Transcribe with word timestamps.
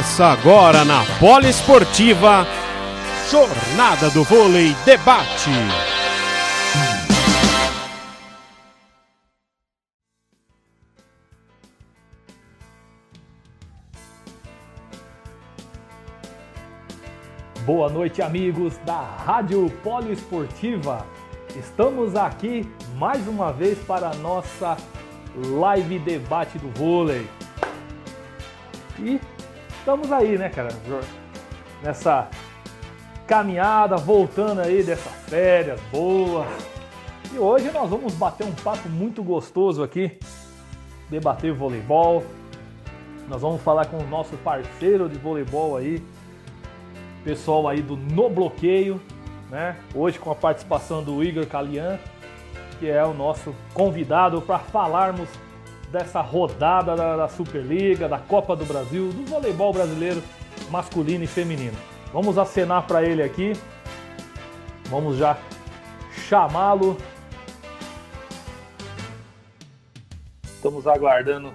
Começa 0.00 0.24
agora 0.28 0.82
na 0.82 1.04
Poliesportiva 1.18 2.46
Jornada 3.30 4.08
do 4.08 4.24
Vôlei 4.24 4.74
Debate. 4.82 5.50
Boa 17.66 17.90
noite, 17.90 18.22
amigos 18.22 18.78
da 18.86 19.02
Rádio 19.02 19.70
Poliesportiva. 19.84 21.06
Estamos 21.54 22.16
aqui 22.16 22.66
mais 22.96 23.28
uma 23.28 23.52
vez 23.52 23.78
para 23.80 24.08
a 24.08 24.14
nossa 24.14 24.78
live 25.36 25.98
debate 25.98 26.58
do 26.58 26.70
vôlei. 26.70 27.28
E 28.98 29.20
estamos 29.80 30.12
aí, 30.12 30.36
né, 30.36 30.48
cara? 30.50 30.68
Nessa 31.82 32.28
caminhada, 33.26 33.96
voltando 33.96 34.60
aí 34.60 34.82
dessas 34.82 35.12
férias 35.26 35.80
boas. 35.90 36.46
E 37.32 37.38
hoje 37.38 37.70
nós 37.70 37.88
vamos 37.88 38.14
bater 38.14 38.46
um 38.46 38.52
papo 38.52 38.88
muito 38.88 39.22
gostoso 39.22 39.82
aqui, 39.82 40.18
debater 41.08 41.52
voleibol. 41.52 42.22
Nós 43.28 43.40
vamos 43.40 43.62
falar 43.62 43.86
com 43.86 43.98
o 43.98 44.06
nosso 44.06 44.36
parceiro 44.38 45.08
de 45.08 45.16
voleibol 45.16 45.76
aí, 45.76 46.02
pessoal 47.24 47.66
aí 47.66 47.80
do 47.80 47.96
No 47.96 48.28
Bloqueio, 48.28 49.00
né? 49.48 49.76
Hoje 49.94 50.18
com 50.18 50.30
a 50.30 50.34
participação 50.34 51.02
do 51.02 51.22
Igor 51.24 51.46
Calian, 51.46 51.98
que 52.78 52.88
é 52.88 53.04
o 53.04 53.14
nosso 53.14 53.54
convidado 53.72 54.42
para 54.42 54.58
falarmos 54.58 55.28
dessa 55.90 56.20
rodada 56.20 56.94
da, 56.94 57.16
da, 57.16 57.28
Superliga, 57.28 58.08
da 58.08 58.18
Copa 58.18 58.54
do 58.54 58.64
Brasil, 58.64 59.10
do 59.12 59.24
voleibol 59.26 59.72
brasileiro 59.72 60.22
masculino 60.70 61.24
e 61.24 61.26
feminino. 61.26 61.76
Vamos 62.12 62.38
acenar 62.38 62.86
para 62.86 63.04
ele 63.04 63.22
aqui. 63.22 63.52
Vamos 64.86 65.16
já 65.16 65.36
chamá-lo. 66.28 66.96
Estamos 70.44 70.86
aguardando 70.86 71.52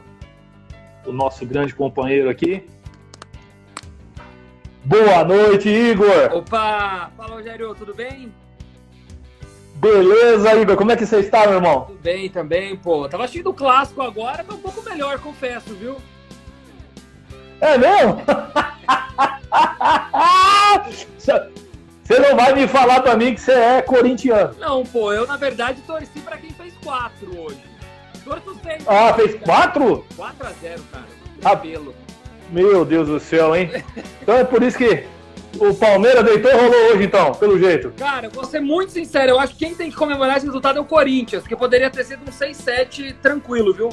o 1.05 1.11
nosso 1.11 1.45
grande 1.45 1.73
companheiro 1.73 2.29
aqui. 2.29 2.67
Boa 4.83 5.23
noite, 5.23 5.69
Igor! 5.69 6.31
Opa! 6.31 7.11
Fala, 7.17 7.35
Rogério, 7.35 7.73
tudo 7.73 7.93
bem? 7.93 8.31
Beleza, 9.75 10.55
Igor? 10.55 10.75
Como 10.77 10.91
é 10.91 10.95
que 10.95 11.05
você 11.05 11.19
está, 11.19 11.45
meu 11.45 11.55
irmão? 11.55 11.81
Tudo 11.81 11.99
bem 11.99 12.29
também, 12.29 12.75
pô. 12.75 13.07
Tava 13.09 13.25
assistindo 13.25 13.49
o 13.49 13.53
clássico 13.53 14.01
agora, 14.01 14.43
tá 14.43 14.53
um 14.53 14.59
pouco 14.59 14.81
melhor, 14.83 15.19
confesso, 15.19 15.73
viu? 15.75 15.97
É 17.61 17.77
mesmo? 17.77 18.21
Você 22.05 22.19
não 22.19 22.35
vai 22.35 22.53
me 22.53 22.67
falar 22.67 23.01
pra 23.01 23.17
mim 23.17 23.33
que 23.33 23.41
você 23.41 23.51
é 23.51 23.81
corintiano. 23.81 24.55
Não, 24.59 24.85
pô, 24.85 25.11
eu 25.11 25.25
na 25.25 25.37
verdade 25.37 25.81
torci 25.87 26.19
pra 26.19 26.37
quem 26.37 26.51
fez 26.51 26.73
quatro 26.83 27.35
hoje. 27.39 27.57
Torço 28.23 28.53
sempre. 28.63 28.83
Ah, 28.85 29.11
fez 29.13 29.35
quatro? 29.41 30.05
4 30.15 30.47
a 30.47 30.51
0 30.51 30.83
cara. 30.91 31.05
Tranquilo. 31.41 31.95
Meu 32.51 32.85
Deus 32.85 33.07
do 33.07 33.19
céu, 33.19 33.55
hein? 33.55 33.71
Então 34.21 34.37
é 34.37 34.43
por 34.43 34.61
isso 34.61 34.77
que 34.77 35.05
o 35.59 35.73
Palmeiras 35.73 36.23
deitou 36.23 36.51
e 36.51 36.53
rolou 36.53 36.91
hoje, 36.91 37.03
então, 37.03 37.33
pelo 37.33 37.57
jeito. 37.57 37.91
Cara, 37.97 38.29
vou 38.29 38.43
ser 38.45 38.59
muito 38.59 38.91
sincero, 38.91 39.31
eu 39.31 39.39
acho 39.39 39.53
que 39.53 39.65
quem 39.65 39.75
tem 39.75 39.89
que 39.89 39.95
comemorar 39.95 40.37
esse 40.37 40.45
resultado 40.45 40.77
é 40.77 40.81
o 40.81 40.85
Corinthians, 40.85 41.47
que 41.47 41.55
poderia 41.55 41.89
ter 41.89 42.03
sido 42.03 42.21
um 42.23 42.31
6-7 42.31 43.15
tranquilo, 43.21 43.73
viu? 43.73 43.89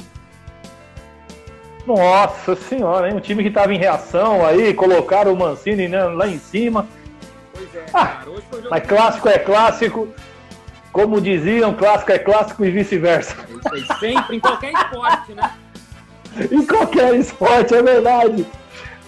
Nossa 1.85 2.55
senhora, 2.55 3.09
hein? 3.09 3.15
Um 3.15 3.19
time 3.19 3.43
que 3.43 3.51
tava 3.51 3.73
em 3.73 3.77
reação 3.77 4.45
aí, 4.45 4.73
colocaram 4.73 5.33
o 5.33 5.37
Mancini 5.37 5.87
né, 5.87 6.03
lá 6.05 6.27
em 6.27 6.39
cima. 6.39 6.87
Pois 7.53 7.75
é, 7.75 7.85
ah, 7.93 8.07
cara. 8.07 8.29
Hoje 8.29 8.43
foi 8.49 8.59
jogo 8.59 8.69
mas 8.71 8.85
clássico 8.85 9.29
é 9.29 9.39
clássico. 9.39 10.07
Como 10.91 11.19
diziam, 11.19 11.73
clássico 11.73 12.11
é 12.11 12.19
clássico 12.19 12.63
e 12.63 12.71
vice-versa. 12.71 13.35
Sempre, 13.99 14.37
em 14.37 14.39
qualquer 14.39 14.71
esporte, 14.73 15.33
né? 15.33 15.51
em 16.51 16.65
qualquer 16.65 17.15
esporte, 17.15 17.73
é 17.73 17.81
verdade. 17.81 18.45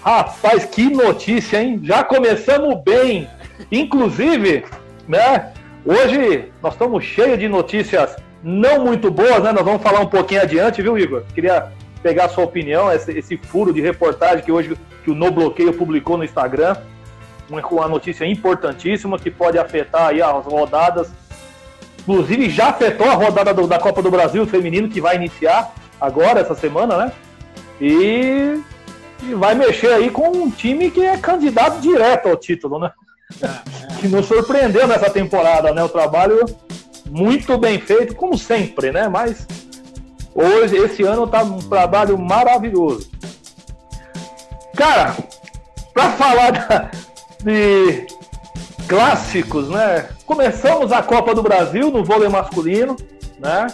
Rapaz, 0.06 0.66
que 0.66 0.88
notícia, 0.88 1.60
hein? 1.60 1.80
Já 1.82 2.04
começamos 2.04 2.80
bem. 2.84 3.28
Inclusive, 3.72 4.64
né? 5.08 5.52
Hoje 5.84 6.52
nós 6.62 6.74
estamos 6.74 7.04
cheios 7.04 7.40
de 7.40 7.48
notícias 7.50 8.16
não 8.44 8.86
muito 8.86 9.10
boas, 9.10 9.42
né? 9.42 9.52
Nós 9.52 9.66
vamos 9.66 9.82
falar 9.82 10.02
um 10.02 10.06
pouquinho 10.06 10.44
adiante, 10.44 10.80
viu, 10.80 10.96
Igor? 10.96 11.24
Queria 11.34 11.72
pegar 12.04 12.26
a 12.26 12.30
sua 12.30 12.44
opinião, 12.44 12.94
esse, 12.94 13.18
esse 13.18 13.36
furo 13.36 13.74
de 13.74 13.82
reportagem 13.82 14.46
que 14.46 14.52
hoje 14.52 14.78
que 15.04 15.10
o 15.10 15.16
No 15.16 15.32
Bloqueio 15.32 15.74
publicou 15.74 16.18
no 16.18 16.24
Instagram. 16.24 16.76
Uma, 17.50 17.88
notícia 17.88 18.26
importantíssima 18.26 19.18
que 19.18 19.32
pode 19.32 19.58
afetar 19.58 20.10
aí 20.10 20.22
as 20.22 20.46
rodadas. 20.46 21.12
Inclusive 22.02 22.52
já 22.52 22.68
afetou 22.68 23.10
a 23.10 23.16
rodada 23.16 23.56
do, 23.56 23.66
da 23.66 23.80
Copa 23.80 24.04
do 24.04 24.12
Brasil 24.12 24.46
feminino 24.46 24.88
que 24.88 25.02
vai 25.02 25.16
iniciar 25.16 25.74
agora, 26.00 26.42
essa 26.42 26.54
semana, 26.54 26.96
né? 26.96 27.12
E, 27.82 28.62
e 29.24 29.34
vai 29.34 29.56
mexer 29.56 29.94
aí 29.94 30.10
com 30.10 30.30
um 30.30 30.50
time 30.50 30.92
que 30.92 31.02
é 31.02 31.18
candidato 31.18 31.80
direto 31.80 32.28
ao 32.28 32.36
título, 32.36 32.80
né? 32.80 32.92
É, 33.42 33.46
é. 33.46 34.00
Que 34.00 34.08
nos 34.08 34.26
surpreendeu 34.26 34.88
nessa 34.88 35.10
temporada, 35.10 35.74
né? 35.74 35.84
O 35.84 35.90
trabalho 35.90 36.46
muito 37.10 37.58
bem 37.58 37.80
feito, 37.80 38.16
como 38.16 38.38
sempre, 38.38 38.92
né? 38.92 39.08
Mas 39.08 39.48
hoje, 40.34 40.76
esse 40.78 41.04
ano 41.04 41.28
tá 41.28 41.44
um 41.44 41.60
trabalho 41.60 42.18
maravilhoso. 42.18 43.10
Cara, 44.76 45.16
para 45.94 46.12
falar 46.12 46.52
da, 46.52 46.92
de 47.44 48.06
clássicos, 48.88 49.70
né? 49.70 50.10
Começamos 50.26 50.92
a 50.92 51.02
Copa 51.02 51.34
do 51.34 51.42
Brasil 51.42 51.90
no 51.90 52.04
vôlei 52.04 52.30
masculino, 52.30 52.96
né? 53.40 53.68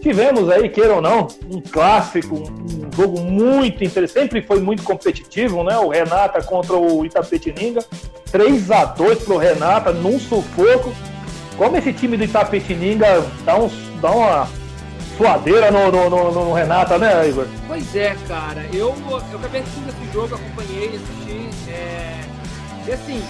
Tivemos 0.00 0.48
aí, 0.48 0.68
queira 0.68 0.94
ou 0.94 1.02
não, 1.02 1.28
um 1.50 1.60
clássico, 1.60 2.36
um 2.36 2.90
jogo 2.96 3.20
muito 3.20 3.84
interessante, 3.84 4.22
sempre 4.22 4.42
foi 4.42 4.58
muito 4.58 4.82
competitivo, 4.82 5.62
né? 5.62 5.76
O 5.78 5.88
Renata 5.88 6.42
contra 6.42 6.74
o 6.76 7.04
Itapetininga, 7.04 7.84
3 8.32 8.70
a 8.70 8.84
2 8.86 9.24
pro 9.24 9.36
Renata, 9.36 9.92
num 9.92 10.18
sufoco. 10.18 10.92
Como 11.56 11.76
esse 11.76 11.92
time 11.92 12.16
do 12.16 12.24
Itapetininga 12.24 13.22
dá, 13.44 13.56
um, 13.58 13.70
dá 14.00 14.10
uma 14.10 14.48
suadeira 15.18 15.70
no, 15.70 15.92
no, 15.92 16.08
no, 16.08 16.32
no, 16.32 16.52
Renata, 16.54 16.96
né, 16.96 17.28
Igor? 17.28 17.46
Pois 17.68 17.94
é, 17.94 18.16
cara. 18.26 18.64
Eu, 18.72 18.94
eu 19.10 19.38
acabei 19.38 19.60
assistindo 19.60 19.90
esse 19.90 20.12
jogo, 20.14 20.34
acompanhei, 20.34 20.88
assisti. 20.96 21.70
É... 21.70 22.20
E 22.86 22.92
assim, 22.92 23.22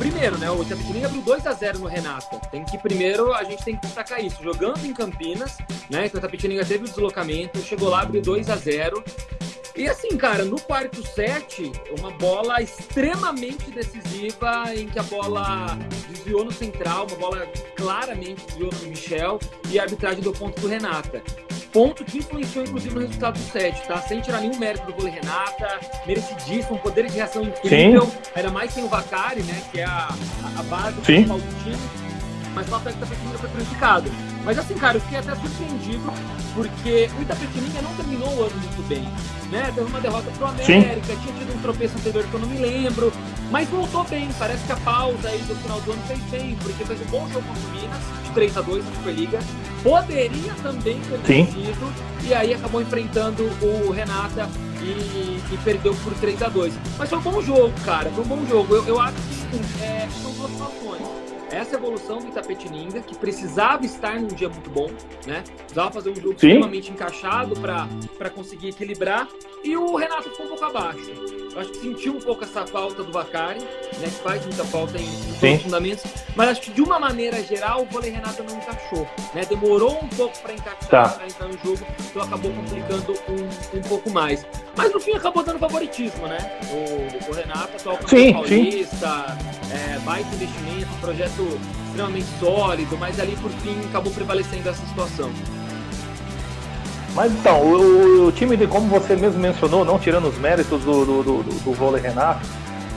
primeiro, 0.00 0.38
né? 0.38 0.50
O 0.50 0.62
Itapetininga 0.62 1.06
abriu 1.08 1.20
2 1.20 1.46
a 1.46 1.52
0 1.52 1.78
no 1.80 1.86
Renata. 1.86 2.40
Tem 2.50 2.64
que 2.64 2.78
primeiro 2.78 3.34
a 3.34 3.44
gente 3.44 3.62
tem 3.62 3.76
que 3.76 3.82
destacar 3.82 4.24
isso. 4.24 4.42
Jogando 4.42 4.84
em 4.84 4.94
Campinas, 4.94 5.58
né? 5.90 6.08
Que 6.08 6.16
o 6.16 6.18
Itapetininga 6.18 6.64
teve 6.64 6.84
o 6.84 6.88
deslocamento, 6.88 7.60
chegou 7.60 7.90
lá, 7.90 8.00
abriu 8.00 8.22
2 8.22 8.48
a 8.48 8.56
0 8.56 9.04
e 9.76 9.88
assim, 9.88 10.16
cara, 10.16 10.44
no 10.44 10.60
quarto 10.60 11.02
set, 11.06 11.70
uma 11.98 12.10
bola 12.10 12.60
extremamente 12.60 13.70
decisiva 13.70 14.64
em 14.74 14.88
que 14.88 14.98
a 14.98 15.02
bola 15.04 15.78
desviou 16.08 16.44
no 16.44 16.52
central, 16.52 17.06
uma 17.06 17.16
bola 17.16 17.46
claramente 17.76 18.44
desviou 18.46 18.70
no 18.82 18.88
Michel 18.88 19.38
e 19.70 19.78
a 19.78 19.84
arbitragem 19.84 20.22
deu 20.22 20.32
ponto 20.32 20.60
pro 20.60 20.68
Renata. 20.68 21.22
Ponto 21.72 22.04
que 22.04 22.18
influenciou, 22.18 22.64
inclusive, 22.64 22.94
no 22.94 23.00
resultado 23.00 23.38
do 23.38 23.52
set, 23.52 23.86
tá? 23.86 24.02
Sem 24.02 24.20
tirar 24.20 24.40
nenhum 24.40 24.58
mérito 24.58 24.86
do 24.86 24.92
vôlei 24.92 25.12
Renata, 25.12 25.78
merecidíssimo, 26.04 26.74
um 26.74 26.78
poder 26.78 27.06
de 27.06 27.14
reação 27.14 27.42
incrível. 27.42 28.06
Sim. 28.06 28.18
Era 28.34 28.50
mais 28.50 28.72
sem 28.72 28.82
o 28.82 28.88
Vacari, 28.88 29.42
né? 29.44 29.62
Que 29.70 29.80
é 29.80 29.84
a, 29.90 30.62
base 30.68 30.96
do 30.96 31.02
time 31.02 31.26
mas 32.54 32.68
o 32.68 32.74
Atlético 32.74 33.04
Itapetininga 33.04 33.38
foi 33.38 33.48
prejudicado. 33.50 34.10
Mas 34.44 34.58
assim, 34.58 34.74
cara, 34.74 34.96
eu 34.96 35.00
fiquei 35.00 35.18
até 35.18 35.34
surpreendido, 35.34 36.12
porque 36.54 37.10
o 37.18 37.22
Itapetininga 37.22 37.82
não 37.82 37.94
terminou 37.94 38.28
o 38.28 38.42
ano 38.42 38.56
muito 38.56 38.88
bem. 38.88 39.08
Né? 39.50 39.72
Teve 39.74 39.86
uma 39.86 40.00
derrota 40.00 40.30
pro 40.32 40.46
América, 40.46 41.06
Sim. 41.06 41.18
tinha 41.20 41.34
tido 41.34 41.56
um 41.56 41.62
tropeço 41.62 41.96
anterior 41.98 42.24
que 42.24 42.34
eu 42.34 42.40
não 42.40 42.48
me 42.48 42.58
lembro, 42.58 43.12
mas 43.50 43.68
voltou 43.68 44.04
bem. 44.04 44.28
Parece 44.38 44.64
que 44.64 44.72
a 44.72 44.76
pausa 44.76 45.28
aí 45.28 45.38
do 45.40 45.54
final 45.56 45.80
do 45.80 45.92
ano 45.92 46.02
fez 46.06 46.20
bem, 46.30 46.56
porque 46.62 46.84
fez 46.84 47.00
um 47.00 47.04
bom 47.06 47.28
jogo 47.28 47.46
contra 47.46 47.68
o 47.68 47.70
Minas, 47.72 48.00
de 48.24 48.30
3 48.30 48.56
a 48.56 48.60
2 48.60 48.84
na 48.84 48.90
Superliga. 48.92 49.38
Poderia 49.82 50.54
também 50.62 51.00
ter 51.00 51.18
vencido, 51.18 51.92
e 52.22 52.34
aí 52.34 52.54
acabou 52.54 52.82
enfrentando 52.82 53.44
o 53.62 53.90
Renata 53.90 54.48
e, 54.82 55.40
e, 55.52 55.58
perdeu 55.62 55.94
por 55.96 56.14
3 56.14 56.42
a 56.42 56.48
2 56.48 56.72
Mas 56.98 57.08
foi 57.10 57.18
um 57.18 57.22
bom 57.22 57.42
jogo, 57.42 57.72
cara, 57.84 58.10
foi 58.10 58.24
um 58.24 58.28
bom 58.28 58.46
jogo. 58.46 58.76
Eu, 58.76 58.86
eu 58.86 59.00
acho 59.00 59.14
que 59.14 59.39
é, 59.82 60.08
são 60.22 60.32
duas 60.32 60.50
situações 60.50 61.30
essa 61.50 61.74
evolução 61.76 62.18
do 62.18 62.28
Itapetininga, 62.28 63.00
que 63.00 63.16
precisava 63.16 63.84
estar 63.84 64.20
num 64.20 64.28
dia 64.28 64.48
muito 64.48 64.70
bom, 64.70 64.88
né? 65.26 65.42
Precisava 65.58 65.90
fazer 65.90 66.10
um 66.10 66.14
jogo 66.14 66.38
Sim. 66.38 66.46
extremamente 66.46 66.90
encaixado 66.90 67.54
para 67.60 68.30
conseguir 68.30 68.68
equilibrar. 68.68 69.28
E 69.64 69.76
o 69.76 69.96
Renato 69.96 70.30
ficou 70.30 70.46
um 70.46 70.48
pouco 70.50 70.64
abaixo. 70.64 71.10
Eu 71.52 71.60
acho 71.60 71.70
que 71.72 71.78
sentiu 71.78 72.14
um 72.14 72.20
pouco 72.20 72.44
essa 72.44 72.64
falta 72.66 73.02
do 73.02 73.10
Vacari, 73.10 73.60
né? 73.60 74.04
Que 74.04 74.22
faz 74.22 74.44
muita 74.44 74.64
falta 74.64 74.98
em, 74.98 75.06
em 75.42 75.58
fundamentos. 75.58 76.04
Mas 76.36 76.48
acho 76.50 76.60
que 76.60 76.70
de 76.70 76.80
uma 76.80 76.98
maneira 76.98 77.42
geral 77.42 77.82
o 77.82 77.86
vôlei 77.86 78.10
Renata 78.10 78.42
não 78.42 78.56
encaixou. 78.56 79.06
Né? 79.34 79.44
Demorou 79.44 79.98
um 80.02 80.08
pouco 80.08 80.38
para 80.38 80.54
encaixar, 80.54 80.88
tá. 80.88 81.08
para 81.08 81.26
entrar 81.26 81.48
no 81.48 81.58
jogo, 81.58 81.84
então 81.98 82.22
acabou 82.22 82.52
complicando 82.52 83.14
um, 83.28 83.78
um 83.78 83.82
pouco 83.82 84.10
mais. 84.10 84.46
Mas 84.76 84.92
no 84.92 85.00
fim 85.00 85.12
acabou 85.12 85.42
dando 85.42 85.58
favoritismo, 85.58 86.26
né? 86.28 86.38
O, 86.70 87.30
o 87.30 87.34
Renato, 87.34 87.76
atual 87.76 87.98
sim, 88.06 88.32
paulista, 88.32 89.36
é, 89.70 89.98
baita 90.00 90.34
investimento, 90.34 90.88
projeto 91.00 91.60
extremamente 91.86 92.28
sólido, 92.38 92.96
mas 92.96 93.18
ali 93.18 93.36
por 93.36 93.50
fim 93.50 93.78
acabou 93.88 94.12
prevalecendo 94.12 94.68
essa 94.68 94.86
situação. 94.86 95.30
Mas 97.14 97.32
então, 97.32 97.60
o, 97.60 98.28
o, 98.28 98.32
time, 98.32 98.56
de, 98.56 98.66
como 98.66 98.86
você 98.86 99.16
mesmo 99.16 99.40
mencionou, 99.40 99.84
não 99.84 99.98
tirando 99.98 100.28
os 100.28 100.38
méritos 100.38 100.82
do, 100.84 101.04
do, 101.04 101.22
do, 101.22 101.42
do 101.42 101.72
vôlei 101.72 102.00
Renato, 102.00 102.46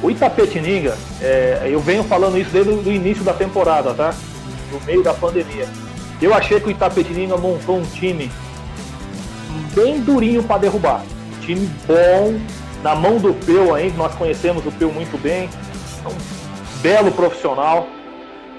o 0.01 0.11
Itapetininga, 0.11 0.95
é, 1.21 1.63
eu 1.65 1.79
venho 1.79 2.03
falando 2.03 2.37
isso 2.37 2.51
desde 2.51 2.71
o 2.71 2.91
início 2.91 3.23
da 3.23 3.33
temporada, 3.33 3.93
tá? 3.93 4.13
No 4.71 4.79
meio 4.81 5.01
da 5.01 5.13
pandemia. 5.13 5.67
Eu 6.21 6.33
achei 6.33 6.59
que 6.59 6.67
o 6.67 6.71
Itapetininga 6.71 7.37
montou 7.37 7.77
um 7.77 7.83
time 7.83 8.29
bem 9.73 9.99
durinho 10.01 10.43
para 10.43 10.59
derrubar. 10.59 11.03
Um 11.35 11.39
time 11.39 11.69
bom, 11.87 12.39
na 12.83 12.95
mão 12.95 13.17
do 13.17 13.33
Peu 13.33 13.73
ainda, 13.73 13.97
nós 13.97 14.13
conhecemos 14.15 14.65
o 14.65 14.71
Peu 14.71 14.91
muito 14.91 15.17
bem. 15.21 15.49
Um 16.05 16.81
belo 16.81 17.11
profissional. 17.11 17.87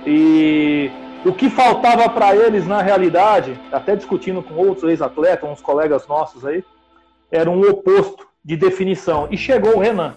E 0.06 0.90
o 1.24 1.32
que 1.32 1.48
faltava 1.48 2.08
para 2.08 2.36
eles, 2.36 2.66
na 2.66 2.82
realidade, 2.82 3.58
até 3.72 3.96
discutindo 3.96 4.42
com 4.42 4.54
outros 4.54 4.90
ex-atletas, 4.90 5.48
uns 5.48 5.60
colegas 5.60 6.06
nossos 6.06 6.44
aí, 6.44 6.62
era 7.30 7.50
um 7.50 7.60
oposto 7.68 8.26
de 8.44 8.56
definição. 8.56 9.26
E 9.30 9.36
chegou 9.36 9.76
o 9.76 9.80
Renan. 9.80 10.14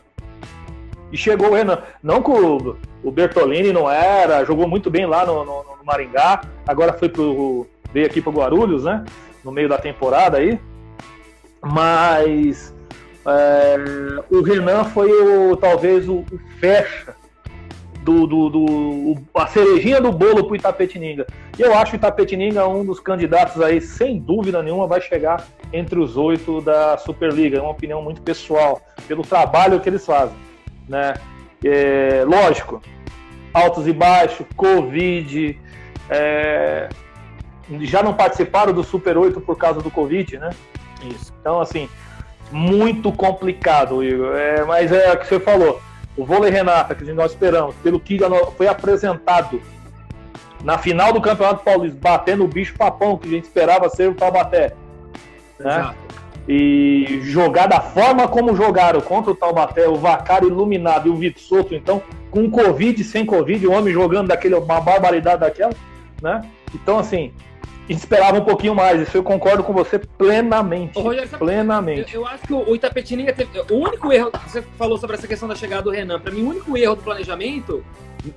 E 1.12 1.18
chegou 1.18 1.50
o 1.50 1.54
Renan. 1.54 1.81
Não 2.04 2.21
que 2.21 2.30
o, 2.30 3.12
Bertolini 3.12 3.71
não 3.71 3.89
era, 3.89 4.44
jogou 4.44 4.68
muito 4.68 4.89
bem 4.89 5.06
lá 5.06 5.25
no, 5.25 5.45
no, 5.45 5.63
no 5.63 5.86
Maringá, 5.86 6.42
agora 6.68 6.92
foi 6.92 7.07
pro, 7.07 7.65
veio 7.94 8.06
aqui 8.06 8.21
para 8.21 8.33
Guarulhos, 8.33 8.83
né? 8.83 9.06
No 9.44 9.51
meio 9.51 9.69
da 9.69 9.77
temporada 9.77 10.38
aí. 10.38 10.60
Mas 11.62 12.75
é, 13.25 13.77
o 14.30 14.42
Renan 14.42 14.83
foi 14.83 15.10
o, 15.10 15.56
talvez 15.56 16.07
o, 16.10 16.18
o 16.18 16.39
fecha 16.60 17.15
do, 18.07 18.25
do, 18.25 18.50
do, 18.50 19.18
a 19.33 19.48
cerejinha 19.48 20.00
do 20.00 20.13
bolo 20.13 20.45
para 20.45 20.54
o 20.54 20.56
Itapetininga. 20.56 21.27
E 21.59 21.62
eu 21.62 21.77
acho 21.77 21.92
o 21.92 21.95
Itapetininga 21.98 22.65
um 22.65 22.86
dos 22.86 23.01
candidatos 23.01 23.62
aí, 23.62 23.81
sem 23.81 24.18
dúvida 24.18 24.63
nenhuma, 24.63 24.88
vai 24.88 25.01
chegar 25.01 25.45
entre 25.74 26.00
os 26.00 26.15
oito 26.15 26.62
da 26.62 26.98
Superliga. 26.98 27.57
É 27.57 27.62
uma 27.62 27.71
opinião 27.71 28.01
muito 28.01 28.21
pessoal, 28.21 28.81
pelo 29.09 29.24
trabalho 29.24 29.81
que 29.81 29.89
eles 29.89 30.06
fazem. 30.06 30.38
Né? 30.88 31.15
É, 31.65 32.24
lógico, 32.25 32.81
altos 33.54 33.86
e 33.86 33.92
baixos, 33.92 34.45
Covid, 34.56 35.60
é, 36.10 36.88
já 37.81 38.01
não 38.01 38.13
participaram 38.13 38.71
do 38.71 38.86
Super 38.86 39.18
8 39.18 39.42
por 39.42 39.57
causa 39.57 39.81
do 39.81 39.92
Covid, 39.92 40.38
né? 40.38 40.51
Isso. 41.13 41.33
Então, 41.42 41.60
assim, 41.60 41.89
muito 42.53 43.12
complicado, 43.12 44.01
Igor. 44.01 44.33
É, 44.33 44.63
mas 44.63 44.94
é 44.94 45.12
o 45.12 45.18
que 45.18 45.27
você 45.27 45.42
falou 45.42 45.81
o 46.17 46.25
vôlei 46.25 46.51
Renata, 46.51 46.95
que 46.95 47.03
nós 47.13 47.31
esperamos, 47.31 47.75
pelo 47.75 47.99
que 47.99 48.17
foi 48.57 48.67
apresentado 48.67 49.61
na 50.63 50.77
final 50.77 51.13
do 51.13 51.21
Campeonato 51.21 51.63
Paulista, 51.63 51.97
batendo 52.01 52.43
o 52.43 52.47
bicho 52.47 52.75
papão 52.75 53.17
que 53.17 53.27
a 53.27 53.31
gente 53.31 53.45
esperava 53.45 53.87
ser 53.89 54.09
o 54.09 54.15
Taubaté. 54.15 54.73
Né? 55.59 55.93
E 56.47 57.19
jogar 57.23 57.67
da 57.67 57.79
forma 57.79 58.27
como 58.27 58.55
jogaram 58.55 58.99
contra 59.01 59.31
o 59.31 59.35
Taubaté, 59.35 59.87
o 59.87 59.95
Vacaro 59.95 60.47
iluminado 60.47 61.07
e 61.07 61.11
o 61.11 61.15
Vitor 61.15 61.41
Soto, 61.41 61.75
então, 61.75 62.01
com 62.31 62.49
Covid, 62.49 63.03
sem 63.03 63.25
Covid, 63.25 63.67
o 63.67 63.71
homem 63.71 63.93
jogando 63.93 64.29
daquele, 64.29 64.55
uma 64.55 64.81
barbaridade 64.81 65.41
daquela, 65.41 65.73
né? 66.21 66.41
Então, 66.73 66.97
assim, 66.97 67.31
esperava 67.89 68.38
um 68.38 68.44
pouquinho 68.44 68.75
mais. 68.75 69.01
Isso 69.01 69.18
eu 69.18 69.24
concordo 69.24 69.63
com 69.63 69.74
você 69.74 70.00
plenamente. 70.00 71.00
Rogério, 71.00 71.30
plenamente. 71.38 72.13
Eu, 72.13 72.22
eu, 72.22 72.28
acho 72.28 72.44
que 72.44 72.54
o 72.54 72.75
Itapetininga 72.75 73.34
teve. 73.34 73.50
O 73.72 73.75
único 73.75 74.12
erro. 74.12 74.31
Você 74.48 74.62
falou 74.78 74.98
sobre 74.98 75.16
essa 75.16 75.28
questão 75.28 75.48
da 75.48 75.56
chegada 75.56 75.84
do 75.84 75.89
Renan. 75.89 76.19
Para 76.19 76.31
mim, 76.31 76.44
o 76.44 76.50
único 76.50 76.78
erro 76.78 76.95
do 76.95 77.04
planejamento, 77.04 77.84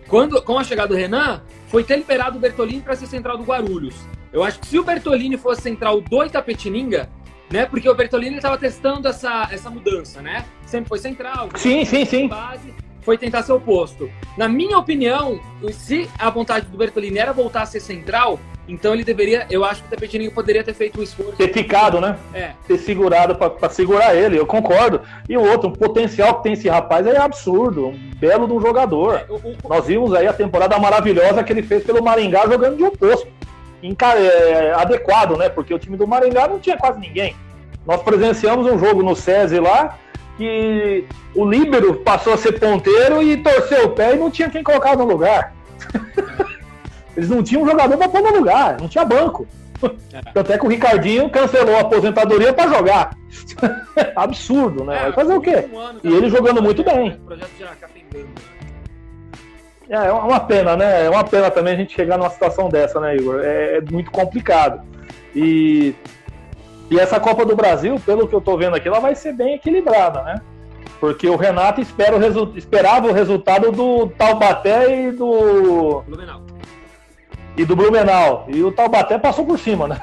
quando, 0.09 0.41
com 0.43 0.59
a 0.59 0.65
chegada 0.65 0.89
do 0.89 0.95
Renan, 0.95 1.43
foi 1.69 1.85
ter 1.85 1.97
liberado 1.97 2.37
o 2.37 2.41
Bertolini 2.41 2.81
para 2.81 2.97
ser 2.97 3.07
central 3.07 3.37
do 3.37 3.45
Guarulhos. 3.45 3.95
Eu 4.33 4.45
acho 4.45 4.61
que 4.61 4.67
se 4.67 4.79
o 4.79 4.85
Bertolini 4.85 5.37
fosse 5.37 5.63
central 5.63 6.01
do 6.01 6.25
Itapetininga, 6.25 7.09
né? 7.51 7.67
Porque 7.67 7.89
o 7.89 7.95
Bertolini 7.95 8.37
estava 8.37 8.57
testando 8.57 9.09
essa, 9.09 9.49
essa 9.51 9.69
mudança, 9.69 10.23
né? 10.23 10.45
Sempre 10.65 10.89
foi 10.89 10.99
central. 10.99 11.49
Sim, 11.57 11.85
sim, 11.85 12.05
sim. 12.05 12.29
Base, 12.29 12.73
foi 13.03 13.19
tentar 13.19 13.43
ser 13.43 13.53
oposto. 13.53 14.09
Na 14.37 14.49
minha 14.49 14.79
opinião, 14.79 15.41
se 15.73 16.09
a 16.19 16.31
vontade 16.31 16.67
do 16.67 16.79
Bertolini 16.79 17.19
era 17.19 17.33
voltar 17.33 17.63
a 17.63 17.67
ser 17.67 17.81
central, 17.81 18.39
então 18.69 18.95
ele 18.95 19.03
deveria, 19.03 19.47
eu 19.51 19.65
acho 19.65 19.83
que 19.83 19.89
o 19.89 19.91
Tapetininho 19.91 20.33
poderia 20.33 20.63
ter 20.63 20.75
feito 20.75 21.01
um 21.01 21.03
esforço. 21.03 21.33
Ter 21.33 21.53
ficado, 21.53 22.01
né? 22.01 22.17
É. 22.33 22.53
Ter 22.67 22.79
segurado 22.79 23.35
para 23.35 23.71
segurar 23.71 24.15
ele, 24.15 24.39
eu 24.39 24.47
concordo. 24.47 25.01
E 25.29 25.37
o 25.37 25.43
outro, 25.43 25.69
o 25.69 25.73
potencial 25.73 26.37
que 26.37 26.45
tem 26.45 26.53
esse 26.53 26.69
rapaz 26.69 27.07
é 27.07 27.19
absurdo, 27.19 27.89
um 27.89 28.11
belo 28.17 28.47
de 28.47 28.53
um 28.53 28.61
jogador. 28.61 29.17
É, 29.17 29.27
o, 29.29 29.37
o... 29.37 29.57
Nós 29.69 29.87
vimos 29.87 30.15
aí 30.15 30.27
a 30.27 30.33
temporada 30.33 30.79
maravilhosa 30.79 31.43
que 31.43 31.53
ele 31.53 31.63
fez 31.63 31.83
pelo 31.83 32.03
Maringá 32.03 32.47
jogando 32.47 32.77
de 32.77 32.85
oposto. 32.85 33.27
É, 33.83 34.75
adequado, 34.75 35.37
né? 35.37 35.49
Porque 35.49 35.73
o 35.73 35.79
time 35.79 35.97
do 35.97 36.07
Maringá 36.07 36.47
não 36.47 36.59
tinha 36.59 36.77
quase 36.77 37.01
ninguém. 37.01 37.35
Nós 37.87 38.03
presenciamos 38.03 38.67
um 38.67 38.79
jogo 38.79 39.03
no 39.03 39.17
SESI 39.17 39.59
lá, 39.59 39.99
que 40.37 41.05
o 41.35 41.45
líbero 41.45 41.95
passou 41.97 42.35
a 42.35 42.37
ser 42.37 42.53
ponteiro 42.61 43.23
e 43.23 43.39
torceu 43.39 43.87
o 43.87 43.91
pé 43.91 44.15
e 44.15 44.19
não 44.19 44.31
tinha 44.31 44.51
quem 44.51 44.63
colocar 44.63 44.97
no 44.97 45.05
lugar. 45.05 45.55
Eles 47.21 47.29
não 47.29 47.43
tinham 47.43 47.69
jogador 47.69 47.99
para 47.99 48.09
pôr 48.09 48.23
no 48.23 48.39
lugar, 48.39 48.81
não 48.81 48.89
tinha 48.89 49.05
banco. 49.05 49.47
É. 50.11 50.41
Até 50.41 50.57
que 50.57 50.65
o 50.65 50.69
Ricardinho 50.71 51.29
cancelou 51.29 51.77
a 51.77 51.81
aposentadoria 51.81 52.51
para 52.51 52.71
jogar. 52.71 53.11
Absurdo, 54.17 54.85
né? 54.85 54.97
É, 54.97 55.03
Vai 55.03 55.13
fazer 55.13 55.35
o 55.35 55.41
quê? 55.41 55.69
Um 55.71 56.09
e 56.09 56.15
ele 56.15 56.31
jogando 56.31 56.63
muito 56.63 56.83
bem. 56.83 57.21
Já 57.29 57.47
É, 59.91 60.09
é 60.09 60.13
uma 60.13 60.41
pena, 60.41 60.79
né? 60.79 61.05
É 61.05 61.11
uma 61.11 61.23
pena 61.23 61.51
também 61.51 61.75
a 61.75 61.77
gente 61.77 61.95
chegar 61.95 62.17
numa 62.17 62.31
situação 62.31 62.71
dessa, 62.71 62.99
né, 62.99 63.15
Igor? 63.17 63.41
É, 63.43 63.77
é 63.77 63.81
muito 63.83 64.11
complicado. 64.11 64.81
E, 65.37 65.95
e 66.91 66.99
essa 66.99 67.21
Copa 67.21 67.45
do 67.45 67.55
Brasil, 67.55 68.01
pelo 68.07 68.27
que 68.27 68.35
eu 68.35 68.41
tô 68.41 68.57
vendo 68.57 68.77
aqui, 68.77 68.89
ela 68.89 68.99
vai 68.99 69.15
ser 69.15 69.35
bem 69.35 69.57
equilibrada, 69.57 70.23
né? 70.23 70.41
Porque 70.99 71.29
o 71.29 71.37
Renato 71.37 71.83
espera 71.83 72.17
o 72.17 72.57
esperava 72.57 73.09
o 73.09 73.13
resultado 73.13 73.71
do 73.71 74.07
Taubaté 74.09 75.09
e 75.09 75.13
do. 75.13 76.03
Blumenau 76.07 76.51
e 77.61 77.65
do 77.65 77.77
Blumenau. 77.77 78.47
E 78.49 78.63
o 78.63 78.73
Taubaté 78.73 79.19
passou 79.19 79.45
por 79.45 79.59
cima, 79.59 79.87
né? 79.87 80.01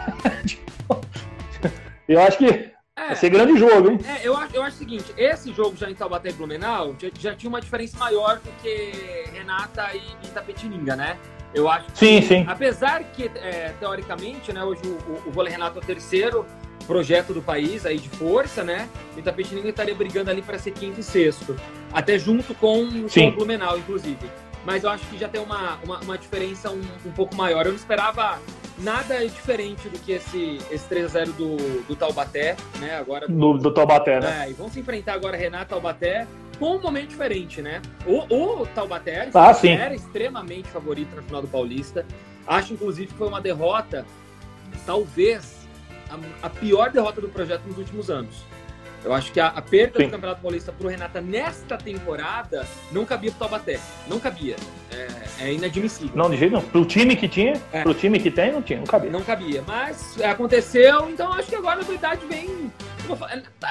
eu 2.08 2.22
acho 2.22 2.38
que 2.38 2.46
é, 2.46 2.72
vai 2.96 3.16
ser 3.16 3.32
grande 3.32 3.58
jogo, 3.58 3.90
hein? 3.90 4.00
É, 4.06 4.28
eu 4.28 4.38
acho, 4.38 4.56
eu 4.56 4.62
acho 4.62 4.76
o 4.76 4.80
seguinte, 4.80 5.06
esse 5.18 5.52
jogo 5.52 5.76
já 5.76 5.90
em 5.90 5.96
Taubaté 5.96 6.30
e 6.30 6.34
Blumenau 6.34 6.96
já, 7.02 7.10
já 7.18 7.36
tinha 7.36 7.50
uma 7.50 7.60
diferença 7.60 7.98
maior 7.98 8.36
do 8.38 8.52
que 8.62 8.94
Renata 9.34 9.90
e, 9.96 10.02
e 10.24 10.28
Tapetininga, 10.30 10.96
né? 10.96 11.18
Eu 11.52 11.68
acho 11.68 11.88
que, 11.88 11.98
sim, 11.98 12.22
sim. 12.22 12.46
apesar 12.48 13.04
que, 13.06 13.24
é, 13.24 13.74
teoricamente, 13.80 14.54
né, 14.54 14.64
hoje 14.64 14.82
o, 14.86 14.90
o, 14.90 15.30
o 15.30 15.32
vôlei 15.32 15.52
Renato 15.52 15.80
é 15.80 15.82
o 15.82 15.86
terceiro 15.86 16.46
projeto 16.86 17.34
do 17.34 17.42
país 17.42 17.88
aí 17.88 17.98
de 17.98 18.10
força, 18.10 18.64
né? 18.64 18.88
E 19.18 19.22
Tapetininga 19.24 19.70
estaria 19.70 19.96
brigando 19.96 20.30
ali 20.30 20.44
para 20.44 20.60
ser 20.60 20.72
quinto 20.72 21.00
e 21.00 21.04
sexto. 21.04 21.56
Até 21.92 22.20
junto 22.20 22.54
com, 22.54 22.88
com 23.12 23.28
o 23.28 23.32
Blumenau, 23.32 23.80
inclusive 23.80 24.30
mas 24.68 24.84
eu 24.84 24.90
acho 24.90 25.06
que 25.08 25.18
já 25.18 25.30
tem 25.30 25.40
uma, 25.40 25.80
uma, 25.82 26.00
uma 26.02 26.18
diferença 26.18 26.70
um, 26.70 26.82
um, 27.06 27.12
pouco 27.12 27.34
maior. 27.34 27.66
Eu 27.66 27.72
não 27.72 27.78
esperava 27.78 28.38
nada 28.78 29.26
diferente 29.26 29.88
do 29.88 29.98
que 29.98 30.12
esse, 30.12 30.58
esse 30.70 30.90
3x0 30.94 31.32
do, 31.38 31.84
do 31.88 31.96
Taubaté, 31.96 32.58
né? 32.78 32.98
Agora, 32.98 33.30
do, 33.30 33.58
do 33.58 33.74
Taubaté, 33.74 34.20
né? 34.20 34.44
É, 34.44 34.50
e 34.50 34.54
vão 34.54 34.70
se 34.70 34.82
enfrentar 34.82 35.14
agora 35.14 35.38
Renato 35.38 35.70
Taubaté 35.70 36.28
com 36.60 36.76
um 36.76 36.82
momento 36.82 37.08
diferente, 37.08 37.62
né? 37.62 37.82
O, 38.06 38.62
o 38.62 38.68
Taubaté 38.68 39.30
ah, 39.34 39.54
era 39.66 39.96
extremamente 39.96 40.68
favorito 40.68 41.16
na 41.16 41.22
final 41.22 41.42
do 41.42 41.48
Paulista. 41.48 42.06
Acho, 42.46 42.74
inclusive, 42.74 43.08
que 43.08 43.18
foi 43.18 43.30
uma 43.30 43.40
derrota, 43.40 44.06
talvez, 44.86 45.66
a, 46.10 46.48
a 46.48 46.50
pior 46.50 46.92
derrota 46.92 47.22
do 47.22 47.30
projeto 47.30 47.64
nos 47.66 47.78
últimos 47.78 48.10
anos. 48.10 48.44
Eu 49.04 49.14
acho 49.14 49.32
que 49.32 49.40
a, 49.40 49.48
a 49.48 49.62
perda 49.62 50.00
Sim. 50.00 50.06
do 50.06 50.12
Campeonato 50.12 50.42
Paulista 50.42 50.72
para 50.72 50.88
o 50.88 50.90
Renata 50.90 51.22
nesta 51.22 51.78
temporada 51.78 52.66
não 52.92 53.06
cabia 53.06 53.32
para 53.32 53.36
o 53.38 53.40
Taubaté. 53.40 53.80
Não 54.08 54.20
cabia. 54.20 54.56
É, 54.92 55.46
é, 55.46 55.54
inadmissível. 55.54 56.16
Não, 56.16 56.30
de 56.30 56.38
jeito 56.38 56.52
nenhum. 56.52 56.68
Para 56.68 56.82
o 56.82 56.86
time 56.86 57.16
que 57.16 57.28
tinha, 57.28 57.62
é. 57.72 57.84
para 57.84 57.92
o 57.92 57.94
time 57.94 58.20
que 58.20 58.32
tem, 58.32 58.52
não 58.52 58.62
tinha, 58.62 58.80
não 58.80 58.86
cabia. 58.86 59.10
Não 59.10 59.24
cabia. 59.24 59.64
Mas 59.66 60.20
aconteceu, 60.22 61.10
então 61.10 61.32
acho 61.34 61.50
que 61.50 61.56
agora 61.56 61.80
a 61.80 61.84
verdade 61.84 62.26
vem. 62.26 62.72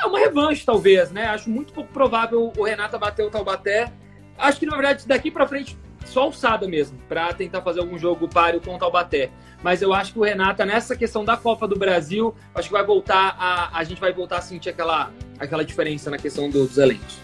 É 0.00 0.06
uma 0.06 0.18
revanche, 0.18 0.64
talvez, 0.64 1.10
né? 1.10 1.26
Acho 1.26 1.50
muito 1.50 1.72
pouco 1.72 1.92
provável 1.92 2.52
o 2.56 2.64
Renata 2.64 2.96
bater 2.96 3.26
o 3.26 3.30
Taubaté. 3.30 3.92
Acho 4.38 4.60
que, 4.60 4.66
na 4.66 4.76
verdade, 4.76 5.06
daqui 5.06 5.30
para 5.30 5.46
frente, 5.46 5.76
só 6.06 6.22
alçada 6.22 6.66
mesmo, 6.66 6.98
para 7.08 7.32
tentar 7.32 7.62
fazer 7.62 7.80
algum 7.80 7.98
jogo 7.98 8.28
páreo 8.28 8.60
com 8.60 8.74
o 8.74 8.78
Taubaté 8.78 9.30
mas 9.62 9.82
eu 9.82 9.92
acho 9.92 10.12
que 10.12 10.18
o 10.18 10.22
Renata, 10.22 10.64
nessa 10.64 10.94
questão 10.94 11.24
da 11.24 11.36
Copa 11.36 11.66
do 11.66 11.76
Brasil, 11.76 12.34
acho 12.54 12.68
que 12.68 12.74
vai 12.74 12.84
voltar 12.84 13.36
a, 13.38 13.76
a 13.76 13.84
gente 13.84 14.00
vai 14.00 14.12
voltar 14.12 14.38
a 14.38 14.40
sentir 14.42 14.70
aquela, 14.70 15.10
aquela 15.38 15.64
diferença 15.64 16.10
na 16.10 16.18
questão 16.18 16.48
dos 16.50 16.78
elencos. 16.78 17.18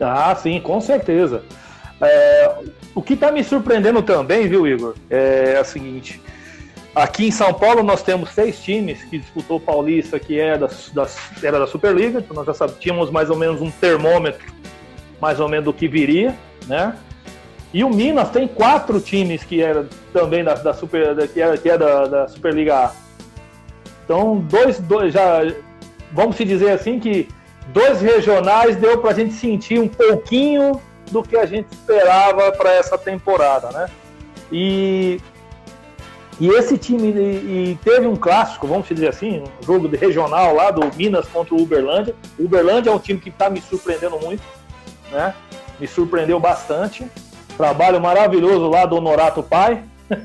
Ah, 0.00 0.34
sim, 0.34 0.60
com 0.60 0.80
certeza. 0.80 1.42
É, 2.00 2.54
o 2.94 3.02
que 3.02 3.14
está 3.14 3.30
me 3.30 3.42
surpreendendo 3.42 4.02
também, 4.02 4.48
viu, 4.48 4.66
Igor, 4.66 4.94
é 5.10 5.60
o 5.60 5.64
seguinte. 5.64 6.20
Aqui 6.94 7.26
em 7.26 7.30
São 7.30 7.52
Paulo 7.52 7.82
nós 7.82 8.02
temos 8.02 8.30
seis 8.30 8.60
times 8.60 9.02
que 9.04 9.18
disputou 9.18 9.58
Paulista, 9.58 10.18
que 10.18 10.38
é 10.38 10.56
da, 10.56 10.68
da, 10.92 11.06
era 11.42 11.58
da 11.58 11.66
Superliga, 11.66 12.20
então 12.20 12.34
nós 12.34 12.46
já 12.46 12.54
sabíamos, 12.54 13.10
mais 13.10 13.30
ou 13.30 13.36
menos 13.36 13.60
um 13.60 13.70
termômetro, 13.70 14.52
mais 15.20 15.40
ou 15.40 15.48
menos 15.48 15.64
do 15.64 15.72
que 15.72 15.88
viria, 15.88 16.36
né? 16.66 16.96
E 17.74 17.82
o 17.82 17.90
Minas 17.90 18.30
tem 18.30 18.46
quatro 18.46 19.00
times 19.00 19.42
que 19.42 19.60
era 19.60 19.88
também 20.12 20.44
da, 20.44 20.54
da 20.54 20.72
Super, 20.72 21.28
que 21.28 21.42
é, 21.42 21.56
que 21.56 21.68
é 21.68 21.76
da, 21.76 22.06
da 22.06 22.28
Superliga 22.28 22.76
A. 22.76 22.92
Então, 24.04 24.36
dois, 24.36 24.78
dois 24.78 25.12
já 25.12 25.40
vamos 26.12 26.36
se 26.36 26.44
dizer 26.44 26.70
assim 26.70 27.00
que 27.00 27.28
dois 27.68 28.00
regionais 28.00 28.76
deu 28.76 28.98
para 28.98 29.10
a 29.10 29.14
gente 29.14 29.34
sentir 29.34 29.80
um 29.80 29.88
pouquinho 29.88 30.80
do 31.10 31.20
que 31.20 31.36
a 31.36 31.46
gente 31.46 31.66
esperava 31.72 32.52
para 32.52 32.72
essa 32.72 32.96
temporada, 32.96 33.68
né? 33.72 33.86
E, 34.52 35.20
e 36.38 36.48
esse 36.50 36.78
time 36.78 37.08
e, 37.10 37.72
e 37.72 37.78
teve 37.82 38.06
um 38.06 38.14
clássico, 38.14 38.68
vamos 38.68 38.86
dizer 38.86 39.08
assim, 39.08 39.40
um 39.40 39.66
jogo 39.66 39.88
de 39.88 39.96
regional 39.96 40.54
lá 40.54 40.70
do 40.70 40.96
Minas 40.96 41.26
contra 41.26 41.52
o 41.56 41.60
Uberlândia. 41.60 42.14
O 42.38 42.44
Uberlândia 42.44 42.90
é 42.90 42.92
um 42.92 43.00
time 43.00 43.18
que 43.18 43.30
está 43.30 43.50
me 43.50 43.60
surpreendendo 43.60 44.16
muito, 44.20 44.44
né? 45.10 45.34
Me 45.80 45.88
surpreendeu 45.88 46.38
bastante. 46.38 47.04
Trabalho 47.56 48.00
maravilhoso 48.00 48.68
lá 48.68 48.84
do 48.86 48.96
Honorato 48.96 49.42
Pai. 49.42 49.82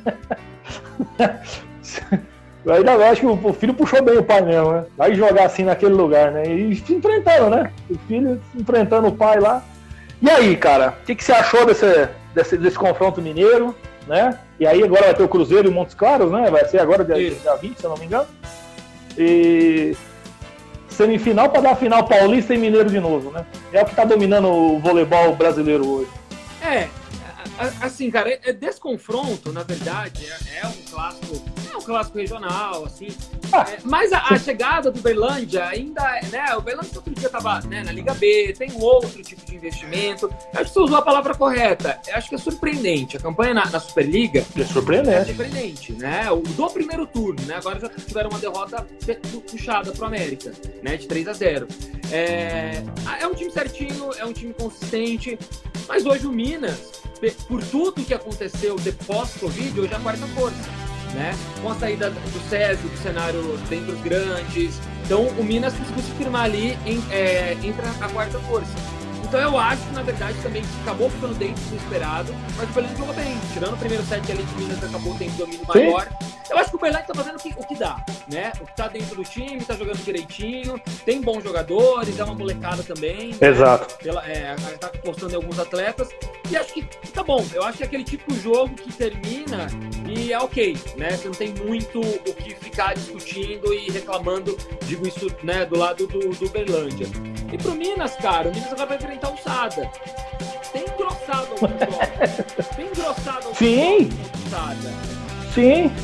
Eu 2.66 2.74
ainda 2.74 2.94
acho 3.10 3.22
que 3.22 3.28
o 3.28 3.54
filho 3.54 3.74
puxou 3.74 4.04
bem 4.04 4.18
o 4.18 4.24
pai 4.24 4.42
mesmo, 4.42 4.72
né? 4.74 4.84
Vai 4.98 5.16
jogar 5.16 5.46
assim 5.46 5.64
naquele 5.64 5.94
lugar, 5.94 6.32
né? 6.32 6.44
E 6.44 6.76
se 6.76 6.94
enfrentando, 6.94 7.50
né? 7.50 7.72
O 7.90 7.98
filho 8.00 8.40
enfrentando 8.56 9.08
o 9.08 9.12
pai 9.12 9.40
lá. 9.40 9.64
E 10.22 10.30
aí, 10.30 10.56
cara, 10.58 10.98
o 11.02 11.06
que, 11.06 11.16
que 11.16 11.24
você 11.24 11.32
achou 11.32 11.66
desse, 11.66 12.10
desse, 12.36 12.58
desse 12.58 12.78
confronto 12.78 13.22
mineiro, 13.22 13.74
né? 14.06 14.38
E 14.60 14.68
aí 14.68 14.84
agora 14.84 15.04
vai 15.04 15.14
ter 15.14 15.24
o 15.24 15.30
Cruzeiro 15.30 15.70
e 15.70 15.72
o 15.72 15.74
Montes 15.74 15.96
Claros, 15.96 16.32
né? 16.32 16.50
Vai 16.52 16.66
ser 16.66 16.80
agora 16.80 17.06
dia, 17.06 17.32
dia 17.32 17.56
20, 17.56 17.80
se 17.80 17.84
eu 17.84 17.90
não 17.90 17.98
me 17.98 18.06
engano. 18.06 18.28
E 19.18 19.96
semifinal 20.90 21.50
para 21.50 21.62
dar 21.62 21.76
final 21.78 22.06
paulista 22.06 22.54
e 22.54 22.58
mineiro 22.58 22.90
de 22.90 23.00
novo, 23.00 23.32
né? 23.32 23.46
É 23.72 23.82
o 23.82 23.86
que 23.86 23.96
tá 23.96 24.04
dominando 24.04 24.50
o 24.50 24.80
voleibol 24.80 25.34
brasileiro 25.34 25.88
hoje. 25.88 26.10
É, 26.62 26.90
assim, 27.82 28.10
cara, 28.10 28.40
é, 28.44 28.54
desse 28.54 28.80
confronto, 28.80 29.52
na 29.52 29.64
verdade, 29.64 30.26
é, 30.26 30.60
é 30.60 30.68
um 30.68 30.92
clássico 30.92 31.60
é 31.72 31.78
um 31.78 31.82
clássico 31.82 32.18
regional, 32.18 32.86
assim. 32.86 33.08
Ah. 33.52 33.66
É, 33.70 33.78
mas 33.84 34.12
a, 34.12 34.20
a, 34.30 34.40
chegada 34.40 34.92
do 34.92 35.02
Berlândia 35.02 35.66
ainda, 35.66 36.02
né? 36.32 36.56
O 36.56 36.62
Berlândia 36.62 36.98
outro 36.98 37.14
dia 37.14 37.28
estava 37.28 37.60
né, 37.62 37.84
na 37.84 37.92
Liga 37.92 38.14
B, 38.14 38.54
tem 38.58 38.72
um 38.72 38.82
outro 38.82 39.22
tipo 39.22 39.46
de 39.46 39.56
investimento. 39.56 40.34
Acho 40.54 40.66
que 40.66 40.70
você 40.72 40.80
usou 40.80 40.98
a 40.98 41.02
palavra 41.02 41.36
correta. 41.36 42.00
Eu 42.08 42.16
acho 42.16 42.30
que 42.30 42.36
é 42.36 42.38
surpreendente. 42.38 43.18
A 43.18 43.20
campanha 43.20 43.54
na, 43.54 43.70
na 43.70 43.80
Superliga 43.80 44.46
é 44.56 44.64
surpreendente. 44.64 45.18
É 45.18 45.26
surpreendente, 45.26 45.94
né? 45.94 46.32
O 46.32 46.38
do 46.38 46.70
primeiro 46.70 47.06
turno, 47.06 47.42
né? 47.46 47.56
Agora 47.56 47.80
já 47.80 47.90
tiveram 47.90 48.30
uma 48.30 48.40
derrota 48.40 48.86
puxada 49.50 49.92
pro 49.92 50.06
América, 50.06 50.52
né? 50.82 50.98
De 50.98 51.08
3 51.08 51.28
a 51.28 51.34
0 51.34 51.68
é, 52.12 52.84
é 53.22 53.28
um 53.28 53.36
time 53.36 53.52
certinho, 53.52 54.12
é 54.18 54.26
um 54.26 54.34
time 54.34 54.54
consistente, 54.54 55.38
mas 55.90 56.06
hoje 56.06 56.26
o 56.26 56.32
Minas, 56.32 57.02
por 57.48 57.62
tudo 57.62 58.06
que 58.06 58.14
aconteceu 58.14 58.78
depois 58.78 59.34
do 59.34 59.40
Covid, 59.42 59.82
hoje 59.82 59.94
é 59.94 59.98
a 59.98 60.00
quarta 60.00 60.26
força 60.28 60.90
né? 61.14 61.36
Com 61.62 61.70
a 61.70 61.76
saída 61.76 62.10
do 62.10 62.50
Césio, 62.50 62.88
do 62.90 62.98
cenário 62.98 63.42
dentro 63.70 63.94
dos 63.94 64.02
grandes. 64.02 64.80
Então 65.06 65.28
o 65.28 65.44
Minas 65.44 65.74
conseguiu 65.74 66.04
se 66.04 66.12
firmar 66.12 66.44
ali 66.44 66.78
em, 66.86 67.04
é, 67.12 67.58
entre 67.64 67.86
a 67.86 68.10
quarta 68.10 68.40
força. 68.40 68.72
Então 69.24 69.40
eu 69.40 69.58
acho 69.58 69.84
que, 69.84 69.94
na 69.94 70.02
verdade, 70.02 70.38
também 70.42 70.64
acabou 70.82 71.10
ficando 71.10 71.36
dentro 71.36 71.64
do 71.66 71.76
esperado, 71.76 72.34
mas 72.58 72.70
o 72.70 72.74
Berlândia 72.74 72.98
jogou 72.98 73.14
bem. 73.14 73.38
Tirando 73.54 73.74
o 73.74 73.78
primeiro 73.78 74.04
set 74.06 74.32
ali 74.32 74.44
que 74.44 74.54
o 74.56 74.58
Minas 74.58 74.84
acabou 74.84 75.16
tendo 75.18 75.38
domínio 75.38 75.66
maior. 75.68 76.08
Eu 76.50 76.58
acho 76.58 76.72
que 76.72 76.76
o 76.76 76.80
Berlândia 76.80 77.08
tá 77.08 77.14
fazendo 77.14 77.36
o 77.36 77.40
que, 77.40 77.50
o 77.58 77.68
que 77.68 77.76
dá, 77.76 78.04
né? 78.32 78.52
O 78.60 78.66
que 78.66 78.76
tá 78.76 78.88
dentro 78.88 79.16
do 79.16 79.24
time, 79.24 79.64
tá 79.64 79.76
jogando 79.76 80.04
direitinho, 80.04 80.80
tem 81.06 81.22
bons 81.22 81.44
jogadores, 81.44 82.20
é 82.20 82.24
uma 82.24 82.34
molecada 82.34 82.82
também. 82.84 83.30
Né? 83.40 83.48
Exato. 83.48 83.94
Né? 83.94 83.98
Pela, 84.02 84.28
é, 84.28 84.56
tá 84.80 84.90
postando 85.04 85.34
em 85.34 85.36
alguns 85.36 85.60
atletas. 85.60 86.10
E 86.50 86.58
acho 86.58 86.74
que 86.74 86.84
tá 87.12 87.24
bom. 87.24 87.46
Eu 87.54 87.64
acho 87.64 87.78
que 87.78 87.84
é 87.84 87.86
aquele 87.86 88.04
tipo 88.04 88.34
de 88.34 88.40
jogo 88.40 88.74
que 88.74 88.92
termina 88.92 89.68
e 90.08 90.34
é 90.34 90.40
ok, 90.40 90.76
né? 90.98 91.12
Você 91.12 91.28
não 91.28 91.36
tem 91.36 91.54
muito 91.54 92.00
o 92.00 92.34
que 92.34 92.56
ficar 92.56 92.96
discutindo 92.96 93.72
e 93.74 93.92
reclamando, 93.92 94.58
digo 94.86 95.08
isso, 95.08 95.28
né, 95.44 95.66
do 95.66 95.78
lado 95.78 96.08
do, 96.08 96.30
do 96.30 96.50
Berlândia. 96.50 97.08
E 97.52 97.58
pro 97.58 97.74
Minas, 97.74 98.16
cara, 98.16 98.50
o 98.50 98.52
Minas 98.54 98.72
agora 98.72 98.88
vai 98.88 98.98
enfrentar 98.98 99.32
o 99.32 99.38
Sada. 99.38 99.92
Tem 100.72 100.84
engrossado 100.84 101.48
alguns 101.52 101.80
jogos. 101.80 102.68
Tem 102.76 102.86
engrossado 102.88 103.38
alguns 103.38 103.58
Sim. 103.58 104.10
Sada. 104.50 104.76
Sim. 104.82 105.19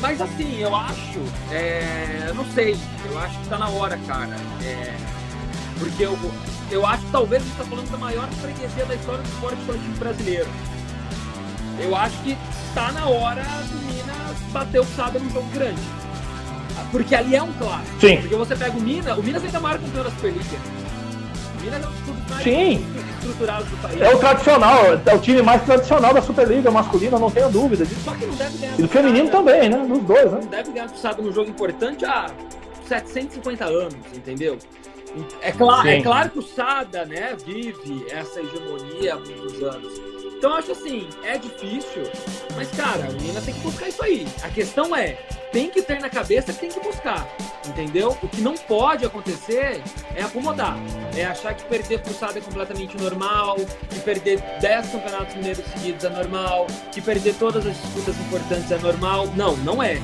Mas 0.00 0.20
assim, 0.20 0.58
eu 0.60 0.74
acho, 0.74 1.20
é, 1.50 2.24
eu 2.28 2.34
não 2.34 2.44
sei, 2.52 2.76
eu 3.10 3.18
acho 3.18 3.38
que 3.38 3.48
tá 3.48 3.58
na 3.58 3.68
hora, 3.68 3.98
cara. 4.06 4.36
É, 4.64 4.94
porque 5.78 6.04
eu, 6.04 6.18
eu 6.70 6.86
acho 6.86 7.04
que 7.04 7.12
talvez 7.12 7.42
a 7.42 7.44
gente 7.44 7.56
tá 7.56 7.64
falando 7.64 7.90
da 7.90 7.98
maior 7.98 8.28
freguesia 8.40 8.84
da 8.86 8.94
história 8.94 9.22
do 9.22 9.28
esporte 9.28 9.64
coletivo 9.64 9.98
brasileiro. 9.98 10.48
Eu 11.78 11.94
acho 11.94 12.16
que 12.22 12.36
tá 12.74 12.90
na 12.92 13.06
hora 13.06 13.42
do 13.42 13.76
Minas 13.86 14.52
bater 14.52 14.80
o 14.80 14.84
Sada 14.84 15.18
num 15.18 15.30
jogo 15.30 15.48
grande. 15.50 15.80
Porque 16.90 17.14
ali 17.14 17.36
é 17.36 17.42
um 17.42 17.52
clássico. 17.52 18.00
Sim. 18.00 18.18
Porque 18.18 18.34
você 18.36 18.56
pega 18.56 18.76
o 18.76 18.80
Minas, 18.80 19.18
o 19.18 19.22
Minas 19.22 19.44
ainda 19.44 19.58
é 19.58 19.60
maior 19.60 19.78
campeão 19.78 20.04
da 20.04 20.10
Superliga. 20.10 20.58
Minas 21.66 21.82
é 21.82 21.86
um 21.86 21.90
dos 21.90 22.00
clubes 22.02 22.30
mais 22.30 22.42
Sim. 22.44 22.86
estruturados 23.18 23.68
do 23.68 23.76
país. 23.78 24.00
É 24.00 24.14
o 24.14 24.18
tradicional, 24.18 24.84
é 25.04 25.14
o 25.14 25.18
time 25.18 25.42
mais 25.42 25.62
tradicional 25.64 26.14
da 26.14 26.22
Superliga 26.22 26.70
masculina, 26.70 27.18
não 27.18 27.30
tenho 27.30 27.50
dúvida 27.50 27.84
disso. 27.84 28.02
Só 28.04 28.14
que 28.14 28.24
não 28.24 28.34
deve 28.34 28.58
ganhar. 28.58 28.78
E 28.78 28.82
do 28.82 28.88
feminino 28.88 29.30
também, 29.30 29.68
né? 29.68 29.76
Nos 29.76 30.02
dois, 30.04 30.30
né? 30.30 30.38
Não 30.42 30.48
deve 30.48 30.72
ganhar 30.72 30.86
do 30.86 30.96
Sada 30.96 31.20
num 31.20 31.32
jogo 31.32 31.50
importante 31.50 32.04
há 32.04 32.30
750 32.86 33.64
anos, 33.64 33.96
entendeu? 34.14 34.58
É 35.40 35.50
claro, 35.50 35.88
é 35.88 36.02
claro 36.02 36.30
que 36.30 36.38
o 36.38 36.42
Sada, 36.42 37.04
né, 37.06 37.34
vive 37.44 38.06
essa 38.10 38.40
hegemonia 38.40 39.14
há 39.14 39.16
muitos 39.16 39.62
anos. 39.62 40.05
Então 40.36 40.54
acho 40.54 40.72
assim, 40.72 41.08
é 41.24 41.38
difícil, 41.38 42.02
mas 42.54 42.70
cara, 42.72 43.08
o 43.10 43.22
Minas 43.22 43.44
tem 43.44 43.54
que 43.54 43.60
buscar 43.60 43.88
isso 43.88 44.02
aí. 44.02 44.28
A 44.42 44.48
questão 44.50 44.94
é, 44.94 45.12
tem 45.50 45.70
que 45.70 45.80
ter 45.80 45.98
na 45.98 46.10
cabeça 46.10 46.52
que 46.52 46.60
tem 46.60 46.68
que 46.68 46.78
buscar, 46.80 47.26
entendeu? 47.66 48.16
O 48.22 48.28
que 48.28 48.42
não 48.42 48.54
pode 48.54 49.06
acontecer 49.06 49.82
é 50.14 50.22
acomodar, 50.22 50.76
é 51.16 51.24
achar 51.24 51.54
que 51.54 51.64
perder 51.64 52.00
pro 52.00 52.12
Sada 52.12 52.38
é 52.38 52.42
completamente 52.42 52.98
normal, 52.98 53.56
que 53.88 53.98
perder 54.00 54.38
10 54.60 54.90
campeonatos 54.90 55.34
mineiros 55.36 55.64
seguidos 55.72 56.04
é 56.04 56.10
normal, 56.10 56.66
que 56.92 57.00
perder 57.00 57.34
todas 57.36 57.66
as 57.66 57.74
disputas 57.80 58.14
importantes 58.20 58.70
é 58.70 58.78
normal. 58.78 59.28
Não, 59.34 59.56
não 59.56 59.82
é. 59.82 59.98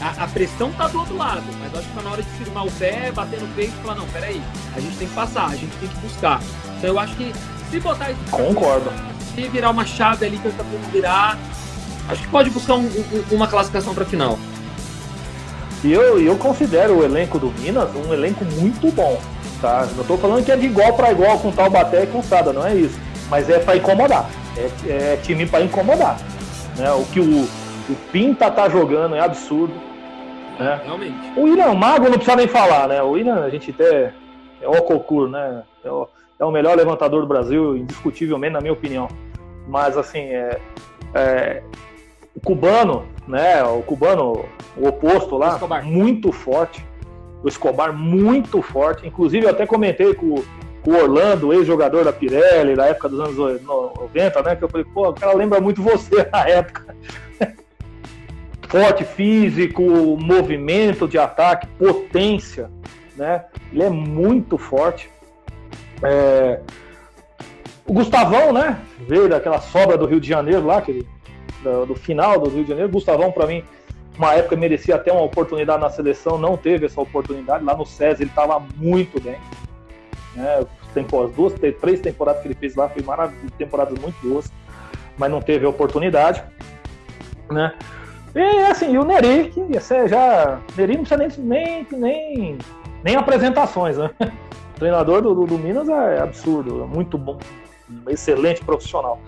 A, 0.00 0.24
a, 0.24 0.28
pressão 0.28 0.72
tá 0.72 0.88
do 0.88 0.98
outro 0.98 1.16
lado, 1.16 1.44
mas 1.60 1.72
acho 1.74 1.88
que 1.88 1.94
tá 1.94 2.02
na 2.02 2.10
hora 2.10 2.22
de 2.22 2.30
firmar 2.30 2.66
o 2.66 2.72
pé, 2.72 3.12
bater 3.12 3.40
no 3.40 3.54
peito 3.54 3.72
e 3.78 3.82
falar, 3.82 3.94
não, 3.96 4.08
peraí, 4.08 4.42
a 4.74 4.80
gente 4.80 4.96
tem 4.96 5.08
que 5.08 5.14
passar, 5.14 5.46
a 5.46 5.56
gente 5.56 5.76
tem 5.76 5.88
que 5.88 5.96
buscar. 5.98 6.40
Então 6.78 6.90
eu 6.90 6.98
acho 6.98 7.14
que 7.16 7.32
se 7.70 7.80
botar 7.80 8.10
isso. 8.10 8.20
Concordo 8.30 9.13
se 9.34 9.48
virar 9.48 9.70
uma 9.70 9.84
chave 9.84 10.26
ali 10.26 10.38
que 10.38 10.46
ele 10.46 10.56
tá 10.56 10.64
podendo 10.64 10.90
virar, 10.92 11.38
acho 12.08 12.22
que 12.22 12.28
pode 12.28 12.50
buscar 12.50 12.74
um, 12.74 12.86
um, 12.86 13.24
uma 13.34 13.48
classificação 13.48 13.94
para 13.94 14.04
final. 14.04 14.38
E 15.82 15.92
eu, 15.92 16.18
eu 16.20 16.36
considero 16.36 16.98
o 16.98 17.04
elenco 17.04 17.38
do 17.38 17.52
Minas 17.60 17.90
um 17.94 18.12
elenco 18.12 18.44
muito 18.44 18.90
bom. 18.92 19.20
Tá? 19.60 19.86
Não 19.94 20.02
estou 20.02 20.16
falando 20.18 20.44
que 20.44 20.52
é 20.52 20.56
de 20.56 20.66
igual 20.66 20.94
para 20.94 21.10
igual 21.10 21.38
com 21.38 21.50
tal 21.50 21.70
Baté 21.70 22.04
e 22.04 22.06
com 22.06 22.22
Sada, 22.22 22.52
não 22.52 22.66
é 22.66 22.74
isso. 22.74 22.98
Mas 23.30 23.48
é 23.50 23.58
para 23.58 23.76
incomodar. 23.76 24.28
É, 24.56 24.90
é 24.90 25.16
time 25.22 25.46
para 25.46 25.62
incomodar. 25.62 26.18
Né? 26.76 26.90
O 26.92 27.04
que 27.04 27.20
o, 27.20 27.44
o 27.44 27.94
Pinta 28.10 28.50
tá 28.50 28.68
jogando 28.68 29.14
é 29.14 29.20
absurdo. 29.20 29.74
Né? 30.58 30.80
Realmente. 30.84 31.32
O 31.36 31.42
William 31.42 31.74
Mago 31.74 32.04
não 32.04 32.12
precisa 32.12 32.36
nem 32.36 32.46
falar, 32.46 32.88
né? 32.88 33.02
O 33.02 33.10
William, 33.10 33.42
a 33.42 33.50
gente 33.50 33.70
até. 33.70 34.12
É 34.60 34.68
o 34.68 34.82
Cocur, 34.82 35.28
né? 35.28 35.62
É 35.84 35.90
o, 35.90 36.08
é 36.38 36.44
o 36.44 36.50
melhor 36.50 36.76
levantador 36.76 37.20
do 37.20 37.26
Brasil, 37.26 37.76
indiscutivelmente, 37.76 38.52
na 38.52 38.60
minha 38.60 38.72
opinião. 38.72 39.08
Mas, 39.66 39.96
assim, 39.96 40.20
é, 40.20 40.60
é 41.14 41.62
o 42.34 42.40
cubano, 42.40 43.06
né? 43.26 43.62
O 43.62 43.82
cubano, 43.82 44.44
o 44.76 44.88
oposto 44.88 45.36
lá, 45.36 45.58
muito 45.82 46.32
forte. 46.32 46.84
O 47.42 47.48
Escobar, 47.48 47.92
muito 47.92 48.62
forte. 48.62 49.06
Inclusive, 49.06 49.46
eu 49.46 49.50
até 49.50 49.66
comentei 49.66 50.14
com, 50.14 50.42
com 50.82 50.90
o 50.90 50.96
Orlando, 50.96 51.52
ex-jogador 51.52 52.04
da 52.04 52.12
Pirelli, 52.12 52.74
da 52.74 52.86
época 52.86 53.08
dos 53.08 53.20
anos 53.20 53.62
90, 53.62 54.42
né? 54.42 54.56
Que 54.56 54.64
eu 54.64 54.68
falei, 54.68 54.86
pô, 54.92 55.10
o 55.10 55.14
cara 55.14 55.34
lembra 55.34 55.60
muito 55.60 55.82
você 55.82 56.28
na 56.32 56.48
época. 56.48 56.96
forte 58.68 59.04
físico, 59.04 59.82
movimento 60.18 61.06
de 61.06 61.18
ataque, 61.18 61.66
potência, 61.78 62.70
né? 63.14 63.44
Ele 63.72 63.82
é 63.82 63.90
muito 63.90 64.58
forte. 64.58 65.10
É, 66.02 66.60
o 67.86 67.92
Gustavão, 67.92 68.52
né? 68.52 68.80
Veio 69.08 69.28
daquela 69.28 69.60
sobra 69.60 69.96
do 69.96 70.06
Rio 70.06 70.20
de 70.20 70.28
Janeiro 70.28 70.66
lá, 70.66 70.78
aquele, 70.78 71.06
do, 71.62 71.86
do 71.86 71.94
final 71.94 72.38
do 72.38 72.50
Rio 72.50 72.62
de 72.62 72.68
Janeiro. 72.68 72.90
Gustavão, 72.90 73.30
para 73.30 73.46
mim, 73.46 73.62
uma 74.16 74.32
época 74.34 74.56
merecia 74.56 74.96
até 74.96 75.12
uma 75.12 75.22
oportunidade 75.22 75.80
na 75.80 75.90
seleção, 75.90 76.38
não 76.38 76.56
teve 76.56 76.86
essa 76.86 77.00
oportunidade. 77.00 77.64
Lá 77.64 77.76
no 77.76 77.84
SES 77.84 78.20
ele 78.20 78.30
estava 78.30 78.62
muito 78.76 79.20
bem. 79.20 79.36
Né? 80.34 80.64
temporadas, 80.94 81.34
duas, 81.34 81.52
três 81.80 82.00
temporadas 82.00 82.40
que 82.40 82.48
ele 82.48 82.54
fez 82.54 82.76
lá, 82.76 82.88
foi 82.88 83.02
maravilhoso, 83.02 83.50
temporadas 83.58 83.98
muito 83.98 84.16
boas, 84.22 84.50
mas 85.18 85.30
não 85.30 85.42
teve 85.42 85.66
a 85.66 85.68
oportunidade, 85.68 86.42
né? 87.50 87.74
E 88.34 88.40
assim, 88.62 88.96
o 88.96 89.04
Neri, 89.04 89.50
que 89.50 90.08
já. 90.08 90.60
Neri 90.76 90.96
não 90.96 91.04
precisa 91.04 91.16
nem, 91.16 91.28
nem, 91.38 91.86
nem, 91.92 92.58
nem 93.02 93.16
apresentações, 93.16 93.98
né? 93.98 94.10
O 94.74 94.76
treinador 94.76 95.22
do, 95.22 95.32
do, 95.36 95.46
do 95.46 95.56
Minas 95.56 95.88
é 95.88 96.20
absurdo, 96.20 96.82
é 96.82 96.86
muito 96.86 97.16
bom, 97.16 97.38
um 97.90 98.10
excelente 98.10 98.64
profissional. 98.64 99.20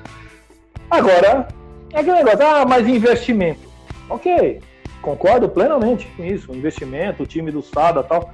Agora, 0.90 1.48
é 1.92 2.00
aquele 2.00 2.16
negócio, 2.16 2.46
ah, 2.46 2.64
mas 2.66 2.88
investimento. 2.88 3.66
Ok, 4.08 4.60
concordo 5.02 5.48
plenamente 5.48 6.06
com 6.16 6.24
isso, 6.24 6.54
investimento, 6.54 7.22
o 7.22 7.26
time 7.26 7.50
do 7.50 7.62
Sada 7.62 8.02
tal. 8.02 8.32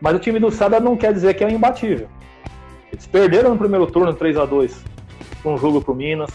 Mas 0.00 0.16
o 0.16 0.18
time 0.18 0.38
do 0.38 0.50
Sada 0.50 0.78
não 0.78 0.96
quer 0.96 1.12
dizer 1.12 1.34
que 1.34 1.44
é 1.44 1.50
imbatível. 1.50 2.08
Eles 2.92 3.06
perderam 3.06 3.50
no 3.50 3.58
primeiro 3.58 3.86
turno 3.86 4.14
3 4.14 4.36
a 4.36 4.44
2 4.44 4.84
com 5.42 5.54
um 5.54 5.58
jogo 5.58 5.80
pro 5.80 5.94
Minas. 5.94 6.30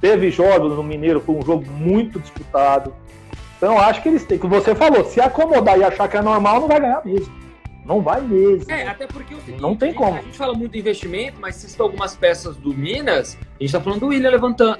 Teve 0.00 0.30
jogos 0.30 0.76
no 0.76 0.82
Mineiro 0.82 1.20
com 1.20 1.38
um 1.38 1.42
jogo 1.42 1.64
muito 1.70 2.20
disputado. 2.20 2.94
Então 3.56 3.78
acho 3.78 4.02
que 4.02 4.08
eles 4.08 4.24
têm, 4.24 4.38
que 4.38 4.46
você 4.46 4.74
falou, 4.74 5.04
se 5.04 5.20
acomodar 5.20 5.78
e 5.78 5.84
achar 5.84 6.08
que 6.08 6.16
é 6.16 6.22
normal, 6.22 6.60
não 6.60 6.68
vai 6.68 6.80
ganhar 6.80 7.00
mesmo. 7.04 7.43
Não 7.84 8.00
vai 8.00 8.20
mesmo. 8.20 8.70
É, 8.70 8.86
até 8.86 9.06
porque 9.06 9.34
o 9.34 9.40
seguinte, 9.40 9.60
não 9.60 9.76
tem 9.76 9.92
como. 9.92 10.16
A 10.16 10.22
gente 10.22 10.38
fala 10.38 10.54
muito 10.54 10.72
de 10.72 10.78
investimento, 10.78 11.36
mas 11.40 11.56
se 11.56 11.66
estão 11.66 11.86
algumas 11.86 12.16
peças 12.16 12.56
do 12.56 12.72
Minas, 12.72 13.36
a 13.60 13.62
gente 13.62 13.72
tá 13.72 13.80
falando 13.80 14.00
do 14.00 14.06
William 14.06 14.30
levantando, 14.30 14.78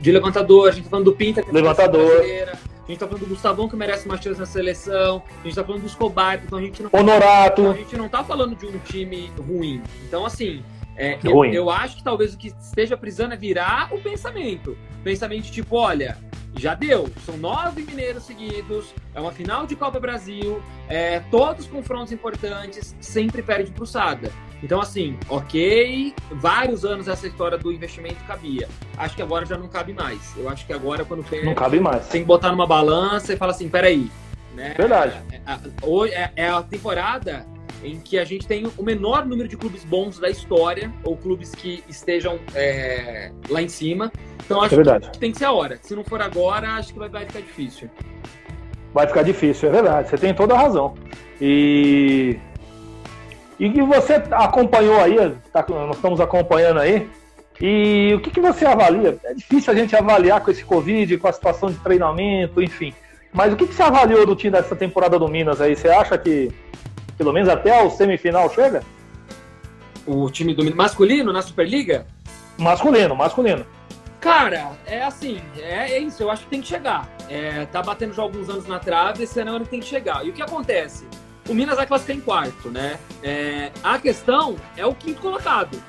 de 0.00 0.12
levantador, 0.12 0.68
a 0.68 0.72
gente 0.72 0.84
tá 0.84 0.90
falando 0.90 1.06
do 1.06 1.12
Pinta, 1.14 1.42
que 1.42 1.48
é 1.48 1.52
levantador. 1.52 2.20
A 2.20 2.90
gente 2.90 3.00
tá 3.00 3.06
falando 3.06 3.20
do 3.20 3.28
Gustavão, 3.28 3.68
que 3.68 3.76
merece 3.76 4.06
uma 4.06 4.20
chance 4.20 4.40
na 4.40 4.46
seleção. 4.46 5.22
A 5.40 5.44
gente 5.44 5.54
tá 5.54 5.62
falando 5.62 5.82
dos 5.82 5.92
Escobar, 5.92 6.40
então 6.42 6.58
a 6.58 6.62
gente 6.62 6.82
não. 6.82 6.90
Honorato. 6.92 7.60
Então 7.60 7.72
a 7.72 7.76
gente 7.76 7.96
não 7.96 8.08
tá 8.08 8.24
falando 8.24 8.56
de 8.56 8.66
um 8.66 8.78
time 8.78 9.30
ruim. 9.38 9.82
Então, 10.06 10.24
assim, 10.24 10.62
é, 10.96 11.18
eu, 11.22 11.44
eu, 11.44 11.70
acho 11.70 11.96
que 11.98 12.02
talvez 12.02 12.34
o 12.34 12.38
que 12.38 12.48
esteja 12.48 12.96
precisando 12.96 13.32
é 13.32 13.36
virar 13.36 13.88
o 13.92 14.00
pensamento. 14.00 14.76
Pensamento 15.04 15.50
tipo, 15.50 15.76
olha, 15.76 16.16
já 16.58 16.74
deu. 16.74 17.08
São 17.24 17.36
nove 17.36 17.82
mineiros 17.82 18.24
seguidos, 18.24 18.94
é 19.14 19.20
uma 19.20 19.32
final 19.32 19.66
de 19.66 19.76
Copa 19.76 19.98
Brasil, 19.98 20.62
é, 20.88 21.20
todos 21.30 21.64
os 21.64 21.70
confrontos 21.70 22.12
importantes, 22.12 22.96
sempre 23.00 23.42
perde 23.42 23.70
pro 23.70 23.86
Sada. 23.86 24.30
Então, 24.62 24.80
assim, 24.80 25.16
ok, 25.28 26.12
vários 26.32 26.84
anos 26.84 27.06
essa 27.06 27.26
história 27.26 27.56
do 27.56 27.72
investimento 27.72 28.16
cabia. 28.26 28.68
Acho 28.96 29.14
que 29.14 29.22
agora 29.22 29.46
já 29.46 29.56
não 29.56 29.68
cabe 29.68 29.92
mais. 29.92 30.36
Eu 30.36 30.48
acho 30.48 30.66
que 30.66 30.72
agora, 30.72 31.04
quando 31.04 31.22
perde, 31.22 31.46
Não 31.46 31.54
cabe 31.54 31.78
mais. 31.78 32.08
Tem 32.08 32.22
que 32.22 32.26
botar 32.26 32.50
numa 32.50 32.66
balança 32.66 33.32
e 33.32 33.36
falar 33.36 33.52
assim: 33.52 33.68
peraí. 33.68 34.10
Né? 34.54 34.74
Verdade. 34.76 35.14
É, 35.30 36.12
é, 36.12 36.32
é 36.34 36.48
a 36.48 36.60
temporada 36.62 37.46
em 37.82 38.00
que 38.00 38.18
a 38.18 38.24
gente 38.24 38.46
tem 38.46 38.66
o 38.76 38.82
menor 38.82 39.26
número 39.26 39.48
de 39.48 39.56
clubes 39.56 39.84
bons 39.84 40.18
da 40.18 40.28
história, 40.28 40.92
ou 41.04 41.16
clubes 41.16 41.54
que 41.54 41.82
estejam 41.88 42.38
é, 42.54 43.30
lá 43.48 43.62
em 43.62 43.68
cima. 43.68 44.10
Então 44.44 44.62
acho 44.62 44.80
é 44.80 45.00
que 45.00 45.18
tem 45.18 45.32
que 45.32 45.38
ser 45.38 45.44
a 45.44 45.52
hora. 45.52 45.78
Se 45.82 45.94
não 45.94 46.04
for 46.04 46.20
agora, 46.20 46.72
acho 46.72 46.92
que 46.92 46.98
vai, 46.98 47.08
vai 47.08 47.26
ficar 47.26 47.40
difícil. 47.40 47.90
Vai 48.92 49.06
ficar 49.06 49.22
difícil, 49.22 49.68
é 49.68 49.72
verdade. 49.72 50.08
Você 50.08 50.18
tem 50.18 50.34
toda 50.34 50.54
a 50.54 50.58
razão. 50.58 50.94
E 51.40 52.38
e 53.58 53.70
que 53.70 53.82
você 53.82 54.14
acompanhou 54.30 55.00
aí, 55.00 55.16
tá, 55.52 55.64
nós 55.68 55.96
estamos 55.96 56.20
acompanhando 56.20 56.78
aí. 56.78 57.08
E 57.60 58.12
o 58.14 58.20
que, 58.20 58.30
que 58.30 58.40
você 58.40 58.64
avalia? 58.64 59.18
É 59.24 59.34
difícil 59.34 59.72
a 59.72 59.76
gente 59.76 59.96
avaliar 59.96 60.40
com 60.40 60.50
esse 60.50 60.64
Covid, 60.64 61.18
com 61.18 61.26
a 61.26 61.32
situação 61.32 61.68
de 61.68 61.78
treinamento, 61.78 62.62
enfim. 62.62 62.94
Mas 63.32 63.52
o 63.52 63.56
que, 63.56 63.66
que 63.66 63.74
você 63.74 63.82
avaliou 63.82 64.24
do 64.24 64.36
time 64.36 64.52
dessa 64.52 64.76
temporada 64.76 65.18
do 65.18 65.26
Minas 65.26 65.60
aí? 65.60 65.74
Você 65.74 65.88
acha 65.88 66.16
que 66.16 66.52
pelo 67.18 67.32
menos 67.32 67.48
até 67.48 67.82
o 67.82 67.90
semifinal 67.90 68.48
chega? 68.48 68.82
O 70.06 70.30
time 70.30 70.54
do 70.54 70.74
masculino 70.74 71.32
na 71.32 71.42
Superliga? 71.42 72.06
Masculino, 72.56 73.14
masculino. 73.14 73.66
Cara, 74.20 74.72
é 74.86 75.02
assim, 75.02 75.40
é, 75.56 75.92
é, 75.92 75.98
isso, 75.98 76.22
eu 76.22 76.30
acho 76.30 76.44
que 76.44 76.50
tem 76.50 76.60
que 76.60 76.68
chegar. 76.68 77.08
É, 77.28 77.66
tá 77.66 77.82
batendo 77.82 78.14
já 78.14 78.22
alguns 78.22 78.48
anos 78.48 78.66
na 78.66 78.78
trave, 78.78 79.24
esse 79.24 79.38
ano 79.40 79.56
ele 79.56 79.66
tem 79.66 79.80
que 79.80 79.86
chegar. 79.86 80.24
E 80.24 80.30
o 80.30 80.32
que 80.32 80.42
acontece? 80.42 81.06
O 81.48 81.54
Minas 81.54 81.76
vai 81.76 81.86
classificar 81.86 82.16
em 82.16 82.20
quarto, 82.20 82.68
né? 82.68 82.98
É, 83.22 83.70
a 83.82 83.98
questão 83.98 84.56
é 84.76 84.84
o 84.86 84.94
quinto 84.94 85.20
colocado. 85.20 85.80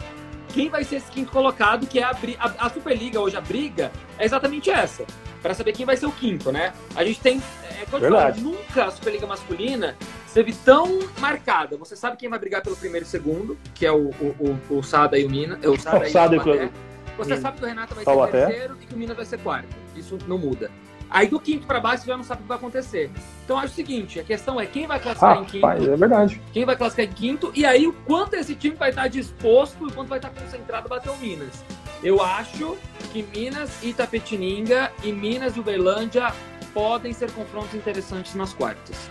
Quem 0.49 0.69
vai 0.69 0.83
ser 0.83 0.97
esse 0.97 1.11
quinto 1.11 1.31
colocado, 1.31 1.85
que 1.85 1.99
é 1.99 2.03
a, 2.03 2.11
a, 2.39 2.65
a 2.65 2.69
Superliga 2.69 3.19
hoje, 3.19 3.35
a 3.35 3.41
briga, 3.41 3.91
é 4.17 4.25
exatamente 4.25 4.69
essa. 4.69 5.05
Para 5.41 5.53
saber 5.53 5.73
quem 5.73 5.85
vai 5.85 5.95
ser 5.95 6.05
o 6.05 6.11
quinto, 6.11 6.51
né? 6.51 6.73
A 6.95 7.03
gente 7.03 7.19
tem. 7.19 7.41
É, 7.63 7.85
falo, 7.85 8.05
nunca 8.37 8.85
a 8.85 8.91
Superliga 8.91 9.25
masculina 9.25 9.95
esteve 10.29 10.53
tão 10.53 10.99
marcada. 11.19 11.75
Você 11.77 11.95
sabe 11.95 12.15
quem 12.15 12.29
vai 12.29 12.39
brigar 12.39 12.61
pelo 12.61 12.77
primeiro 12.77 13.05
e 13.05 13.09
segundo, 13.09 13.57
que 13.73 13.85
é 13.85 13.91
o, 13.91 14.09
o, 14.09 14.59
o, 14.69 14.77
o 14.77 14.83
Sada 14.83 15.17
e 15.17 15.25
o 15.25 15.29
Minas. 15.29 15.59
O 15.65 15.77
Sada, 15.77 16.05
o 16.05 16.09
Sada 16.09 16.35
e 16.35 16.39
o 16.39 16.71
Você 17.17 17.37
sabe 17.37 17.57
que 17.57 17.63
o 17.63 17.67
Renato 17.67 17.95
vai 17.95 18.05
ser 18.05 18.31
terceiro 18.31 18.77
e 18.79 18.85
que 18.85 18.93
o 18.93 18.97
Minas 18.97 19.17
vai 19.17 19.25
ser 19.25 19.39
quarto. 19.39 19.75
Isso 19.95 20.17
não 20.27 20.37
muda. 20.37 20.71
Aí 21.09 21.27
do 21.27 21.39
quinto 21.39 21.65
para 21.65 21.79
baixo 21.79 22.03
você 22.03 22.11
já 22.11 22.17
não 22.17 22.23
sabe 22.23 22.41
o 22.41 22.43
que 22.43 22.47
vai 22.47 22.57
acontecer. 22.57 23.09
Então 23.43 23.57
acho 23.57 23.73
o 23.73 23.75
seguinte, 23.75 24.19
a 24.19 24.23
questão 24.23 24.61
é 24.61 24.67
quem 24.67 24.85
vai 24.85 24.99
classificar 24.99 25.37
ah, 25.39 25.41
em 25.41 25.45
quinto. 25.45 25.61
Pai, 25.61 25.77
é 25.77 25.95
verdade. 25.95 26.41
Quem 26.53 26.65
vai 26.65 26.75
classificar 26.75 27.11
em 27.11 27.15
quinto 27.15 27.51
e 27.55 27.65
aí 27.65 27.87
o 27.87 27.93
quanto 27.93 28.35
esse 28.35 28.53
time 28.53 28.75
vai 28.75 28.91
estar 28.91 29.07
disposto 29.07 29.87
e 29.87 29.91
quanto 29.91 30.07
vai 30.07 30.19
estar 30.19 30.29
concentrado 30.29 30.85
a 30.85 30.89
bater 30.89 31.09
o 31.09 31.17
Minas. 31.17 31.63
Eu 32.03 32.21
acho 32.21 32.77
que 33.11 33.23
Minas 33.23 33.81
e 33.81 33.89
Itapetininga 33.89 34.91
e 35.03 35.11
Minas 35.11 35.57
e 35.57 35.59
Uberlândia 35.59 36.31
podem 36.75 37.11
ser 37.11 37.31
confrontos 37.31 37.73
interessantes 37.73 38.35
nas 38.35 38.53
quartas. 38.53 39.09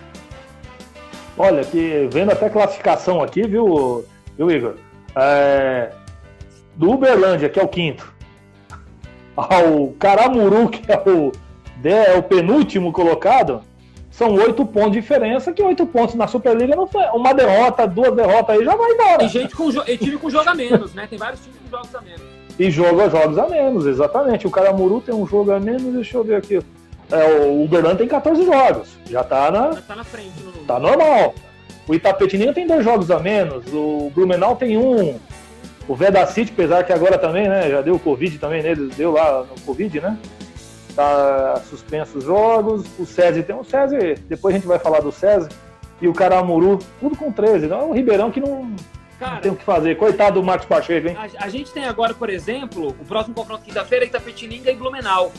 Olha, 1.38 1.64
que 1.64 2.08
vendo 2.10 2.32
até 2.32 2.50
classificação 2.50 3.22
aqui, 3.22 3.46
viu, 3.46 4.04
viu 4.36 4.50
Igor? 4.50 4.74
É, 5.14 5.90
do 6.74 6.90
Uberlândia, 6.90 7.48
que 7.48 7.60
é 7.60 7.62
o 7.62 7.68
quinto, 7.68 8.12
ao 9.36 9.88
Caramuru, 9.98 10.68
que 10.68 10.90
é 10.90 10.96
o 10.96 11.32
é 11.84 12.14
o 12.16 12.22
penúltimo 12.24 12.92
colocado, 12.92 13.62
são 14.10 14.34
oito 14.34 14.66
pontos 14.66 14.92
de 14.92 15.00
diferença, 15.00 15.52
que 15.52 15.62
oito 15.62 15.86
pontos 15.86 16.16
na 16.16 16.26
Superliga 16.26 16.74
não 16.74 16.88
foi. 16.88 17.04
Uma 17.14 17.32
derrota, 17.32 17.86
duas 17.86 18.12
derrotas 18.16 18.58
aí 18.58 18.64
já 18.64 18.74
vai 18.74 18.90
embora. 18.90 19.18
Tem 19.18 19.28
gente 19.28 19.54
com 19.54 19.70
e 19.70 19.96
time 19.96 20.16
com 20.18 20.28
jogo 20.28 20.50
a 20.50 20.54
menos, 20.54 20.92
né? 20.92 21.06
Tem 21.08 21.16
vários 21.16 21.40
times 21.40 21.56
com 21.62 21.70
jogos 21.70 21.94
a 21.94 22.00
menos. 22.00 22.22
E 22.58 22.68
joga 22.68 23.08
jogos 23.08 23.38
a 23.38 23.48
menos, 23.48 23.86
exatamente. 23.86 24.44
O 24.44 24.50
Caramuru 24.50 25.00
tem 25.00 25.14
um 25.14 25.24
jogo 25.24 25.52
a 25.52 25.60
menos, 25.60 25.94
deixa 25.94 26.16
eu 26.16 26.24
ver 26.24 26.34
aqui. 26.34 26.60
É, 27.10 27.24
o 27.46 27.64
Uberlândia 27.64 27.98
tem 27.98 28.08
14 28.08 28.44
jogos. 28.44 28.88
Já 29.08 29.24
tá 29.24 29.50
na. 29.50 29.72
Já 29.72 29.82
tá 29.82 29.96
na 29.96 30.04
frente, 30.04 30.40
no 30.42 30.52
Tá 30.64 30.78
normal. 30.78 31.34
O 31.86 31.94
Itapetininga 31.94 32.52
tem 32.52 32.66
dois 32.66 32.84
jogos 32.84 33.10
a 33.10 33.18
menos. 33.18 33.64
O 33.72 34.10
Blumenau 34.14 34.56
tem 34.56 34.76
um. 34.76 35.18
O 35.86 35.94
Vedacity, 35.94 36.52
apesar 36.52 36.84
que 36.84 36.92
agora 36.92 37.16
também, 37.16 37.48
né? 37.48 37.70
Já 37.70 37.80
deu 37.80 37.98
Covid 37.98 38.38
também 38.38 38.62
nele, 38.62 38.90
deu 38.94 39.12
lá 39.12 39.44
no 39.44 39.60
Covid, 39.62 40.00
né? 40.00 40.18
tá 40.98 41.62
suspenso 41.70 42.18
os 42.18 42.24
jogos. 42.24 42.84
O 42.98 43.06
César 43.06 43.42
tem 43.44 43.54
o 43.54 43.62
César, 43.62 43.96
depois 44.28 44.52
a 44.52 44.58
gente 44.58 44.66
vai 44.66 44.80
falar 44.80 44.98
do 44.98 45.12
César. 45.12 45.48
E 46.00 46.08
o 46.08 46.12
Caramuru, 46.12 46.80
tudo 46.98 47.16
com 47.16 47.30
13. 47.30 47.66
Então 47.66 47.80
é 47.80 47.84
um 47.84 47.92
Ribeirão 47.92 48.30
que 48.30 48.40
não, 48.40 48.74
Cara, 49.18 49.34
não 49.34 49.40
tem 49.40 49.52
o 49.52 49.56
que 49.56 49.64
fazer. 49.64 49.96
Coitado 49.96 50.40
do 50.40 50.46
Marcos 50.46 50.66
Pacheco, 50.66 51.08
hein? 51.08 51.16
A, 51.16 51.44
a, 51.44 51.48
gente 51.48 51.72
tem 51.72 51.84
agora, 51.84 52.14
por 52.14 52.30
exemplo, 52.30 52.88
o 52.88 53.04
próximo 53.04 53.34
confronto 53.34 53.64
quinta-feira 53.64 54.04
é 54.04 54.08
Itapetininga 54.08 54.70
e 54.70 54.76
Blumenau. 54.76 55.32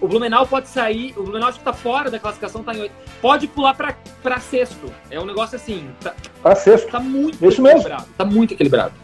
O 0.00 0.08
Blumenau 0.08 0.46
pode 0.46 0.68
sair, 0.68 1.12
o 1.16 1.22
Blumenau 1.22 1.48
acho 1.48 1.58
que 1.58 1.64
tá 1.64 1.72
fora 1.72 2.10
da 2.10 2.18
classificação, 2.18 2.62
tá 2.62 2.74
em 2.74 2.80
8. 2.82 2.92
Pode 3.20 3.46
pular 3.46 3.74
pra, 3.74 3.94
pra 4.22 4.40
sexto. 4.40 4.92
É 5.10 5.20
um 5.20 5.26
negócio 5.26 5.56
assim. 5.56 5.90
Tá, 6.00 6.14
pra 6.42 6.54
sexto. 6.54 6.90
Tá 6.90 7.00
muito 7.00 7.34
Isso 7.34 7.60
equilibrado. 7.60 8.02
Mesmo. 8.02 8.14
Tá 8.16 8.24
muito 8.24 8.54
equilibrado 8.54 8.94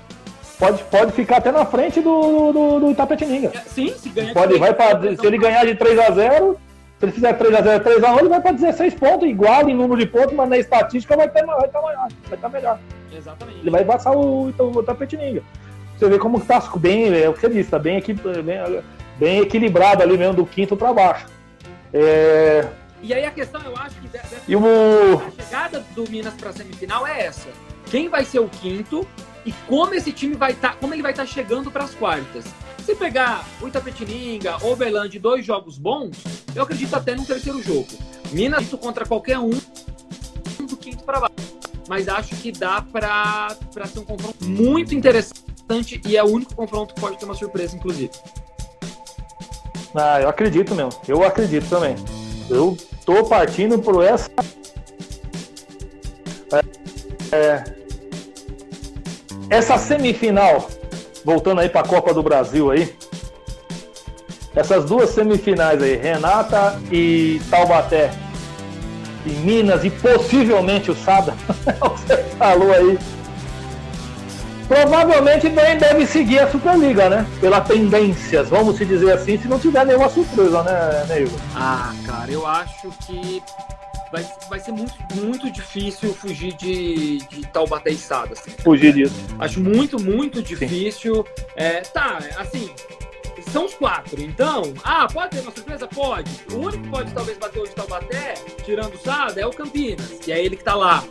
pode, 0.59 0.83
pode 0.85 1.13
ficar 1.13 1.39
até 1.39 1.53
na 1.53 1.67
frente 1.67 2.01
do, 2.01 2.53
do, 2.53 2.81
do 2.81 2.91
Itapetininga. 2.91 3.53
É, 3.55 3.61
sim, 3.61 3.93
se 3.97 4.09
ganhar. 4.09 4.33
Pode, 4.33 4.59
vai 4.59 4.73
pra, 4.73 5.01
se 5.01 5.27
ele 5.27 5.39
ganhar 5.39 5.65
de 5.65 5.75
3 5.75 5.99
a 5.99 6.11
0 6.11 6.59
se 6.99 7.05
ele 7.05 7.13
fizer 7.13 7.37
3x0, 7.37 7.83
3x1, 7.83 8.19
ele 8.19 8.29
vai 8.29 8.41
para 8.41 8.53
16 8.53 8.95
pontos, 8.95 9.29
igual 9.29 9.69
em 9.69 9.75
número 9.75 9.99
de 9.99 10.07
pontos, 10.07 10.33
mas 10.33 10.49
na 10.49 10.59
estatística 10.59 11.17
vai 11.17 11.27
estar 11.27 11.45
vai 11.45 11.69
tá 11.69 11.83
maior, 11.83 12.09
vai 12.25 12.35
estar 12.35 12.49
melhor. 12.49 12.79
Exatamente. 13.13 13.59
Ele 13.61 13.71
vai 13.71 13.85
passar 13.85 14.13
o, 14.13 14.49
o, 14.49 14.53
o 14.59 14.83
Tapetininga. 14.83 15.43
Você 15.97 16.09
vê 16.09 16.19
como 16.19 16.39
está 16.39 16.61
bem, 16.77 17.15
é 17.17 17.29
o 17.29 17.33
que 17.33 17.41
você 17.41 17.49
disse, 17.49 17.61
está 17.61 17.79
bem, 17.79 18.03
bem, 18.45 18.83
bem 19.19 19.41
equilibrado 19.41 20.03
ali 20.03 20.17
mesmo, 20.17 20.35
do 20.35 20.47
quinto 20.47 20.77
para 20.77 20.93
baixo. 20.93 21.27
É... 21.93 22.67
E 23.03 23.13
aí 23.13 23.25
a 23.25 23.31
questão, 23.31 23.61
eu 23.63 23.77
acho 23.77 24.01
que 24.01 24.09
dessa, 24.09 24.37
e 24.49 24.57
o... 24.57 24.63
a 24.63 25.43
chegada 25.43 25.85
do 25.95 26.11
Minas 26.11 26.35
para 26.35 26.51
a 26.51 26.53
semifinal 26.53 27.07
é 27.07 27.27
essa. 27.27 27.49
Quem 27.87 28.09
vai 28.09 28.25
ser 28.25 28.41
o 28.41 28.49
quinto 28.49 29.07
e 29.45 29.53
como 29.69 29.95
esse 29.95 30.11
time 30.11 30.35
vai 30.35 30.53
estar, 30.53 30.71
tá, 30.71 30.77
como 30.81 30.95
ele 30.95 31.03
vai 31.03 31.13
estar 31.13 31.25
tá 31.25 31.29
chegando 31.29 31.71
para 31.71 31.85
as 31.85 31.95
quartas. 31.95 32.45
Se 32.85 32.95
pegar 32.95 33.47
o 33.63 33.69
Itapetininga 33.69 34.59
ou 34.61 34.77
Berlândia 34.77 35.19
dois 35.19 35.45
jogos 35.45 35.79
bons, 35.79 36.19
eu 36.55 36.63
acredito 36.63 36.95
até 36.95 37.15
no 37.15 37.25
terceiro 37.25 37.63
jogo. 37.63 37.89
Minas 38.31 38.69
contra 38.69 39.07
qualquer 39.07 39.39
um 39.39 39.51
do 39.51 40.77
quinto 40.77 41.03
para 41.03 41.21
baixo. 41.21 41.35
Mas 41.89 42.09
acho 42.09 42.37
que 42.37 42.53
dá 42.53 42.83
para 42.83 43.57
ser 43.87 44.01
um 44.01 44.05
confronto 44.05 44.45
muito 44.45 44.95
interessante 44.95 46.01
e 46.07 46.17
é 46.17 46.23
o 46.23 46.27
único 46.27 46.55
confronto 46.55 46.95
que 46.95 47.01
pode 47.01 47.19
ter 47.19 47.25
uma 47.25 47.35
surpresa, 47.35 47.75
inclusive. 47.75 48.11
Ah, 49.95 50.21
eu 50.21 50.29
acredito 50.29 50.75
mesmo. 50.75 50.93
Eu 51.09 51.23
acredito 51.23 51.67
também. 51.69 51.97
Eu 52.51 52.77
tô 53.07 53.25
partindo 53.25 53.79
por 53.79 54.05
essa. 54.05 54.31
É, 57.33 57.37
é 57.37 57.65
essa 59.49 59.79
semifinal, 59.79 60.69
voltando 61.25 61.61
aí 61.61 61.69
para 61.69 61.81
a 61.81 61.89
Copa 61.89 62.13
do 62.13 62.23
Brasil 62.23 62.71
aí, 62.71 62.95
essas 64.55 64.85
duas 64.85 65.11
semifinais 65.11 65.83
aí, 65.83 65.97
Renata 65.97 66.79
e 66.91 67.41
Taubaté, 67.51 68.13
e 69.27 69.31
Minas 69.31 69.85
e 69.85 69.91
possivelmente 69.91 70.91
o 70.91 70.95
Sada, 70.95 71.35
você 71.81 72.17
falou 72.39 72.73
aí. 72.73 72.99
Provavelmente 74.69 75.49
bem 75.51 75.77
deve 75.77 76.07
seguir 76.07 76.39
a 76.39 76.51
Superliga, 76.51 77.11
né? 77.11 77.27
Pela 77.39 77.61
tendências, 77.61 78.49
vamos 78.49 78.79
se 78.79 78.85
dizer 78.87 79.13
assim, 79.13 79.39
se 79.39 79.47
não 79.47 79.59
tiver 79.59 79.85
nenhuma 79.85 80.09
surpresa, 80.09 80.63
né, 80.63 81.05
Neil? 81.09 81.31
Ah, 81.55 81.93
cara, 82.07 82.31
eu 82.31 82.47
acho 82.47 82.89
que 83.07 83.43
vai, 84.15 84.27
vai 84.49 84.61
ser 84.61 84.71
muito, 84.71 84.95
muito 85.17 85.51
difícil 85.51 86.15
fugir 86.15 86.53
de, 86.55 87.19
de 87.19 87.47
Taubaté 87.49 87.91
e 87.91 87.97
Sada. 87.97 88.35
Assim. 88.35 88.51
Fugir 88.63 88.93
disso. 88.93 89.15
Acho 89.39 89.61
muito, 89.61 90.01
muito 90.01 90.41
difícil. 90.41 91.27
É, 91.57 91.81
tá, 91.81 92.19
assim, 92.39 92.71
são 93.51 93.67
os 93.67 93.75
quatro. 93.75 94.23
Então, 94.23 94.73
ah, 94.85 95.09
pode 95.13 95.31
ter 95.31 95.41
uma 95.41 95.51
surpresa? 95.51 95.89
Pode. 95.89 96.31
O 96.53 96.59
único 96.59 96.85
que 96.85 96.89
pode 96.89 97.13
talvez 97.13 97.37
bater 97.39 97.61
hoje 97.61 97.73
Taubaté, 97.73 98.35
tirando 98.65 98.95
o 98.95 98.99
Sada, 98.99 99.41
é 99.41 99.47
o 99.47 99.51
Campinas, 99.51 100.13
que 100.23 100.31
é 100.31 100.45
ele 100.45 100.57
que 100.57 100.65
tá 100.65 100.77
lá. 100.77 101.03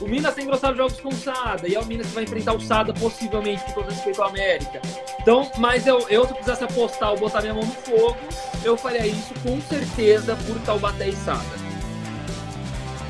O 0.00 0.06
Minas 0.06 0.34
tem 0.34 0.44
engrossado 0.44 0.76
jogos 0.76 1.00
com 1.00 1.08
o 1.08 1.14
Sada, 1.14 1.68
e 1.68 1.74
é 1.74 1.80
o 1.80 1.84
Minas 1.84 2.06
que 2.06 2.14
vai 2.14 2.24
enfrentar 2.24 2.54
o 2.54 2.60
Sada, 2.60 2.94
possivelmente, 2.94 3.62
com 3.64 3.72
todo 3.72 3.90
respeito 3.90 4.22
ao 4.22 4.28
América. 4.28 4.80
Então, 5.20 5.50
mas 5.58 5.86
eu, 5.86 5.98
eu, 6.08 6.24
se 6.24 6.30
eu 6.30 6.36
quisesse 6.36 6.64
apostar 6.64 7.10
ou 7.10 7.18
botar 7.18 7.42
minha 7.42 7.52
mão 7.52 7.64
no 7.64 7.72
fogo, 7.72 8.16
eu 8.64 8.76
faria 8.76 9.06
isso 9.06 9.34
com 9.42 9.60
certeza 9.60 10.36
por 10.46 10.58
Taubaté 10.60 11.08
e 11.08 11.16
Sada. 11.16 11.67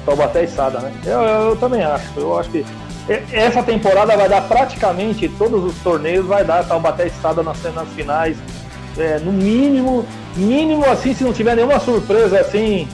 Taubaté 0.09 0.45
e 0.45 0.49
Sada, 0.49 0.79
né? 0.81 0.91
Eu, 1.05 1.21
eu, 1.21 1.49
eu, 1.51 1.57
também 1.57 1.83
acho. 1.83 2.19
Eu 2.19 2.39
acho 2.39 2.49
que 2.49 2.65
essa 3.31 3.63
temporada 3.63 4.17
vai 4.17 4.29
dar 4.29 4.41
praticamente 4.49 5.29
todos 5.29 5.63
os 5.63 5.75
torneios, 5.83 6.25
vai 6.25 6.45
dar 6.45 6.65
Taubaté 6.65 7.09
e 7.09 7.11
Sada 7.11 7.43
nas, 7.43 7.63
nas 7.75 7.89
finais. 7.91 8.39
É, 8.97 9.19
no 9.19 9.31
mínimo, 9.31 10.07
mínimo 10.35 10.85
assim, 10.87 11.15
se 11.15 11.23
não 11.23 11.33
tiver 11.33 11.55
nenhuma 11.55 11.79
surpresa 11.79 12.41
assim, 12.41 12.89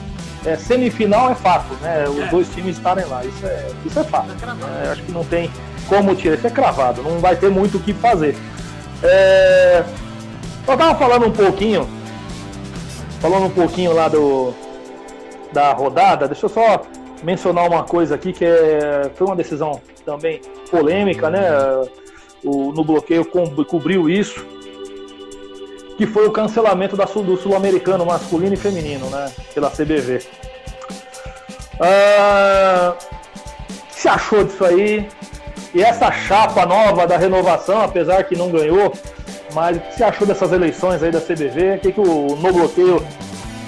é, 0.45 0.57
semifinal 0.57 1.31
é 1.31 1.35
fato, 1.35 1.73
né? 1.81 2.03
Os 2.07 2.19
é. 2.19 2.27
dois 2.27 2.49
times 2.53 2.75
estarem 2.75 3.05
lá. 3.05 3.23
Isso 3.23 3.45
é, 3.45 3.67
isso 3.85 3.99
é 3.99 4.03
fato. 4.03 4.27
É, 4.85 4.91
acho 4.91 5.01
que 5.03 5.11
não 5.13 5.23
tem 5.23 5.49
como 5.87 6.13
tirar. 6.15 6.35
Isso 6.35 6.47
é 6.47 6.49
cravado, 6.49 7.01
não 7.01 7.19
vai 7.19 7.37
ter 7.37 7.49
muito 7.49 7.77
o 7.77 7.79
que 7.79 7.93
fazer. 7.93 8.35
É, 9.01 9.83
eu 10.67 10.77
tava 10.77 10.95
falando 10.95 11.27
um 11.27 11.31
pouquinho, 11.31 11.87
falando 13.21 13.45
um 13.45 13.51
pouquinho 13.51 13.93
lá 13.93 14.09
do 14.09 14.53
da 15.53 15.71
rodada, 15.71 16.27
deixa 16.27 16.45
eu 16.45 16.49
só 16.49 16.85
mencionar 17.25 17.67
uma 17.67 17.83
coisa 17.83 18.13
aqui 18.13 18.31
que 18.31 18.45
é, 18.45 19.09
foi 19.15 19.25
uma 19.25 19.35
decisão 19.35 19.81
também 20.05 20.39
polêmica, 20.69 21.29
né? 21.29 21.41
O, 22.43 22.71
no 22.71 22.83
bloqueio 22.83 23.25
cobriu 23.25 24.07
isso, 24.07 24.45
que 25.97 26.05
foi 26.05 26.27
o 26.27 26.31
cancelamento 26.31 26.95
da, 26.95 27.05
do 27.05 27.35
sul-americano 27.37 28.05
masculino 28.05 28.53
e 28.53 28.57
feminino, 28.57 29.09
né? 29.09 29.31
Pela 29.55 29.71
CBV. 29.71 30.21
Ah, 31.79 32.93
que 33.89 34.01
você 34.01 34.07
achou 34.07 34.43
disso 34.43 34.63
aí? 34.63 35.07
E 35.73 35.81
essa 35.81 36.11
chapa 36.11 36.63
nova 36.65 37.07
da 37.07 37.17
renovação, 37.17 37.81
apesar 37.81 38.23
que 38.25 38.37
não 38.37 38.51
ganhou, 38.51 38.93
mas 39.53 39.77
o 39.77 39.79
que 39.79 39.95
você 39.95 40.03
achou 40.03 40.27
dessas 40.27 40.51
eleições 40.51 41.01
aí 41.01 41.11
da 41.11 41.19
CBV? 41.19 41.75
O 41.75 41.79
que, 41.79 41.91
que 41.91 41.99
o 41.99 42.35
No 42.35 42.53
Bloqueio 42.53 43.03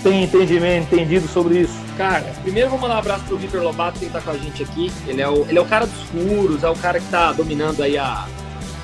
tem 0.08 0.24
entendimento, 0.24 0.96
entendido 0.96 1.28
sobre 1.28 1.60
isso? 1.60 1.74
Cara, 1.98 2.34
primeiro 2.42 2.70
vou 2.70 2.80
mandar 2.80 2.96
um 2.96 3.00
abraço 3.00 3.26
pro 3.26 3.38
Vitor 3.38 3.62
Lobato, 3.62 4.00
que 4.00 4.06
está 4.06 4.22
com 4.22 4.32
a 4.32 4.38
gente 4.38 4.64
aqui. 4.64 4.92
Ele 5.08 5.22
é, 5.22 5.28
o, 5.28 5.46
ele 5.48 5.58
é 5.58 5.62
o 5.62 5.66
cara 5.66 5.86
dos 5.86 6.02
furos, 6.04 6.64
é 6.64 6.70
o 6.70 6.76
cara 6.76 7.00
que 7.00 7.06
está 7.06 7.34
dominando 7.34 7.82
aí 7.82 7.98
a, 7.98 8.26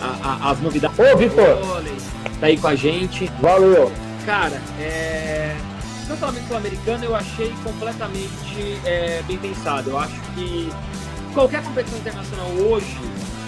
a, 0.02 0.40
a, 0.48 0.52
as 0.52 0.60
novidades. 0.60 0.98
Ô, 1.00 1.18
Vitor! 1.18 1.58
Tá 2.40 2.48
aí 2.48 2.58
com 2.58 2.68
a 2.68 2.76
gente. 2.76 3.32
Valeu! 3.40 3.92
Cara, 4.26 4.62
é... 4.80 5.56
o 6.04 6.08
cancelamento 6.08 6.48
sul-americano 6.48 7.06
eu 7.06 7.16
achei 7.16 7.54
completamente 7.64 8.80
é, 8.86 9.22
bem 9.28 9.38
pensado. 9.38 9.92
Eu 9.92 10.00
acho 10.00 10.20
que 10.36 10.70
qualquer 11.34 11.64
competição 11.64 12.00
internacional 12.00 12.48
hoje, 12.48 12.98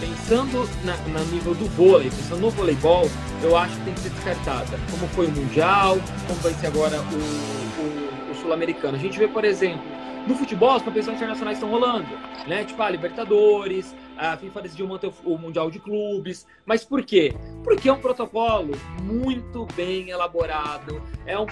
pensando 0.05 0.69
na, 0.83 0.95
na 1.07 1.23
nível 1.25 1.55
do 1.55 1.65
vôlei, 1.69 2.09
pensando 2.09 2.41
no 2.41 2.49
voleibol, 2.51 3.09
eu 3.41 3.57
acho 3.57 3.75
que 3.77 3.85
tem 3.85 3.93
que 3.95 3.99
ser 4.01 4.09
descartada. 4.09 4.77
Como 4.91 5.07
foi 5.09 5.25
o 5.25 5.31
Mundial, 5.31 5.97
como 6.27 6.39
vai 6.41 6.53
ser 6.53 6.67
agora 6.67 6.97
o, 7.01 8.29
o, 8.29 8.31
o 8.31 8.35
Sul-Americano. 8.35 8.95
A 8.95 8.99
gente 8.99 9.17
vê, 9.17 9.27
por 9.27 9.43
exemplo, 9.43 9.83
no 10.27 10.35
futebol, 10.35 10.71
as 10.71 10.81
competições 10.81 11.17
internacionais 11.17 11.57
estão 11.57 11.69
rolando, 11.69 12.07
né? 12.47 12.63
Tipo 12.63 12.81
a 12.81 12.89
Libertadores, 12.89 13.95
a 14.17 14.35
FIFA 14.37 14.61
decidiu 14.61 14.87
manter 14.87 15.11
o 15.23 15.37
Mundial 15.37 15.69
de 15.69 15.79
Clubes. 15.79 16.47
Mas 16.65 16.83
por 16.83 17.03
quê? 17.03 17.33
Porque 17.63 17.89
é 17.89 17.93
um 17.93 17.99
protocolo 17.99 18.71
muito 19.03 19.67
bem 19.75 20.09
elaborado, 20.09 21.01
é 21.25 21.37
um 21.37 21.45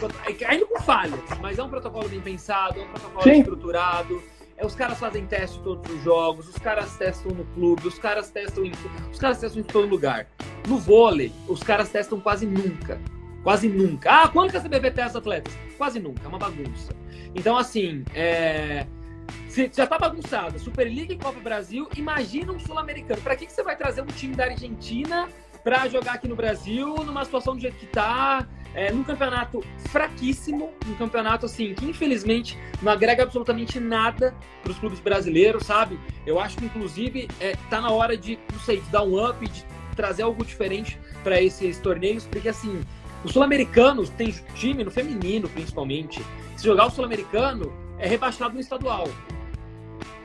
ainda 0.48 0.66
com 0.66 0.80
falhas, 0.82 1.20
mas 1.42 1.60
é 1.60 1.64
um 1.64 1.70
protocolo 1.70 2.08
bem 2.10 2.22
pensado, 2.22 2.80
é 2.80 2.84
um 2.84 2.88
protocolo 2.88 3.24
Sim. 3.24 3.40
estruturado. 3.40 4.33
É, 4.58 4.66
os 4.66 4.76
caras 4.76 5.00
fazem 5.00 5.26
teste 5.26 5.60
todos 5.60 5.92
os 5.92 6.04
jogos, 6.04 6.48
os 6.48 6.58
caras 6.58 6.96
testam 6.96 7.32
no 7.32 7.46
clube, 7.46 7.88
os 7.88 7.98
caras 7.98 8.30
testam 8.30 8.66
em, 8.66 8.72
os 9.12 9.20
caras 9.20 9.40
testam 9.40 9.62
em 9.62 9.64
todo 9.64 9.88
lugar. 9.88 10.28
No 10.68 10.78
vôlei, 10.78 11.32
os 11.48 11.62
caras 11.62 11.90
testam 11.90 12.20
quase 12.20 12.46
nunca. 12.46 13.00
Quase 13.44 13.68
nunca. 13.68 14.10
Ah, 14.10 14.28
quando 14.28 14.52
que 14.52 14.58
a 14.58 14.62
CBV 14.62 14.92
testa 14.92 15.18
atletas? 15.18 15.54
Quase 15.78 16.00
nunca, 16.00 16.24
é 16.24 16.28
uma 16.28 16.38
bagunça. 16.38 16.94
Então, 17.36 17.58
assim, 17.58 18.04
é... 18.14 18.86
Se 19.48 19.70
já 19.74 19.86
tá 19.86 19.98
bagunçado, 19.98 20.58
Superliga 20.60 21.14
e 21.14 21.18
Copa 21.18 21.40
Brasil, 21.40 21.88
imagina 21.96 22.52
um 22.52 22.60
sul-americano. 22.60 23.22
Para 23.22 23.36
que, 23.36 23.46
que 23.46 23.54
você 23.54 23.64
vai 23.64 23.76
trazer 23.76 24.02
um 24.02 24.08
time 24.08 24.36
da 24.36 24.46
Argentina 24.46 25.28
para 25.64 25.88
jogar 25.88 26.14
aqui 26.14 26.28
no 26.28 26.36
Brasil, 26.36 26.96
numa 27.06 27.24
situação 27.24 27.56
do 27.56 27.62
jeito 27.62 27.78
que 27.78 27.86
tá, 27.86 28.48
é, 28.74 28.92
num 28.92 29.04
campeonato 29.04 29.64
fraquíssimo, 29.90 30.72
um 30.88 30.96
campeonato 30.96 31.46
assim 31.46 31.74
que 31.74 31.86
infelizmente 31.86 32.58
não 32.82 32.92
agrega 32.92 33.24
absolutamente 33.24 33.80
nada 33.80 34.36
para 34.62 34.72
os 34.72 34.80
clubes 34.80 35.00
brasileiros, 35.00 35.66
sabe? 35.66 36.00
Eu 36.26 36.40
acho 36.40 36.58
que 36.58 36.66
inclusive 36.66 37.28
é, 37.40 37.56
tá 37.70 37.80
na 37.80 37.92
hora 37.92 38.18
de, 38.18 38.40
não 38.52 38.60
sei, 38.60 38.80
de 38.80 38.90
dar 38.90 39.04
um 39.04 39.24
up, 39.24 39.48
de 39.48 39.64
trazer 39.96 40.24
algo 40.24 40.44
diferente 40.44 41.00
para 41.24 41.42
esses 41.42 41.78
torneios, 41.80 42.26
porque 42.26 42.50
assim, 42.50 42.82
os 43.24 43.32
sul-americanos 43.32 44.10
têm 44.10 44.34
time 44.56 44.84
no 44.84 44.92
feminino 44.92 45.48
principalmente. 45.50 46.22
Se 46.58 46.66
jogar 46.66 46.88
o 46.88 46.90
sul-americano 46.90 47.72
é 48.00 48.08
rebaixado 48.08 48.56
no 48.56 48.60
estadual. 48.60 49.08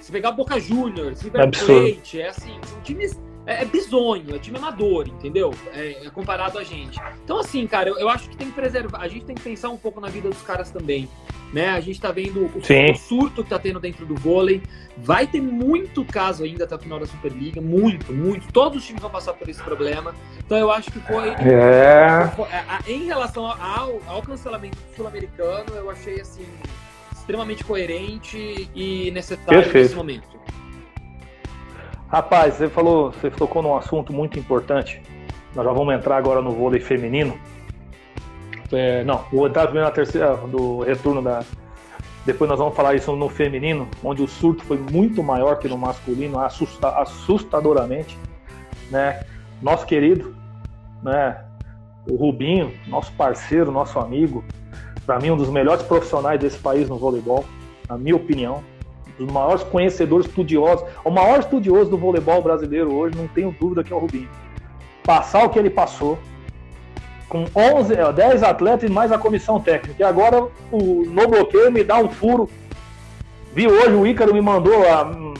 Se 0.00 0.10
pegar 0.10 0.32
Boca 0.32 0.58
Juniors, 0.58 1.20
River 1.20 1.50
Plate, 1.50 2.20
é 2.20 2.28
assim, 2.28 2.58
são 2.64 2.80
times 2.80 3.20
é, 3.48 3.62
é 3.62 3.64
bizonho, 3.64 4.36
é 4.36 4.38
time 4.38 4.58
amador, 4.58 5.08
entendeu? 5.08 5.54
É, 5.72 6.06
é, 6.06 6.10
comparado 6.10 6.58
a 6.58 6.64
gente. 6.64 7.00
Então, 7.24 7.38
assim, 7.38 7.66
cara, 7.66 7.88
eu, 7.88 7.98
eu, 7.98 8.08
acho 8.10 8.28
que 8.28 8.36
tem 8.36 8.48
que 8.48 8.52
preservar, 8.52 8.98
a 9.00 9.08
gente 9.08 9.24
tem 9.24 9.34
que 9.34 9.40
pensar 9.40 9.70
um 9.70 9.76
pouco 9.78 10.00
na 10.02 10.08
vida 10.08 10.28
dos 10.28 10.42
caras 10.42 10.70
também. 10.70 11.08
Né? 11.50 11.70
A 11.70 11.80
gente 11.80 11.98
tá 11.98 12.12
vendo 12.12 12.40
o, 12.40 12.58
o, 12.58 12.94
surto 12.94 13.42
que 13.42 13.48
tá 13.48 13.58
tendo 13.58 13.80
dentro 13.80 14.04
do 14.04 14.14
vôlei. 14.14 14.60
Vai 14.98 15.26
ter 15.26 15.40
muito 15.40 16.04
caso 16.04 16.44
ainda 16.44 16.64
até 16.64 16.74
o 16.74 16.78
final 16.78 17.00
da 17.00 17.06
Superliga, 17.06 17.58
muito, 17.58 18.12
muito. 18.12 18.52
Todos 18.52 18.78
os 18.78 18.84
times 18.84 19.00
vão 19.00 19.10
passar 19.10 19.32
por 19.32 19.48
esse 19.48 19.62
problema. 19.62 20.14
Então 20.44 20.58
eu 20.58 20.70
acho 20.70 20.90
que 20.90 21.00
foi. 21.00 21.30
É... 21.30 22.30
foi 22.36 22.48
em 22.86 23.06
relação 23.06 23.46
ao, 23.46 23.98
ao 24.06 24.20
cancelamento 24.20 24.76
sul-americano, 24.94 25.74
eu 25.74 25.90
achei 25.90 26.20
assim 26.20 26.44
extremamente 27.28 27.64
coerente 27.64 28.68
e 28.74 29.10
necessário 29.10 29.62
Perfeito. 29.62 29.84
nesse 29.84 29.94
momento. 29.94 30.38
Rapaz, 32.08 32.54
você 32.54 32.68
falou, 32.68 33.12
você 33.12 33.30
tocou 33.30 33.62
num 33.62 33.76
assunto 33.76 34.14
muito 34.14 34.38
importante. 34.38 35.02
Nós 35.54 35.64
já 35.64 35.72
vamos 35.72 35.94
entrar 35.94 36.16
agora 36.16 36.40
no 36.40 36.52
vôlei 36.52 36.80
feminino. 36.80 37.38
É, 38.72 39.04
não, 39.04 39.24
vou 39.30 39.46
entrar 39.46 39.64
primeiro 39.64 39.86
na 39.86 39.94
terceira 39.94 40.34
do 40.36 40.80
retorno 40.80 41.20
da. 41.20 41.44
Depois 42.24 42.48
nós 42.48 42.58
vamos 42.58 42.74
falar 42.74 42.94
isso 42.94 43.14
no 43.14 43.28
feminino, 43.28 43.88
onde 44.02 44.22
o 44.22 44.28
surto 44.28 44.64
foi 44.64 44.78
muito 44.78 45.22
maior 45.22 45.58
que 45.58 45.68
no 45.68 45.76
masculino, 45.76 46.38
assusta, 46.38 46.88
assustadoramente, 46.98 48.18
né? 48.90 49.22
Nosso 49.60 49.86
querido, 49.86 50.34
né? 51.02 51.44
O 52.08 52.16
Rubinho, 52.16 52.72
nosso 52.86 53.12
parceiro, 53.12 53.70
nosso 53.70 53.98
amigo, 53.98 54.42
para 55.04 55.18
mim 55.18 55.30
um 55.30 55.36
dos 55.36 55.50
melhores 55.50 55.82
profissionais 55.82 56.40
desse 56.40 56.58
país 56.58 56.88
no 56.88 56.96
voleibol, 56.96 57.44
na 57.88 57.98
minha 57.98 58.16
opinião, 58.16 58.62
dos 59.18 59.30
maiores 59.30 59.62
conhecedores 59.64 60.26
estudiosos, 60.26 60.86
o 61.04 61.10
maior 61.10 61.40
estudioso 61.40 61.90
do 61.90 61.98
voleibol 61.98 62.40
brasileiro 62.40 62.94
hoje, 62.94 63.16
não 63.16 63.26
tenho 63.26 63.54
dúvida 63.58 63.82
que 63.82 63.92
é 63.92 63.96
o 63.96 63.98
Rubinho. 63.98 64.28
Passar 65.02 65.44
o 65.44 65.50
que 65.50 65.58
ele 65.58 65.70
passou, 65.70 66.18
com 67.28 67.44
11, 67.54 67.94
10 68.14 68.42
atletas 68.42 68.88
e 68.88 68.92
mais 68.92 69.12
a 69.12 69.18
comissão 69.18 69.60
técnica. 69.60 69.96
E 69.98 70.04
agora 70.04 70.48
o 70.70 71.04
no 71.04 71.28
bloqueio 71.28 71.70
me 71.70 71.84
dá 71.84 71.98
um 71.98 72.08
furo. 72.08 72.48
Vi 73.52 73.66
hoje, 73.66 73.94
o 73.94 74.06
Ícaro 74.06 74.32
me 74.32 74.40
mandou, 74.40 74.80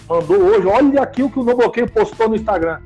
mandou 0.08 0.36
hoje, 0.36 0.66
olha 0.66 1.02
aqui 1.02 1.22
o 1.22 1.30
que 1.30 1.38
o 1.38 1.44
no 1.44 1.56
bloqueio 1.56 1.90
postou 1.90 2.28
no 2.28 2.34
Instagram. 2.34 2.80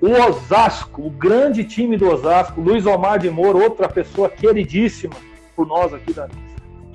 O 0.00 0.10
Osasco, 0.10 1.06
o 1.06 1.10
grande 1.10 1.64
time 1.64 1.96
do 1.96 2.08
Osasco, 2.08 2.60
Luiz 2.60 2.86
Omar 2.86 3.18
de 3.18 3.30
Moura, 3.30 3.58
outra 3.58 3.88
pessoa 3.88 4.28
queridíssima 4.28 5.14
por 5.54 5.66
nós 5.66 5.92
aqui, 5.92 6.12
da, 6.12 6.28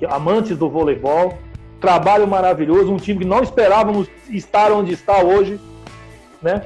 amantes 0.08 0.56
do 0.56 0.70
voleibol, 0.70 1.36
trabalho 1.82 2.26
maravilhoso, 2.26 2.90
um 2.90 2.96
time 2.96 3.18
que 3.18 3.24
não 3.26 3.42
esperávamos 3.42 4.08
estar 4.30 4.72
onde 4.72 4.92
está 4.92 5.22
hoje, 5.22 5.60
né? 6.40 6.62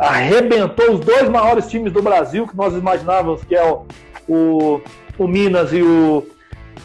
arrebentou 0.00 0.92
os 0.92 1.00
dois 1.00 1.28
maiores 1.28 1.68
times 1.68 1.92
do 1.92 2.00
Brasil, 2.00 2.48
que 2.48 2.56
nós 2.56 2.72
imaginávamos 2.72 3.44
que 3.44 3.54
é 3.54 3.62
o, 3.62 3.84
o, 4.26 4.80
o 5.18 5.28
Minas 5.28 5.74
e 5.74 5.82
o, 5.82 6.26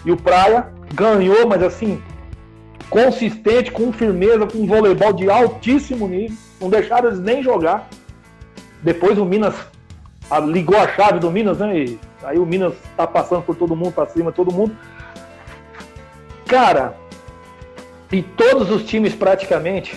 e 0.03 0.11
o 0.11 0.17
Praia. 0.17 0.67
Ganhou, 0.93 1.47
mas 1.47 1.63
assim, 1.63 2.03
consistente, 2.89 3.71
com 3.71 3.93
firmeza, 3.93 4.45
com 4.45 4.57
um 4.57 4.67
voleibol 4.67 5.13
de 5.13 5.29
altíssimo 5.29 6.07
nível. 6.09 6.37
Não 6.59 6.69
deixaram 6.69 7.07
eles 7.07 7.19
nem 7.19 7.41
jogar. 7.41 7.87
Depois 8.81 9.17
o 9.17 9.23
Minas 9.23 9.55
ligou 10.47 10.77
a 10.77 10.89
chave 10.89 11.17
do 11.19 11.31
Minas, 11.31 11.59
né? 11.59 11.77
E 11.77 11.99
aí 12.21 12.37
o 12.37 12.45
Minas 12.45 12.73
tá 12.97 13.07
passando 13.07 13.43
por 13.43 13.55
todo 13.55 13.77
mundo, 13.77 13.93
pra 13.93 14.05
cima, 14.07 14.31
todo 14.33 14.53
mundo. 14.53 14.75
Cara, 16.45 16.95
e 18.15 18.23
todos 18.23 18.71
os 18.71 18.85
times 18.85 19.13
praticamente, 19.13 19.93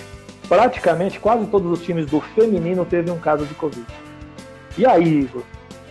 praticamente 0.49 1.21
quase 1.21 1.47
todos 1.47 1.71
os 1.71 1.85
times 1.85 2.05
do 2.07 2.21
feminino 2.21 2.85
teve 2.85 3.13
um 3.13 3.19
caso 3.19 3.47
de 3.47 3.55
Covid. 3.55 3.87
E 4.77 4.85
aí, 4.85 5.21
Igor? 5.21 5.45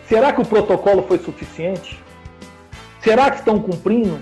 Será 0.10 0.34
que 0.34 0.42
o 0.42 0.46
protocolo 0.46 1.04
foi 1.04 1.20
suficiente? 1.20 2.04
Será 3.02 3.32
que 3.32 3.38
estão 3.38 3.62
cumprindo? 3.62 4.20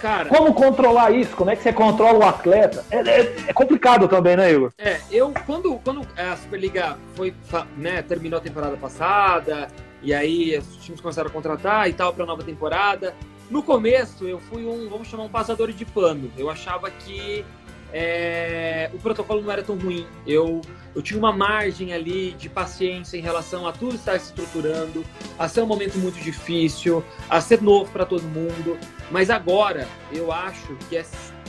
Cara, 0.00 0.28
como 0.28 0.52
controlar 0.52 1.12
isso? 1.12 1.36
Como 1.36 1.50
é 1.50 1.54
que 1.54 1.62
você 1.62 1.72
controla 1.72 2.18
o 2.18 2.28
atleta? 2.28 2.84
É, 2.90 2.98
é, 2.98 3.34
é 3.46 3.52
complicado 3.52 4.08
também, 4.08 4.36
né, 4.36 4.50
Igor? 4.52 4.72
É, 4.76 4.98
eu 5.08 5.32
quando, 5.46 5.78
quando 5.84 6.04
a 6.16 6.36
Superliga 6.36 6.98
foi, 7.14 7.32
né, 7.76 8.02
terminou 8.02 8.38
a 8.38 8.42
temporada 8.42 8.76
passada, 8.76 9.68
e 10.02 10.12
aí 10.12 10.58
os 10.58 10.78
times 10.78 11.00
começaram 11.00 11.30
a 11.30 11.32
contratar 11.32 11.88
e 11.88 11.92
tal 11.92 12.12
para 12.12 12.24
a 12.24 12.26
nova 12.26 12.42
temporada. 12.42 13.14
No 13.50 13.64
começo 13.64 14.28
eu 14.28 14.38
fui 14.38 14.64
um, 14.64 14.88
vamos 14.88 15.08
chamar 15.08 15.24
um 15.24 15.28
passador 15.28 15.72
de 15.72 15.84
pano. 15.84 16.30
Eu 16.38 16.48
achava 16.48 16.88
que 16.88 17.44
é, 17.92 18.88
o 18.94 18.98
protocolo 18.98 19.42
não 19.42 19.50
era 19.50 19.62
tão 19.62 19.76
ruim. 19.76 20.06
Eu, 20.24 20.60
eu 20.94 21.02
tinha 21.02 21.18
uma 21.18 21.32
margem 21.32 21.92
ali 21.92 22.30
de 22.32 22.48
paciência 22.48 23.16
em 23.16 23.20
relação 23.20 23.66
a 23.66 23.72
tudo 23.72 23.96
estar 23.96 24.18
se 24.20 24.26
estruturando, 24.26 25.04
a 25.36 25.48
ser 25.48 25.62
um 25.62 25.66
momento 25.66 25.98
muito 25.98 26.20
difícil, 26.20 27.04
a 27.28 27.40
ser 27.40 27.60
novo 27.60 27.90
para 27.90 28.06
todo 28.06 28.22
mundo. 28.22 28.78
Mas 29.10 29.30
agora 29.30 29.88
eu 30.12 30.30
acho 30.30 30.76
que 30.88 30.96
é, 30.96 31.04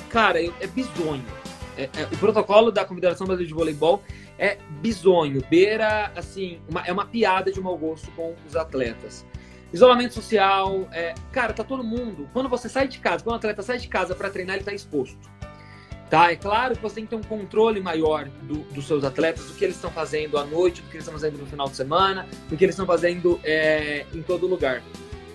cara, 0.09 0.43
é 0.43 0.67
bizonho. 0.67 1.23
É, 1.77 1.83
é, 1.83 2.03
o 2.11 2.17
protocolo 2.17 2.71
da 2.71 2.83
Confederação 2.83 3.27
Brasileira 3.27 3.47
de 3.47 3.53
Voleibol 3.53 4.03
é 4.37 4.57
bizonho, 4.81 5.41
beira, 5.49 6.11
assim, 6.15 6.59
uma, 6.67 6.81
é 6.81 6.91
uma 6.91 7.05
piada 7.05 7.51
de 7.51 7.61
mau 7.61 7.77
gosto 7.77 8.09
com 8.11 8.33
os 8.47 8.55
atletas. 8.55 9.23
Isolamento 9.73 10.13
social, 10.13 10.87
é, 10.91 11.13
cara, 11.31 11.53
tá 11.53 11.63
todo 11.63 11.83
mundo. 11.83 12.29
Quando 12.33 12.49
você 12.49 12.67
sai 12.67 12.87
de 12.87 12.99
casa, 12.99 13.23
quando 13.23 13.35
o 13.35 13.37
atleta 13.37 13.61
sai 13.61 13.77
de 13.77 13.87
casa 13.87 14.13
para 14.13 14.29
treinar, 14.29 14.57
ele 14.57 14.65
tá 14.65 14.73
exposto. 14.73 15.29
Tá? 16.09 16.29
É 16.29 16.35
claro 16.35 16.75
que 16.75 16.81
você 16.81 16.95
tem 16.95 17.05
que 17.05 17.11
ter 17.11 17.15
um 17.15 17.23
controle 17.23 17.79
maior 17.79 18.27
do, 18.43 18.59
dos 18.73 18.85
seus 18.85 19.05
atletas, 19.05 19.45
do 19.45 19.53
que 19.53 19.63
eles 19.63 19.77
estão 19.77 19.89
fazendo 19.89 20.37
à 20.37 20.43
noite, 20.43 20.81
do 20.81 20.89
que 20.89 20.97
eles 20.97 21.05
estão 21.05 21.13
fazendo 21.13 21.37
no 21.37 21.45
final 21.45 21.69
de 21.69 21.75
semana, 21.77 22.27
do 22.49 22.57
que 22.57 22.65
eles 22.65 22.73
estão 22.73 22.85
fazendo 22.85 23.39
é, 23.45 24.05
em 24.13 24.21
todo 24.21 24.45
lugar. 24.45 24.83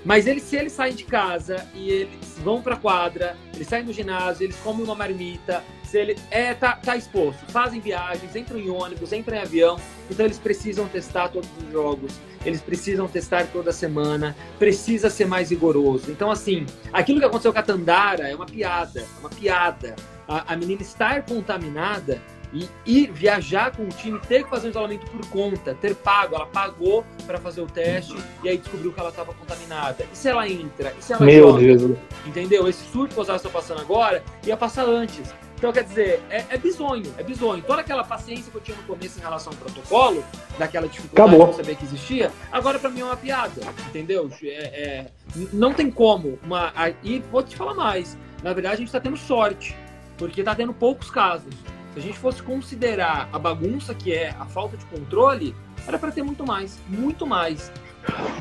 Mas 0.04 0.26
eles, 0.26 0.42
se 0.42 0.54
eles 0.54 0.72
saem 0.72 0.94
de 0.94 1.04
casa 1.04 1.66
e 1.74 1.90
eles 1.90 2.38
vão 2.44 2.60
para 2.60 2.76
quadra, 2.76 3.36
eles 3.54 3.66
saem 3.66 3.84
do 3.84 3.92
ginásio, 3.92 4.44
eles 4.44 4.56
comem 4.56 4.84
uma 4.84 4.94
marmita, 4.94 5.64
se 5.82 5.98
ele 5.98 6.16
é 6.30 6.52
tá, 6.52 6.76
tá 6.76 6.94
exposto, 6.94 7.44
fazem 7.50 7.80
viagens, 7.80 8.36
entram 8.36 8.58
em 8.58 8.68
ônibus, 8.68 9.12
entram 9.12 9.36
em 9.36 9.40
avião, 9.40 9.80
então 10.10 10.26
eles 10.26 10.38
precisam 10.38 10.86
testar 10.86 11.28
todos 11.30 11.48
os 11.60 11.72
jogos, 11.72 12.12
eles 12.48 12.60
precisam 12.60 13.06
testar 13.08 13.46
toda 13.52 13.72
semana, 13.72 14.36
precisa 14.58 15.10
ser 15.10 15.26
mais 15.26 15.50
rigoroso. 15.50 16.10
Então 16.10 16.30
assim, 16.30 16.66
aquilo 16.92 17.18
que 17.20 17.26
aconteceu 17.26 17.52
com 17.52 17.58
a 17.58 17.62
Tandara 17.62 18.28
é 18.28 18.34
uma 18.34 18.46
piada, 18.46 19.00
é 19.00 19.20
uma 19.20 19.30
piada 19.30 19.94
a, 20.28 20.52
a 20.52 20.56
menina 20.56 20.82
estar 20.82 21.24
contaminada 21.24 22.20
e 22.52 22.68
ir 22.86 23.12
viajar 23.12 23.74
com 23.74 23.84
o 23.84 23.88
time, 23.88 24.18
ter 24.20 24.44
que 24.44 24.50
fazer 24.50 24.68
um 24.68 24.70
isolamento 24.70 25.06
por 25.10 25.26
conta, 25.28 25.74
ter 25.74 25.94
pago, 25.94 26.36
ela 26.36 26.46
pagou 26.46 27.04
para 27.26 27.38
fazer 27.38 27.60
o 27.60 27.66
teste 27.66 28.16
e 28.42 28.48
aí 28.48 28.56
descobriu 28.56 28.92
que 28.92 29.00
ela 29.00 29.10
estava 29.10 29.34
contaminada. 29.34 30.06
E 30.12 30.16
se 30.16 30.28
ela 30.28 30.48
entra? 30.48 30.94
E 30.98 31.02
se 31.02 31.12
ela 31.12 31.24
Meu 31.24 31.50
joga? 31.50 31.60
Deus. 31.60 31.98
Entendeu? 32.24 32.68
Esse 32.68 32.84
surto 32.90 33.10
que 33.10 33.16
vocês 33.16 33.36
estão 33.36 33.50
passando 33.50 33.80
agora 33.80 34.22
ia 34.44 34.56
passar 34.56 34.86
antes. 34.86 35.34
Então, 35.56 35.72
quer 35.72 35.84
dizer, 35.84 36.22
é, 36.28 36.44
é 36.50 36.58
bizonho, 36.58 37.14
é 37.16 37.22
bizonho. 37.22 37.62
Toda 37.62 37.80
aquela 37.80 38.04
paciência 38.04 38.50
que 38.50 38.56
eu 38.56 38.60
tinha 38.60 38.76
no 38.76 38.82
começo 38.82 39.18
em 39.18 39.22
relação 39.22 39.52
ao 39.52 39.58
protocolo, 39.58 40.22
daquela 40.58 40.86
dificuldade 40.86 41.28
Acabou. 41.28 41.50
de 41.50 41.56
saber 41.56 41.76
que 41.76 41.84
existia, 41.84 42.30
agora 42.52 42.78
para 42.78 42.90
mim 42.90 43.00
é 43.00 43.04
uma 43.04 43.16
piada, 43.16 43.62
entendeu? 43.88 44.30
É, 44.42 44.46
é, 44.46 45.06
não 45.52 45.72
tem 45.72 45.90
como. 45.90 46.38
Uma, 46.42 46.72
e 47.02 47.20
vou 47.32 47.42
te 47.42 47.56
falar 47.56 47.74
mais. 47.74 48.18
Na 48.42 48.52
verdade, 48.52 48.74
a 48.74 48.78
gente 48.78 48.88
está 48.88 49.00
tendo 49.00 49.16
sorte 49.16 49.74
porque 50.18 50.40
está 50.40 50.54
tendo 50.54 50.74
poucos 50.74 51.10
casos. 51.10 51.52
Se 51.94 52.00
a 52.00 52.02
gente 52.02 52.18
fosse 52.18 52.42
considerar 52.42 53.28
a 53.32 53.38
bagunça 53.38 53.94
que 53.94 54.12
é 54.12 54.34
a 54.38 54.44
falta 54.44 54.76
de 54.76 54.84
controle, 54.86 55.54
era 55.88 55.98
para 55.98 56.12
ter 56.12 56.22
muito 56.22 56.44
mais, 56.44 56.78
muito 56.88 57.26
mais. 57.26 57.72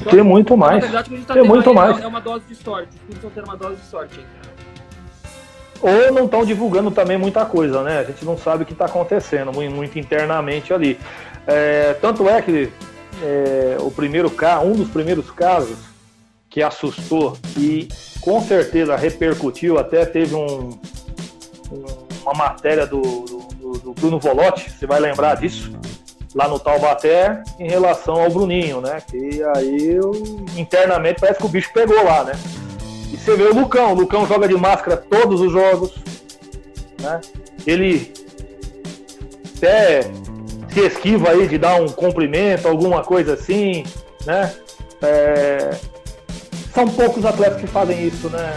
Então, 0.01 0.11
ter 0.11 0.23
muito 0.23 0.57
mais. 0.57 0.75
Na 0.75 0.81
verdade, 0.81 1.09
que 1.09 1.15
a 1.15 1.17
gente 1.17 1.27
tá 1.27 1.33
ter 1.33 1.43
muito 1.43 1.73
mais. 1.73 1.99
É 1.99 2.07
uma 2.07 2.19
dose 2.19 2.45
de 2.45 2.55
sorte. 2.55 2.89
Os 2.89 2.99
clubes 2.99 3.15
estão 3.15 3.29
tendo 3.31 3.45
uma 3.45 3.55
dose 3.55 3.77
de 3.77 3.87
sorte 3.87 4.19
aí. 4.19 4.25
Ou 5.81 6.11
não 6.11 6.25
estão 6.25 6.45
divulgando 6.45 6.89
também 6.91 7.17
muita 7.17 7.45
coisa, 7.45 7.83
né? 7.83 7.99
A 7.99 8.03
gente 8.03 8.23
não 8.25 8.37
sabe 8.37 8.63
o 8.63 8.65
que 8.65 8.73
está 8.73 8.85
acontecendo 8.85 9.51
muito 9.53 9.99
internamente 9.99 10.73
ali. 10.73 10.99
É, 11.47 11.93
tanto 12.01 12.27
é 12.29 12.41
que 12.41 12.71
é, 13.21 13.77
o 13.79 13.91
primeiro 13.91 14.31
um 14.63 14.71
dos 14.73 14.89
primeiros 14.89 15.29
casos 15.31 15.77
que 16.49 16.63
assustou 16.63 17.37
e 17.57 17.87
com 18.21 18.41
certeza 18.41 18.95
repercutiu, 18.95 19.77
até 19.77 20.05
teve 20.05 20.33
um, 20.33 20.79
uma 22.23 22.33
matéria 22.33 22.87
do, 22.87 23.01
do, 23.01 23.73
do 23.79 23.93
Bruno 23.93 24.19
Volotti, 24.19 24.71
você 24.71 24.87
vai 24.87 24.99
lembrar 24.99 25.35
disso, 25.35 25.71
lá 26.33 26.47
no 26.47 26.59
Taubaté, 26.59 27.43
em 27.59 27.69
relação 27.69 28.15
ao 28.15 28.29
Bruninho, 28.29 28.81
né? 28.81 29.01
Que 29.09 29.43
aí 29.55 29.99
internamente 30.57 31.19
parece 31.19 31.39
que 31.39 31.45
o 31.45 31.49
bicho 31.49 31.71
pegou 31.73 32.03
lá, 32.03 32.23
né? 32.23 32.33
E 33.11 33.17
você 33.17 33.35
vê 33.35 33.43
o 33.43 33.53
Lucão, 33.53 33.93
o 33.93 33.95
Lucão 33.95 34.27
joga 34.27 34.47
de 34.47 34.55
máscara 34.55 34.97
todos 34.97 35.41
os 35.41 35.51
jogos, 35.51 35.93
né? 36.99 37.21
Ele 37.65 38.11
até 39.57 40.01
se 40.73 40.79
esquiva 40.81 41.31
aí 41.31 41.47
de 41.47 41.57
dar 41.57 41.81
um 41.81 41.87
cumprimento, 41.87 42.67
alguma 42.67 43.03
coisa 43.03 43.33
assim, 43.33 43.83
né? 44.25 44.53
É... 45.01 45.71
São 46.73 46.87
poucos 46.87 47.23
atletas 47.25 47.61
que 47.61 47.67
fazem 47.67 48.07
isso, 48.07 48.29
né? 48.29 48.51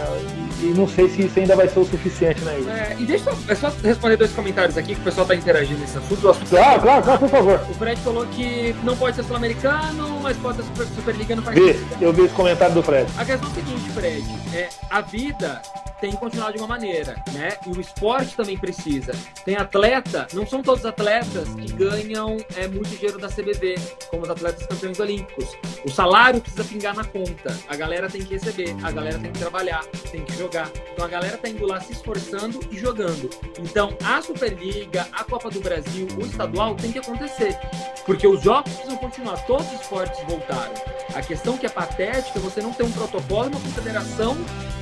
E 0.61 0.73
não 0.75 0.87
sei 0.87 1.07
se 1.07 1.25
isso 1.25 1.39
ainda 1.39 1.55
vai 1.55 1.67
ser 1.67 1.79
o 1.79 1.85
suficiente, 1.85 2.41
né, 2.41 2.59
Igor? 2.59 2.71
É, 2.71 2.95
e 2.99 3.05
deixa 3.05 3.29
eu 3.29 3.37
é 3.47 3.55
só 3.55 3.71
responder 3.83 4.17
dois 4.17 4.31
comentários 4.31 4.77
aqui 4.77 4.93
que 4.93 5.01
o 5.01 5.03
pessoal 5.03 5.25
tá 5.25 5.35
interagindo 5.35 5.79
nesse 5.79 5.97
assunto. 5.97 6.29
assunto 6.29 6.49
claro, 6.49 6.81
claro, 6.81 7.03
claro, 7.03 7.19
por 7.19 7.29
favor. 7.29 7.61
O 7.69 7.73
Fred 7.73 8.01
falou 8.01 8.25
que 8.27 8.75
não 8.83 8.97
pode 8.97 9.15
ser 9.15 9.23
sul-americano, 9.23 10.19
mas 10.21 10.35
pode 10.37 10.57
ser 10.57 10.63
super, 10.63 10.85
Superliga 10.87 11.35
no 11.35 11.41
Vi, 11.43 11.79
eu 12.01 12.11
vi 12.11 12.23
esse 12.23 12.33
comentário 12.33 12.73
do 12.73 12.83
Fred. 12.83 13.09
A 13.17 13.23
questão 13.23 13.47
é 13.47 13.51
o 13.51 13.55
seguinte, 13.55 13.89
Fred, 13.91 14.25
é, 14.53 14.69
a 14.89 15.01
vida 15.01 15.61
tem 15.99 16.11
que 16.11 16.17
continuar 16.17 16.51
de 16.51 16.57
uma 16.57 16.67
maneira, 16.67 17.15
né? 17.33 17.57
E 17.65 17.69
o 17.69 17.79
esporte 17.79 18.35
também 18.35 18.57
precisa. 18.57 19.11
Tem 19.43 19.55
atleta, 19.55 20.27
não 20.33 20.45
são 20.45 20.61
todos 20.61 20.85
atletas 20.85 21.49
que 21.49 21.71
ganham 21.73 22.37
é, 22.55 22.67
muito 22.67 22.89
dinheiro 22.89 23.17
da 23.17 23.27
CBV, 23.27 23.75
como 24.09 24.23
os 24.23 24.29
atletas 24.29 24.65
campeões 24.65 24.99
olímpicos. 24.99 25.57
O 25.85 25.89
salário 25.89 26.41
precisa 26.41 26.63
pingar 26.63 26.95
na 26.95 27.03
conta. 27.03 27.57
A 27.67 27.75
galera 27.75 28.09
tem 28.09 28.21
que 28.23 28.33
receber, 28.33 28.75
a 28.83 28.91
galera 28.91 29.19
tem 29.19 29.31
que 29.31 29.39
trabalhar, 29.39 29.83
tem 30.11 30.23
que 30.23 30.37
jogar. 30.37 30.69
Então 30.93 31.05
a 31.05 31.07
galera 31.07 31.37
tá 31.37 31.49
indo 31.49 31.65
lá 31.65 31.79
se 31.79 31.93
esforçando 31.93 32.59
e 32.71 32.77
jogando. 32.77 33.29
Então 33.59 33.97
a 34.03 34.21
Superliga, 34.21 35.07
a 35.11 35.23
Copa 35.23 35.49
do 35.49 35.59
Brasil, 35.59 36.07
o 36.17 36.25
estadual 36.25 36.75
tem 36.75 36.91
que 36.91 36.99
acontecer. 36.99 37.57
Porque 38.05 38.27
os 38.27 38.41
jogos 38.41 38.71
precisam 38.73 38.97
continuar, 38.97 39.37
todos 39.45 39.67
os 39.67 39.81
esportes 39.81 40.19
voltaram. 40.27 40.73
A 41.13 41.21
questão 41.21 41.57
que 41.57 41.65
é 41.65 41.69
patética 41.69 42.39
é 42.39 42.41
você 42.41 42.61
não 42.61 42.73
ter 42.73 42.83
um 42.83 42.91
protocolo, 42.91 43.49
uma 43.49 43.59
confederação 43.59 44.37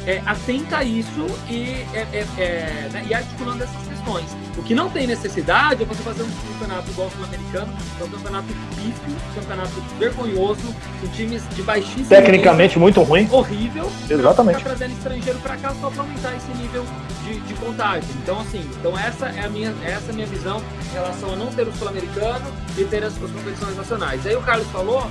é, 0.05 0.21
atenta 0.25 0.77
a 0.77 0.83
isso 0.83 1.06
e, 1.49 1.85
é, 1.93 2.07
é, 2.13 2.25
é, 2.37 2.89
né, 2.91 3.05
e 3.07 3.13
articulando 3.13 3.63
essas 3.63 3.87
questões. 3.87 4.25
O 4.57 4.63
que 4.63 4.73
não 4.73 4.89
tem 4.89 5.07
necessidade 5.07 5.83
é 5.83 5.85
você 5.85 6.01
fazer 6.01 6.23
um 6.23 6.31
campeonato 6.53 6.89
igual 6.89 7.09
sul-americano, 7.11 7.73
que 7.95 8.01
é 8.01 8.05
um 8.05 8.09
campeonato 8.09 8.47
pífio, 8.47 9.15
um 9.31 9.39
campeonato 9.39 9.71
vergonhoso, 9.99 10.75
com 11.01 11.07
times 11.09 11.43
de 11.49 11.61
baixíssimo 11.61 12.07
Tecnicamente 12.07 12.75
nível, 12.75 12.81
muito 12.81 13.01
ruim. 13.01 13.27
Horrível. 13.31 13.91
Exatamente. 14.09 14.61
Pra 14.61 14.69
trazendo 14.69 14.93
estrangeiro 14.93 15.39
para 15.39 15.57
cá 15.57 15.73
só 15.79 15.89
para 15.89 16.01
aumentar 16.01 16.35
esse 16.35 16.51
nível 16.51 16.85
de, 17.23 17.39
de 17.39 17.53
contagem. 17.55 18.09
Então, 18.23 18.39
assim, 18.39 18.69
então 18.79 18.97
essa 18.97 19.27
é 19.27 19.45
a 19.45 19.49
minha, 19.49 19.73
essa 19.83 20.07
é 20.07 20.11
a 20.11 20.13
minha 20.13 20.27
visão 20.27 20.61
em 20.89 20.93
relação 20.93 21.33
a 21.33 21.35
não 21.35 21.47
ter 21.47 21.67
o 21.67 21.73
sul-americano 21.73 22.51
e 22.77 22.83
ter 22.85 23.03
as, 23.03 23.13
as 23.21 23.31
competições 23.31 23.75
nacionais. 23.75 24.25
Aí 24.25 24.35
o 24.35 24.41
Carlos 24.41 24.67
falou 24.67 25.09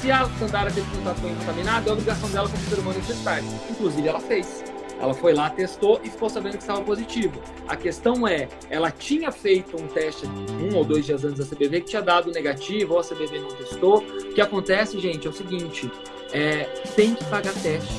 se 0.00 0.12
a 0.12 0.28
Sandara 0.38 0.70
teve 0.70 0.88
contato 0.96 1.20
com 1.20 1.34
contaminado, 1.34 1.88
é 1.88 1.92
obrigação 1.92 2.30
dela 2.30 2.48
como 2.48 2.62
ser 2.64 2.78
humano 2.78 3.00
testar. 3.04 3.40
Inclusive, 3.68 4.06
ela 4.06 4.20
fez. 4.20 4.62
Ela 5.00 5.14
foi 5.14 5.32
lá, 5.32 5.48
testou 5.48 6.00
e 6.02 6.10
ficou 6.10 6.28
sabendo 6.28 6.56
que 6.56 6.62
estava 6.62 6.82
positivo. 6.82 7.40
A 7.68 7.76
questão 7.76 8.26
é, 8.26 8.48
ela 8.68 8.90
tinha 8.90 9.30
feito 9.30 9.76
um 9.80 9.86
teste 9.86 10.26
um 10.26 10.76
ou 10.76 10.84
dois 10.84 11.06
dias 11.06 11.24
antes 11.24 11.38
da 11.38 11.56
CBV 11.56 11.82
que 11.82 11.90
tinha 11.90 12.02
dado 12.02 12.30
negativo, 12.30 12.94
ou 12.94 13.00
a 13.00 13.04
CBV 13.04 13.38
não 13.38 13.48
testou. 13.48 13.98
O 13.98 14.32
que 14.34 14.40
acontece, 14.40 14.98
gente, 14.98 15.26
é 15.26 15.30
o 15.30 15.32
seguinte: 15.32 15.90
é, 16.32 16.64
tem 16.96 17.14
que 17.14 17.24
pagar 17.24 17.54
teste, 17.54 17.94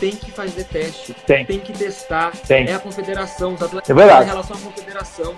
tem 0.00 0.16
que 0.16 0.30
fazer 0.30 0.64
teste, 0.64 1.14
tem, 1.26 1.44
tem 1.44 1.60
que 1.60 1.72
testar. 1.72 2.32
Tem. 2.32 2.66
É 2.66 2.74
a 2.74 2.78
confederação, 2.78 3.54
os 3.54 3.62
atletas 3.62 3.90
é 3.90 3.94
verdade. 3.94 4.24
em 4.24 4.28
relação 4.28 4.56
à 4.56 4.60
confederação 4.60 5.36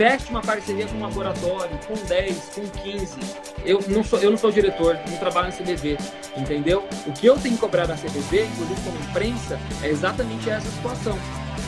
feche 0.00 0.30
uma 0.30 0.40
parceria 0.40 0.86
com 0.86 0.96
um 0.96 1.02
laboratório, 1.02 1.78
com 1.86 1.92
10, 1.92 2.34
com 2.54 2.62
15. 2.62 3.18
Eu 3.66 3.84
não 3.88 4.02
sou, 4.02 4.18
eu 4.20 4.30
não 4.30 4.38
sou 4.38 4.50
diretor, 4.50 4.98
não 5.06 5.18
trabalho 5.18 5.48
na 5.48 5.52
CBV, 5.52 5.98
entendeu? 6.38 6.88
O 7.06 7.12
que 7.12 7.26
eu 7.26 7.38
tenho 7.38 7.54
que 7.54 7.60
cobrar 7.60 7.84
da 7.84 7.94
CBV, 7.96 8.46
inclusive 8.46 8.80
como 8.80 8.98
imprensa, 8.98 9.60
é 9.82 9.88
exatamente 9.88 10.48
essa 10.48 10.70
situação. 10.70 11.18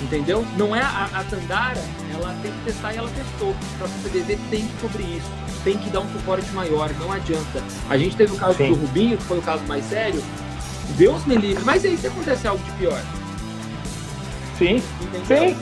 Entendeu? 0.01 0.47
Não 0.57 0.75
é 0.75 0.81
a, 0.81 1.11
a 1.12 1.25
Tandara, 1.25 1.83
ela 2.11 2.35
tem 2.40 2.51
que 2.51 2.64
testar 2.64 2.95
e 2.95 2.97
ela 2.97 3.11
testou. 3.11 3.55
Então 3.75 3.87
a 3.87 4.09
CBV 4.09 4.38
tem 4.51 4.66
que 4.66 4.81
cobrir 4.81 5.18
isso, 5.18 5.31
tem 5.62 5.77
que 5.77 5.90
dar 5.90 6.01
um 6.01 6.11
suporte 6.12 6.51
maior, 6.53 6.90
não 6.99 7.12
adianta. 7.12 7.62
A 7.90 7.99
gente 7.99 8.16
teve 8.16 8.33
o 8.33 8.37
caso 8.37 8.57
Sim. 8.57 8.71
do 8.71 8.77
Rubinho, 8.77 9.18
que 9.18 9.25
foi 9.25 9.40
o 9.40 9.42
caso 9.42 9.62
mais 9.64 9.85
sério. 9.85 10.25
Deus 10.97 11.23
me 11.27 11.37
livre. 11.37 11.62
Mas 11.66 11.85
aí 11.85 11.99
se 11.99 12.07
acontecer 12.07 12.49
algo 12.49 12.64
de 12.64 12.73
pior? 12.79 13.03
Sim. 14.57 14.83
Entendeu? 15.03 15.55
Sim. 15.55 15.57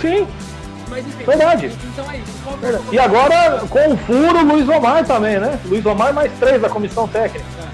Sim. 0.00 0.48
Mas, 0.88 1.06
enfim, 1.06 1.24
Verdade. 1.24 1.66
Então 1.92 2.10
é 2.10 2.18
isso. 2.18 2.56
Verdade. 2.60 2.84
E 2.92 2.98
agora, 2.98 3.60
com 3.68 3.92
o 3.92 3.96
furo, 3.98 4.44
Luiz 4.44 4.68
Omar 4.68 5.06
também, 5.06 5.38
né? 5.38 5.60
Luiz 5.64 5.84
Omar 5.84 6.12
mais 6.12 6.32
três 6.38 6.60
da 6.60 6.68
comissão 6.68 7.06
técnica. 7.08 7.44
É. 7.62 7.68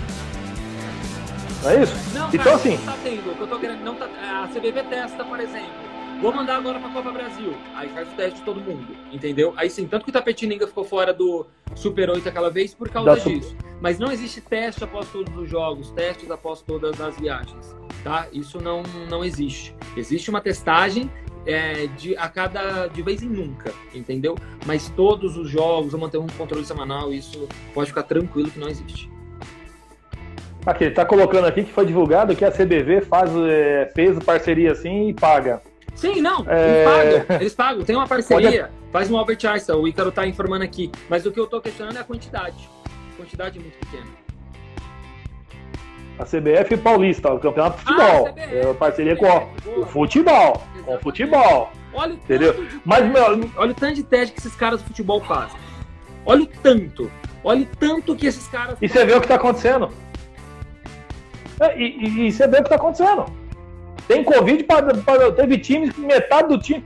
Não 1.62 1.70
é 1.70 1.82
isso? 1.82 1.94
Não, 2.12 2.28
então, 2.28 2.44
cara, 2.44 2.56
assim. 2.56 2.76
Não 2.76 2.84
tá 2.84 2.98
tendo. 3.02 3.30
O 3.30 3.34
que 3.34 3.40
eu 3.40 3.46
tô 3.46 3.58
querendo, 3.58 3.84
não 3.84 3.94
tá, 3.94 4.06
a 4.06 4.48
CBV 4.48 4.82
testa, 4.84 5.24
por 5.24 5.40
exemplo. 5.40 5.94
Vou 6.20 6.32
mandar 6.32 6.56
agora 6.56 6.78
pra 6.78 6.88
Copa 6.90 7.10
Brasil. 7.10 7.54
Aí 7.74 7.88
faz 7.88 8.08
o 8.08 8.12
teste 8.12 8.38
de 8.38 8.44
todo 8.44 8.60
mundo, 8.60 8.96
entendeu? 9.12 9.52
Aí 9.56 9.68
sim, 9.68 9.86
tanto 9.86 10.04
que 10.04 10.10
o 10.10 10.12
Tapetininga 10.12 10.66
ficou 10.66 10.84
fora 10.84 11.12
do 11.12 11.46
Super 11.74 12.08
8 12.10 12.28
aquela 12.28 12.50
vez 12.50 12.74
por 12.74 12.88
causa 12.88 13.16
da 13.16 13.16
disso. 13.16 13.56
Mas 13.80 13.98
não 13.98 14.10
existe 14.10 14.40
teste 14.40 14.84
após 14.84 15.08
todos 15.08 15.36
os 15.36 15.48
jogos, 15.50 15.90
testes 15.90 16.30
após 16.30 16.62
todas 16.62 17.00
as 17.00 17.16
viagens, 17.18 17.76
tá? 18.02 18.26
Isso 18.32 18.58
não, 18.58 18.82
não 19.10 19.24
existe. 19.24 19.74
Existe 19.96 20.30
uma 20.30 20.40
testagem 20.40 21.10
é, 21.46 21.86
de, 21.98 22.16
a 22.16 22.28
cada 22.28 22.86
de 22.86 23.02
vez 23.02 23.22
em 23.22 23.28
nunca, 23.28 23.72
entendeu? 23.94 24.36
Mas 24.66 24.88
todos 24.90 25.36
os 25.36 25.48
jogos 25.48 25.92
vão 25.92 26.00
manter 26.00 26.18
um 26.18 26.26
controle 26.26 26.64
semanal, 26.64 27.12
isso 27.12 27.48
pode 27.72 27.88
ficar 27.88 28.02
tranquilo 28.04 28.50
que 28.50 28.58
não 28.58 28.68
existe. 28.68 29.10
Aqui, 30.66 30.90
tá 30.90 31.04
colocando 31.04 31.46
aqui 31.46 31.62
que 31.62 31.72
foi 31.72 31.84
divulgado 31.84 32.34
que 32.34 32.44
a 32.44 32.50
CBV 32.50 33.02
faz, 33.02 33.30
é, 33.36 33.90
fez 33.94 34.18
parceria 34.20 34.72
assim 34.72 35.08
e 35.08 35.14
paga. 35.14 35.60
Sim, 35.94 36.20
não, 36.20 36.44
é... 36.48 36.72
eles 36.72 36.84
pagam, 36.84 37.36
eles 37.40 37.54
pagam, 37.54 37.84
tem 37.84 37.96
uma 37.96 38.08
parceria, 38.08 38.64
Pode... 38.64 38.90
faz 38.90 39.10
um 39.10 39.16
Albert 39.16 39.38
Einstein, 39.44 39.76
o 39.76 39.86
Ícaro 39.86 40.10
tá 40.10 40.26
informando 40.26 40.64
aqui, 40.64 40.90
mas 41.08 41.24
o 41.24 41.30
que 41.30 41.38
eu 41.38 41.46
tô 41.46 41.60
questionando 41.60 41.96
é 41.96 42.00
a 42.00 42.04
quantidade, 42.04 42.68
a 43.12 43.16
quantidade 43.16 43.58
é 43.58 43.62
muito 43.62 43.78
pequena. 43.78 44.24
A 46.18 46.24
CBF 46.24 46.76
Paulista, 46.78 47.32
o 47.32 47.38
campeonato 47.38 47.78
de 47.78 47.84
futebol, 47.84 48.26
ah, 48.26 48.32
CBF, 48.32 48.56
é 48.56 48.74
parceria 48.74 49.16
CBF, 49.16 49.28
com 49.62 49.80
o 49.80 49.86
futebol, 49.86 50.62
com 50.84 50.96
o 50.96 51.00
futebol, 51.00 51.70
olha 51.92 52.12
o 52.12 52.16
entendeu? 52.16 52.66
Mas, 52.84 53.04
meu... 53.10 53.22
olha 53.56 53.72
o 53.72 53.74
tanto 53.74 53.94
de 53.94 54.02
teste 54.02 54.34
que 54.34 54.40
esses 54.40 54.54
caras 54.54 54.82
do 54.82 54.86
futebol 54.86 55.20
fazem, 55.20 55.56
olha 56.26 56.42
o 56.42 56.46
tanto, 56.46 57.10
olha 57.42 57.62
o 57.62 57.76
tanto 57.78 58.16
que 58.16 58.26
esses 58.26 58.46
caras... 58.48 58.76
E 58.80 58.88
você 58.88 59.04
vê 59.04 59.14
o 59.14 59.20
que 59.20 59.28
tá 59.28 59.36
acontecendo. 59.36 59.90
É, 61.60 61.78
e, 61.78 61.98
e, 61.98 62.26
e 62.26 62.32
você 62.32 62.46
vê 62.46 62.58
o 62.58 62.62
que 62.62 62.68
tá 62.68 62.76
acontecendo. 62.76 63.26
Tem 64.06 64.22
Covid, 64.22 64.64
para, 64.64 64.94
para, 64.94 65.32
teve 65.32 65.58
times 65.58 65.90
que 65.90 66.00
metade 66.00 66.48
do 66.48 66.58
time. 66.58 66.82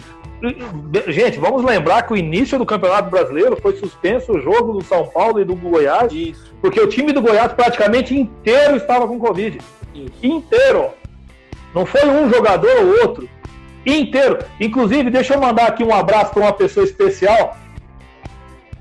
Gente, 1.08 1.38
vamos 1.38 1.64
lembrar 1.64 2.02
que 2.02 2.12
o 2.12 2.16
início 2.16 2.56
do 2.58 2.66
Campeonato 2.66 3.10
Brasileiro 3.10 3.56
foi 3.60 3.76
suspenso 3.76 4.32
o 4.32 4.40
jogo 4.40 4.74
do 4.74 4.84
São 4.84 5.04
Paulo 5.06 5.40
e 5.40 5.44
do 5.44 5.56
Goiás, 5.56 6.12
Isso. 6.12 6.54
porque 6.60 6.80
o 6.80 6.86
time 6.86 7.12
do 7.12 7.20
Goiás 7.20 7.52
praticamente 7.52 8.16
inteiro 8.16 8.76
estava 8.76 9.08
com 9.08 9.18
Covid. 9.18 9.58
Isso. 9.94 10.12
Inteiro. 10.22 10.90
Não 11.74 11.84
foi 11.84 12.08
um 12.08 12.30
jogador 12.30 12.70
ou 12.78 13.02
outro. 13.02 13.28
Inteiro. 13.96 14.38
Inclusive, 14.60 15.10
deixa 15.10 15.34
eu 15.34 15.40
mandar 15.40 15.68
aqui 15.68 15.82
um 15.82 15.94
abraço 15.94 16.32
para 16.32 16.42
uma 16.42 16.52
pessoa 16.52 16.84
especial. 16.84 17.56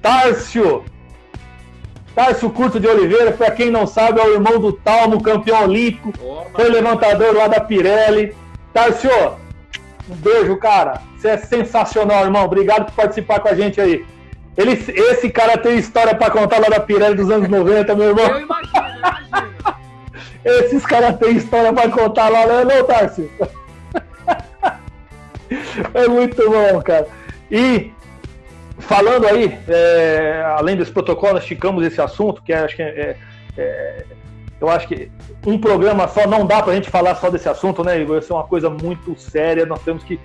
Tárcio. 0.01 0.83
Tárcio 2.13 2.49
Curto 2.49 2.79
de 2.79 2.87
Oliveira, 2.87 3.31
para 3.31 3.51
quem 3.51 3.69
não 3.69 3.85
sabe, 3.85 4.19
é 4.19 4.23
o 4.23 4.33
irmão 4.33 4.59
do 4.59 4.73
Talmo, 4.73 5.21
campeão 5.21 5.63
olímpico. 5.63 6.11
foi 6.51 6.69
levantador 6.69 7.33
lá 7.33 7.47
da 7.47 7.61
Pirelli. 7.61 8.35
Tárcio, 8.73 9.09
um 10.09 10.15
beijo, 10.15 10.57
cara. 10.57 11.01
Você 11.15 11.29
é 11.29 11.37
sensacional, 11.37 12.25
irmão. 12.25 12.43
Obrigado 12.43 12.85
por 12.85 12.93
participar 12.93 13.39
com 13.39 13.49
a 13.49 13.53
gente 13.53 13.79
aí. 13.79 14.05
Ele, 14.57 14.71
esse 14.73 15.29
cara 15.29 15.57
tem 15.57 15.77
história 15.77 16.15
para 16.15 16.31
contar 16.31 16.59
lá 16.59 16.67
da 16.67 16.79
Pirelli 16.79 17.15
dos 17.15 17.29
anos 17.29 17.47
90, 17.47 17.95
meu 17.95 18.09
irmão. 18.09 18.25
Eu 18.25 18.41
imagino, 18.41 18.71
eu 18.75 18.97
imagino. 18.97 19.57
Esses 20.43 20.85
caras 20.85 21.17
têm 21.17 21.35
história 21.35 21.71
para 21.73 21.89
contar 21.89 22.29
lá, 22.29 22.45
né, 22.45 22.63
não, 22.63 22.83
Tárcio? 22.85 23.29
É 25.93 26.07
muito 26.07 26.49
bom, 26.49 26.81
cara. 26.81 27.07
E 27.51 27.91
falando 28.79 29.27
aí, 29.27 29.57
é, 29.67 30.43
além 30.57 30.75
desse 30.75 30.91
protocolo, 30.91 31.33
nós 31.33 31.43
esticamos 31.43 31.85
esse 31.85 32.01
assunto, 32.01 32.41
que 32.43 32.53
é, 32.53 32.59
acho 32.59 32.75
que 32.75 32.81
é, 32.81 33.17
é, 33.57 34.05
eu 34.59 34.69
acho 34.69 34.87
que 34.87 35.11
um 35.45 35.57
programa 35.57 36.07
só 36.07 36.27
não 36.27 36.45
dá 36.45 36.61
para 36.61 36.71
a 36.71 36.75
gente 36.75 36.89
falar 36.89 37.15
só 37.15 37.29
desse 37.29 37.47
assunto, 37.47 37.83
né, 37.83 37.99
Igor? 37.99 38.17
Isso 38.17 38.33
é 38.33 38.35
uma 38.35 38.47
coisa 38.47 38.69
muito 38.69 39.17
séria, 39.19 39.65
nós 39.65 39.81
temos 39.81 40.03
que 40.03 40.19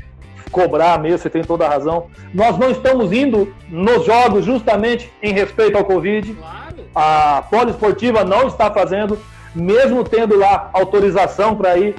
cobrar 0.50 0.98
mesmo, 0.98 1.18
você 1.18 1.30
tem 1.30 1.42
toda 1.42 1.66
a 1.66 1.68
razão. 1.68 2.06
Nós 2.32 2.58
não 2.58 2.70
estamos 2.70 3.12
indo 3.12 3.52
nos 3.68 4.04
jogos 4.04 4.44
justamente 4.44 5.10
em 5.22 5.32
respeito 5.32 5.76
ao 5.76 5.84
Covid. 5.84 6.34
Claro. 6.34 6.84
A 6.94 7.42
poliesportiva 7.50 8.22
não 8.24 8.46
está 8.48 8.70
fazendo, 8.70 9.18
mesmo 9.54 10.04
tendo 10.04 10.36
lá 10.36 10.70
autorização 10.72 11.56
para 11.56 11.76
ir, 11.78 11.94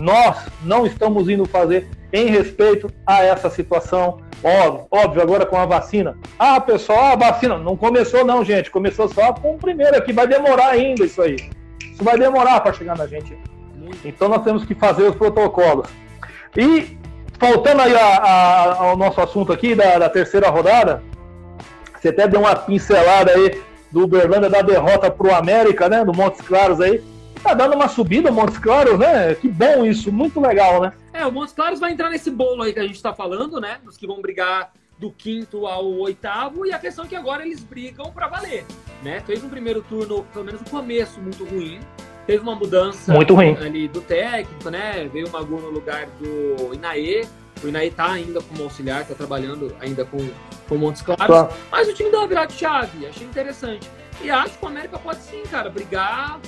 nós 0.00 0.36
não 0.62 0.86
estamos 0.86 1.28
indo 1.28 1.44
fazer 1.46 1.88
em 2.12 2.26
respeito 2.26 2.90
a 3.06 3.22
essa 3.22 3.50
situação. 3.50 4.18
Óbvio, 4.42 4.86
óbvio, 4.90 5.22
agora 5.22 5.46
com 5.46 5.56
a 5.56 5.66
vacina. 5.66 6.16
Ah, 6.38 6.60
pessoal, 6.60 7.12
a 7.12 7.16
vacina 7.16 7.58
não 7.58 7.76
começou 7.76 8.24
não, 8.24 8.44
gente. 8.44 8.70
Começou 8.70 9.08
só 9.08 9.32
com 9.32 9.54
o 9.54 9.58
primeiro 9.58 9.96
aqui. 9.96 10.12
Vai 10.12 10.26
demorar 10.26 10.68
ainda 10.68 11.04
isso 11.04 11.20
aí. 11.20 11.36
Isso 11.92 12.04
vai 12.04 12.18
demorar 12.18 12.60
para 12.60 12.72
chegar 12.72 12.96
na 12.96 13.06
gente. 13.06 13.36
Então 14.04 14.28
nós 14.28 14.42
temos 14.42 14.64
que 14.64 14.74
fazer 14.74 15.04
os 15.04 15.14
protocolos. 15.14 15.88
E 16.56 16.98
faltando 17.38 17.82
aí 17.82 17.94
a, 17.94 18.16
a, 18.16 18.74
ao 18.82 18.96
nosso 18.96 19.20
assunto 19.20 19.52
aqui 19.52 19.74
da, 19.74 19.98
da, 19.98 20.08
terceira 20.08 20.48
rodada, 20.48 21.02
você 21.94 22.08
até 22.08 22.26
deu 22.26 22.40
uma 22.40 22.54
pincelada 22.54 23.32
aí 23.32 23.60
do 23.90 24.04
Uberlândia 24.04 24.48
da 24.48 24.62
derrota 24.62 25.10
para 25.10 25.26
o 25.26 25.34
América, 25.34 25.88
né? 25.88 26.04
Do 26.04 26.14
Montes 26.14 26.40
Claros 26.40 26.80
aí. 26.80 27.02
Tá 27.42 27.54
dando 27.54 27.74
uma 27.74 27.88
subida, 27.88 28.30
Montes 28.30 28.58
Claros, 28.58 28.98
né? 28.98 29.34
Que 29.34 29.48
bom 29.48 29.84
isso, 29.84 30.10
muito 30.10 30.40
legal, 30.40 30.82
né? 30.82 30.92
É, 31.12 31.24
o 31.24 31.32
Montes 31.32 31.54
Claros 31.54 31.80
vai 31.80 31.92
entrar 31.92 32.10
nesse 32.10 32.30
bolo 32.30 32.62
aí 32.62 32.72
que 32.72 32.80
a 32.80 32.82
gente 32.82 32.96
está 32.96 33.14
falando, 33.14 33.60
né? 33.60 33.78
Dos 33.84 33.96
que 33.96 34.06
vão 34.06 34.20
brigar 34.20 34.72
do 34.98 35.10
quinto 35.10 35.66
ao 35.66 35.86
oitavo, 35.86 36.66
e 36.66 36.72
a 36.72 36.78
questão 36.78 37.04
é 37.04 37.08
que 37.08 37.16
agora 37.16 37.44
eles 37.44 37.62
brigam 37.62 38.10
para 38.12 38.28
valer, 38.28 38.64
né? 39.02 39.20
Fez 39.20 39.44
um 39.44 39.48
primeiro 39.48 39.82
turno, 39.82 40.24
pelo 40.32 40.44
menos 40.44 40.60
no 40.60 40.70
começo, 40.70 41.20
muito 41.20 41.44
ruim. 41.44 41.80
Teve 42.26 42.42
uma 42.42 42.56
mudança 42.56 43.12
muito 43.12 43.34
ruim. 43.34 43.56
ali 43.56 43.86
do 43.86 44.00
técnico, 44.00 44.68
né? 44.68 45.08
Veio 45.12 45.28
o 45.28 45.30
Magu 45.30 45.60
no 45.60 45.70
lugar 45.70 46.06
do 46.18 46.74
Inaê. 46.74 47.24
O 47.62 47.68
Inaê 47.68 47.90
tá 47.90 48.10
ainda 48.10 48.40
como 48.42 48.64
auxiliar, 48.64 49.06
tá 49.06 49.14
trabalhando 49.14 49.74
ainda 49.80 50.04
com, 50.04 50.18
com 50.68 50.76
Montes 50.76 51.02
Claros. 51.02 51.26
Tá. 51.26 51.48
Mas 51.70 51.88
o 51.88 51.94
time 51.94 52.10
deu 52.10 52.20
uma 52.20 52.26
virada 52.26 52.48
de 52.48 52.54
chave, 52.54 53.06
achei 53.06 53.26
interessante. 53.26 53.88
E 54.22 54.30
acho 54.30 54.58
que 54.58 54.64
o 54.64 54.68
América 54.68 54.98
pode 54.98 55.20
sim, 55.20 55.42
cara, 55.50 55.70
brigar. 55.70 56.40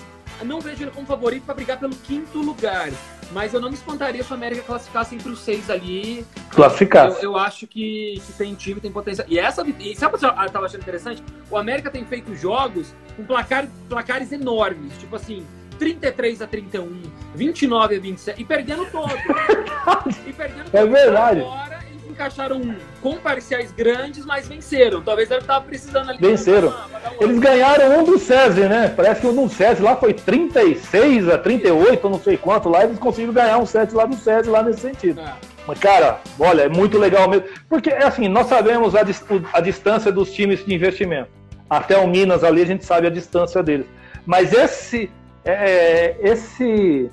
Não 0.44 0.60
vejo 0.60 0.84
ele 0.84 0.90
como 0.90 1.06
favorito 1.06 1.44
para 1.44 1.54
brigar 1.54 1.78
pelo 1.78 1.94
quinto 1.94 2.38
lugar. 2.38 2.90
Mas 3.32 3.52
eu 3.52 3.60
não 3.60 3.68
me 3.68 3.74
espantaria 3.74 4.22
se 4.22 4.30
o 4.30 4.34
América 4.34 4.62
classificasse 4.62 5.14
entre 5.14 5.28
os 5.28 5.40
seis 5.40 5.68
ali. 5.68 6.24
Classificasse. 6.50 7.22
Eu, 7.22 7.32
eu, 7.32 7.36
acho 7.36 7.66
que, 7.66 8.20
que, 8.24 8.32
tem 8.32 8.54
time, 8.54 8.80
tem 8.80 8.90
potencial. 8.90 9.26
E 9.28 9.38
essa. 9.38 9.66
E 9.78 9.94
sabe 9.94 10.16
o 10.16 10.18
que 10.18 10.24
eu 10.24 10.50
tava 10.50 10.66
achando 10.66 10.80
interessante? 10.80 11.22
O 11.50 11.56
América 11.56 11.90
tem 11.90 12.04
feito 12.04 12.34
jogos 12.34 12.94
com 13.16 13.24
placar, 13.24 13.68
placares 13.88 14.32
enormes. 14.32 14.96
Tipo 14.98 15.16
assim, 15.16 15.46
33 15.78 16.42
a 16.42 16.46
31, 16.46 17.02
29 17.34 17.96
a 17.96 18.00
27, 18.00 18.40
e 18.40 18.44
perdendo 18.44 18.86
todo. 18.86 19.12
e 20.26 20.32
perdendo 20.32 20.60
é 20.60 20.64
todo. 20.64 20.76
É 20.76 20.86
verdade. 20.86 21.40
Agora 21.40 21.77
encaixaram 22.18 22.60
com 23.00 23.16
parciais 23.16 23.70
grandes, 23.70 24.26
mas 24.26 24.48
venceram. 24.48 25.00
Talvez 25.00 25.30
ele 25.30 25.42
tava 25.42 25.64
precisando 25.64 26.10
ali. 26.10 26.18
Venceram. 26.18 26.74
Eles 27.20 27.38
ganharam 27.38 28.00
um 28.00 28.04
do 28.04 28.18
César, 28.18 28.68
né? 28.68 28.92
Parece 28.94 29.20
que 29.20 29.26
o 29.28 29.32
do 29.32 29.48
César 29.48 29.84
lá 29.84 29.96
foi 29.96 30.12
36 30.12 31.28
a 31.28 31.38
38, 31.38 32.10
não 32.10 32.20
sei 32.20 32.36
quanto 32.36 32.68
lá. 32.68 32.82
Eles 32.82 32.98
conseguiram 32.98 33.32
ganhar 33.32 33.58
um 33.58 33.66
set 33.66 33.92
lá 33.92 34.04
do 34.04 34.16
César, 34.16 34.50
lá 34.50 34.62
nesse 34.64 34.80
sentido. 34.80 35.20
É. 35.20 35.32
Mas, 35.66 35.78
cara, 35.78 36.20
olha, 36.40 36.62
é 36.62 36.68
muito 36.68 36.98
legal 36.98 37.28
mesmo. 37.28 37.46
Porque, 37.68 37.90
é 37.90 38.04
assim, 38.04 38.26
nós 38.26 38.48
sabemos 38.48 38.96
a, 38.96 39.04
a 39.52 39.60
distância 39.60 40.10
dos 40.10 40.32
times 40.32 40.64
de 40.64 40.74
investimento. 40.74 41.28
Até 41.70 41.96
o 41.98 42.08
Minas 42.08 42.42
ali, 42.42 42.62
a 42.62 42.66
gente 42.66 42.84
sabe 42.84 43.06
a 43.06 43.10
distância 43.10 43.62
deles. 43.62 43.86
Mas 44.26 44.52
esse 44.52 45.10
é, 45.44 46.16
esse 46.20 47.10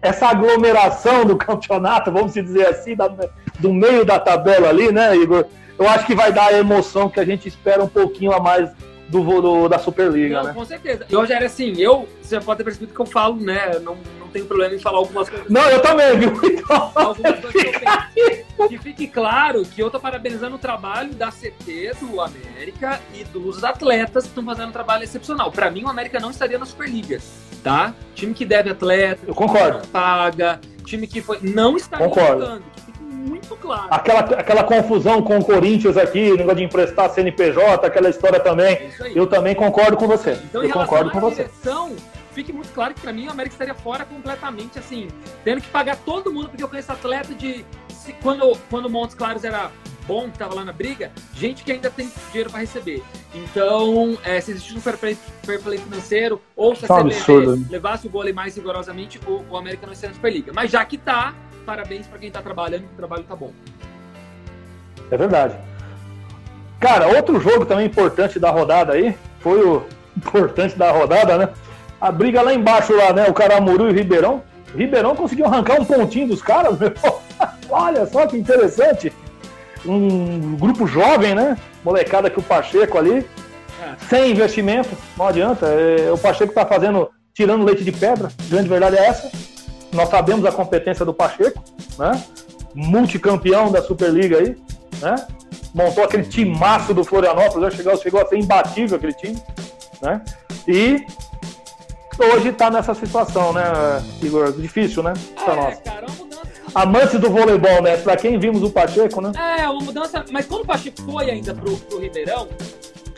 essa 0.00 0.28
aglomeração 0.28 1.24
do 1.24 1.36
campeonato, 1.38 2.10
vamos 2.10 2.32
dizer 2.34 2.66
assim, 2.66 2.94
da, 2.94 3.08
do 3.58 3.72
meio 3.72 4.04
da 4.04 4.18
tabela 4.18 4.68
ali, 4.68 4.92
né, 4.92 5.16
Igor? 5.16 5.46
Eu 5.78 5.88
acho 5.88 6.06
que 6.06 6.14
vai 6.14 6.32
dar 6.32 6.48
a 6.48 6.58
emoção 6.58 7.08
que 7.08 7.20
a 7.20 7.24
gente 7.24 7.46
espera 7.48 7.82
um 7.82 7.88
pouquinho 7.88 8.32
a 8.32 8.40
mais 8.40 8.70
do, 9.08 9.40
do 9.40 9.68
da 9.68 9.78
Superliga, 9.78 10.38
não, 10.38 10.44
né? 10.44 10.52
Com 10.52 10.64
certeza. 10.64 11.06
E 11.08 11.16
hoje 11.16 11.32
era 11.32 11.46
assim, 11.46 11.80
eu, 11.80 12.08
você 12.20 12.40
pode 12.40 12.58
ter 12.58 12.64
percebido 12.64 12.92
que 12.92 13.00
eu 13.00 13.06
falo, 13.06 13.36
né? 13.36 13.78
Não, 13.80 13.96
não 14.18 14.28
tenho 14.28 14.44
problema 14.44 14.74
em 14.74 14.78
falar 14.78 14.98
algumas 14.98 15.28
coisas. 15.28 15.48
Não, 15.48 15.62
eu 15.70 15.80
também, 15.80 16.18
viu? 16.18 16.32
Então, 16.44 16.92
algumas 16.94 17.40
coisas 17.40 17.62
que 17.62 17.78
penso, 17.80 18.68
que 18.68 18.78
fique 18.78 19.08
claro 19.08 19.62
que 19.62 19.80
eu 19.80 19.90
tô 19.90 19.98
parabenizando 19.98 20.56
o 20.56 20.58
trabalho 20.58 21.14
da 21.14 21.30
CT, 21.30 21.92
do 22.00 22.20
América 22.20 23.00
e 23.14 23.24
dos 23.24 23.64
atletas 23.64 24.24
que 24.24 24.30
estão 24.30 24.44
fazendo 24.44 24.68
um 24.68 24.72
trabalho 24.72 25.04
excepcional. 25.04 25.50
Para 25.50 25.70
mim, 25.70 25.84
o 25.84 25.88
América 25.88 26.20
não 26.20 26.30
estaria 26.30 26.58
na 26.58 26.66
Superliga, 26.66 27.18
tá? 27.68 27.94
Time 28.14 28.32
que 28.32 28.44
deve 28.46 28.70
atleta, 28.70 29.20
Eu 29.26 29.34
concordo. 29.34 29.86
paga, 29.88 30.58
time 30.84 31.06
que 31.06 31.20
foi. 31.20 31.38
Não 31.42 31.76
estaria 31.76 32.06
Concordo. 32.08 32.40
jogando. 32.40 32.64
Muito 33.00 33.54
claro. 33.56 33.88
Aquela, 33.90 34.20
aquela 34.20 34.64
confusão 34.64 35.20
com 35.20 35.38
o 35.38 35.44
Corinthians 35.44 35.96
aqui, 35.98 36.30
negócio 36.30 36.56
de 36.56 36.64
emprestar 36.64 37.10
CNPJ, 37.10 37.86
aquela 37.86 38.08
história 38.08 38.40
também. 38.40 38.72
É. 38.74 38.90
Eu 39.14 39.26
também 39.26 39.54
concordo 39.54 39.96
com 39.98 40.06
você. 40.06 40.32
Então, 40.44 40.62
Eu 40.62 40.70
concordo 40.70 41.10
com 41.10 41.20
você. 41.20 41.44
direção, 41.44 41.94
fique 42.32 42.52
muito 42.54 42.72
claro 42.72 42.94
que 42.94 43.00
pra 43.02 43.12
mim 43.12 43.26
o 43.26 43.30
América 43.30 43.54
estaria 43.54 43.74
fora 43.74 44.04
completamente, 44.06 44.78
assim, 44.78 45.08
tendo 45.44 45.60
que 45.60 45.68
pagar 45.68 45.96
todo 45.96 46.32
mundo, 46.32 46.48
porque 46.48 46.62
eu 46.62 46.68
conheço 46.68 46.90
atleta 46.90 47.34
de. 47.34 47.64
se- 47.90 48.14
quando, 48.22 48.56
quando 48.70 48.86
o 48.86 48.90
Montes 48.90 49.14
Claros 49.14 49.44
era 49.44 49.70
bom, 50.08 50.30
que 50.30 50.38
tava 50.38 50.54
lá 50.54 50.64
na 50.64 50.72
briga, 50.72 51.12
gente 51.34 51.62
que 51.62 51.70
ainda 51.70 51.90
tem 51.90 52.10
dinheiro 52.30 52.50
pra 52.50 52.60
receber. 52.60 53.02
Então, 53.34 54.16
é, 54.24 54.40
se 54.40 54.52
existisse 54.52 54.74
um 54.74 54.80
fair 54.80 54.96
play, 54.96 55.18
fair 55.42 55.62
play 55.62 55.76
financeiro, 55.76 56.40
ou 56.56 56.74
se 56.74 56.86
a 56.86 56.88
é 56.88 56.92
um 56.92 57.02
CBV 57.02 57.14
absurdo. 57.14 57.66
levasse 57.70 58.06
o 58.06 58.10
vôlei 58.10 58.32
mais 58.32 58.56
rigorosamente, 58.56 59.20
o, 59.26 59.44
o 59.50 59.56
América 59.56 59.86
não 59.86 59.92
estaria 59.92 60.10
na 60.10 60.14
Superliga. 60.14 60.52
Mas 60.54 60.70
já 60.70 60.82
que 60.86 60.96
tá, 60.96 61.34
parabéns 61.66 62.06
pra 62.06 62.18
quem 62.18 62.30
tá 62.30 62.40
trabalhando, 62.40 62.84
o 62.84 62.96
trabalho 62.96 63.24
tá 63.24 63.36
bom. 63.36 63.52
É 65.10 65.16
verdade. 65.16 65.54
Cara, 66.80 67.08
outro 67.08 67.38
jogo 67.38 67.66
também 67.66 67.86
importante 67.86 68.38
da 68.38 68.50
rodada 68.50 68.94
aí, 68.94 69.14
foi 69.40 69.62
o 69.62 69.84
importante 70.16 70.74
da 70.76 70.90
rodada, 70.90 71.36
né? 71.36 71.48
A 72.00 72.10
briga 72.10 72.40
lá 72.40 72.54
embaixo 72.54 72.96
lá, 72.96 73.12
né? 73.12 73.26
O 73.28 73.34
Caramuru 73.34 73.88
e 73.88 73.90
o 73.90 73.94
Ribeirão. 73.94 74.42
O 74.72 74.78
Ribeirão 74.78 75.14
conseguiu 75.14 75.46
arrancar 75.46 75.80
um 75.80 75.84
pontinho 75.84 76.28
dos 76.28 76.40
caras, 76.40 76.78
meu. 76.78 76.92
Olha 77.68 78.06
só 78.06 78.26
que 78.26 78.38
interessante. 78.38 79.12
Um 79.86 80.56
grupo 80.56 80.86
jovem, 80.86 81.34
né? 81.34 81.56
Molecada 81.84 82.28
que 82.30 82.38
o 82.38 82.42
Pacheco 82.42 82.98
ali, 82.98 83.24
É. 83.82 83.94
sem 84.08 84.30
investimento, 84.32 84.90
não 85.16 85.26
adianta. 85.28 85.66
É, 85.66 86.10
o 86.12 86.18
Pacheco 86.18 86.52
tá 86.52 86.66
fazendo, 86.66 87.08
tirando 87.34 87.64
leite 87.64 87.84
de 87.84 87.92
pedra. 87.92 88.28
A 88.28 88.50
grande 88.50 88.68
verdade 88.68 88.96
é 88.96 89.06
essa. 89.06 89.30
Nós 89.92 90.08
sabemos 90.08 90.44
a 90.44 90.52
competência 90.52 91.04
do 91.04 91.14
Pacheco, 91.14 91.62
né? 91.98 92.22
Multicampeão 92.74 93.70
da 93.72 93.82
Superliga 93.82 94.38
aí, 94.38 94.56
né? 95.00 95.14
Montou 95.74 96.04
aquele 96.04 96.24
timaço 96.24 96.92
do 96.92 97.04
Florianópolis, 97.04 97.56
né? 97.62 97.70
chegou, 97.70 97.96
chegou 97.96 98.20
a 98.22 98.26
ser 98.26 98.36
imbatível 98.38 98.96
aquele 98.96 99.12
time, 99.14 99.40
né? 100.02 100.20
E 100.66 101.04
hoje 102.18 102.52
tá 102.52 102.70
nessa 102.70 102.94
situação, 102.94 103.52
né, 103.52 103.62
Igor? 104.22 104.52
Difícil, 104.52 105.02
né? 105.02 105.12
Pra 105.44 105.52
É, 105.52 105.56
nós. 105.56 105.78
cara, 105.80 106.06
Amantes 106.82 107.18
do 107.18 107.28
voleibol, 107.30 107.82
né? 107.82 107.96
Pra 107.96 108.16
quem 108.16 108.38
vimos 108.38 108.62
o 108.62 108.70
Pacheco, 108.70 109.20
né? 109.20 109.32
É, 109.58 109.68
uma 109.68 109.80
mudança. 109.82 110.24
Mas 110.30 110.46
quando 110.46 110.62
o 110.62 110.66
Pacheco 110.66 111.02
foi 111.02 111.28
ainda 111.30 111.52
pro, 111.52 111.76
pro 111.76 111.98
Ribeirão, 111.98 112.46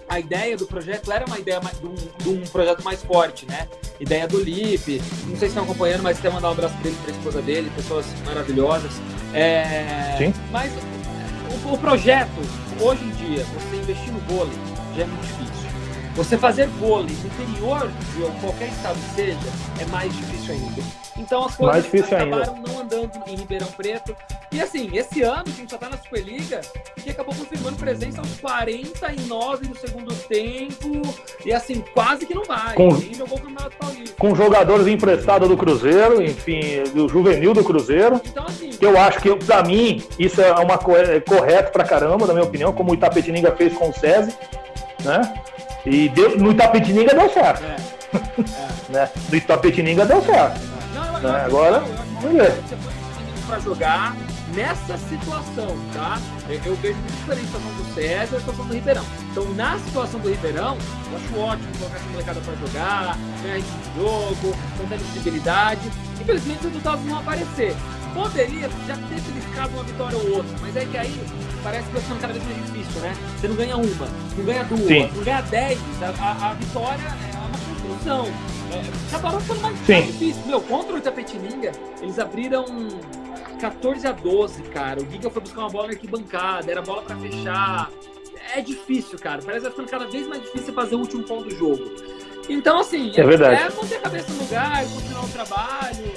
a 0.08 0.18
ideia 0.18 0.56
do 0.56 0.66
projeto 0.66 1.12
era 1.12 1.26
uma 1.26 1.38
ideia 1.38 1.60
mais- 1.60 1.78
de 1.78 1.86
um, 1.86 1.94
de 1.94 2.28
um 2.30 2.40
projeto 2.46 2.82
mais 2.82 3.02
forte, 3.02 3.46
né? 3.46 3.68
Ideia 4.00 4.26
do 4.26 4.40
Lipe. 4.42 5.02
Não 5.26 5.30
sei 5.36 5.40
se 5.40 5.46
estão 5.48 5.64
acompanhando, 5.64 6.02
mas 6.02 6.18
quer 6.18 6.32
mandar 6.32 6.48
um 6.48 6.52
abraço 6.52 6.74
pra 6.78 6.88
ele, 6.88 6.96
pra 7.04 7.10
esposa 7.12 7.42
dele, 7.42 7.70
pessoas 7.76 8.06
maravilhosas. 8.24 8.92
É, 9.34 10.14
Sim. 10.16 10.32
Mas 10.50 10.72
o, 11.66 11.74
o 11.74 11.78
projeto, 11.78 12.30
hoje 12.80 13.04
em 13.04 13.10
dia, 13.10 13.44
você 13.44 13.76
investir 13.76 14.10
no 14.12 14.20
vôlei 14.20 14.56
já 14.96 15.02
é 15.02 15.06
muito 15.06 15.20
difícil. 15.26 15.50
Você 16.16 16.38
fazer 16.38 16.66
vôlei 16.66 17.14
no 17.14 17.26
interior 17.26 17.88
de 18.14 18.40
qualquer 18.40 18.68
estado 18.68 18.98
que 18.98 19.14
seja 19.14 19.38
é 19.80 19.84
mais 19.92 20.10
difícil 20.16 20.54
ainda. 20.54 20.82
Então 21.20 21.44
as 21.44 21.54
coisas 21.54 21.84
difícil 21.84 22.16
ainda. 22.16 22.36
acabaram 22.36 22.62
não 22.66 22.80
andando 22.80 23.10
em 23.26 23.36
Ribeirão 23.36 23.66
Preto. 23.68 24.16
E 24.50 24.60
assim, 24.60 24.90
esse 24.92 25.22
ano 25.22 25.44
a 25.46 25.50
gente 25.50 25.70
só 25.70 25.76
tá 25.78 25.88
na 25.88 25.96
Superliga 25.98 26.60
que 26.96 27.10
acabou 27.10 27.34
confirmando 27.34 27.76
presença 27.76 28.20
aos 28.20 28.40
49 28.40 29.68
no 29.68 29.76
segundo 29.76 30.14
tempo. 30.26 31.02
E 31.44 31.52
assim, 31.52 31.84
quase 31.94 32.26
que 32.26 32.34
não 32.34 32.44
vai. 32.44 32.74
Com-. 32.74 32.98
Com 34.18 34.34
jogadores 34.34 34.86
emprestados 34.86 35.48
do 35.48 35.56
Cruzeiro, 35.56 36.22
enfim, 36.22 36.82
do 36.94 37.08
juvenil 37.08 37.52
do 37.54 37.62
Cruzeiro. 37.62 38.20
Então, 38.24 38.44
assim, 38.46 38.70
que 38.70 38.84
eu 38.84 38.98
acho 38.98 39.20
que, 39.20 39.34
pra 39.36 39.62
mim, 39.62 40.02
isso 40.18 40.40
é 40.40 40.52
uma 40.54 40.78
co- 40.78 40.96
é 40.96 41.20
correto 41.20 41.70
pra 41.72 41.84
caramba, 41.84 42.26
na 42.26 42.32
minha 42.32 42.44
opinião, 42.44 42.72
como 42.72 42.90
o 42.90 42.94
Itapetininga 42.94 43.52
fez 43.52 43.72
com 43.74 43.90
o 43.90 43.92
SESI, 43.92 44.34
né? 45.04 45.34
E 45.86 46.08
deu- 46.08 46.36
no 46.38 46.50
Itapetininga 46.52 47.14
deu 47.14 47.30
certo, 47.30 47.62
é, 47.64 47.76
né? 48.92 49.10
No 49.30 49.36
Itapetininga 49.36 50.04
deu 50.04 50.20
certo. 50.22 50.60
Né, 51.22 51.44
agora, 51.44 51.80
vamos 52.20 52.32
ver. 52.36 52.50
você 52.52 52.74
esse 52.74 53.46
pra 53.46 53.58
jogar 53.58 54.16
nessa 54.54 54.96
situação, 54.96 55.76
tá? 55.92 56.18
Eu, 56.48 56.74
vejo 56.76 56.94
muito 56.98 57.16
diferente 57.18 57.44
a 57.44 57.46
situação 57.46 57.72
do 57.74 57.94
César 57.94 58.32
e 58.32 58.36
a 58.36 58.40
situação 58.40 58.66
do 58.66 58.74
Ribeirão. 58.74 59.04
Então, 59.30 59.54
na 59.54 59.78
situação 59.78 60.20
do 60.20 60.28
Ribeirão, 60.30 60.78
eu 61.10 61.16
acho 61.16 61.38
ótimo 61.38 61.68
colocar 61.78 61.96
essa 61.96 62.06
molecada 62.10 62.40
pra 62.40 62.54
jogar, 62.54 63.18
ganhar 63.42 63.58
de 63.58 64.00
jogo, 64.00 64.56
ter 64.88 64.96
visibilidade. 64.98 65.90
Infelizmente, 66.20 66.58
os 66.58 66.64
resultados 66.64 67.04
não 67.06 67.18
aparecer. 67.18 67.76
Poderia 68.14 68.68
já 68.88 68.96
ter 68.96 69.20
beliscado 69.20 69.72
uma 69.74 69.84
vitória 69.84 70.18
ou 70.18 70.30
outra, 70.38 70.56
mas 70.60 70.76
é 70.76 70.84
que 70.84 70.98
aí 70.98 71.20
parece 71.62 71.86
que 71.86 71.92
vai 71.92 72.02
ficando 72.02 72.20
cada 72.20 72.32
vez 72.32 72.44
mais 72.44 72.66
difícil, 72.66 73.00
né? 73.02 73.16
Você 73.40 73.48
não 73.48 73.54
ganha 73.56 73.76
uma, 73.76 74.08
não 74.36 74.44
ganha 74.44 74.64
duas, 74.64 74.86
Sim. 74.88 75.10
não 75.14 75.22
ganha 75.24 75.42
dez. 75.42 75.78
A, 76.02 76.06
a- 76.24 76.50
a 76.50 76.54
vitória 76.54 77.02
é 77.06 77.36
uma 77.38 77.58
construção. 77.90 78.26
É, 78.72 79.26
hora 79.26 79.40
ficando 79.40 79.60
mais 79.60 79.78
Sim. 79.80 80.02
difícil. 80.02 80.42
Meu, 80.46 80.60
contra 80.60 80.94
o 80.94 80.98
Itapetininga, 80.98 81.72
eles 82.00 82.18
abriram 82.18 82.64
14 83.60 84.06
a 84.06 84.12
12, 84.12 84.62
cara. 84.64 85.00
O 85.02 85.10
Giga 85.10 85.30
foi 85.30 85.42
buscar 85.42 85.60
uma 85.60 85.70
bola 85.70 85.88
na 85.88 85.92
arquibancada, 85.94 86.70
era 86.70 86.82
bola 86.82 87.02
pra 87.02 87.16
fechar. 87.16 87.90
É 88.54 88.60
difícil, 88.60 89.18
cara. 89.18 89.42
Parece 89.42 89.60
que 89.60 89.62
vai 89.62 89.70
ficando 89.72 89.90
cada 89.90 90.10
vez 90.10 90.26
mais 90.26 90.42
difícil 90.42 90.72
fazer 90.72 90.94
o 90.94 90.98
último 91.00 91.22
ponto 91.24 91.44
do 91.48 91.54
jogo. 91.56 91.84
Então, 92.48 92.80
assim, 92.80 93.12
É 93.16 93.22
verdade. 93.22 93.62
é 93.62 93.70
manter 93.70 93.96
a 93.96 94.00
cabeça 94.00 94.32
no 94.32 94.38
lugar, 94.40 94.84
continuar 94.86 95.24
o 95.24 95.28
trabalho. 95.28 96.12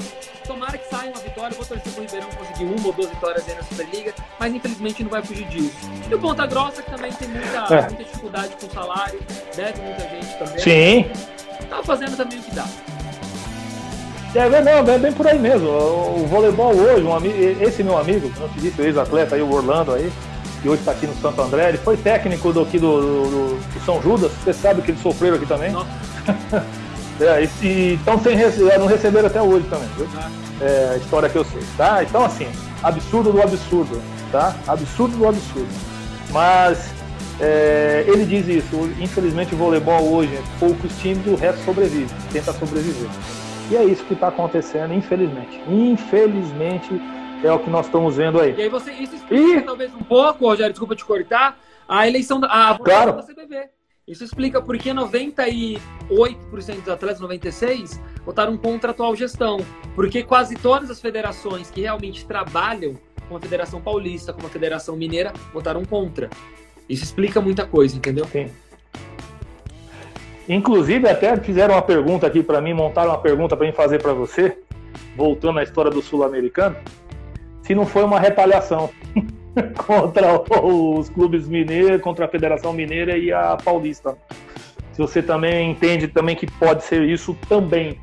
Tomara 0.48 0.78
que 0.78 0.90
saia 0.90 1.10
uma 1.12 1.20
vitória. 1.22 1.54
Eu 1.54 1.58
Vou 1.58 1.66
torcer 1.66 1.94
pro 1.94 2.02
Ribeirão 2.02 2.28
conseguir 2.32 2.64
uma 2.66 2.88
ou 2.88 2.94
duas 2.94 3.10
vitórias 3.10 3.48
aí 3.48 3.56
na 3.56 3.64
Superliga, 3.64 4.14
mas 4.40 4.54
infelizmente 4.54 5.04
não 5.04 5.10
vai 5.12 5.22
fugir 5.24 5.48
disso. 5.48 5.76
E 6.10 6.14
o 6.16 6.20
Ponta 6.20 6.46
Grossa, 6.48 6.82
que 6.82 6.90
também 6.92 7.12
tem 7.14 7.28
muita, 7.30 7.58
É. 7.74 7.82
muita 7.82 8.04
dificuldade 8.04 8.56
com 8.60 8.66
o 8.66 8.72
salário, 8.72 9.20
deve 9.56 9.82
muita 9.82 10.02
gente 10.10 10.38
também. 10.40 10.60
Sim. 10.60 11.12
Tá 11.74 11.84
fazendo 11.84 12.16
também 12.16 12.40
o 12.40 12.42
que 12.44 12.52
dá. 12.56 12.66
É, 14.36 14.50
bem- 14.50 14.64
não, 14.64 14.94
é 14.94 14.98
bem 15.00 15.12
por 15.12 15.28
aí 15.28 15.40
mesmo. 15.40 15.68
O, 15.70 16.26
voleibol 16.30 16.76
hoje, 16.76 17.04
um 17.04 17.16
ami- 17.16 17.58
esse 17.62 17.84
meu 17.84 17.98
amigo, 17.98 18.32
não 18.40 18.48
te 18.50 18.60
disse, 18.60 18.82
o 18.82 18.86
ex-atleta 18.86 19.36
aí, 19.36 19.42
o 19.42 19.52
Orlando 19.52 19.92
aí, 19.94 20.12
que 20.62 20.70
hoje 20.70 20.80
está 20.82 20.92
aqui 20.92 21.06
no 21.08 21.16
Santo 21.16 21.42
André, 21.42 21.70
ele 21.70 21.78
foi 21.78 21.98
técnico 21.98 22.54
do, 22.54 22.62
aqui 22.62 22.78
do, 22.80 23.02
do- 23.02 23.56
do 23.60 23.86
São 23.86 24.02
Judas, 24.02 24.32
você 24.44 24.54
sabe 24.54 24.82
que 24.82 24.92
eles 24.92 25.02
sofreram 25.02 25.38
aqui 25.38 25.46
também. 25.46 25.74
É, 27.22 27.44
e- 27.44 27.66
e 27.68 27.94
estão 27.94 28.20
sem 28.20 28.36
receber, 28.36 28.76
não 28.80 28.88
receberam 28.88 29.28
até 29.28 29.40
hoje 29.40 29.66
também, 29.70 29.88
viu? 29.96 30.08
Tá? 30.08 30.32
É, 30.60 30.94
a 30.96 30.98
história 30.98 31.30
que 31.30 31.38
eu 31.38 31.46
sei, 31.46 31.62
tá? 31.78 32.02
Então, 32.04 32.26
assim, 32.26 32.48
absurdo 32.82 33.32
do 33.32 33.40
absurdo, 33.40 34.02
tá? 34.32 34.56
Absurdo 34.68 35.16
do 35.16 35.28
absurdo. 35.30 35.68
Mas 36.32 36.80
é, 37.44 38.06
ele 38.08 38.26
diz 38.26 38.48
isso, 38.48 38.76
infelizmente 39.02 39.54
o 39.54 39.58
voleibol 39.58 40.02
hoje, 40.14 40.40
poucos 40.60 40.98
times, 41.00 41.26
o 41.28 41.36
resto 41.36 41.62
sobrevive, 41.66 42.10
tenta 42.32 42.54
sobreviver. 42.54 43.10
E 43.70 43.76
é 43.76 43.84
isso 43.84 44.04
que 44.06 44.14
está 44.14 44.30
acontecendo, 44.30 44.94
infelizmente. 44.94 45.62
Infelizmente 45.68 46.90
é 47.44 47.52
o 47.52 47.60
que 47.60 47.70
nós 47.70 47.86
estamos 47.88 48.16
vendo 48.16 48.40
aí. 48.40 48.56
E 48.56 48.62
aí 48.62 48.70
você, 48.70 48.92
isso 48.94 49.16
explica 49.16 49.60
Ih! 49.60 49.62
talvez 49.62 49.94
um 49.94 50.04
pouco, 50.04 50.46
Rogério, 50.46 50.72
desculpa 50.72 50.96
te 50.96 51.04
cortar, 51.04 51.60
a 51.88 52.08
eleição 52.08 52.40
da, 52.40 52.48
a 52.48 52.78
Claro. 52.78 53.14
da. 53.14 53.24
Isso 54.08 54.24
explica 54.24 54.62
por 54.62 54.78
que 54.78 54.90
98% 54.90 55.80
dos 56.10 56.90
atletas, 56.90 57.22
96%, 57.22 58.00
votaram 58.26 58.58
contra 58.58 58.90
a 58.90 58.92
atual 58.92 59.16
gestão. 59.16 59.60
Porque 59.96 60.24
quase 60.24 60.56
todas 60.56 60.90
as 60.90 61.00
federações 61.02 61.70
que 61.70 61.82
realmente 61.82 62.26
trabalham 62.26 62.96
com 63.30 63.38
a 63.38 63.40
Federação 63.40 63.82
Paulista, 63.82 64.34
com 64.34 64.46
a 64.46 64.50
Federação 64.50 64.96
Mineira, 64.98 65.32
votaram 65.54 65.86
contra. 65.86 66.30
Isso 66.88 67.04
explica 67.04 67.40
muita 67.42 67.66
coisa, 67.66 67.96
entendeu? 67.96 68.26
Sim. 68.26 68.50
Inclusive, 70.48 71.08
até 71.08 71.38
fizeram 71.38 71.76
uma 71.76 71.82
pergunta 71.82 72.28
aqui 72.28 72.44
para 72.44 72.60
mim, 72.60 72.74
montaram 72.74 73.12
uma 73.12 73.18
pergunta 73.18 73.56
para 73.56 73.66
mim 73.66 73.72
fazer 73.72 74.02
para 74.02 74.14
você, 74.14 74.58
voltando 75.16 75.60
à 75.60 75.64
história 75.64 75.90
do 75.90 76.02
sul-americano, 76.02 76.76
se 77.62 77.74
não 77.74 77.86
foi 77.86 78.04
uma 78.04 78.20
retaliação 78.20 78.90
contra 79.86 80.42
os 80.62 81.10
clubes 81.10 81.48
mineiros, 81.48 82.02
contra 82.02 82.26
a 82.26 82.28
Federação 82.28 82.74
Mineira 82.74 83.18
e 83.18 83.32
a 83.32 83.56
Paulista. 83.56 84.18
Se 84.92 85.02
você 85.02 85.24
também 85.24 85.72
entende 85.72 86.08
também 86.08 86.36
que 86.36 86.46
pode 86.46 86.84
ser 86.84 87.04
isso 87.04 87.36
também. 87.48 87.98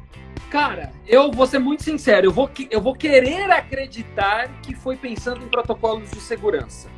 Cara, 0.51 0.91
eu 1.07 1.31
vou 1.31 1.47
ser 1.47 1.61
muito 1.61 1.85
sincero, 1.85 2.27
eu 2.27 2.33
vou, 2.33 2.51
eu 2.71 2.81
vou 2.81 2.95
querer 2.95 3.51
acreditar 3.53 4.49
que 4.63 4.75
foi 4.75 4.97
pensando 4.97 5.45
em 5.45 5.49
protocolos 5.49 6.11
de 6.11 6.21
segurança. 6.21 6.89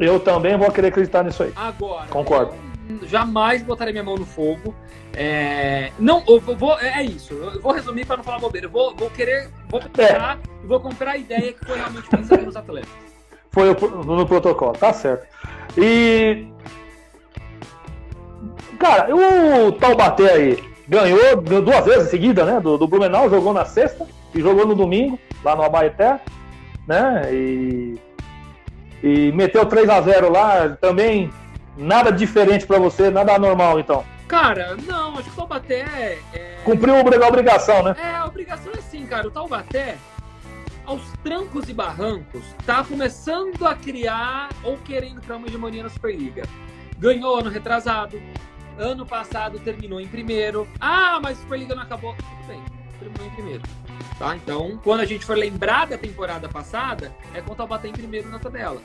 Eu 0.00 0.18
também 0.18 0.56
vou 0.56 0.70
querer 0.72 0.88
acreditar 0.88 1.22
nisso 1.22 1.42
aí. 1.42 1.52
Agora, 1.54 2.06
Concordo. 2.08 2.54
jamais 3.02 3.62
botarei 3.62 3.92
minha 3.92 4.02
mão 4.02 4.16
no 4.16 4.24
fogo. 4.24 4.74
É, 5.12 5.92
não, 5.98 6.24
eu 6.26 6.40
vou, 6.40 6.78
é 6.80 7.02
isso. 7.02 7.34
Eu 7.34 7.60
vou 7.60 7.72
resumir 7.72 8.06
para 8.06 8.16
não 8.16 8.24
falar 8.24 8.38
bobeira. 8.38 8.66
Eu 8.66 8.70
vou, 8.70 8.94
vou 8.96 9.10
querer, 9.10 9.50
vou 9.68 9.80
comprar 9.80 10.38
e 10.64 10.66
vou 10.66 10.80
comprar 10.80 11.10
a 11.12 11.16
ideia 11.18 11.52
que 11.52 11.66
foi 11.66 11.76
realmente 11.76 12.08
pensando 12.08 12.46
nos 12.46 12.56
atletas. 12.56 12.90
Foi 13.50 13.68
no 13.68 14.26
protocolo, 14.26 14.72
tá 14.72 14.92
certo. 14.92 15.26
E. 15.76 16.46
Cara, 18.78 19.14
o 19.14 19.72
Taubaté 19.72 20.32
aí 20.32 20.64
ganhou 20.88 21.36
duas 21.36 21.84
vezes 21.84 22.08
seguida, 22.08 22.44
né? 22.44 22.58
Do, 22.58 22.78
do 22.78 22.88
Blumenau, 22.88 23.28
jogou 23.28 23.52
na 23.52 23.66
sexta 23.66 24.06
e 24.34 24.40
jogou 24.40 24.66
no 24.66 24.74
domingo, 24.74 25.18
lá 25.44 25.54
no 25.54 25.62
Abaeté, 25.62 26.20
né? 26.86 27.28
E, 27.30 27.98
e 29.02 29.32
meteu 29.32 29.64
3 29.66 29.88
a 29.88 30.00
0 30.00 30.30
lá, 30.30 30.76
também 30.80 31.32
nada 31.76 32.10
diferente 32.10 32.66
para 32.66 32.78
você, 32.78 33.10
nada 33.10 33.34
anormal 33.34 33.80
então. 33.80 34.04
Cara, 34.28 34.76
não, 34.86 35.14
acho 35.14 35.24
que 35.24 35.30
o 35.30 35.36
Taubaté 35.36 36.18
é... 36.32 36.58
Cumpriu 36.64 36.94
a 36.94 37.26
obrigação, 37.26 37.82
né? 37.82 37.96
É, 37.98 38.14
a 38.14 38.26
obrigação 38.26 38.72
é 38.72 38.78
assim, 38.78 39.04
cara. 39.04 39.26
O 39.26 39.30
Taubaté, 39.30 39.96
aos 40.84 41.02
trancos 41.24 41.68
e 41.68 41.74
barrancos, 41.74 42.44
tá 42.64 42.84
começando 42.84 43.66
a 43.66 43.74
criar 43.74 44.50
ou 44.62 44.76
querendo 44.78 45.20
criar 45.20 45.36
uma 45.36 45.48
hegemonia 45.48 45.82
na 45.82 45.88
Superliga. 45.88 46.44
Ganhou 46.96 47.40
ano 47.40 47.50
retrasado, 47.50 48.22
ano 48.78 49.04
passado 49.04 49.58
terminou 49.58 50.00
em 50.00 50.06
primeiro. 50.06 50.68
Ah, 50.80 51.18
mas 51.20 51.38
a 51.38 51.40
Superliga 51.40 51.74
não 51.74 51.82
acabou. 51.82 52.14
Tudo 52.14 52.46
bem, 52.46 52.62
terminou 53.00 53.26
em 53.26 53.30
primeiro. 53.30 53.62
Tá? 54.18 54.36
Então, 54.36 54.78
quando 54.84 55.00
a 55.00 55.04
gente 55.04 55.24
for 55.24 55.36
lembrar 55.36 55.86
da 55.86 55.98
temporada 55.98 56.48
passada, 56.48 57.12
é 57.34 57.40
quando 57.40 57.52
o 57.52 57.56
Taubaté 57.56 57.88
em 57.88 57.92
primeiro 57.92 58.28
na 58.28 58.38
tabela. 58.38 58.80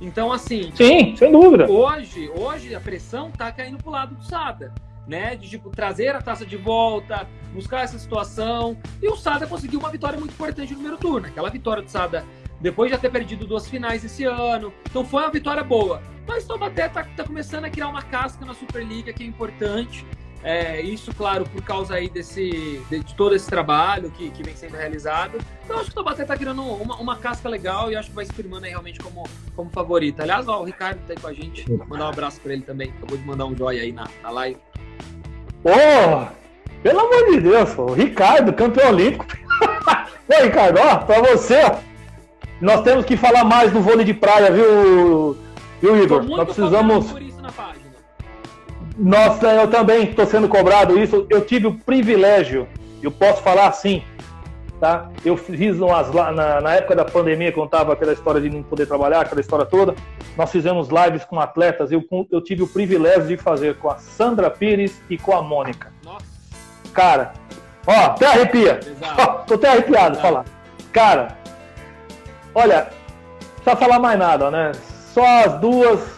Então, 0.00 0.32
assim. 0.32 0.72
Sim, 0.74 1.16
sem 1.16 1.32
dúvida. 1.32 1.68
Hoje, 1.68 2.30
hoje 2.34 2.74
a 2.74 2.80
pressão 2.80 3.30
tá 3.30 3.50
caindo 3.50 3.78
pro 3.78 3.90
lado 3.90 4.14
do 4.14 4.24
Sada. 4.24 4.72
Né, 5.06 5.36
de 5.36 5.48
tipo, 5.48 5.70
trazer 5.70 6.14
a 6.14 6.20
taça 6.20 6.44
de 6.44 6.58
volta, 6.58 7.26
buscar 7.54 7.80
essa 7.80 7.98
situação. 7.98 8.76
E 9.02 9.08
o 9.08 9.16
Sada 9.16 9.46
conseguiu 9.46 9.80
uma 9.80 9.90
vitória 9.90 10.18
muito 10.18 10.32
importante 10.32 10.68
no 10.68 10.76
primeiro 10.76 10.98
turno. 10.98 11.26
Aquela 11.26 11.48
vitória 11.48 11.82
do 11.82 11.88
Sada 11.88 12.26
depois 12.60 12.90
de 12.90 12.96
já 12.96 13.00
ter 13.00 13.10
perdido 13.10 13.46
duas 13.46 13.68
finais 13.68 14.04
esse 14.04 14.24
ano. 14.24 14.72
Então 14.88 15.04
foi 15.04 15.22
uma 15.22 15.30
vitória 15.30 15.64
boa. 15.64 16.02
Mas 16.26 16.44
o 16.44 16.48
Taubaté 16.48 16.88
tá, 16.88 17.04
tá 17.16 17.24
começando 17.24 17.64
a 17.64 17.70
criar 17.70 17.88
uma 17.88 18.02
casca 18.02 18.44
na 18.44 18.52
Superliga 18.52 19.12
que 19.12 19.22
é 19.22 19.26
importante. 19.26 20.04
É, 20.42 20.80
isso, 20.80 21.12
claro, 21.14 21.44
por 21.44 21.62
causa 21.62 21.94
aí 21.94 22.08
desse, 22.08 22.80
de, 22.88 23.00
de 23.00 23.14
todo 23.14 23.34
esse 23.34 23.48
trabalho 23.48 24.10
que, 24.10 24.30
que 24.30 24.42
vem 24.42 24.54
sendo 24.54 24.76
realizado. 24.76 25.38
Então, 25.64 25.76
acho 25.76 25.86
que 25.86 25.92
o 25.92 25.94
Taubaté 25.94 26.24
tá 26.24 26.36
criando 26.36 26.62
uma, 26.62 26.96
uma 26.96 27.16
casca 27.16 27.48
legal 27.48 27.90
e 27.90 27.96
acho 27.96 28.08
que 28.08 28.14
vai 28.14 28.24
se 28.24 28.32
firmando 28.32 28.64
aí 28.64 28.70
realmente 28.70 29.00
como, 29.00 29.24
como 29.56 29.68
favorito. 29.70 30.20
Aliás, 30.20 30.46
ó, 30.46 30.60
o 30.60 30.64
Ricardo 30.64 30.98
tá 31.06 31.12
aí 31.12 31.20
com 31.20 31.26
a 31.26 31.32
gente. 31.32 31.64
Vou 31.68 31.86
mandar 31.86 32.06
um 32.06 32.10
abraço 32.10 32.40
pra 32.40 32.52
ele 32.52 32.62
também. 32.62 32.90
Acabou 32.96 33.16
de 33.18 33.24
mandar 33.24 33.46
um 33.46 33.56
joia 33.56 33.82
aí 33.82 33.92
na, 33.92 34.06
na 34.22 34.30
live. 34.30 34.60
Porra! 35.62 36.32
Pelo 36.82 37.00
amor 37.00 37.32
de 37.32 37.40
Deus, 37.40 37.76
o 37.76 37.86
Ricardo, 37.92 38.52
campeão 38.52 38.90
olímpico. 38.90 39.26
Ô, 40.28 40.42
Ricardo, 40.42 40.78
ó, 40.78 40.98
pra 40.98 41.20
você, 41.22 41.60
ó, 41.64 41.78
nós 42.60 42.82
temos 42.82 43.04
que 43.04 43.16
falar 43.16 43.44
mais 43.44 43.72
do 43.72 43.80
vôlei 43.80 44.04
de 44.04 44.14
praia, 44.14 44.52
viu, 44.52 45.36
viu 45.80 46.02
Igor? 46.02 46.22
Nós 46.22 46.44
precisamos. 46.44 47.10
Por 47.10 47.22
isso 47.22 47.40
na 47.40 47.50
página. 47.50 47.77
Nossa, 48.98 49.46
eu 49.52 49.68
também 49.68 50.10
estou 50.10 50.26
sendo 50.26 50.48
cobrado 50.48 50.98
isso. 50.98 51.24
Eu 51.30 51.44
tive 51.44 51.68
o 51.68 51.74
privilégio, 51.74 52.66
eu 53.00 53.12
posso 53.12 53.40
falar 53.42 53.68
assim, 53.68 54.02
tá? 54.80 55.08
Eu 55.24 55.36
fiz 55.36 55.78
umas, 55.78 56.12
na, 56.12 56.60
na 56.60 56.74
época 56.74 56.96
da 56.96 57.04
pandemia, 57.04 57.50
estava 57.50 57.92
aquela 57.92 58.12
história 58.12 58.40
de 58.40 58.50
não 58.50 58.60
poder 58.62 58.86
trabalhar, 58.86 59.20
aquela 59.20 59.40
história 59.40 59.64
toda, 59.64 59.94
nós 60.36 60.50
fizemos 60.50 60.88
lives 60.88 61.24
com 61.24 61.38
atletas. 61.38 61.92
Eu, 61.92 62.04
eu 62.32 62.40
tive 62.40 62.64
o 62.64 62.66
privilégio 62.66 63.28
de 63.28 63.36
fazer 63.36 63.76
com 63.76 63.88
a 63.88 63.98
Sandra 63.98 64.50
Pires 64.50 65.00
e 65.08 65.16
com 65.16 65.32
a 65.32 65.42
Mônica. 65.42 65.92
Nossa. 66.04 66.26
Cara, 66.92 67.34
ó, 67.86 68.06
até 68.06 68.26
arrepia. 68.26 68.80
Ó, 69.16 69.26
tô 69.46 69.54
até 69.54 69.68
arrepiado 69.68 70.16
Exato. 70.16 70.20
falar. 70.20 70.44
Cara, 70.92 71.38
olha, 72.52 72.88
não 72.88 73.62
precisa 73.62 73.76
falar 73.76 74.00
mais 74.00 74.18
nada, 74.18 74.50
né? 74.50 74.72
Só 75.14 75.24
as 75.44 75.60
duas 75.60 76.17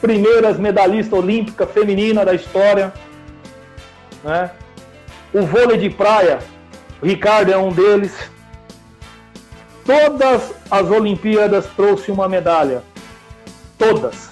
primeiras 0.00 0.58
medalhistas 0.58 1.18
olímpica 1.18 1.66
feminina 1.66 2.24
da 2.24 2.34
história. 2.34 2.92
Né? 4.24 4.50
O 5.32 5.42
vôlei 5.42 5.76
de 5.76 5.90
praia, 5.90 6.38
o 7.02 7.06
Ricardo 7.06 7.52
é 7.52 7.56
um 7.56 7.72
deles. 7.72 8.16
Todas 9.84 10.54
as 10.70 10.90
Olimpíadas 10.90 11.66
trouxe 11.76 12.10
uma 12.10 12.28
medalha. 12.28 12.82
Todas. 13.78 14.30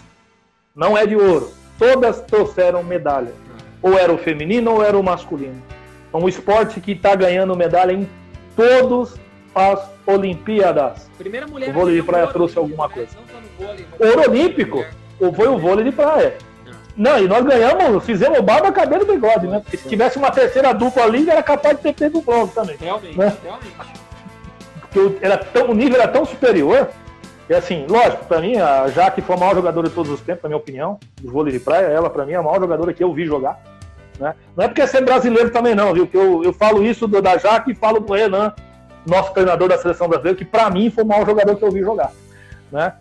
Não 0.75 0.97
é 0.97 1.07
de 1.07 1.17
ouro. 1.17 1.51
Todas 1.79 2.21
trouxeram 2.21 2.83
medalha. 2.83 3.33
Ou 3.81 3.99
era 3.99 4.13
o 4.13 4.19
feminino 4.19 4.73
ou 4.73 4.83
era 4.83 4.99
o 4.99 5.03
masculino. 5.03 5.63
Então, 6.09 6.23
o 6.23 6.29
esporte 6.29 6.81
que 6.81 6.93
está 6.93 7.15
ganhando 7.15 7.57
medalha 7.57 7.93
em 7.93 8.09
todas 8.55 9.15
as 9.55 9.91
Olimpíadas. 10.07 11.11
Primeira 11.17 11.47
mulher 11.47 11.71
o 11.71 11.73
vôlei 11.73 11.97
de 11.97 12.03
praia 12.03 12.27
trouxe 12.27 12.59
alguma 12.59 12.89
coisa. 12.89 13.17
Ouro 13.99 14.31
olímpico 14.31 14.79
ou 14.79 14.85
foi 15.19 15.49
o 15.49 15.59
vôlei 15.59 15.85
de 15.85 15.93
praia. 15.93 16.35
Não, 16.97 17.19
e 17.19 17.29
nós 17.29 17.45
ganhamos, 17.45 18.05
fizemos 18.05 18.41
barba, 18.41 18.73
cabelo 18.73 19.03
e 19.03 19.15
bigode, 19.15 19.47
né? 19.47 19.61
Porque 19.61 19.77
se 19.77 19.89
tivesse 19.89 20.17
uma 20.17 20.31
terceira 20.31 20.73
dupla 20.73 21.05
ali, 21.05 21.29
era 21.29 21.43
capaz 21.43 21.77
de 21.77 21.83
ter 21.83 21.93
pego 21.93 22.19
o 22.19 22.23
bronze 22.23 22.53
também. 22.53 22.77
Realmente, 22.81 23.19
né? 23.19 23.37
realmente. 23.43 23.77
Porque 24.81 25.19
era 25.21 25.37
tão, 25.37 25.71
o 25.71 25.75
nível 25.75 26.01
era 26.01 26.09
tão 26.09 26.25
superior. 26.25 26.89
E 27.49 27.55
assim, 27.55 27.87
lógico, 27.87 28.25
pra 28.25 28.41
mim, 28.41 28.57
a 28.57 28.89
Jaque 28.89 29.21
foi 29.21 29.37
a 29.37 29.39
maior 29.39 29.55
jogadora 29.55 29.89
de 29.89 29.95
todos 29.95 30.11
os 30.11 30.21
tempos, 30.21 30.43
na 30.45 30.49
minha 30.49 30.59
opinião, 30.59 30.99
do 31.21 31.31
vôlei 31.31 31.53
de 31.53 31.61
praia. 31.61 31.85
Ela, 31.85 32.09
pra 32.09 32.25
mim, 32.25 32.33
é 32.33 32.37
a 32.37 32.43
maior 32.43 32.59
jogadora 32.59 32.95
que 32.95 33.05
eu 33.05 33.13
vi 33.13 33.27
jogar. 33.27 33.61
Né? 34.19 34.35
Não 34.57 34.65
é 34.65 34.69
porque 34.69 34.81
é 34.81 34.87
ser 34.87 35.05
brasileiro 35.05 35.51
também, 35.51 35.75
não, 35.75 35.93
viu? 35.93 36.07
Que 36.07 36.17
eu, 36.17 36.43
eu 36.43 36.53
falo 36.53 36.83
isso 36.83 37.07
do, 37.07 37.21
da 37.21 37.37
Jaque 37.37 37.73
e 37.73 37.75
falo 37.75 38.01
do 38.01 38.13
Renan, 38.13 38.55
nosso 39.07 39.33
treinador 39.33 39.69
da 39.69 39.77
seleção 39.77 40.09
brasileira, 40.09 40.39
que 40.39 40.47
pra 40.47 40.71
mim 40.71 40.91
foi 40.91 41.05
o 41.05 41.07
maior 41.07 41.27
jogador 41.27 41.55
que 41.57 41.63
eu 41.63 41.71
vi 41.71 41.81
jogar. 41.81 42.11
Né? 42.73 42.95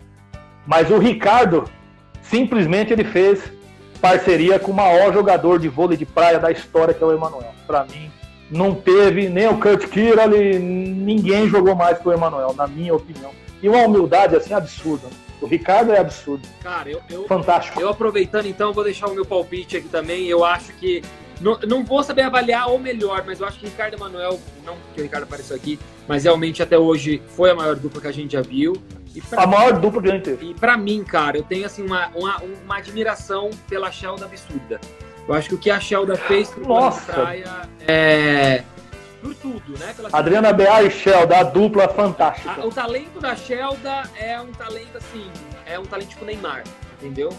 Mas 0.66 0.90
o 0.90 0.98
Ricardo, 0.98 1.64
simplesmente 2.30 2.92
ele 2.92 3.04
fez 3.04 3.42
parceria 4.00 4.58
com 4.58 4.72
o 4.72 4.74
maior 4.74 5.12
jogador 5.12 5.58
de 5.58 5.68
vôlei 5.68 5.96
de 5.96 6.06
praia 6.06 6.38
da 6.38 6.50
história, 6.50 6.94
que 6.94 7.02
é 7.02 7.06
o 7.06 7.12
Emanuel. 7.12 7.54
Para 7.66 7.84
mim, 7.84 8.10
não 8.50 8.74
teve 8.74 9.28
nem 9.28 9.48
o 9.48 9.58
Kurt 9.58 9.88
Kirali, 9.88 10.58
ninguém 10.58 11.48
jogou 11.48 11.74
mais 11.74 11.98
que 11.98 12.08
o 12.08 12.12
Emanuel, 12.12 12.54
na 12.54 12.66
minha 12.66 12.94
opinião. 12.94 13.30
E 13.62 13.68
uma 13.68 13.82
humildade 13.84 14.36
assim 14.36 14.52
absurda. 14.52 15.08
O 15.40 15.46
Ricardo 15.46 15.92
é 15.92 15.98
absurdo. 15.98 16.46
Cara, 16.62 16.90
eu, 16.90 17.00
eu 17.10 17.26
fantástico. 17.26 17.80
Eu 17.80 17.88
aproveitando 17.88 18.46
então, 18.46 18.72
vou 18.72 18.84
deixar 18.84 19.06
o 19.08 19.14
meu 19.14 19.24
palpite 19.24 19.76
aqui 19.76 19.88
também. 19.88 20.26
Eu 20.26 20.44
acho 20.44 20.72
que 20.74 21.02
não, 21.40 21.58
não 21.66 21.84
vou 21.84 22.02
saber 22.02 22.22
avaliar 22.22 22.68
ou 22.68 22.78
melhor, 22.78 23.22
mas 23.26 23.40
eu 23.40 23.46
acho 23.46 23.58
que 23.58 23.66
Ricardo 23.66 23.94
Emanuel, 23.94 24.40
não 24.64 24.76
que 24.94 25.00
o 25.00 25.02
Ricardo 25.02 25.24
apareceu 25.24 25.56
aqui, 25.56 25.78
mas 26.08 26.24
realmente 26.24 26.62
até 26.62 26.78
hoje 26.78 27.20
foi 27.28 27.50
a 27.50 27.54
maior 27.54 27.76
dupla 27.76 28.00
que 28.00 28.08
a 28.08 28.12
gente 28.12 28.32
já 28.32 28.42
viu 28.42 28.74
a 29.36 29.46
maior 29.46 29.78
dupla 29.78 30.02
que 30.02 30.08
a 30.08 30.12
gente 30.12 30.24
teve. 30.24 30.50
E 30.50 30.54
pra 30.54 30.76
mim, 30.76 31.04
cara, 31.04 31.36
eu 31.36 31.42
tenho 31.42 31.66
assim 31.66 31.84
uma, 31.84 32.08
uma, 32.14 32.42
uma 32.42 32.76
admiração 32.76 33.50
pela 33.68 33.90
Shelda 33.90 34.24
absurda. 34.24 34.80
Eu 35.28 35.34
acho 35.34 35.48
que 35.48 35.54
o 35.54 35.58
que 35.58 35.70
a 35.70 35.80
Shelda 35.80 36.16
fez 36.16 36.50
pro 36.50 36.66
Nossa. 36.66 37.12
Praia 37.12 37.68
é. 37.86 38.62
Por 39.20 39.34
tudo, 39.34 39.78
né? 39.78 39.92
Pela 39.96 40.08
Adriana 40.12 40.52
Bea 40.52 40.84
e 40.84 40.90
Shelda, 40.90 41.38
a 41.38 41.42
dupla 41.42 41.88
fantástica. 41.88 42.62
A, 42.62 42.66
o 42.66 42.70
talento 42.70 43.20
da 43.20 43.34
Shelda 43.34 44.02
é 44.16 44.40
um 44.40 44.52
talento 44.52 44.96
assim, 44.96 45.28
é 45.64 45.78
um 45.78 45.84
talento 45.84 46.10
tipo 46.10 46.24
Neymar, 46.24 46.62
entendeu? 47.00 47.30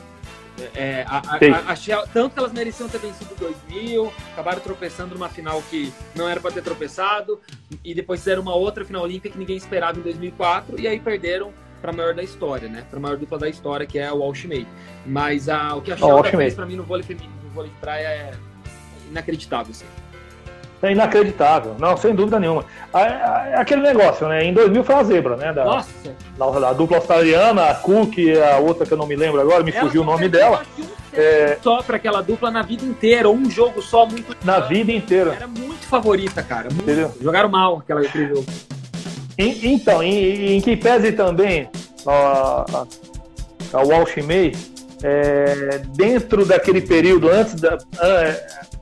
É, 0.76 1.06
a, 1.08 1.18
a, 1.18 1.72
a, 1.72 1.76
Shell, 1.76 2.08
tanto 2.12 2.34
que 2.34 2.40
elas 2.40 2.52
mereciam 2.52 2.90
ter 2.90 2.98
vencido 2.98 3.36
2000, 3.36 4.12
acabaram 4.34 4.60
tropeçando 4.60 5.14
numa 5.14 5.30
final 5.30 5.62
que 5.70 5.94
não 6.16 6.28
era 6.28 6.40
para 6.40 6.52
ter 6.52 6.64
tropeçado, 6.64 7.40
e 7.84 7.94
depois 7.94 8.22
fizeram 8.22 8.42
uma 8.42 8.56
outra 8.56 8.84
final 8.84 9.04
olímpica 9.04 9.30
que 9.30 9.38
ninguém 9.38 9.56
esperava 9.56 10.00
em 10.00 10.02
2004, 10.02 10.80
e 10.80 10.88
aí 10.88 11.00
perderam 11.00 11.54
para 11.82 11.92
maior 11.92 12.14
da 12.14 12.24
história, 12.24 12.68
né? 12.68 12.84
Para 12.90 13.00
maior 13.00 13.18
dupla 13.18 13.38
da 13.38 13.50
história, 13.50 13.86
que 13.86 14.00
é 14.00 14.12
o 14.12 14.22
Alchemade. 14.24 14.68
Mas 15.06 15.50
a, 15.50 15.76
o 15.76 15.82
que 15.82 15.92
a 15.92 15.98
Shelda 15.98 16.30
fez 16.30 16.54
para 16.54 16.66
mim 16.66 16.76
no 16.76 16.84
vôlei 16.84 17.04
feminino, 17.04 17.34
no 17.44 17.50
vôlei 17.50 17.72
de 17.72 17.78
praia 17.78 18.08
é 18.08 18.32
inacreditável, 19.10 19.72
assim. 19.72 19.86
É 20.82 20.92
inacreditável, 20.92 21.76
não, 21.80 21.98
sem 21.98 22.14
dúvida 22.14 22.40
nenhuma. 22.40 22.64
É 22.94 23.56
aquele 23.56 23.82
negócio, 23.82 24.28
né? 24.28 24.46
Em 24.46 24.54
2000 24.54 24.84
foi 24.84 24.96
a 24.96 25.04
zebra, 25.04 25.36
né? 25.36 25.52
Da, 25.52 25.66
Nossa! 25.66 25.90
Da, 26.38 26.74
dupla 26.74 26.98
australiana, 26.98 27.70
a 27.70 27.76
Cook, 27.76 28.16
a 28.54 28.60
outra 28.60 28.86
que 28.86 28.94
eu 28.94 28.98
não 28.98 29.08
me 29.08 29.16
lembro 29.16 29.42
agora, 29.42 29.64
me 29.64 29.72
Ela 29.72 29.82
fugiu 29.82 30.04
o 30.04 30.06
nome 30.06 30.30
dela. 30.30 30.62
é... 31.14 31.58
Só 31.64 31.82
para 31.82 31.96
aquela 31.96 32.22
dupla 32.22 32.52
na 32.52 32.62
vida 32.62 32.86
inteira, 32.86 33.28
um 33.28 33.50
jogo 33.50 33.82
só 33.82 34.06
muito. 34.06 34.38
Na 34.46 34.60
vida 34.60 34.92
inteira. 34.92 35.34
Era 35.34 35.48
muito 35.48 35.84
favorita, 35.88 36.44
cara. 36.44 36.70
Muito... 36.72 37.24
Jogaram 37.24 37.50
mal 37.50 37.80
aquela, 37.80 38.02
aquele 38.02 38.28
jogo. 38.28 38.46
Em, 39.38 39.74
então, 39.74 40.02
em, 40.02 40.58
em, 40.58 40.62
que 40.62 40.76
pese 40.76 41.12
também 41.12 41.70
a, 42.06 42.66
a, 43.74 43.86
May, 44.26 44.52
é, 45.04 45.80
dentro 45.96 46.44
daquele 46.46 46.82
período 46.82 47.30
antes 47.30 47.56
da, 47.56 47.78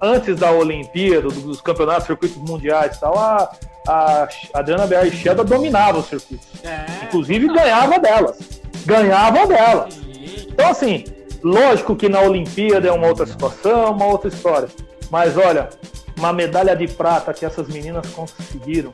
antes 0.01 0.37
da 0.37 0.51
Olimpíada, 0.51 1.27
dos 1.27 1.59
campeonatos, 1.59 2.07
circuitos 2.07 2.37
mundiais 2.37 2.95
e 2.95 2.99
tal, 3.01 3.17
a, 3.17 3.51
a 3.87 4.27
Adriana 4.53 4.87
Bear 4.87 5.09
Sheda 5.11 5.43
dominava 5.43 5.99
os 5.99 6.07
circuitos. 6.07 6.47
É. 6.63 7.05
Inclusive 7.05 7.47
ganhava 7.47 7.99
delas. 7.99 8.37
Ganhava 8.85 9.45
delas. 9.45 9.99
Então, 10.47 10.69
assim, 10.69 11.03
lógico 11.43 11.95
que 11.95 12.07
na 12.07 12.21
Olimpíada 12.21 12.87
é 12.87 12.91
uma 12.91 13.07
outra 13.07 13.25
situação, 13.25 13.91
uma 13.91 14.05
outra 14.05 14.29
história. 14.29 14.69
Mas 15.11 15.37
olha, 15.37 15.69
uma 16.17 16.31
medalha 16.31 16.75
de 16.75 16.87
prata 16.87 17.33
que 17.33 17.45
essas 17.45 17.67
meninas 17.67 18.07
conseguiram. 18.07 18.93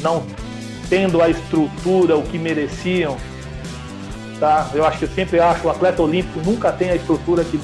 Não 0.00 0.24
tendo 0.88 1.22
a 1.22 1.28
estrutura, 1.28 2.16
o 2.16 2.22
que 2.22 2.38
mereciam. 2.38 3.16
Tá? 4.38 4.70
Eu 4.72 4.86
acho 4.86 4.98
que 4.98 5.04
eu 5.04 5.08
sempre 5.08 5.40
acho 5.40 5.66
o 5.66 5.70
atleta 5.70 6.02
olímpico 6.02 6.40
nunca 6.44 6.70
tem 6.70 6.90
a 6.90 6.96
estrutura 6.96 7.44
que, 7.44 7.58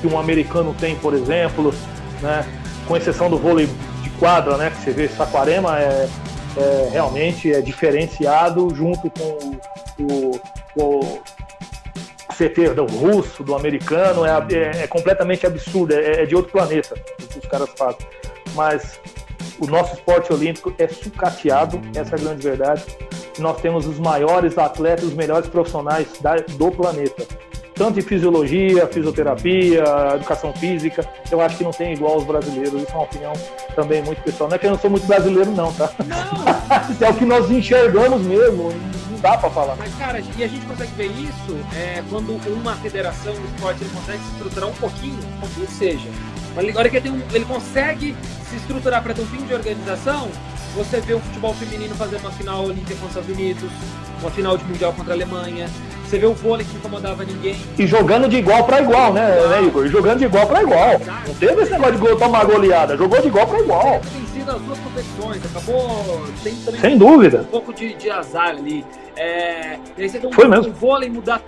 que 0.00 0.06
um 0.06 0.18
americano 0.18 0.74
tem, 0.78 0.96
por 0.96 1.14
exemplo, 1.14 1.72
né? 2.20 2.44
com 2.86 2.96
exceção 2.96 3.30
do 3.30 3.38
vôlei 3.38 3.68
de 4.02 4.10
quadra, 4.18 4.56
né? 4.56 4.70
que 4.70 4.82
você 4.82 4.90
vê 4.90 5.08
Saquarema 5.08 5.78
é, 5.78 6.08
é 6.56 6.88
realmente 6.92 7.52
é 7.52 7.60
diferenciado 7.60 8.68
junto 8.74 9.10
com 9.10 9.58
o, 10.02 10.40
o 10.76 11.22
CT 12.34 12.74
do 12.74 12.84
russo, 12.84 13.44
do 13.44 13.54
americano, 13.54 14.24
é, 14.26 14.30
é, 14.52 14.82
é 14.82 14.86
completamente 14.86 15.46
absurdo, 15.46 15.94
é, 15.94 16.22
é, 16.22 16.26
de 16.26 16.34
outro 16.34 16.50
planeta 16.50 16.94
o 17.22 17.26
que 17.26 17.38
os 17.38 17.46
caras 17.46 17.70
fazem. 17.76 18.06
Mas 18.54 19.00
o 19.58 19.66
nosso 19.66 19.94
esporte 19.94 20.32
olímpico 20.32 20.72
é 20.78 20.88
sucateado, 20.88 21.80
essa 21.94 22.16
é 22.16 22.18
a 22.18 22.22
grande 22.22 22.42
verdade. 22.42 22.84
Nós 23.38 23.60
temos 23.60 23.86
os 23.86 23.98
maiores 23.98 24.56
atletas, 24.58 25.04
os 25.04 25.14
melhores 25.14 25.48
profissionais 25.48 26.06
da, 26.20 26.36
do 26.36 26.70
planeta. 26.70 27.26
Tanto 27.74 27.98
em 27.98 28.02
fisiologia, 28.02 28.86
fisioterapia, 28.86 29.82
educação 30.14 30.52
física, 30.52 31.04
eu 31.30 31.40
acho 31.40 31.56
que 31.56 31.64
não 31.64 31.72
tem 31.72 31.92
igual 31.92 32.14
aos 32.14 32.24
brasileiros. 32.24 32.82
Isso 32.82 32.92
é 32.92 32.94
uma 32.94 33.02
opinião 33.02 33.32
também 33.74 34.00
muito 34.02 34.22
pessoal. 34.22 34.48
Não 34.48 34.54
é 34.54 34.58
que 34.58 34.66
eu 34.66 34.70
não 34.70 34.78
sou 34.78 34.90
muito 34.90 35.06
brasileiro, 35.06 35.50
não, 35.50 35.72
tá? 35.72 35.90
Não. 36.06 37.04
é 37.06 37.10
o 37.10 37.14
que 37.14 37.24
nós 37.24 37.50
enxergamos 37.50 38.22
mesmo 38.22 38.72
dá 39.24 39.38
pra 39.38 39.48
falar. 39.48 39.74
Mas, 39.76 39.94
cara, 39.94 40.20
e 40.20 40.44
a 40.44 40.46
gente 40.46 40.66
consegue 40.66 40.92
ver 40.92 41.06
isso 41.06 41.56
é, 41.74 42.02
quando 42.10 42.38
uma 42.52 42.76
federação, 42.76 43.32
um 43.32 43.44
esporte, 43.46 43.82
ele 43.82 43.90
consegue 43.94 44.22
se 44.22 44.30
estruturar 44.32 44.68
um 44.68 44.74
pouquinho, 44.74 45.18
um 45.18 45.40
pouquinho 45.40 45.66
que 45.66 45.72
seja. 45.72 46.08
Mas 46.54 46.90
que 46.90 46.96
ele, 46.96 47.10
um, 47.10 47.20
ele 47.32 47.44
consegue 47.44 48.14
se 48.48 48.56
estruturar 48.56 49.02
para 49.02 49.14
ter 49.14 49.22
um 49.22 49.26
fim 49.26 49.44
de 49.44 49.52
organização, 49.52 50.28
você 50.74 51.00
vê 51.00 51.14
o 51.14 51.20
futebol 51.20 51.54
feminino 51.54 51.94
fazendo 51.94 52.20
uma 52.20 52.32
final 52.32 52.64
olímpica 52.64 52.94
com 52.96 53.06
os 53.06 53.10
Estados 53.10 53.30
Unidos, 53.30 53.70
uma 54.20 54.30
final 54.30 54.56
de 54.56 54.64
mundial 54.64 54.92
contra 54.92 55.12
a 55.12 55.16
Alemanha. 55.16 55.68
Você 56.04 56.18
vê 56.18 56.26
o 56.26 56.34
vôlei 56.34 56.66
que 56.66 56.76
incomodava 56.76 57.24
ninguém. 57.24 57.56
E 57.78 57.86
jogando 57.86 58.28
de 58.28 58.36
igual 58.36 58.64
para 58.64 58.82
igual, 58.82 59.12
né, 59.12 59.26
né, 59.48 59.62
Igor? 59.64 59.86
Jogando 59.88 60.18
de 60.18 60.26
igual 60.26 60.46
para 60.46 60.62
igual. 60.62 61.00
Não 61.26 61.34
teve 61.34 61.62
esse 61.62 61.72
negócio 61.72 61.98
de 61.98 62.18
tomar 62.18 62.44
goleada, 62.44 62.96
jogou 62.96 63.20
de 63.20 63.28
igual 63.28 63.46
para 63.46 63.60
igual. 63.60 64.00
Tem 64.12 64.26
sido 64.26 64.50
as 64.50 64.60
duas 64.62 64.78
competições, 64.78 65.44
acabou. 65.44 66.22
Também 66.64 66.80
Sem 66.80 66.98
dúvida. 66.98 67.40
Um 67.40 67.44
pouco 67.44 67.72
de, 67.72 67.94
de 67.94 68.10
azar 68.10 68.50
ali. 68.50 68.84
É, 69.16 69.78
e 69.96 70.02
aí 70.02 70.08
você 70.08 70.18
tem 70.18 70.28
um, 70.28 70.32
Foi 70.32 70.46
mesmo. 70.46 70.68
um 70.68 70.72
vôlei 70.72 71.08
mudar 71.08 71.40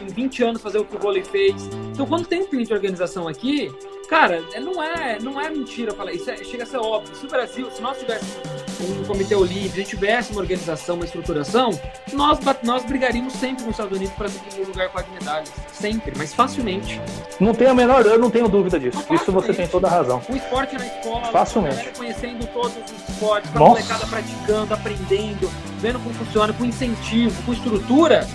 em 0.00 0.06
20 0.06 0.42
anos 0.42 0.62
fazer 0.62 0.78
o 0.78 0.84
que 0.84 0.96
o 0.96 0.98
vôlei 0.98 1.22
fez. 1.22 1.68
Então, 1.92 2.04
quando 2.06 2.26
tem 2.26 2.42
um 2.42 2.46
fim 2.46 2.62
de 2.62 2.72
organização 2.74 3.28
aqui, 3.28 3.72
cara, 4.06 4.42
é, 4.52 4.60
não 4.60 4.82
é, 4.82 5.18
não 5.20 5.40
é 5.40 5.50
mentira 5.50 5.92
falar 5.92 6.12
isso. 6.12 6.30
É, 6.30 6.36
chega 6.38 6.64
a 6.64 6.66
ser 6.66 6.78
óbvio. 6.78 7.14
Se 7.14 7.26
o 7.26 7.28
Brasil, 7.28 7.70
se 7.70 7.82
nós 7.82 7.98
tivéssemos 7.98 8.36
um 8.80 9.04
comitê 9.04 9.34
olímpico, 9.34 9.68
se 9.68 9.80
a 9.80 9.82
gente 9.82 9.90
tivesse 9.90 10.32
uma 10.32 10.40
organização, 10.40 10.96
uma 10.96 11.04
estruturação, 11.04 11.70
nós, 12.12 12.38
nós 12.62 12.84
brigaríamos 12.84 13.32
sempre 13.34 13.64
com 13.64 13.70
os 13.70 13.76
Estados 13.76 13.96
Unidos 13.96 14.14
para 14.14 14.28
ser 14.28 14.40
primeiro 14.40 14.70
lugar 14.70 14.88
com 14.90 14.98
as 14.98 15.08
medalhas. 15.08 15.52
Sempre, 15.72 16.12
mas 16.16 16.34
facilmente. 16.34 17.00
Não 17.40 17.54
tenho 17.54 17.70
a 17.70 17.74
menor, 17.74 18.04
eu 18.06 18.18
não 18.18 18.30
tenho 18.30 18.48
dúvida 18.48 18.78
disso. 18.78 19.04
Isso 19.10 19.32
você 19.32 19.52
tem 19.52 19.66
toda 19.68 19.86
a 19.86 19.90
razão. 19.90 20.22
O 20.28 20.36
esporte 20.36 20.76
na 20.76 20.86
escola, 20.86 21.26
facilmente. 21.26 21.90
conhecendo 21.96 22.46
todos 22.52 22.76
os 22.76 23.08
esportes, 23.08 23.50
com 23.50 23.58
a 23.58 23.68
molecada 23.68 24.06
praticando, 24.06 24.74
aprendendo, 24.74 25.50
vendo 25.78 25.98
como 25.98 26.14
funciona, 26.14 26.52
com 26.52 26.64
incentivo, 26.64 27.42
com 27.44 27.52
estrutura, 27.52 28.26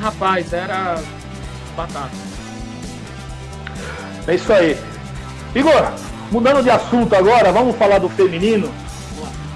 rapaz, 0.00 0.52
era 0.52 1.02
batata. 1.76 2.31
É 4.26 4.34
isso 4.34 4.52
aí. 4.52 4.76
Igor, 5.54 5.92
mudando 6.30 6.62
de 6.62 6.70
assunto 6.70 7.14
agora, 7.14 7.52
vamos 7.52 7.76
falar 7.76 7.98
do 7.98 8.08
feminino, 8.08 8.70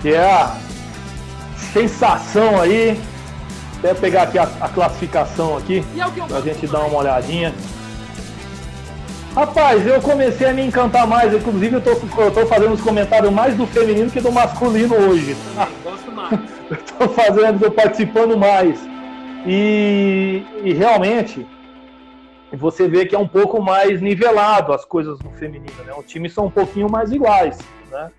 que 0.02 0.12
é 0.12 0.18
a 0.18 0.56
sensação 1.72 2.60
aí. 2.60 3.00
Até 3.78 3.94
pegar 3.94 4.22
aqui 4.22 4.38
a, 4.38 4.48
a 4.60 4.68
classificação 4.68 5.56
aqui, 5.56 5.84
é 5.96 6.26
pra 6.26 6.40
gente 6.40 6.66
dar 6.66 6.80
uma 6.80 6.98
olhadinha. 6.98 7.54
Rapaz, 9.34 9.86
eu 9.86 10.00
comecei 10.00 10.48
a 10.48 10.52
me 10.52 10.62
encantar 10.62 11.06
mais, 11.06 11.34
inclusive 11.34 11.76
eu 11.76 11.80
tô, 11.82 11.90
eu 11.90 12.30
tô 12.30 12.46
fazendo 12.46 12.72
os 12.72 12.80
comentários 12.80 13.30
mais 13.30 13.54
do 13.54 13.66
feminino 13.66 14.10
que 14.10 14.18
do 14.18 14.32
masculino 14.32 14.94
hoje. 14.94 15.36
gosto 15.84 16.10
mais. 16.10 16.40
eu 16.70 16.76
tô 16.78 17.08
fazendo, 17.10 17.60
tô 17.60 17.70
participando 17.70 18.36
mais. 18.36 18.80
E, 19.46 20.42
e 20.64 20.72
realmente 20.72 21.46
você 22.53 22.86
vê 22.88 23.07
que 23.07 23.14
é 23.14 23.18
um 23.18 23.26
pouco 23.26 23.61
mais 23.61 24.01
nivelado 24.01 24.72
as 24.72 24.84
coisas 24.84 25.18
no 25.20 25.30
feminino, 25.32 25.82
né? 25.84 25.92
Os 25.97 26.07
times 26.07 26.32
são 26.32 26.47
um 26.47 26.51
pouquinho 26.51 26.88
mais 26.88 27.11
iguais, 27.11 27.59
né? 27.90 28.11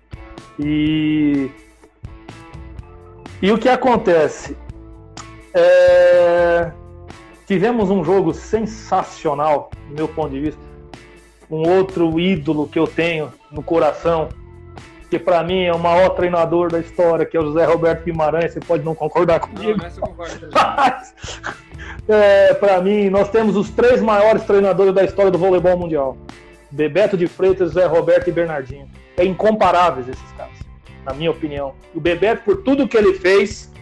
E, 0.58 1.50
e 3.40 3.50
o 3.50 3.58
que 3.58 3.68
acontece? 3.68 4.56
É... 5.54 6.70
Tivemos 7.46 7.88
um 7.90 8.04
jogo 8.04 8.34
sensacional, 8.34 9.70
do 9.88 9.94
meu 9.94 10.08
ponto 10.08 10.30
de 10.30 10.40
vista. 10.40 10.60
Um 11.50 11.66
outro 11.66 12.20
ídolo 12.20 12.68
que 12.68 12.78
eu 12.78 12.86
tenho 12.86 13.32
no 13.50 13.62
coração 13.62 14.28
que 15.10 15.18
para 15.18 15.42
mim 15.42 15.64
é 15.64 15.72
o 15.72 15.78
maior 15.78 16.10
treinador 16.10 16.70
da 16.70 16.78
história, 16.78 17.24
que 17.24 17.36
é 17.36 17.40
o 17.40 17.44
José 17.44 17.64
Roberto 17.64 18.04
Guimarães, 18.04 18.52
você 18.52 18.60
pode 18.60 18.84
não 18.84 18.94
concordar 18.94 19.40
comigo. 19.40 19.78
Não, 19.78 20.08
concordo, 20.08 20.48
Mas, 20.52 21.14
é, 22.08 22.54
para 22.54 22.80
mim, 22.80 23.08
nós 23.08 23.30
temos 23.30 23.56
os 23.56 23.70
três 23.70 24.02
maiores 24.02 24.42
treinadores 24.42 24.94
da 24.94 25.04
história 25.04 25.30
do 25.30 25.38
voleibol 25.38 25.78
mundial. 25.78 26.16
Bebeto 26.70 27.16
de 27.16 27.26
Freitas, 27.26 27.72
José 27.72 27.86
Roberto 27.86 28.28
e 28.28 28.32
Bernardinho. 28.32 28.88
É 29.16 29.24
incomparáveis 29.24 30.08
esses 30.08 30.32
caras, 30.32 30.52
na 31.04 31.14
minha 31.14 31.30
opinião. 31.30 31.74
O 31.94 32.00
Bebeto, 32.00 32.42
por 32.44 32.58
tudo 32.58 32.86
que 32.86 32.96
ele 32.96 33.14
fez, 33.14 33.72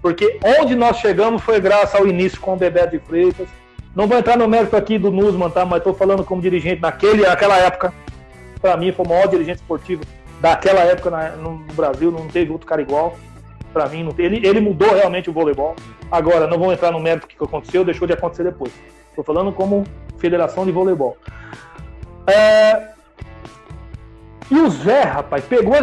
porque 0.00 0.38
onde 0.42 0.74
nós 0.74 0.96
chegamos 0.98 1.42
foi 1.42 1.60
graças 1.60 1.94
ao 1.94 2.06
início 2.06 2.40
com 2.40 2.54
o 2.54 2.56
Bebeto 2.56 2.92
de 2.92 2.98
Freitas. 3.00 3.46
Não 3.94 4.06
vou 4.06 4.18
entrar 4.18 4.38
no 4.38 4.48
mérito 4.48 4.74
aqui 4.74 4.98
do 4.98 5.10
Nusman, 5.10 5.50
tá? 5.50 5.66
Mas 5.66 5.78
estou 5.78 5.92
falando 5.92 6.24
como 6.24 6.40
dirigente 6.40 6.80
naquele, 6.80 7.22
naquela 7.22 7.58
época. 7.58 7.92
Para 8.60 8.76
mim, 8.76 8.92
foi 8.92 9.04
o 9.04 9.08
maior 9.08 9.26
dirigente 9.28 9.58
esportivo 9.58 10.02
daquela 10.46 10.80
época 10.82 11.10
na, 11.10 11.30
no 11.30 11.58
Brasil, 11.74 12.12
não 12.12 12.28
teve 12.28 12.52
outro 12.52 12.66
cara 12.66 12.80
igual. 12.80 13.16
Para 13.72 13.88
mim, 13.88 14.04
não. 14.04 14.14
Ele, 14.16 14.46
ele 14.46 14.60
mudou 14.60 14.94
realmente 14.94 15.28
o 15.28 15.32
voleibol. 15.32 15.74
Agora, 16.10 16.46
não 16.46 16.58
vou 16.58 16.72
entrar 16.72 16.92
no 16.92 17.00
mérito 17.00 17.26
que 17.26 17.36
aconteceu, 17.42 17.84
deixou 17.84 18.06
de 18.06 18.14
acontecer 18.14 18.44
depois. 18.44 18.72
Estou 19.10 19.24
falando 19.24 19.52
como 19.52 19.84
federação 20.18 20.64
de 20.64 20.72
voleibol. 20.72 21.16
É... 22.26 22.94
E 24.48 24.58
o 24.60 24.70
Zé, 24.70 25.02
rapaz, 25.02 25.44
pegou. 25.44 25.74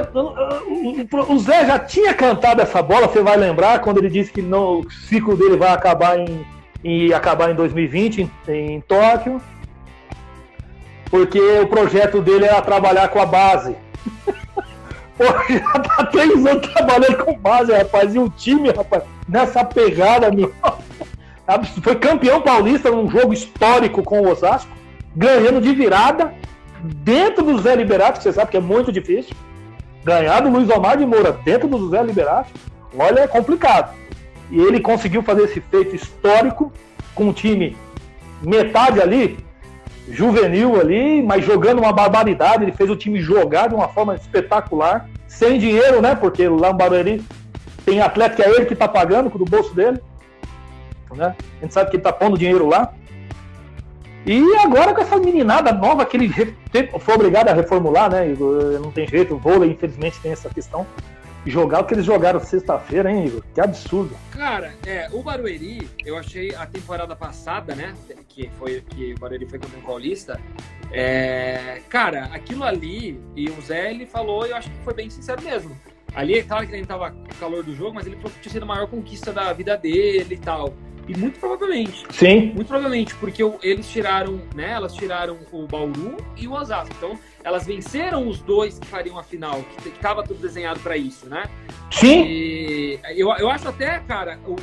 O 1.27 1.39
Zé 1.39 1.65
já 1.65 1.77
tinha 1.77 2.13
cantado 2.13 2.61
essa 2.61 2.81
bola, 2.81 3.07
você 3.09 3.21
vai 3.21 3.35
lembrar, 3.35 3.81
quando 3.81 3.97
ele 3.97 4.09
disse 4.09 4.31
que 4.31 4.41
não, 4.41 4.79
o 4.79 4.89
ciclo 4.89 5.35
dele 5.35 5.57
vai 5.57 5.71
acabar 5.73 6.17
em, 6.17 6.45
em 6.81 7.13
acabar 7.13 7.51
em 7.51 7.55
2020, 7.55 8.31
em, 8.47 8.75
em 8.75 8.81
Tóquio. 8.81 9.41
Porque 11.11 11.39
o 11.59 11.67
projeto 11.67 12.21
dele 12.21 12.45
era 12.45 12.61
trabalhar 12.61 13.09
com 13.09 13.19
a 13.19 13.25
base. 13.25 13.75
Pô, 15.17 15.25
já 15.47 15.79
tá 15.79 16.05
três 16.05 16.45
anos 16.45 16.67
trabalhando 16.67 17.23
com 17.23 17.37
base, 17.37 17.71
rapaz. 17.71 18.15
E 18.15 18.19
o 18.19 18.29
time, 18.29 18.71
rapaz, 18.71 19.03
nessa 19.27 19.63
pegada, 19.63 20.31
meu. 20.31 20.53
Foi 21.83 21.95
campeão 21.95 22.41
paulista 22.41 22.89
num 22.89 23.09
jogo 23.09 23.33
histórico 23.33 24.01
com 24.01 24.21
o 24.21 24.31
Osasco, 24.31 24.71
ganhando 25.15 25.61
de 25.61 25.73
virada, 25.73 26.33
dentro 26.81 27.43
do 27.43 27.61
Zé 27.61 27.75
Liberato, 27.75 28.17
que 28.17 28.23
você 28.23 28.33
sabe 28.33 28.51
que 28.51 28.57
é 28.57 28.61
muito 28.61 28.91
difícil. 28.91 29.35
Ganhar 30.03 30.41
do 30.41 30.49
Luiz 30.49 30.69
Omar 30.69 30.97
de 30.97 31.05
Moura 31.05 31.31
dentro 31.43 31.67
do 31.67 31.89
Zé 31.89 32.01
Liberato, 32.01 32.49
olha, 32.97 33.21
é 33.21 33.27
complicado. 33.27 33.93
E 34.49 34.59
ele 34.59 34.79
conseguiu 34.79 35.21
fazer 35.21 35.43
esse 35.43 35.61
feito 35.61 35.95
histórico 35.95 36.71
com 37.13 37.29
o 37.29 37.33
time 37.33 37.77
metade 38.41 39.01
ali, 39.01 39.37
juvenil 40.09 40.79
ali, 40.79 41.21
mas 41.21 41.45
jogando 41.45 41.79
uma 41.79 41.93
barbaridade. 41.93 42.63
Ele 42.63 42.71
fez 42.71 42.89
o 42.89 42.95
time 42.95 43.21
jogar 43.21 43.69
de 43.69 43.75
uma 43.75 43.87
forma 43.87 44.15
espetacular, 44.15 45.09
sem 45.27 45.57
dinheiro, 45.59 46.01
né? 46.01 46.15
Porque 46.15 46.47
lá 46.47 46.71
no 46.71 46.77
Barueri 46.77 47.23
tem 47.85 48.01
atleta 48.01 48.35
que 48.35 48.41
é 48.41 48.49
ele 48.49 48.65
que 48.65 48.75
tá 48.75 48.87
pagando 48.87 49.29
do 49.29 49.45
bolso 49.45 49.73
dele. 49.73 49.99
Né? 51.11 51.35
A 51.59 51.63
gente 51.63 51.73
sabe 51.73 51.89
que 51.89 51.97
ele 51.97 52.03
tá 52.03 52.11
pondo 52.11 52.37
dinheiro 52.37 52.67
lá. 52.67 52.93
E 54.25 54.55
agora 54.57 54.93
com 54.93 55.01
essa 55.01 55.17
meninada 55.17 55.71
nova 55.73 56.05
que 56.05 56.15
ele 56.15 56.29
foi 56.99 57.15
obrigado 57.15 57.49
a 57.49 57.53
reformular, 57.53 58.09
né? 58.09 58.25
Não 58.81 58.89
tem 58.89 59.05
jeito, 59.05 59.35
o 59.35 59.37
vôlei 59.37 59.71
infelizmente 59.71 60.19
tem 60.21 60.31
essa 60.31 60.49
questão 60.49 60.87
jogar 61.45 61.81
o 61.81 61.85
que 61.85 61.93
eles 61.93 62.05
jogaram 62.05 62.39
sexta-feira, 62.39 63.11
hein, 63.11 63.27
Igor? 63.27 63.43
Que 63.53 63.61
absurdo. 63.61 64.15
Cara, 64.31 64.73
é, 64.85 65.07
o 65.11 65.21
Barueri, 65.21 65.89
eu 66.05 66.17
achei 66.17 66.53
a 66.55 66.65
temporada 66.65 67.15
passada, 67.15 67.75
né? 67.75 67.93
Que 68.27 68.49
foi 68.57 68.81
que 68.81 69.13
o 69.13 69.19
Barueri 69.19 69.45
foi 69.45 69.59
campeão 69.59 69.81
paulista. 69.81 70.39
É, 70.91 71.81
cara, 71.89 72.25
aquilo 72.33 72.63
ali, 72.63 73.19
e 73.35 73.49
o 73.49 73.61
Zé 73.61 73.91
ele 73.91 74.05
falou, 74.05 74.45
eu 74.45 74.55
acho 74.55 74.69
que 74.69 74.77
foi 74.83 74.93
bem 74.93 75.09
sincero 75.09 75.41
mesmo. 75.41 75.77
Ali, 76.15 76.39
é 76.39 76.43
claro 76.43 76.67
que 76.67 76.75
ele 76.75 76.85
tava 76.85 77.11
com 77.11 77.23
o 77.23 77.35
calor 77.39 77.63
do 77.63 77.75
jogo, 77.75 77.95
mas 77.95 78.05
ele 78.05 78.15
falou 78.17 78.31
que 78.31 78.39
tinha 78.41 78.51
sido 78.53 78.63
a 78.63 78.67
maior 78.67 78.87
conquista 78.87 79.31
da 79.33 79.51
vida 79.51 79.75
dele 79.75 80.35
e 80.35 80.37
tal. 80.37 80.73
E 81.07 81.17
muito 81.17 81.39
provavelmente. 81.39 82.05
Sim. 82.11 82.53
Muito 82.53 82.67
provavelmente, 82.67 83.13
porque 83.15 83.43
eles 83.61 83.89
tiraram, 83.89 84.39
né? 84.55 84.71
Elas 84.71 84.93
tiraram 84.93 85.37
o 85.51 85.67
Bauru 85.67 86.17
e 86.37 86.47
o 86.47 86.53
Osasco. 86.53 86.93
Então, 86.97 87.19
elas 87.43 87.65
venceram 87.65 88.27
os 88.27 88.39
dois 88.39 88.79
que 88.79 88.87
fariam 88.87 89.17
a 89.17 89.23
final, 89.23 89.61
que 89.81 89.89
estava 89.89 90.23
tudo 90.23 90.39
desenhado 90.39 90.79
para 90.79 90.95
isso, 90.97 91.27
né? 91.27 91.45
Sim. 91.91 92.23
E 92.23 92.99
eu, 93.15 93.29
eu 93.33 93.49
acho 93.49 93.67
até, 93.67 93.99
cara, 93.99 94.39
o, 94.45 94.55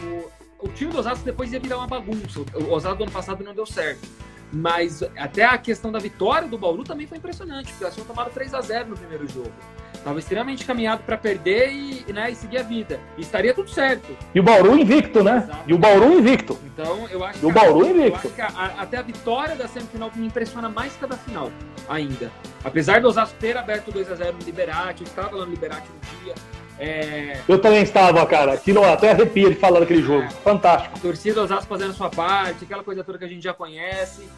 o 0.58 0.68
time 0.68 0.90
do 0.90 0.98
Osasco 0.98 1.24
depois 1.24 1.52
ia 1.52 1.60
virar 1.60 1.78
uma 1.78 1.86
bagunça. 1.86 2.40
O 2.54 2.72
Osasco 2.72 2.98
do 2.98 3.02
ano 3.04 3.12
passado 3.12 3.44
não 3.44 3.54
deu 3.54 3.66
certo. 3.66 4.08
Mas 4.52 5.02
até 5.16 5.44
a 5.44 5.56
questão 5.56 5.92
da 5.92 5.98
vitória 5.98 6.48
do 6.48 6.58
Bauru 6.58 6.82
também 6.82 7.06
foi 7.06 7.18
impressionante, 7.18 7.68
porque 7.68 7.84
elas 7.84 7.94
tinham 7.94 8.06
tomado 8.06 8.30
3 8.32 8.52
a 8.54 8.60
0 8.60 8.88
no 8.88 8.96
primeiro 8.96 9.28
jogo. 9.28 9.52
Estava 9.94 10.18
extremamente 10.18 10.64
caminhado 10.64 11.02
para 11.04 11.16
perder 11.16 11.70
e, 11.70 12.12
né, 12.12 12.30
e 12.30 12.34
seguir 12.34 12.58
a 12.58 12.62
vida. 12.62 12.98
E 13.16 13.20
estaria 13.20 13.54
tudo 13.54 13.70
certo. 13.70 14.16
E 14.34 14.40
o 14.40 14.42
Bauru 14.42 14.76
invicto, 14.76 15.22
né? 15.22 15.36
Exato. 15.36 15.62
E 15.66 15.74
o 15.74 15.78
Bauru 15.78 16.18
invicto. 16.18 16.58
Então, 16.64 17.06
eu 17.10 17.22
acho 17.22 17.44
e 17.44 17.46
o 17.46 17.52
Bauru 17.52 17.86
invicto. 17.86 18.32
A, 18.38 18.82
até 18.82 18.96
a 18.96 19.02
vitória 19.02 19.54
da 19.54 19.68
semifinal 19.68 20.10
me 20.14 20.26
impressiona 20.26 20.68
mais 20.68 20.96
que 20.96 21.04
a 21.04 21.08
da 21.08 21.16
final, 21.16 21.52
ainda. 21.88 22.32
Apesar 22.62 23.00
do 23.00 23.08
Osasco 23.08 23.36
ter 23.38 23.56
aberto 23.56 23.90
2 23.90 24.10
a 24.12 24.14
0 24.14 24.36
no 24.38 24.44
Liberati, 24.44 25.02
eu 25.02 25.08
estava 25.08 25.34
lá 25.36 25.44
no 25.44 25.50
Liberati 25.50 25.88
no 25.88 26.24
dia. 26.24 26.34
É... 26.78 27.40
Eu 27.46 27.58
também 27.58 27.82
estava, 27.82 28.24
cara. 28.26 28.54
Aquilo 28.54 28.84
até 28.84 29.10
arrepia 29.10 29.50
de 29.50 29.56
falar 29.56 29.80
daquele 29.80 30.02
jogo. 30.02 30.22
É. 30.22 30.30
Fantástico. 30.30 30.98
Torcida 31.00 31.42
Osasco 31.42 31.66
fazendo 31.66 31.92
sua 31.94 32.10
parte, 32.10 32.64
aquela 32.64 32.82
coisa 32.82 33.04
toda 33.04 33.18
que 33.18 33.24
a 33.24 33.28
gente 33.28 33.42
já 33.42 33.54
conhece. 33.54 34.28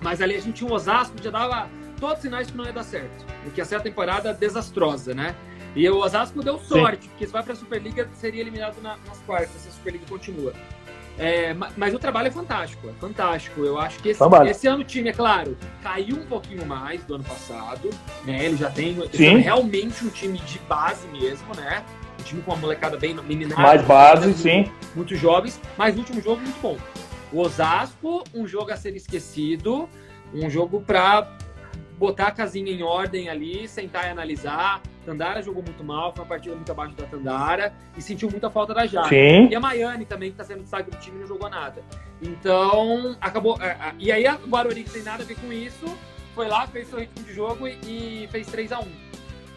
Mas 0.00 0.20
ali 0.20 0.34
a 0.36 0.40
gente 0.40 0.54
tinha 0.54 0.70
um 0.70 0.74
Osasco 0.74 1.16
que 1.16 1.24
já 1.24 1.30
dava 1.30 1.68
todos 1.98 2.16
os 2.16 2.22
sinais 2.22 2.50
que 2.50 2.56
não 2.56 2.64
ia 2.64 2.72
dar 2.72 2.84
certo. 2.84 3.24
Porque 3.42 3.60
ia 3.60 3.64
ser 3.64 3.76
a 3.76 3.80
temporada 3.80 4.32
desastrosa, 4.32 5.14
né? 5.14 5.34
E 5.74 5.88
o 5.88 5.96
Osasco 5.96 6.42
deu 6.42 6.58
sorte, 6.58 7.02
Sim. 7.02 7.08
porque 7.08 7.26
se 7.26 7.32
vai 7.32 7.42
para 7.42 7.52
a 7.52 7.56
Superliga 7.56 8.08
seria 8.14 8.40
eliminado 8.40 8.80
na, 8.80 8.96
nas 9.08 9.18
quartas, 9.20 9.60
se 9.60 9.68
a 9.68 9.72
Superliga 9.72 10.04
continua. 10.08 10.52
É, 11.18 11.54
mas 11.76 11.94
o 11.94 11.98
trabalho 11.98 12.28
é 12.28 12.30
fantástico, 12.30 12.88
é 12.88 12.92
fantástico. 13.00 13.64
Eu 13.64 13.78
acho 13.78 13.98
que 14.00 14.08
esse, 14.08 14.20
esse, 14.48 14.66
ano 14.66 14.82
o 14.82 14.84
time, 14.84 15.10
é 15.10 15.12
claro, 15.12 15.56
caiu 15.82 16.16
um 16.16 16.26
pouquinho 16.26 16.66
mais 16.66 17.04
do 17.04 17.14
ano 17.14 17.24
passado, 17.24 17.90
né? 18.24 18.44
Ele 18.44 18.56
já 18.56 18.70
tem 18.70 18.96
é 19.00 19.36
realmente 19.36 20.04
um 20.04 20.08
time 20.08 20.38
de 20.38 20.58
base 20.60 21.06
mesmo, 21.08 21.54
né? 21.54 21.84
Um 22.20 22.22
time 22.24 22.42
com 22.42 22.50
uma 22.50 22.60
molecada 22.60 22.96
bem 22.96 23.14
meninada. 23.14 23.60
Mais 23.60 23.82
base, 23.82 24.24
muito, 24.26 24.38
sim. 24.38 24.72
Muitos 24.94 25.18
jovens, 25.20 25.60
mas 25.78 25.94
o 25.94 25.98
último 25.98 26.20
jogo 26.20 26.40
muito 26.40 26.60
bom. 26.60 26.76
O 27.32 27.40
Osasco, 27.40 28.24
um 28.34 28.46
jogo 28.46 28.72
a 28.72 28.76
ser 28.76 28.96
esquecido, 28.96 29.88
um 30.32 30.50
jogo 30.50 30.80
para 30.80 31.28
botar 31.96 32.28
a 32.28 32.30
casinha 32.32 32.72
em 32.72 32.82
ordem 32.82 33.28
ali, 33.28 33.68
sentar 33.68 34.06
e 34.06 34.10
analisar. 34.10 34.82
Tandara 35.04 35.42
jogou 35.42 35.62
muito 35.62 35.84
mal, 35.84 36.12
foi 36.12 36.22
uma 36.22 36.28
partida 36.28 36.54
muito 36.54 36.70
abaixo 36.70 36.94
da 36.94 37.04
Tandara 37.04 37.72
e 37.96 38.02
sentiu 38.02 38.30
muita 38.30 38.50
falta 38.50 38.74
da 38.74 38.86
Jara. 38.86 39.08
Sim. 39.08 39.48
E 39.48 39.54
a 39.54 39.60
Maiane 39.60 40.04
também, 40.04 40.30
que 40.30 40.34
está 40.34 40.44
sendo 40.44 40.62
destaque 40.62 40.90
do 40.90 40.96
time, 40.98 41.20
não 41.20 41.26
jogou 41.26 41.48
nada. 41.48 41.82
Então, 42.20 43.16
acabou. 43.20 43.58
E 43.98 44.10
aí 44.10 44.26
a 44.26 44.36
Guarani, 44.36 44.82
que 44.82 44.90
tem 44.90 45.02
nada 45.02 45.22
a 45.22 45.26
ver 45.26 45.36
com 45.36 45.52
isso, 45.52 45.86
foi 46.34 46.48
lá, 46.48 46.66
fez 46.66 46.88
seu 46.88 46.98
ritmo 46.98 47.24
de 47.24 47.32
jogo 47.32 47.68
e, 47.68 48.24
e 48.24 48.28
fez 48.30 48.46
3 48.46 48.72
a 48.72 48.80
1 48.80 48.86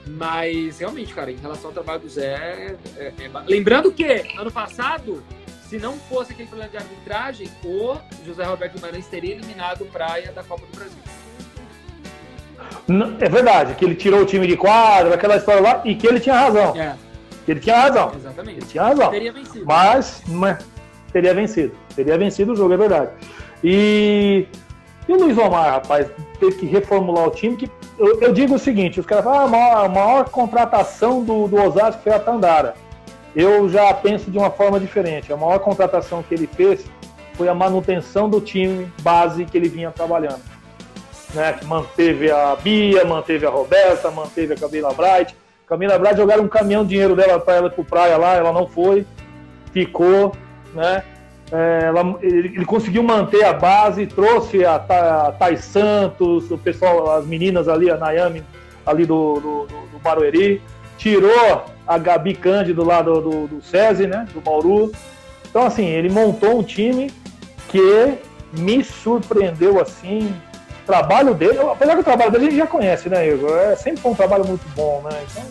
Mas 0.08 0.80
realmente, 0.80 1.14
cara, 1.14 1.32
em 1.32 1.38
relação 1.38 1.70
ao 1.70 1.74
trabalho 1.74 2.02
do 2.02 2.10
Zé, 2.10 2.36
é, 2.36 2.78
é, 2.98 3.14
é... 3.20 3.30
lembrando 3.48 3.92
que 3.92 4.06
ano 4.38 4.52
passado 4.52 5.24
se 5.68 5.78
não 5.78 5.98
fosse 5.98 6.32
aquele 6.32 6.48
problema 6.48 6.72
de 6.72 6.78
arbitragem, 6.78 7.50
o 7.64 7.98
José 8.26 8.46
Roberto 8.46 8.76
Guimarães 8.76 9.06
teria 9.08 9.34
eliminado 9.34 9.82
o 9.82 9.86
Praia 9.88 10.32
da 10.32 10.42
Copa 10.42 10.66
do 10.66 10.78
Brasil. 10.78 10.98
É 13.20 13.30
verdade, 13.30 13.76
que 13.76 13.84
ele 13.84 13.96
tirou 13.96 14.22
o 14.22 14.26
time 14.26 14.48
de 14.48 14.56
quadra, 14.56 15.16
aquela 15.16 15.36
história 15.36 15.62
lá, 15.62 15.82
e 15.84 15.96
que 15.96 16.08
ele 16.08 16.20
tinha 16.20 16.36
razão. 16.36 16.76
É. 16.76 16.96
Ele 17.48 17.60
tinha 17.60 17.78
razão. 17.78 18.12
Exatamente. 18.16 18.58
Ele 18.60 18.66
tinha 18.66 18.84
razão. 18.84 19.10
Teria 19.10 19.34
vencido. 19.34 19.66
Mas, 19.66 20.24
mas 20.28 20.66
teria 21.12 21.34
vencido. 21.34 21.76
Teria 21.96 22.18
vencido 22.18 22.54
o 22.54 22.56
jogo, 22.56 22.74
é 22.74 22.78
verdade. 22.78 23.12
E, 23.64 24.48
e 25.08 25.14
o 25.14 25.18
Luiz 25.18 25.38
Omar, 25.38 25.72
rapaz, 25.72 26.08
teve 26.40 26.56
que 26.56 26.66
reformular 26.66 27.28
o 27.28 27.32
time. 27.32 27.56
Que, 27.56 27.70
eu, 27.98 28.22
eu 28.22 28.34
digo 28.34 28.56
o 28.56 28.60
seguinte: 28.60 29.00
os 29.00 29.06
caras 29.06 29.26
falam, 29.26 29.40
ah, 29.40 29.44
a 29.44 29.48
maior, 29.48 29.86
a 29.86 29.90
maior 29.90 30.30
contratação 30.30 31.24
do, 31.24 31.48
do 31.48 31.62
Osasco 31.62 32.02
foi 32.04 32.14
a 32.14 32.20
Tandara. 32.20 32.76
Eu 33.36 33.70
já 33.70 33.94
penso 33.94 34.32
de 34.32 34.38
uma 34.38 34.50
forma 34.50 34.80
diferente. 34.80 35.32
A 35.32 35.38
maior 35.38 35.60
contratação 35.60 36.24
que 36.24 36.34
ele 36.34 36.48
fez 36.48 36.86
foi 37.34 37.48
a 37.48 37.54
manutenção 37.54 38.30
do 38.30 38.42
time 38.42 38.92
base 39.02 39.46
que 39.46 39.58
ele 39.58 39.70
vinha 39.70 39.92
trabalhando 39.92 40.57
né, 41.38 41.54
que 41.54 41.66
manteve 41.66 42.32
a 42.32 42.56
Bia, 42.56 43.06
manteve 43.06 43.46
a 43.46 43.50
Roberta, 43.50 44.10
manteve 44.10 44.54
a 44.54 44.58
Camila 44.58 44.92
Bright. 44.92 45.36
Camila 45.68 46.00
Bright 46.00 46.18
jogaram 46.18 46.44
um 46.44 46.48
caminhão 46.48 46.84
de 46.84 46.90
dinheiro 46.90 47.16
dela 47.16 47.40
para 47.40 47.56
ela 47.56 47.70
para 47.70 47.84
praia 47.84 48.18
lá, 48.18 48.34
ela 48.34 48.52
não 48.52 48.68
foi, 48.68 49.06
ficou, 49.72 50.36
né? 50.74 51.04
É, 51.52 51.84
ela, 51.86 52.18
ele, 52.22 52.50
ele, 52.56 52.66
conseguiu 52.66 53.04
manter 53.04 53.46
a 53.46 53.54
base, 53.54 54.06
trouxe 54.08 54.66
a, 54.66 54.76
a 54.76 55.32
Thais 55.32 55.64
Santos, 55.64 56.52
o 56.52 56.58
pessoal, 56.58 57.12
as 57.12 57.26
meninas 57.26 57.70
ali, 57.70 57.90
a 57.90 57.96
Nayami 57.96 58.44
ali 58.86 59.06
do, 59.06 59.36
do, 59.40 59.66
do 59.66 60.00
Barueri, 60.04 60.62
tirou 60.98 61.64
a 61.88 61.98
Gabi 61.98 62.34
Cândido 62.34 62.84
lá 62.84 63.02
do, 63.02 63.22
do, 63.22 63.48
do 63.48 63.62
SESI, 63.62 64.08
né? 64.08 64.28
Do 64.34 64.42
Bauru. 64.42 64.92
Então, 65.50 65.64
assim, 65.66 65.86
ele 65.86 66.10
montou 66.10 66.60
um 66.60 66.64
time 66.64 67.10
que 67.70 68.18
me 68.52 68.84
surpreendeu 68.84 69.80
assim 69.80 70.34
trabalho 70.88 71.36
dele, 71.36 71.60
apesar 71.60 71.94
que 71.94 72.02
o 72.02 72.04
trabalho 72.04 72.32
dele 72.32 72.46
a 72.46 72.50
gente 72.50 72.60
já 72.60 72.68
conhece, 72.68 73.10
né, 73.10 73.30
Igor? 73.30 73.56
É 73.58 73.76
sempre 73.76 74.08
um 74.08 74.16
trabalho 74.16 74.46
muito 74.46 74.68
bom, 74.70 75.04
né? 75.04 75.26
Então, 75.30 75.44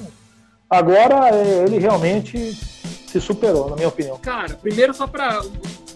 agora 0.68 1.28
é, 1.28 1.64
ele 1.64 1.78
realmente 1.78 2.54
se 2.54 3.20
superou, 3.20 3.70
na 3.70 3.76
minha 3.76 3.88
opinião. 3.88 4.18
Cara, 4.18 4.54
primeiro 4.54 4.94
só 4.94 5.06
para 5.06 5.42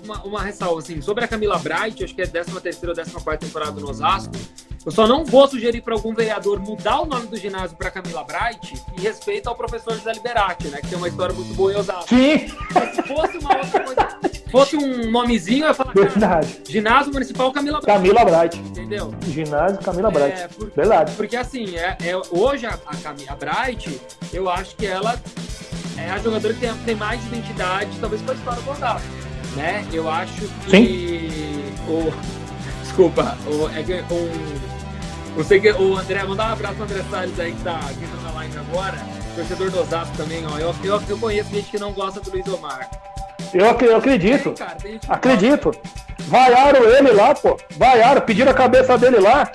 uma, 0.04 0.22
uma 0.22 0.42
ressalva, 0.42 0.78
assim, 0.80 1.00
sobre 1.00 1.24
a 1.24 1.28
Camila 1.28 1.58
Bright, 1.58 2.04
acho 2.04 2.14
que 2.14 2.22
é 2.22 2.26
13 2.26 2.60
terceira 2.60 2.92
ou 2.92 2.96
14 2.96 3.38
temporada 3.38 3.80
no 3.80 3.88
Osasco, 3.88 4.32
eu 4.84 4.92
só 4.92 5.06
não 5.06 5.24
vou 5.24 5.46
sugerir 5.46 5.82
para 5.82 5.94
algum 5.94 6.14
vereador 6.14 6.58
mudar 6.58 7.00
o 7.00 7.06
nome 7.06 7.26
do 7.26 7.36
ginásio 7.36 7.76
para 7.76 7.90
Camila 7.90 8.24
Bright 8.24 8.82
e 8.96 9.00
respeito 9.00 9.48
ao 9.48 9.54
professor 9.54 9.94
José 9.94 10.12
Liberati, 10.12 10.68
né? 10.68 10.80
Que 10.80 10.88
tem 10.88 10.96
uma 10.96 11.08
história 11.08 11.34
muito 11.34 11.52
boa 11.54 11.72
em 11.72 11.76
Osasco. 11.76 12.08
Sim! 12.08 12.46
Mas 12.74 12.94
se 12.94 13.02
fosse 13.02 13.38
uma 13.38 13.58
outra 13.58 13.80
coisa, 13.80 14.08
fosse 14.50 14.76
um 14.76 15.10
nomezinho, 15.10 15.64
eu 15.64 15.68
ia 15.68 15.74
falar, 15.74 15.92
Verdade. 15.92 16.60
ginásio 16.68 17.12
municipal 17.12 17.52
Camila 17.52 17.80
Bright. 17.80 17.96
Camila 17.96 18.24
Bright. 18.24 18.58
Entendeu? 18.58 19.14
Ginásio 19.26 19.78
Camila 19.78 20.10
Bright. 20.10 20.40
É, 20.40 20.48
por, 20.48 20.70
Verdade. 20.70 21.12
Porque 21.12 21.36
assim, 21.36 21.76
é, 21.76 21.96
é 22.02 22.20
hoje 22.30 22.66
a, 22.66 22.78
a 22.86 22.96
Camila 22.96 23.36
Bright, 23.36 24.00
eu 24.32 24.48
acho 24.48 24.76
que 24.76 24.86
ela 24.86 25.18
é 25.96 26.10
a 26.10 26.18
jogadora 26.18 26.54
que 26.54 26.60
tem, 26.60 26.74
tem 26.84 26.94
mais 26.94 27.24
identidade, 27.26 27.90
talvez 28.00 28.22
com 28.22 28.30
a 28.30 28.34
história 28.34 28.62
do 28.62 28.70
Osasco. 28.70 29.08
Né? 29.56 29.84
Eu 29.92 30.08
acho 30.08 30.32
que 30.66 30.70
Sim. 30.70 31.74
o. 31.88 32.12
Desculpa, 32.82 33.38
o, 33.46 33.68
é 33.68 33.82
que 33.84 33.94
um 34.12 34.70
você, 35.34 35.58
o 35.72 35.96
André, 35.96 36.24
mandar 36.24 36.50
um 36.50 36.52
abraço 36.52 36.74
pro 36.74 36.84
André 36.84 37.02
Salles 37.08 37.38
aí 37.38 37.52
que 37.52 37.62
tá 37.62 37.80
entrando 37.92 38.22
na 38.22 38.30
live 38.32 38.58
agora. 38.58 38.98
Torcedor 39.34 39.70
do 39.70 39.80
Osasco 39.80 40.16
também, 40.16 40.44
ó. 40.46 40.58
Eu, 40.58 40.74
eu, 40.82 41.02
eu 41.08 41.18
conheço 41.18 41.50
gente 41.50 41.70
que 41.70 41.78
não 41.78 41.92
gosta 41.92 42.20
do 42.20 42.30
Luiz 42.30 42.46
Omar. 42.48 42.90
Eu, 43.52 43.66
eu 43.88 43.96
acredito. 43.96 44.52
cara, 44.52 44.76
acredito. 45.08 45.72
Vaiaram 46.20 46.84
ele 46.84 47.10
lá, 47.12 47.34
pô. 47.34 47.56
Vaiaram, 47.76 48.20
pediram 48.20 48.50
a 48.50 48.54
cabeça 48.54 48.96
dele 48.96 49.18
lá. 49.18 49.50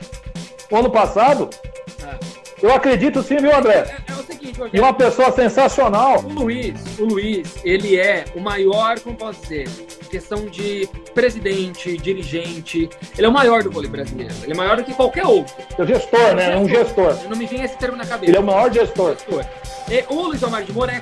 O 0.70 0.78
ano 0.78 0.90
passado. 0.90 1.50
É. 2.04 2.36
Eu 2.62 2.74
acredito 2.74 3.22
sim, 3.22 3.38
viu, 3.38 3.56
André? 3.56 3.74
É, 3.74 4.12
é, 4.12 4.12
é 4.12 4.14
o 4.14 4.24
seguinte, 4.24 4.58
Rogério, 4.58 4.72
E 4.74 4.80
uma 4.80 4.94
pessoa 4.94 5.32
sensacional. 5.32 6.20
O 6.24 6.30
Luiz, 6.30 6.82
o 6.98 7.06
Luiz, 7.06 7.58
ele 7.64 7.98
é 8.00 8.26
o 8.34 8.40
maior, 8.40 9.00
como 9.02 9.16
posso 9.16 9.42
dizer, 9.42 9.68
questão 10.10 10.46
de 10.46 10.90
presidente, 11.14 11.98
dirigente. 11.98 12.90
Ele 13.18 13.28
é 13.28 13.30
o 13.30 13.34
maior 13.34 13.62
do 13.62 13.70
vôlei 13.70 13.90
brasileiro. 13.90 14.34
Ele 14.42 14.54
é 14.54 14.56
maior 14.56 14.78
do 14.78 14.84
que 14.84 14.94
qualquer 14.94 15.26
outro. 15.26 15.54
É 15.78 15.82
o 15.82 15.86
gestor, 15.86 16.34
né? 16.36 16.54
É 16.54 16.58
um 16.58 16.68
gestor. 16.68 17.16
Não 17.30 17.38
me 17.38 17.46
vinha 17.46 17.66
esse 17.66 17.78
termo 17.78 17.98
na 17.98 18.06
cabeça. 18.06 18.32
Ele 18.32 18.38
é 18.38 18.40
o 18.40 18.44
maior 18.44 18.72
gestor. 18.72 19.12
gestor. 19.16 19.46
E 19.90 20.04
o 20.10 20.22
Luiz 20.24 20.42
Omar 20.42 20.64
de 20.64 20.72
é 20.72 21.02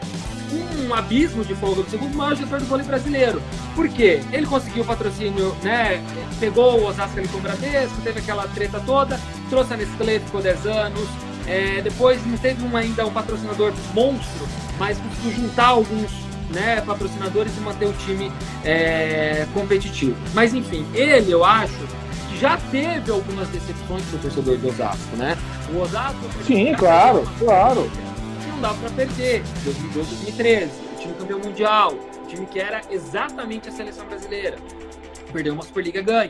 um 0.84 0.94
abismo 0.94 1.44
de 1.44 1.56
fogo 1.56 1.84
do 1.84 1.90
segundo 1.90 2.16
maior 2.16 2.36
gestor 2.36 2.60
do 2.60 2.66
vôlei 2.66 2.86
brasileiro. 2.86 3.42
Por 3.76 3.88
quê? 3.90 4.22
Ele 4.32 4.46
conseguiu 4.46 4.84
o 4.84 4.86
patrocínio, 4.86 5.56
né? 5.64 6.04
Pegou 6.40 6.80
o 6.80 6.86
Osasco 6.88 7.20
ali 7.20 7.28
com 7.28 7.38
o 7.38 7.42
Bradesco, 7.42 8.02
teve 8.02 8.20
aquela 8.20 8.48
treta 8.48 8.80
toda, 8.86 9.20
trouxe 9.50 9.74
a 9.74 9.78
Nestlé, 9.78 10.20
ficou 10.20 10.42
10 10.42 10.66
anos. 10.68 11.08
É, 11.46 11.82
depois 11.82 12.26
não 12.26 12.38
teve 12.38 12.64
um, 12.64 12.76
ainda 12.78 13.06
um 13.06 13.12
patrocinador 13.12 13.74
monstro, 13.94 14.48
mas 14.80 14.98
conseguiu 14.98 15.44
juntar 15.44 15.68
alguns 15.68 16.12
né, 16.52 16.82
patrocinadores 16.82 17.56
e 17.58 17.60
manter 17.60 17.88
o 17.88 17.94
time 17.94 18.32
é, 18.64 19.46
competitivo. 19.54 20.16
Mas 20.34 20.54
enfim, 20.54 20.86
ele 20.94 21.32
eu 21.32 21.44
acho 21.44 22.04
já 22.40 22.58
teve 22.72 23.12
algumas 23.12 23.48
decepções 23.50 24.04
pro 24.06 24.20
torcedor 24.20 24.58
do 24.58 24.68
Osasco, 24.68 25.16
né? 25.16 25.38
O 25.74 25.80
Osasco. 25.80 26.20
Sim, 26.46 26.74
claro, 26.74 27.28
claro. 27.40 27.90
Não 28.54 28.62
dava 28.62 28.80
para 28.80 28.90
perder. 28.92 29.44
2012, 29.64 30.16
2013, 30.16 30.72
o 30.72 31.00
time 31.00 31.14
campeão 31.16 31.40
mundial, 31.40 31.94
o 31.94 32.28
time 32.28 32.46
que 32.46 32.60
era 32.60 32.82
exatamente 32.90 33.68
a 33.68 33.72
seleção 33.72 34.06
brasileira. 34.06 34.58
Perdeu 35.32 35.54
uma 35.54 35.64
Superliga 35.64 36.02
ganha. 36.02 36.30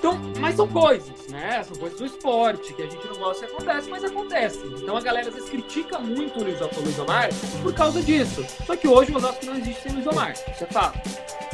Então, 0.00 0.18
mas 0.40 0.56
são 0.56 0.66
coisas, 0.66 1.26
né? 1.28 1.62
São 1.62 1.76
coisas 1.76 1.98
do 1.98 2.06
esporte 2.06 2.72
que 2.72 2.82
a 2.82 2.86
gente 2.86 3.06
não 3.06 3.16
gosta 3.16 3.46
que 3.46 3.52
acontece, 3.52 3.90
mas 3.90 4.02
acontece. 4.02 4.58
Então 4.78 4.96
a 4.96 5.00
galera 5.02 5.28
às 5.28 5.34
vezes 5.34 5.50
critica 5.50 5.98
muito 5.98 6.40
o 6.40 6.42
Luiz, 6.42 6.58
o 6.58 6.80
Luiz 6.80 6.98
Omar 6.98 7.28
por 7.62 7.74
causa 7.74 8.00
disso. 8.02 8.42
Só 8.64 8.74
que 8.74 8.88
hoje 8.88 9.12
o 9.12 9.16
Osasco 9.18 9.44
não 9.44 9.56
existe 9.56 9.82
sem 9.82 9.92
Luiz 9.92 10.06
Omar, 10.06 10.32
isso 10.32 10.64
é 10.64 10.66
fato. 10.68 10.98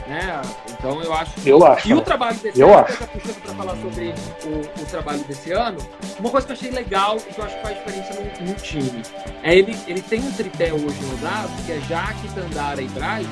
Né? 0.06 0.40
Então 0.70 1.02
eu 1.02 1.12
acho. 1.12 1.32
Eu 1.44 1.66
acho. 1.66 1.88
E 1.88 1.94
o 1.94 2.00
trabalho 2.00 2.36
desse 2.38 2.60
eu 2.60 2.72
ano, 2.72 2.84
acho. 2.84 3.02
eu 3.02 3.08
puxando 3.08 3.42
para 3.42 3.54
falar 3.54 3.76
sobre 3.78 4.14
o, 4.44 4.80
o, 4.80 4.86
trabalho 4.86 5.24
desse 5.24 5.50
ano, 5.50 5.78
uma 6.20 6.30
coisa 6.30 6.46
que 6.46 6.52
eu 6.52 6.56
achei 6.56 6.70
legal 6.70 7.16
e 7.16 7.32
que 7.34 7.40
eu 7.40 7.44
acho 7.44 7.56
que 7.56 7.62
faz 7.62 7.78
diferença 7.78 8.14
no, 8.14 8.46
no, 8.46 8.54
time. 8.54 9.02
É 9.42 9.58
ele, 9.58 9.76
ele 9.88 10.02
tem 10.02 10.20
um 10.20 10.30
tripé 10.30 10.72
hoje 10.72 11.00
no 11.02 11.14
Osasco, 11.14 11.62
que 11.66 11.72
é 11.72 11.80
Jaque, 11.80 12.28
Tandara 12.32 12.80
e 12.80 12.86
Bright, 12.86 13.28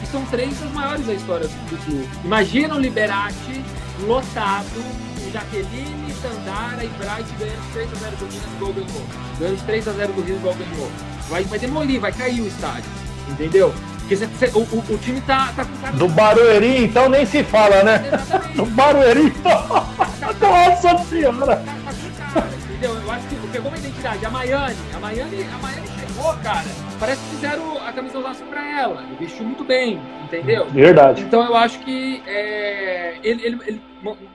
que 0.00 0.06
são 0.08 0.26
três 0.26 0.58
das 0.58 0.72
maiores 0.72 1.06
da 1.06 1.14
história 1.14 1.46
do 1.46 1.84
clube. 1.84 2.08
Imagina 2.24 2.74
o 2.74 2.80
Liberati 2.80 3.62
lotado, 4.06 4.84
Jaqueline, 5.32 6.12
Tandara 6.22 6.84
e 6.84 6.88
Bright 6.88 7.28
ganhando 7.38 7.74
3x0 7.74 8.16
do 8.18 8.26
Minas, 8.26 8.58
gol 8.58 8.72
ganhou. 8.72 9.06
Ganhando 9.38 9.66
3x0 9.66 10.14
do 10.14 10.22
Rio, 10.22 10.38
gol 10.38 10.54
ganhou. 10.54 10.90
Vai, 11.28 11.44
vai 11.44 11.58
demolir, 11.58 12.00
vai 12.00 12.12
cair 12.12 12.40
o 12.40 12.46
estádio. 12.46 12.90
Entendeu? 13.28 13.74
Porque 13.98 14.16
cê, 14.16 14.28
cê, 14.38 14.50
o, 14.54 14.60
o, 14.60 14.94
o, 14.94 14.98
time 14.98 15.20
tá, 15.20 15.52
tá 15.54 15.64
com 15.66 15.76
cara. 15.76 15.96
Do 15.96 16.08
Barueri, 16.08 16.84
então 16.84 17.10
nem 17.10 17.26
se 17.26 17.44
fala, 17.44 17.82
né? 17.82 18.08
Exatamente. 18.10 18.56
Do 18.56 18.66
Barueri, 18.66 19.34
nossa 20.40 21.04
senhora! 21.04 21.56
Tá, 21.56 21.74
tá 21.84 22.32
cara, 22.32 22.48
entendeu? 22.64 22.94
Eu 22.94 23.10
acho 23.12 23.26
que 23.26 23.36
pegou 23.48 23.70
uma 23.70 23.76
identidade. 23.76 24.24
A 24.24 24.30
Miami, 24.30 24.76
a 24.94 24.98
Miami, 24.98 25.42
a 25.42 25.58
Miami 25.58 25.97
chegou, 26.18 26.34
cara. 26.42 26.66
Parece 26.98 27.22
que 27.22 27.30
fizeram 27.30 27.78
a 27.78 27.92
camisa 27.92 28.14
do 28.14 28.24
laço 28.24 28.44
pra 28.44 28.80
ela. 28.80 29.02
Ele 29.02 29.16
vestiu 29.16 29.44
muito 29.44 29.64
bem, 29.64 30.00
entendeu? 30.24 30.66
Verdade. 30.66 31.22
Então 31.22 31.44
eu 31.44 31.54
acho 31.54 31.78
que 31.80 32.22
é, 32.26 33.18
ele, 33.22 33.44
ele, 33.44 33.58
ele 33.66 33.82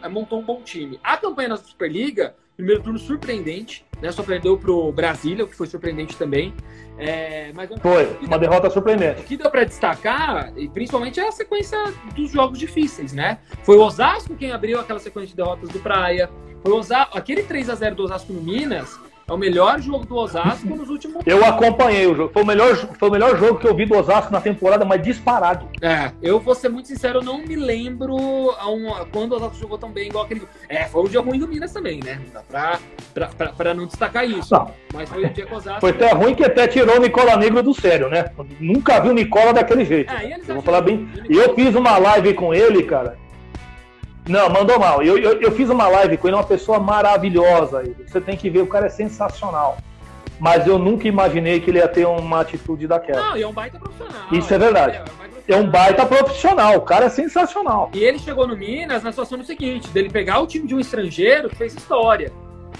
montou 0.09 0.39
um 0.39 0.43
bom 0.43 0.61
time. 0.61 0.99
A 1.03 1.17
campanha 1.17 1.49
da 1.49 1.57
Superliga, 1.57 2.36
primeiro 2.55 2.81
turno 2.81 2.97
surpreendente, 2.97 3.86
né? 4.01 4.11
Só 4.11 4.23
perdeu 4.23 4.57
pro 4.57 4.91
Brasília, 4.91 5.43
o 5.43 5.47
que 5.47 5.55
foi 5.55 5.67
surpreendente 5.67 6.15
também. 6.15 6.53
É, 6.97 7.51
mas 7.53 7.69
Foi, 7.81 8.17
uma 8.21 8.38
derrota 8.38 8.69
surpreendente. 8.69 9.21
O 9.21 9.23
que 9.23 9.36
deu 9.36 9.51
para 9.51 9.63
destacar, 9.63 10.53
e 10.55 10.69
principalmente, 10.69 11.19
é 11.19 11.27
a 11.27 11.31
sequência 11.31 11.77
dos 12.15 12.31
jogos 12.31 12.57
difíceis, 12.59 13.11
né? 13.11 13.39
Foi 13.63 13.75
o 13.75 13.81
Osasco 13.81 14.36
quem 14.36 14.51
abriu 14.51 14.79
aquela 14.79 14.99
sequência 14.99 15.29
de 15.29 15.36
derrotas 15.36 15.69
do 15.69 15.79
Praia. 15.79 16.29
Foi 16.61 16.71
o 16.71 16.77
Osasco, 16.77 17.17
aquele 17.17 17.43
3 17.43 17.69
a 17.69 17.75
0 17.75 17.95
do 17.95 18.03
Osasco 18.03 18.31
no 18.31 18.41
Minas 18.41 18.97
é 19.28 19.34
o 19.34 19.38
melhor 19.38 19.80
jogo 19.80 20.05
do 20.05 20.15
Osasco 20.15 20.67
nos 20.76 20.89
últimos 20.89 21.24
Eu 21.26 21.45
acompanhei 21.45 22.05
o 22.05 22.15
jogo. 22.15 22.34
Foi 22.34 22.43
o 22.43 22.45
melhor, 22.45 22.76
foi 22.76 23.09
o 23.09 23.11
melhor 23.11 23.38
jogo 23.38 23.57
que 23.57 23.67
eu 23.67 23.74
vi 23.74 23.86
do 23.86 23.97
Osasco 23.97 24.32
na 24.32 24.41
temporada, 24.41 24.84
mas 24.84 25.01
disparado. 25.01 25.67
É, 25.82 26.11
eu 26.21 26.39
vou 26.39 26.53
ser 26.53 26.69
muito 26.69 26.88
sincero, 26.88 27.19
eu 27.19 27.24
não 27.24 27.38
me 27.39 27.55
lembro 27.55 28.15
a 28.59 28.69
um, 28.69 28.89
quando 29.11 29.32
o 29.32 29.36
Osasco 29.36 29.55
jogou 29.55 29.78
tão 29.78 29.91
bem 29.91 30.09
igual 30.09 30.26
aquele. 30.26 30.41
É, 30.67 30.86
foi 30.86 31.03
um 31.03 31.07
dia 31.07 31.21
ruim 31.21 31.39
do 31.39 31.47
Minas 31.47 31.71
também, 31.71 32.01
né? 32.03 32.19
Pra, 32.49 32.80
pra, 33.13 33.28
pra, 33.28 33.47
pra 33.53 33.74
não 33.74 33.86
destacar 33.86 34.30
isso. 34.30 34.53
Não. 34.53 34.71
Mas 34.93 35.09
foi 35.09 35.26
um 35.26 35.32
dia 35.32 35.45
que 35.45 35.53
o 35.53 35.57
Osasco. 35.57 35.80
Foi 35.80 35.91
até 35.91 36.11
ruim 36.11 36.36
que 36.36 36.43
até 36.43 36.67
tirou 36.67 36.97
o 36.97 37.01
Nicola 37.01 37.38
Negro 37.38 37.63
do 37.63 37.74
sério, 37.74 38.09
né? 38.09 38.26
Nunca 38.59 38.99
vi 38.99 39.09
o 39.09 39.13
Nicola 39.13 39.53
daquele 39.53 39.86
jeito. 39.86 40.13
É, 40.13 40.34
eles 40.34 40.47
eu 40.47 40.55
vou 40.55 40.63
falar 40.63 40.82
bem. 40.82 41.07
E 41.30 41.38
eu 41.38 41.55
fiz 41.55 41.74
uma 41.76 41.97
live 41.97 42.34
com 42.34 42.53
ele, 42.53 42.84
cara. 42.84 43.22
Não, 44.28 44.49
mandou 44.49 44.80
mal. 44.80 45.03
Eu, 45.03 45.17
eu, 45.17 45.41
eu 45.41 45.51
fiz 45.51 45.69
uma 45.69 45.88
live 45.88 46.17
com 46.17 46.28
ele, 46.28 46.36
uma 46.36 46.43
pessoa 46.43 46.80
maravilhosa. 46.80 47.84
Você 48.07 48.21
tem 48.21 48.38
que 48.38 48.49
ver, 48.49 48.61
o 48.61 48.67
cara 48.67 48.86
é 48.86 48.89
sensacional. 48.89 49.78
Mas 50.39 50.65
eu 50.65 50.80
nunca 50.80 51.07
imaginei 51.07 51.59
que 51.59 51.69
ele 51.69 51.78
ia 51.78 51.88
ter 51.88 52.05
uma 52.05 52.41
atitude 52.41 52.88
daquela. 52.88 53.30
Não, 53.30 53.38
e 53.38 53.43
é 53.43 53.47
um 53.47 53.53
baita 53.53 53.80
profissional. 53.80 54.28
Isso 54.32 54.53
é 54.53 54.57
verdade. 54.57 54.97
entendeu? 54.97 55.13
um 55.13 55.17
baita 55.17 55.43
É 55.47 55.55
um 55.55 55.69
baita 55.69 56.05
profissional, 56.05 56.76
o 56.78 56.82
cara 56.82 57.05
é 57.05 57.09
sensacional. 57.09 57.91
E 57.93 58.03
ele 58.03 58.19
chegou 58.19 58.47
no 58.47 58.55
Minas 58.55 59.03
na 59.03 59.11
situação 59.11 59.38
do 59.38 59.45
seguinte, 59.45 59.88
dele 59.89 60.09
pegar 60.09 60.39
o 60.39 60.47
time 60.47 60.67
de 60.67 60.74
um 60.74 60.80
estrangeiro 60.80 61.49
que 61.49 61.55
fez 61.55 61.74
história. 61.74 62.32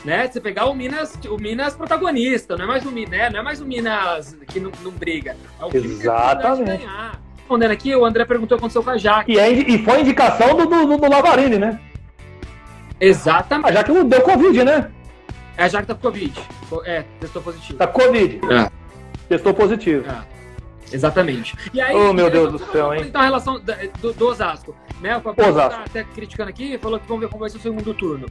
Né? 0.04 0.28
Você 0.28 0.42
pegar 0.42 0.66
o 0.66 0.74
Minas, 0.74 1.18
o 1.30 1.38
Minas 1.38 1.76
protagonista, 1.76 2.58
não 2.58 2.66
é 2.66 2.68
mais 2.68 2.86
o 2.86 2.92
Minas, 2.92 3.12
né? 3.12 3.30
não 3.30 3.40
é 3.40 3.44
mais 3.44 3.62
o 3.62 3.66
Minas 3.66 4.36
que 4.48 4.60
não, 4.60 4.72
não 4.82 4.92
briga. 4.92 5.38
É 5.60 5.66
o 5.66 5.70
time 5.70 5.84
que 5.84 5.88
de 5.88 5.94
Exatamente. 5.94 6.78
ganhar. 6.78 7.23
Respondendo 7.44 7.72
aqui, 7.72 7.94
o 7.94 8.06
André 8.06 8.24
perguntou 8.24 8.56
o 8.56 8.60
que 8.60 8.64
aconteceu 8.64 8.82
com 8.82 8.90
a 8.90 8.98
Jaque. 8.98 9.34
E, 9.34 9.38
é 9.38 9.52
e 9.52 9.84
foi 9.84 10.00
indicação 10.00 10.56
do, 10.56 10.66
do, 10.66 10.98
do 10.98 11.10
Lavarini, 11.10 11.60
né? 11.60 11.80
Exatamente. 13.00 13.70
Ah, 13.70 13.74
já 13.74 13.84
que 13.84 13.92
não 13.92 14.08
deu 14.08 14.22
Covid, 14.22 14.64
né? 14.64 14.90
É 15.58 15.66
a 15.66 15.68
Jaque 15.68 15.88
tá 15.88 15.94
com 15.94 16.02
Covid. 16.02 16.34
É, 16.86 17.04
testou 17.20 17.42
positivo. 17.42 17.78
Tá 17.78 17.88
Covid. 17.88 18.40
É. 18.50 18.72
Testou 19.28 19.54
positivo. 19.54 20.10
É. 20.10 20.24
Exatamente. 20.96 21.56
E 21.74 21.82
aí, 21.82 21.94
Oh, 21.96 22.14
meu 22.14 22.26
eu 22.28 22.32
Deus 22.32 22.52
do 22.54 22.72
céu, 22.72 22.94
hein? 22.94 23.04
Então, 23.06 23.20
a 23.20 23.26
relação 23.26 23.60
do, 24.00 24.14
do 24.14 24.28
Osasco. 24.28 24.76
Né? 25.02 25.18
O 25.18 25.22
Papai 25.22 25.50
Osasco. 25.50 25.80
tá 25.80 25.86
até 25.86 26.04
criticando 26.04 26.50
aqui, 26.50 26.78
falou 26.78 27.00
que 27.00 27.08
vamos 27.08 27.22
ver 27.22 27.28
como 27.28 27.42
vai 27.42 27.50
ser 27.50 27.58
o 27.58 27.62
segundo 27.62 27.94
turno. 27.94 28.28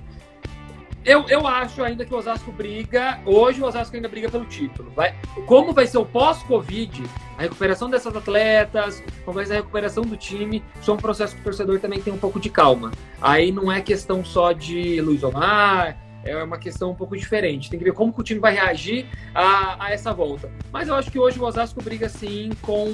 Eu, 1.05 1.27
eu 1.29 1.47
acho 1.47 1.83
ainda 1.83 2.05
que 2.05 2.15
o 2.15 2.17
Osasco 2.17 2.53
briga. 2.53 3.19
Hoje 3.27 3.61
o 3.61 3.67
Osasco 3.67 3.97
ainda 3.97 4.09
briga 4.09 4.31
pelo 4.31 4.45
título. 4.45 4.91
Vai, 4.95 5.15
como 5.47 5.73
vai 5.73 5.87
ser 5.87 5.99
o 5.99 6.05
pós-Covid, 6.05 7.03
a 7.37 7.43
recuperação 7.43 7.91
dessas 7.91 8.15
atletas, 8.15 9.03
como 9.25 9.35
vai 9.35 9.45
ser 9.45 9.55
a 9.55 9.57
recuperação 9.57 10.05
do 10.05 10.17
time, 10.17 10.63
isso 10.81 10.91
é 10.91 10.95
um 10.95 10.99
processo 10.99 11.35
que 11.35 11.41
o 11.41 11.45
torcedor 11.45 11.81
também 11.81 12.01
tem 12.01 12.13
um 12.13 12.19
pouco 12.19 12.39
de 12.39 12.49
calma. 12.49 12.93
Aí 13.21 13.51
não 13.51 13.71
é 13.71 13.81
questão 13.81 14.25
só 14.25 14.53
de 14.53 15.01
Luiz 15.01 15.25
Omar, 15.25 15.99
é 16.25 16.37
uma 16.43 16.57
questão 16.57 16.93
um 16.93 16.95
pouco 16.95 17.17
diferente. 17.17 17.69
Tem 17.69 17.79
que 17.81 17.85
ver 17.85 17.95
como 17.95 18.13
que 18.13 18.21
o 18.21 18.25
time 18.25 18.39
vai 18.39 18.55
reagir 18.55 19.07
a, 19.35 19.87
a 19.87 19.91
essa 19.91 20.13
volta. 20.13 20.51
Mas 20.73 20.87
eu 20.87 20.95
acho 20.95 21.11
que 21.11 21.19
hoje 21.19 21.39
o 21.39 21.43
Osasco 21.43 21.83
briga 21.83 22.09
sim 22.09 22.51
com 22.63 22.87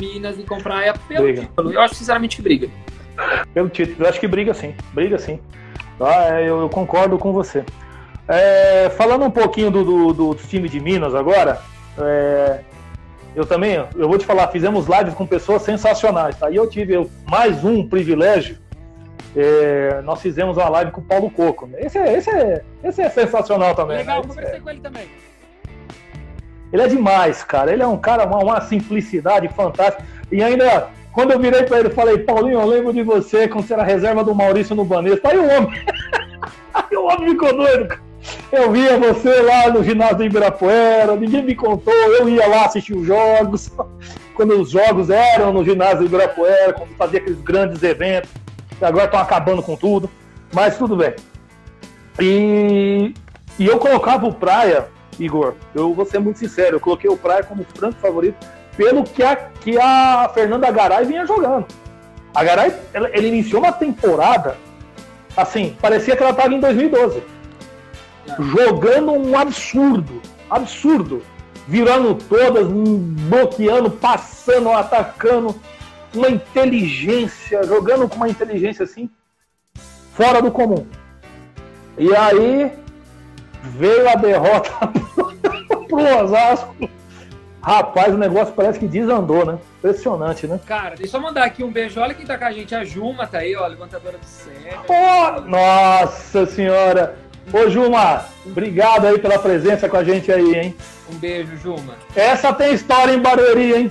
Minas 0.00 0.38
e 0.40 0.42
com 0.42 0.58
Praia 0.58 0.92
pelo 1.06 1.22
Briga. 1.22 1.42
título. 1.42 1.72
Eu 1.72 1.80
acho 1.80 1.94
sinceramente 1.94 2.34
que 2.36 2.42
briga. 2.42 2.68
Pelo 3.52 3.68
título. 3.68 4.02
Eu 4.02 4.08
acho 4.08 4.18
que 4.18 4.26
briga 4.26 4.52
sim. 4.52 4.74
Briga 4.92 5.18
sim. 5.18 5.38
Tá? 5.98 6.38
É, 6.40 6.42
eu, 6.48 6.60
eu 6.60 6.68
concordo 6.68 7.18
com 7.18 7.32
você. 7.32 7.64
É, 8.26 8.90
falando 8.96 9.24
um 9.24 9.30
pouquinho 9.30 9.70
do, 9.70 9.84
do, 9.84 10.12
do 10.12 10.34
time 10.34 10.68
de 10.68 10.80
Minas 10.80 11.14
agora, 11.14 11.60
é, 11.98 12.60
eu 13.36 13.44
também, 13.44 13.84
eu 13.96 14.08
vou 14.08 14.16
te 14.18 14.24
falar, 14.24 14.48
fizemos 14.48 14.86
lives 14.86 15.12
com 15.14 15.26
pessoas 15.26 15.62
sensacionais, 15.62 16.36
tá? 16.38 16.50
E 16.50 16.56
eu 16.56 16.68
tive 16.68 16.94
eu- 16.94 17.10
mais 17.26 17.64
um 17.64 17.86
privilégio. 17.86 18.58
é, 19.36 20.00
nós 20.02 20.22
fizemos 20.22 20.56
uma 20.56 20.68
live 20.68 20.92
com 20.92 21.00
o 21.00 21.04
Paulo 21.04 21.28
Coco. 21.30 21.68
Esse 21.78 21.98
é, 21.98 22.14
esse 22.16 22.30
é, 22.30 22.62
esse 22.84 23.02
é 23.02 23.08
sensacional 23.10 23.74
também. 23.74 23.96
Legal, 23.98 24.22
né? 24.22 24.28
Esse 24.28 24.30
é- 24.30 24.34
conversei 24.36 24.60
com 24.60 24.70
ele 24.70 24.80
também. 24.80 25.08
Ele 26.72 26.82
é 26.82 26.88
demais, 26.88 27.42
cara. 27.44 27.72
Ele 27.72 27.82
é 27.82 27.86
um 27.86 27.96
cara, 27.96 28.24
uma, 28.26 28.38
uma 28.38 28.60
simplicidade 28.60 29.48
fantástica. 29.48 30.04
E 30.30 30.42
ainda, 30.42 30.88
quando 31.14 31.30
eu 31.30 31.38
virei 31.38 31.62
pra 31.62 31.78
ele, 31.78 31.90
falei, 31.90 32.18
Paulinho, 32.18 32.60
eu 32.60 32.66
lembro 32.66 32.92
de 32.92 33.04
você 33.04 33.46
quando 33.46 33.64
você 33.64 33.72
era 33.72 33.84
reserva 33.84 34.24
do 34.24 34.34
Maurício 34.34 34.74
no 34.74 34.84
Banespa. 34.84 35.28
Aí 35.30 35.38
o 35.38 35.48
homem. 35.48 35.70
Aí 36.74 36.96
o 36.96 37.04
homem 37.04 37.30
ficou 37.30 37.56
doido. 37.56 37.96
Eu 38.50 38.72
via 38.72 38.98
você 38.98 39.40
lá 39.40 39.70
no 39.70 39.84
ginásio 39.84 40.16
do 40.16 40.24
Ibirapuera, 40.24 41.14
ninguém 41.14 41.42
me 41.42 41.54
contou, 41.54 41.94
eu 41.94 42.28
ia 42.28 42.48
lá 42.48 42.64
assistir 42.64 42.96
os 42.96 43.06
jogos, 43.06 43.70
quando 44.34 44.58
os 44.60 44.70
jogos 44.70 45.10
eram 45.10 45.52
no 45.52 45.64
ginásio 45.64 45.98
do 45.98 46.06
Ibirapuera, 46.06 46.72
quando 46.72 46.96
fazia 46.96 47.20
aqueles 47.20 47.40
grandes 47.40 47.82
eventos, 47.82 48.30
que 48.76 48.84
agora 48.84 49.04
estão 49.04 49.20
acabando 49.20 49.62
com 49.62 49.76
tudo, 49.76 50.10
mas 50.52 50.78
tudo 50.78 50.96
bem. 50.96 51.14
E, 52.18 53.14
e 53.58 53.66
eu 53.66 53.78
colocava 53.78 54.26
o 54.26 54.32
Praia, 54.32 54.88
Igor, 55.20 55.54
eu 55.74 55.92
vou 55.92 56.06
ser 56.06 56.18
muito 56.18 56.38
sincero, 56.38 56.76
eu 56.76 56.80
coloquei 56.80 57.10
o 57.10 57.16
Praia 57.16 57.44
como 57.44 57.64
franco 57.74 57.98
favorito 58.00 58.38
pelo 58.76 59.04
que 59.04 59.22
a, 59.22 59.36
que 59.36 59.78
a 59.78 60.30
Fernanda 60.32 60.70
Garay 60.70 61.04
vinha 61.04 61.26
jogando. 61.26 61.66
A 62.34 62.42
Garay, 62.42 62.72
ela, 62.92 63.16
iniciou 63.18 63.62
uma 63.62 63.72
temporada, 63.72 64.56
assim, 65.36 65.76
parecia 65.80 66.16
que 66.16 66.22
ela 66.22 66.32
estava 66.32 66.52
em 66.52 66.60
2012 66.60 67.34
jogando 68.38 69.12
um 69.12 69.38
absurdo, 69.38 70.20
absurdo, 70.48 71.22
virando 71.66 72.14
todas, 72.14 72.66
bloqueando, 72.68 73.90
passando, 73.90 74.70
atacando, 74.70 75.54
uma 76.14 76.28
inteligência, 76.28 77.64
jogando 77.64 78.08
com 78.08 78.16
uma 78.16 78.28
inteligência 78.28 78.84
assim, 78.84 79.10
fora 80.12 80.40
do 80.40 80.50
comum. 80.50 80.86
E 81.98 82.14
aí 82.14 82.72
veio 83.62 84.08
a 84.08 84.14
derrota 84.14 84.70
pro 85.88 86.24
Osasco. 86.24 86.88
Rapaz, 87.64 88.12
o 88.12 88.18
negócio 88.18 88.52
parece 88.52 88.78
que 88.78 88.86
desandou, 88.86 89.46
né? 89.46 89.58
Impressionante, 89.78 90.46
né? 90.46 90.60
Cara, 90.66 90.96
deixa 90.96 91.16
eu 91.16 91.20
mandar 91.20 91.44
aqui 91.44 91.64
um 91.64 91.72
beijo. 91.72 91.98
Olha 91.98 92.12
quem 92.12 92.26
tá 92.26 92.36
com 92.36 92.44
a 92.44 92.52
gente. 92.52 92.74
A 92.74 92.84
Juma 92.84 93.26
tá 93.26 93.38
aí, 93.38 93.56
ó, 93.56 93.66
levantadora 93.66 94.18
do 94.18 94.26
céu. 94.26 94.52
Oh, 94.86 95.40
nossa 95.40 96.44
senhora! 96.44 97.16
Ô, 97.50 97.70
Juma, 97.70 98.26
obrigado 98.44 99.06
aí 99.06 99.18
pela 99.18 99.38
presença 99.38 99.88
com 99.88 99.96
a 99.96 100.04
gente 100.04 100.30
aí, 100.30 100.54
hein? 100.54 100.76
Um 101.10 101.16
beijo, 101.16 101.56
Juma. 101.56 101.94
Essa 102.14 102.52
tem 102.52 102.74
história 102.74 103.12
em 103.14 103.18
Barueri, 103.18 103.74
hein? 103.74 103.90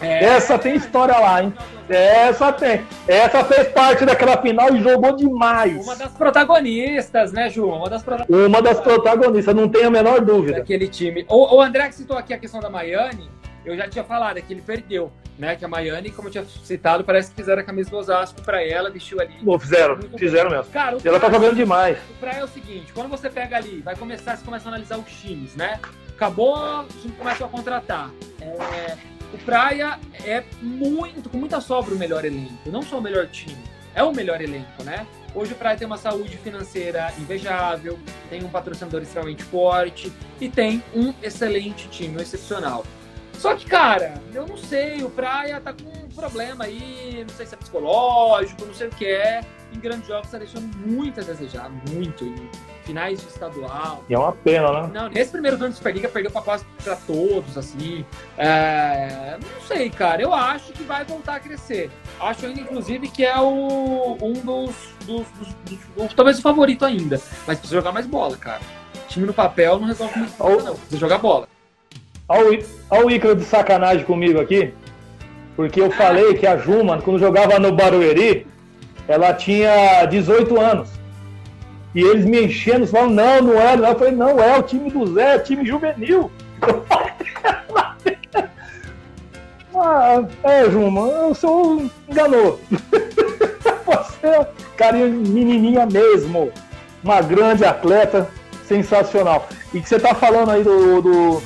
É, 0.00 0.24
Essa 0.24 0.58
tem 0.58 0.74
história 0.74 1.18
lá, 1.18 1.42
hein? 1.42 1.52
Essa 1.90 2.52
tem. 2.52 2.82
Essa 3.08 3.44
fez 3.44 3.68
parte 3.68 4.04
daquela 4.04 4.40
final 4.40 4.74
e 4.74 4.80
jogou 4.82 5.16
demais. 5.16 5.82
uma 5.84 5.96
das 5.96 6.12
protagonistas, 6.12 7.32
né, 7.32 7.48
Ju? 7.50 7.66
Uma 7.66 7.88
das 7.90 8.02
protagonistas 8.02 8.46
Uma 8.46 8.62
das 8.62 8.80
protagonistas, 8.80 9.54
não 9.54 9.68
tenho 9.68 9.88
a 9.88 9.90
menor 9.90 10.20
dúvida. 10.20 10.58
daquele 10.58 10.88
time. 10.88 11.24
O, 11.28 11.56
o 11.56 11.60
André 11.60 11.88
que 11.88 11.94
citou 11.96 12.16
aqui 12.16 12.32
a 12.32 12.38
questão 12.38 12.60
da 12.60 12.70
Maiane, 12.70 13.28
eu 13.64 13.76
já 13.76 13.88
tinha 13.88 14.04
falado, 14.04 14.38
é 14.38 14.40
que 14.40 14.52
ele 14.52 14.62
perdeu, 14.62 15.12
né? 15.38 15.56
Que 15.56 15.64
a 15.64 15.68
Maiane, 15.68 16.10
como 16.10 16.28
eu 16.28 16.32
tinha 16.32 16.44
citado, 16.64 17.04
parece 17.04 17.30
que 17.30 17.36
fizeram 17.36 17.60
a 17.60 17.64
camisa 17.64 17.90
do 17.90 17.96
Osasco 17.98 18.40
pra 18.42 18.62
ela, 18.64 18.88
vestiu 18.90 19.20
ali. 19.20 19.34
Pô, 19.44 19.58
fizeram, 19.58 19.98
fizeram 20.16 20.50
mesmo. 20.50 20.64
Cara, 20.72 20.96
o 20.96 21.00
ela 21.04 21.18
tá 21.20 21.26
Praia- 21.28 21.40
jogando 21.42 21.56
demais. 21.56 21.98
O 22.10 22.20
Praia 22.20 22.38
é 22.40 22.44
o 22.44 22.48
seguinte, 22.48 22.92
quando 22.92 23.08
você 23.08 23.28
pega 23.28 23.56
ali, 23.56 23.80
vai 23.84 23.96
começar, 23.96 24.36
você 24.36 24.44
começa 24.44 24.68
a 24.68 24.70
analisar 24.72 24.96
os 24.98 25.10
times, 25.10 25.54
né? 25.56 25.78
Acabou, 26.16 26.82
os 26.82 26.94
times 27.02 27.16
começam 27.18 27.46
a 27.46 27.50
contratar. 27.50 28.10
É, 28.40 28.96
o 29.32 29.38
Praia 29.38 29.98
é 30.24 30.44
muito, 30.60 31.28
com 31.28 31.38
muita 31.38 31.60
sobra 31.60 31.94
o 31.94 31.98
melhor 31.98 32.24
elenco, 32.24 32.70
não 32.70 32.82
só 32.82 32.98
o 32.98 33.02
melhor 33.02 33.26
time, 33.28 33.62
é 33.94 34.02
o 34.02 34.12
melhor 34.12 34.40
elenco, 34.40 34.82
né? 34.82 35.06
Hoje 35.34 35.52
o 35.52 35.56
Praia 35.56 35.76
tem 35.76 35.86
uma 35.86 35.96
saúde 35.96 36.36
financeira 36.36 37.12
invejável, 37.18 37.98
tem 38.28 38.42
um 38.42 38.48
patrocinador 38.48 39.02
extremamente 39.02 39.44
forte 39.44 40.12
e 40.40 40.48
tem 40.48 40.82
um 40.94 41.14
excelente 41.22 41.88
time, 41.88 42.16
um 42.16 42.20
excepcional. 42.20 42.84
Só 43.40 43.54
que, 43.54 43.64
cara, 43.64 44.20
eu 44.34 44.46
não 44.46 44.58
sei, 44.58 45.02
o 45.02 45.08
Praia 45.08 45.58
tá 45.62 45.72
com 45.72 45.88
um 45.88 46.08
problema 46.10 46.64
aí, 46.64 47.24
não 47.26 47.34
sei 47.34 47.46
se 47.46 47.54
é 47.54 47.56
psicológico, 47.56 48.66
não 48.66 48.74
sei 48.74 48.88
o 48.88 48.90
que 48.90 49.06
é. 49.06 49.40
Em 49.72 49.80
grandes 49.80 50.06
jogos 50.06 50.30
tá 50.30 50.36
deixando 50.36 50.70
muito 50.76 51.20
a 51.20 51.22
desejar, 51.22 51.70
muito. 51.90 52.22
Em 52.22 52.50
finais 52.84 53.18
de 53.18 53.28
estadual. 53.28 54.04
E 54.10 54.14
é 54.14 54.18
uma 54.18 54.32
pena, 54.32 54.82
né? 54.82 54.90
Não, 54.92 55.08
nesse 55.08 55.32
primeiro 55.32 55.56
turno 55.56 55.70
de 55.70 55.78
Superliga 55.78 56.06
perdeu 56.10 56.30
pra 56.30 56.42
quase 56.42 56.66
pra 56.84 56.96
todos, 56.96 57.56
assim. 57.56 58.04
É, 58.36 59.38
não 59.40 59.66
sei, 59.66 59.88
cara. 59.88 60.20
Eu 60.20 60.34
acho 60.34 60.74
que 60.74 60.82
vai 60.82 61.02
voltar 61.06 61.36
a 61.36 61.40
crescer. 61.40 61.90
Acho 62.20 62.44
ainda, 62.44 62.60
inclusive, 62.60 63.08
que 63.08 63.24
é 63.24 63.40
o, 63.40 64.18
um 64.20 64.34
dos, 64.34 64.74
dos, 65.06 65.26
dos, 65.30 65.78
dos 65.96 66.14
Talvez 66.14 66.38
o 66.38 66.42
favorito 66.42 66.84
ainda. 66.84 67.18
Mas 67.46 67.58
precisa 67.58 67.80
jogar 67.80 67.92
mais 67.92 68.06
bola, 68.06 68.36
cara. 68.36 68.60
time 69.08 69.24
no 69.24 69.32
papel 69.32 69.78
não 69.78 69.86
resolve 69.86 70.18
muito, 70.18 70.36
não. 70.38 70.74
Precisa 70.74 70.98
jogar 70.98 71.16
bola. 71.16 71.48
Olha 72.30 72.60
o 73.04 73.10
Ícaro 73.10 73.34
de 73.34 73.44
sacanagem 73.44 74.04
comigo 74.04 74.40
aqui. 74.40 74.72
Porque 75.56 75.80
eu 75.80 75.90
falei 75.90 76.34
que 76.34 76.46
a 76.46 76.56
Juma, 76.56 77.02
quando 77.02 77.18
jogava 77.18 77.58
no 77.58 77.72
Barueri, 77.72 78.46
ela 79.08 79.34
tinha 79.34 80.04
18 80.06 80.60
anos. 80.60 80.88
E 81.92 82.00
eles 82.00 82.24
me 82.24 82.44
enchendo, 82.44 82.86
falando, 82.86 83.14
não, 83.14 83.42
não 83.42 83.60
é, 83.60 83.76
não 83.76 83.84
é. 83.84 83.90
Eu 83.90 83.98
falei, 83.98 84.14
não 84.14 84.40
é, 84.40 84.56
o 84.56 84.62
time 84.62 84.88
do 84.90 85.12
Zé, 85.12 85.34
é 85.34 85.38
time 85.40 85.66
juvenil. 85.66 86.30
ah, 89.74 90.22
é, 90.44 90.70
Juma, 90.70 91.02
o 91.26 91.34
senhor 91.34 91.82
enganou. 92.08 92.60
Você 93.86 94.26
é 94.28 94.46
carinha 94.76 95.08
menininha 95.08 95.84
mesmo. 95.84 96.52
Uma 97.02 97.20
grande 97.22 97.64
atleta, 97.64 98.28
sensacional. 98.66 99.48
E 99.74 99.80
que 99.80 99.88
você 99.88 99.98
tá 99.98 100.14
falando 100.14 100.50
aí 100.50 100.62
do, 100.62 101.02
do, 101.02 101.42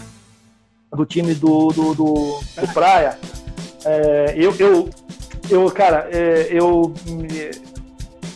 do 0.94 1.04
time 1.04 1.34
do, 1.34 1.68
do, 1.68 1.94
do, 1.94 2.40
do 2.60 2.72
Praia, 2.72 3.18
é, 3.84 4.34
eu, 4.36 4.54
eu, 4.58 4.88
eu, 5.50 5.70
cara, 5.70 6.08
é, 6.10 6.48
eu 6.50 6.92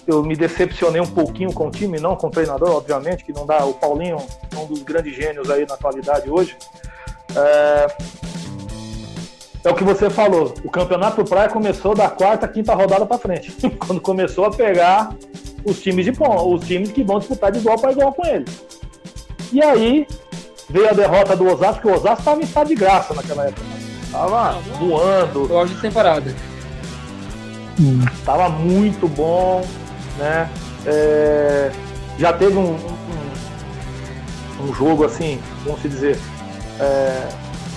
eu 0.09 0.23
me 0.23 0.35
decepcionei 0.35 1.03
um 1.03 1.07
pouquinho 1.07 1.53
com 1.53 1.69
o 1.69 1.71
time, 1.71 2.01
não 2.01 2.17
com 2.17 2.29
o 2.29 2.31
treinador, 2.31 2.71
obviamente, 2.71 3.23
que 3.23 3.33
não 3.33 3.45
dá. 3.45 3.67
O 3.67 3.75
Paulinho, 3.75 4.17
um 4.57 4.65
dos 4.65 4.83
grandes 4.83 5.15
gênios 5.15 5.51
aí 5.51 5.67
na 5.67 5.75
atualidade 5.75 6.31
hoje. 6.31 6.57
É, 7.37 7.87
é 9.65 9.71
o 9.71 9.75
que 9.75 9.85
você 9.85 10.09
falou. 10.09 10.55
O 10.65 10.71
campeonato 10.71 11.23
Praia 11.27 11.51
começou 11.51 11.95
da 11.95 12.09
quarta, 12.09 12.49
quinta 12.49 12.75
rodada 12.75 13.05
para 13.05 13.19
frente. 13.19 13.53
Quando 13.87 14.01
começou 14.01 14.47
a 14.47 14.51
pegar 14.51 15.15
os 15.63 15.79
times 15.83 16.07
de 16.07 16.13
os 16.19 16.67
times 16.67 16.91
que 16.91 17.05
vão 17.05 17.19
disputar 17.19 17.53
de 17.53 17.59
igual 17.59 17.79
para 17.79 17.93
igual 17.93 18.15
com 18.15 18.27
ele. 18.27 18.47
E 19.53 19.63
aí 19.63 20.07
veio 20.69 20.89
a 20.89 20.93
derrota 20.93 21.37
do 21.37 21.47
Osasco, 21.47 21.83
porque 21.83 21.89
o 21.89 21.95
Osasco 21.95 22.21
estava 22.21 22.41
em 22.41 22.45
estado 22.45 22.69
de 22.69 22.75
graça 22.75 23.15
naquela 23.15 23.47
época. 23.47 23.67
Tava 24.11 24.59
voando. 24.79 25.47
Eu 25.51 25.61
acho 25.61 25.75
de 25.75 25.81
temporada. 25.81 26.35
Tava 28.25 28.49
muito 28.49 29.07
bom 29.07 29.63
né? 30.19 30.51
É, 30.85 31.71
já 32.19 32.33
teve 32.33 32.57
um, 32.57 32.75
um, 32.75 34.65
um, 34.65 34.75
jogo 34.75 35.05
assim, 35.05 35.41
vamos 35.65 35.81
dizer, 35.83 36.19
é, 36.81 37.29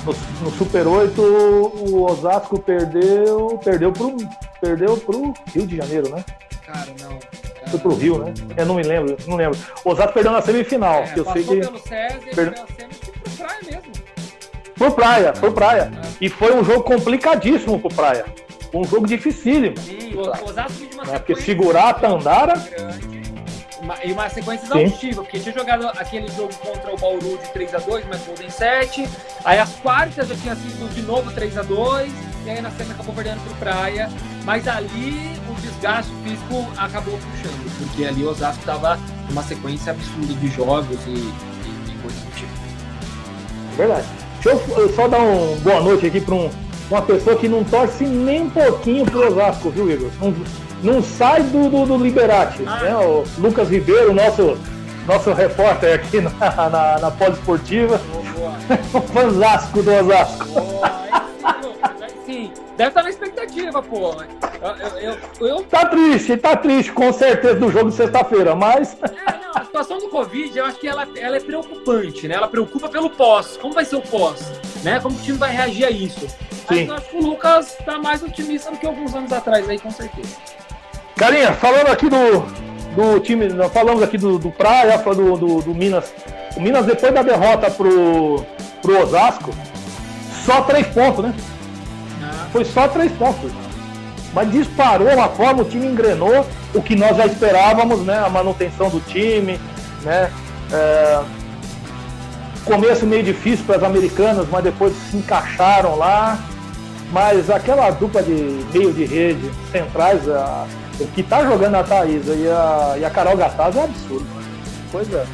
no, 0.03 0.13
no, 0.43 0.51
Super 0.57 0.87
8 0.87 1.21
o 1.21 2.03
Osasco 2.03 2.59
perdeu, 2.59 3.59
perdeu 3.63 3.93
pro, 3.93 4.17
perdeu 4.59 4.97
pro 4.97 5.33
Rio 5.53 5.67
de 5.67 5.77
Janeiro, 5.77 6.09
né? 6.09 6.25
Cara, 6.65 6.87
não. 6.99 7.19
Foi 7.71 7.79
pro 7.79 7.95
Rio, 7.95 8.19
né? 8.19 8.33
Eu 8.57 8.65
não 8.65 8.75
me 8.75 8.83
lembro, 8.83 9.17
não 9.27 9.37
lembro. 9.37 9.57
O 9.83 9.89
Osasco 9.89 10.13
perdeu 10.13 10.31
na 10.31 10.41
semifinal, 10.41 11.03
é, 11.03 11.07
que 11.07 11.19
eu 11.19 11.25
sei 11.31 11.43
que. 11.43 11.59
Pelo 11.59 11.79
César, 11.79 12.19
perdeu... 12.35 12.65
pro 13.23 13.31
Praia 13.37 13.59
mesmo. 13.63 13.91
Pro 14.75 14.91
Praia, 14.91 15.33
pro 15.33 15.51
Praia. 15.51 15.91
É. 15.95 16.25
E 16.25 16.29
foi 16.29 16.53
um 16.55 16.63
jogo 16.63 16.83
complicadíssimo 16.83 17.79
pro 17.79 17.89
Praia 17.89 18.25
um 18.73 18.83
jogo 18.85 19.07
dificílimo. 19.07 19.77
Sim, 19.77 20.13
o 20.15 20.21
Osasco 20.21 20.85
de 20.85 20.95
uma 20.95 21.03
é, 21.03 21.19
Porque 21.19 21.35
segurar 21.35 21.89
a 21.89 21.93
Tandara. 21.93 22.53
e 24.03 24.11
uma 24.11 24.29
sequência 24.29 24.65
exaustiva, 24.65 25.23
porque 25.23 25.39
tinha 25.39 25.53
jogado 25.53 25.87
aquele 25.87 26.27
jogo 26.29 26.53
contra 26.55 26.93
o 26.93 26.97
Bauru 26.97 27.37
de 27.37 27.47
3x2, 27.47 28.03
mas 28.07 28.21
Golden 28.25 28.49
7. 28.49 29.09
Aí 29.43 29.59
as 29.59 29.73
quartas 29.77 30.27
já 30.27 30.35
tinha 30.35 30.55
sido 30.55 30.93
de 30.93 31.01
novo 31.01 31.31
3x2, 31.31 32.09
e 32.45 32.49
aí 32.49 32.61
na 32.61 32.71
semana 32.71 32.93
acabou 32.93 33.13
perdendo 33.13 33.43
pro 33.43 33.55
Praia. 33.55 34.09
Mas 34.43 34.67
ali 34.67 35.40
desgaste 35.81 36.11
físico 36.23 36.67
acabou 36.77 37.17
puxando, 37.17 37.77
porque 37.79 38.05
ali 38.05 38.23
o 38.23 38.29
Osasco 38.29 38.63
tava 38.63 38.99
numa 39.27 39.41
sequência 39.41 39.91
absurda 39.91 40.33
de 40.33 40.47
jogos 40.47 40.99
e, 41.07 41.09
e, 41.09 41.91
e 41.91 41.97
coisas 42.01 42.21
do 42.21 42.35
tipo. 42.35 42.51
Verdade. 43.75 44.05
Deixa 44.43 44.59
eu 44.79 44.93
só 44.93 45.07
dar 45.07 45.19
uma 45.19 45.55
boa 45.57 45.81
noite 45.81 46.05
aqui 46.05 46.21
para 46.21 46.35
um 46.35 46.49
uma 46.89 47.01
pessoa 47.01 47.37
que 47.37 47.47
não 47.47 47.63
torce 47.63 48.03
nem 48.03 48.41
um 48.41 48.49
pouquinho 48.49 49.05
pro 49.05 49.25
Osasco, 49.25 49.69
viu, 49.69 49.89
Igor? 49.89 50.09
Não, 50.19 50.35
não 50.83 51.01
sai 51.01 51.41
do, 51.43 51.69
do, 51.69 51.85
do 51.85 51.97
Liberati. 51.97 52.63
Ah. 52.67 52.83
Né? 52.83 52.95
O 52.97 53.23
Lucas 53.37 53.69
Ribeiro, 53.69 54.13
nosso, 54.13 54.57
nosso 55.07 55.31
repórter 55.31 55.95
aqui 55.95 56.19
na, 56.21 56.69
na, 56.69 56.99
na 56.99 57.11
Poliesportiva. 57.11 58.01
o 58.93 59.01
fanzasco 59.01 59.81
do 59.83 59.89
Osasco. 59.89 60.45
sim, 60.45 61.20
deve 62.77 62.89
estar 62.89 63.03
na 63.03 63.09
expectativa, 63.09 63.81
pô. 63.81 64.13
Eu, 64.61 65.17
eu, 65.39 65.47
eu, 65.47 65.63
Tá 65.63 65.85
triste, 65.85 66.37
tá 66.37 66.55
triste, 66.55 66.91
com 66.91 67.11
certeza, 67.11 67.55
do 67.55 67.71
jogo 67.71 67.89
de 67.89 67.95
sexta-feira, 67.95 68.55
mas. 68.55 68.97
É, 69.01 69.37
não, 69.37 69.51
a 69.55 69.63
situação 69.63 69.97
do 69.99 70.09
Covid, 70.09 70.57
eu 70.57 70.65
acho 70.65 70.79
que 70.79 70.87
ela, 70.87 71.07
ela 71.15 71.37
é 71.37 71.39
preocupante, 71.39 72.27
né? 72.27 72.35
Ela 72.35 72.47
preocupa 72.47 72.89
pelo 72.89 73.09
pós. 73.09 73.57
Como 73.57 73.73
vai 73.73 73.85
ser 73.85 73.95
o 73.97 74.01
pós? 74.01 74.51
Né? 74.83 74.99
Como 74.99 75.15
o 75.15 75.19
time 75.21 75.37
vai 75.37 75.51
reagir 75.51 75.85
a 75.85 75.91
isso? 75.91 76.27
Sim. 76.27 76.65
Mas 76.69 76.87
eu 76.87 76.95
acho 76.95 77.09
que 77.09 77.17
o 77.17 77.21
Lucas 77.21 77.77
tá 77.85 77.97
mais 77.97 78.23
otimista 78.23 78.71
do 78.71 78.77
que 78.77 78.85
alguns 78.85 79.13
anos 79.13 79.31
atrás 79.31 79.67
aí, 79.69 79.79
com 79.79 79.91
certeza. 79.91 80.35
Carinha, 81.15 81.53
falando 81.53 81.87
aqui 81.87 82.09
do, 82.09 82.39
do 82.95 83.19
time, 83.19 83.47
falamos 83.71 84.01
aqui 84.01 84.17
do, 84.17 84.39
do 84.39 84.51
Praia, 84.51 84.97
do, 84.97 85.37
do, 85.37 85.61
do, 85.61 85.75
Minas. 85.75 86.13
O 86.55 86.61
Minas, 86.61 86.85
depois 86.85 87.13
da 87.13 87.21
derrota 87.21 87.69
pro, 87.69 88.43
pro 88.81 89.03
Osasco, 89.03 89.51
só 90.45 90.61
três 90.61 90.87
pontos, 90.87 91.23
né? 91.23 91.33
Foi 92.51 92.65
só 92.65 92.87
três 92.87 93.11
pontos. 93.13 93.51
Mas 94.33 94.51
disparou 94.51 95.09
uma 95.09 95.27
forma, 95.29 95.61
o 95.61 95.65
time 95.65 95.87
engrenou, 95.87 96.45
o 96.73 96.81
que 96.81 96.95
nós 96.95 97.17
já 97.17 97.25
esperávamos, 97.25 97.99
né? 98.01 98.17
A 98.17 98.29
manutenção 98.29 98.89
do 98.89 98.99
time, 99.01 99.59
né? 100.03 100.31
É, 100.71 101.21
começo 102.63 103.05
meio 103.05 103.23
difícil 103.23 103.65
para 103.65 103.77
as 103.77 103.83
americanas, 103.83 104.47
mas 104.49 104.63
depois 104.63 104.93
se 105.09 105.17
encaixaram 105.17 105.95
lá. 105.95 106.39
Mas 107.11 107.49
aquela 107.49 107.89
dupla 107.91 108.23
de 108.23 108.65
meio 108.73 108.93
de 108.93 109.03
rede 109.03 109.51
centrais, 109.69 110.29
a, 110.29 110.65
o 110.97 111.07
que 111.07 111.21
tá 111.21 111.43
jogando 111.43 111.75
a 111.75 111.83
Thaisa 111.83 112.33
e 112.33 112.47
a, 112.47 112.95
e 112.99 113.05
a 113.05 113.09
Carol 113.09 113.35
Gataz 113.35 113.75
é 113.75 113.83
absurdo. 113.83 114.23
Né? 114.23 114.43
Coisa 114.93 115.27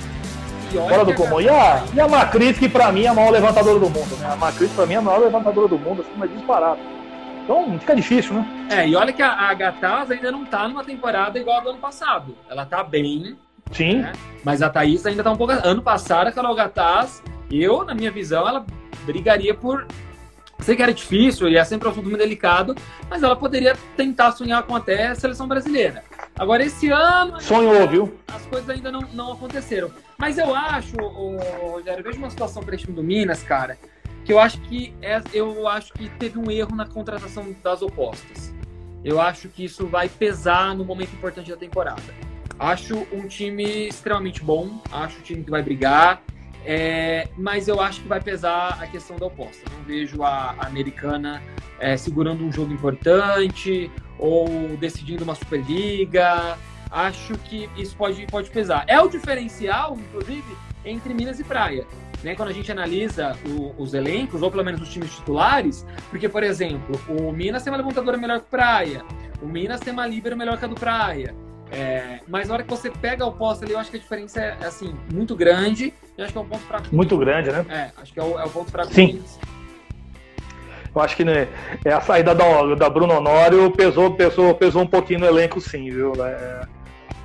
fora 0.72 1.06
do 1.06 1.14
comum. 1.14 1.40
E 1.40 1.48
a, 1.48 1.84
e 1.94 2.00
a 2.00 2.08
Macris, 2.08 2.58
que 2.58 2.68
pra 2.68 2.92
mim 2.92 3.04
é 3.04 3.08
a 3.08 3.14
maior 3.14 3.32
levantadora 3.32 3.80
do 3.80 3.90
mundo. 3.90 4.18
Né? 4.20 4.28
A 4.32 4.36
Macris, 4.36 4.72
pra 4.72 4.86
mim, 4.86 4.96
é 4.96 4.98
a 4.98 5.02
maior 5.02 5.20
levantadora 5.20 5.68
do 5.68 5.78
mundo, 5.78 6.02
assim, 6.02 6.12
mas 6.18 6.32
disparado. 6.32 6.80
Então 7.48 7.80
fica 7.80 7.96
difícil, 7.96 8.34
né? 8.34 8.68
É, 8.70 8.90
e 8.90 8.94
olha 8.94 9.14
que 9.14 9.22
a, 9.22 9.32
a 9.32 9.54
Gataz 9.54 10.12
ainda 10.12 10.30
não 10.30 10.44
tá 10.44 10.68
numa 10.68 10.84
temporada 10.84 11.40
igual 11.40 11.60
a 11.60 11.62
do 11.62 11.70
ano 11.70 11.80
passado. 11.80 12.36
Ela 12.50 12.66
tá 12.66 12.84
bem. 12.84 13.38
Sim. 13.72 14.00
Né? 14.02 14.12
Mas 14.44 14.62
a 14.62 14.70
Thaís 14.70 15.06
ainda 15.06 15.24
tá 15.24 15.32
um 15.32 15.38
pouco. 15.38 15.54
Ano 15.54 15.82
passado, 15.82 16.28
a 16.28 16.32
Carol 16.34 16.54
Gataz, 16.54 17.24
eu, 17.50 17.86
na 17.86 17.96
minha 17.96 18.12
visão, 18.12 18.46
ela 18.46 18.66
brigaria 19.06 19.54
por 19.54 19.88
Sei 20.60 20.76
que 20.76 20.82
era 20.82 20.94
difícil, 20.94 21.48
e 21.48 21.56
é 21.56 21.64
sempre 21.64 21.88
um 21.88 21.92
assunto 21.92 22.06
muito 22.06 22.18
delicado, 22.18 22.76
mas 23.10 23.22
ela 23.22 23.36
poderia 23.36 23.78
tentar 23.96 24.32
sonhar 24.32 24.64
com 24.64 24.76
até 24.76 25.08
a 25.08 25.16
seleção 25.16 25.48
brasileira. 25.48 26.04
Agora, 26.38 26.64
esse 26.64 26.90
ano. 26.90 27.40
Sonhou, 27.40 27.88
viu? 27.88 28.18
As 28.28 28.46
coisas 28.48 28.68
ainda 28.70 28.92
não, 28.92 29.02
não 29.14 29.34
aconteceram. 29.34 29.92
Mas 30.18 30.38
eu 30.38 30.54
acho, 30.54 30.98
Rogério, 30.98 32.00
eu 32.00 32.04
vejo 32.04 32.18
uma 32.18 32.30
situação 32.30 32.64
para 32.64 32.76
esse 32.76 32.86
time 32.86 32.96
do 32.96 33.04
Minas, 33.04 33.44
cara, 33.44 33.78
que 34.28 34.34
eu 34.34 34.40
acho 34.40 34.60
que 34.60 34.94
é, 35.02 35.22
eu 35.34 35.70
acho 35.70 35.94
que 35.94 36.10
teve 36.10 36.38
um 36.38 36.52
erro 36.52 36.76
na 36.76 36.86
contratação 36.86 37.56
das 37.64 37.82
opostas. 37.82 38.54
Eu 39.02 39.22
acho 39.22 39.48
que 39.48 39.64
isso 39.64 39.88
vai 39.88 40.10
pesar 40.10 40.76
no 40.76 40.84
momento 40.84 41.14
importante 41.14 41.50
da 41.50 41.56
temporada. 41.56 42.04
Acho 42.60 43.08
um 43.14 43.26
time 43.26 43.88
extremamente 43.88 44.44
bom, 44.44 44.82
acho 44.92 45.20
um 45.20 45.22
time 45.22 45.46
que 45.46 45.50
vai 45.50 45.64
brigar. 45.64 46.22
É, 46.66 47.30
mas 47.38 47.70
eu 47.70 47.80
acho 47.80 48.02
que 48.02 48.08
vai 48.10 48.20
pesar 48.20 48.78
a 48.82 48.88
questão 48.88 49.16
da 49.16 49.28
oposta. 49.28 49.64
Não 49.74 49.82
vejo 49.86 50.22
a, 50.22 50.54
a 50.60 50.68
americana 50.68 51.42
é, 51.80 51.96
segurando 51.96 52.44
um 52.44 52.52
jogo 52.52 52.74
importante 52.74 53.90
ou 54.20 54.50
decidindo 54.78 55.24
uma 55.24 55.36
Superliga. 55.36 56.58
Acho 56.92 57.38
que 57.38 57.70
isso 57.78 57.96
pode, 57.96 58.28
pode 58.28 58.50
pesar. 58.50 58.84
É 58.88 59.00
o 59.00 59.08
diferencial, 59.08 59.98
inclusive, 59.98 60.58
entre 60.84 61.14
Minas 61.14 61.40
e 61.40 61.46
Praia. 61.46 61.88
Né, 62.24 62.36
quando 62.36 62.50
a 62.50 62.54
gente 62.54 62.72
analisa 62.72 63.36
o, 63.46 63.82
os 63.82 63.94
elencos, 63.94 64.42
ou 64.42 64.50
pelo 64.50 64.64
menos 64.64 64.82
os 64.82 64.90
times 64.90 65.16
titulares, 65.16 65.86
porque, 66.10 66.28
por 66.28 66.44
exemplo, 66.44 67.00
o 67.10 67.32
Minas 67.32 67.64
tem 67.64 67.72
uma 67.72 67.78
levantadora 67.78 68.18
melhor 68.18 68.40
que 68.40 68.46
o 68.46 68.50
Praia, 68.50 69.04
o 69.42 69.48
Minas 69.48 69.80
tem 69.80 69.94
uma 69.94 70.06
líbero 70.08 70.36
melhor 70.36 70.58
que 70.58 70.66
a 70.66 70.68
do 70.68 70.76
Praia. 70.76 71.36
É, 71.70 72.20
mas 72.28 72.48
na 72.48 72.54
hora 72.54 72.64
que 72.64 72.70
você 72.70 72.90
pega 72.90 73.26
o 73.26 73.32
posto 73.32 73.64
ali, 73.64 73.74
eu 73.74 73.80
acho 73.80 73.92
que 73.92 73.98
a 73.98 74.00
diferença 74.00 74.40
é 74.40 74.66
assim, 74.66 74.96
muito 75.14 75.36
grande. 75.36 75.94
Eu 76.18 76.24
acho 76.24 76.34
que 76.34 76.40
é 76.40 76.42
um 76.42 76.48
ponto 76.48 76.62
fraco. 76.62 76.88
Muito 76.92 77.18
grande, 77.18 77.52
né? 77.52 77.66
É, 77.70 78.02
acho 78.02 78.14
que 78.14 78.20
é 78.20 78.24
o, 78.24 78.40
é 78.40 78.46
o 78.46 78.50
ponto 78.50 78.72
fraco 78.72 78.94
Sim. 78.94 79.22
Eu 80.96 81.02
acho 81.02 81.16
que 81.16 81.24
né, 81.24 81.48
é 81.86 81.92
a 81.92 82.02
saída 82.02 82.34
da, 82.34 82.76
da 82.76 82.90
Bruno 82.90 83.14
Honório 83.14 83.70
pesou, 83.72 84.16
pesou, 84.16 84.56
pesou 84.56 84.82
um 84.82 84.88
pouquinho 84.88 85.20
no 85.20 85.26
elenco, 85.28 85.60
sim, 85.62 85.92
viu? 85.92 86.14
É, 86.26 86.66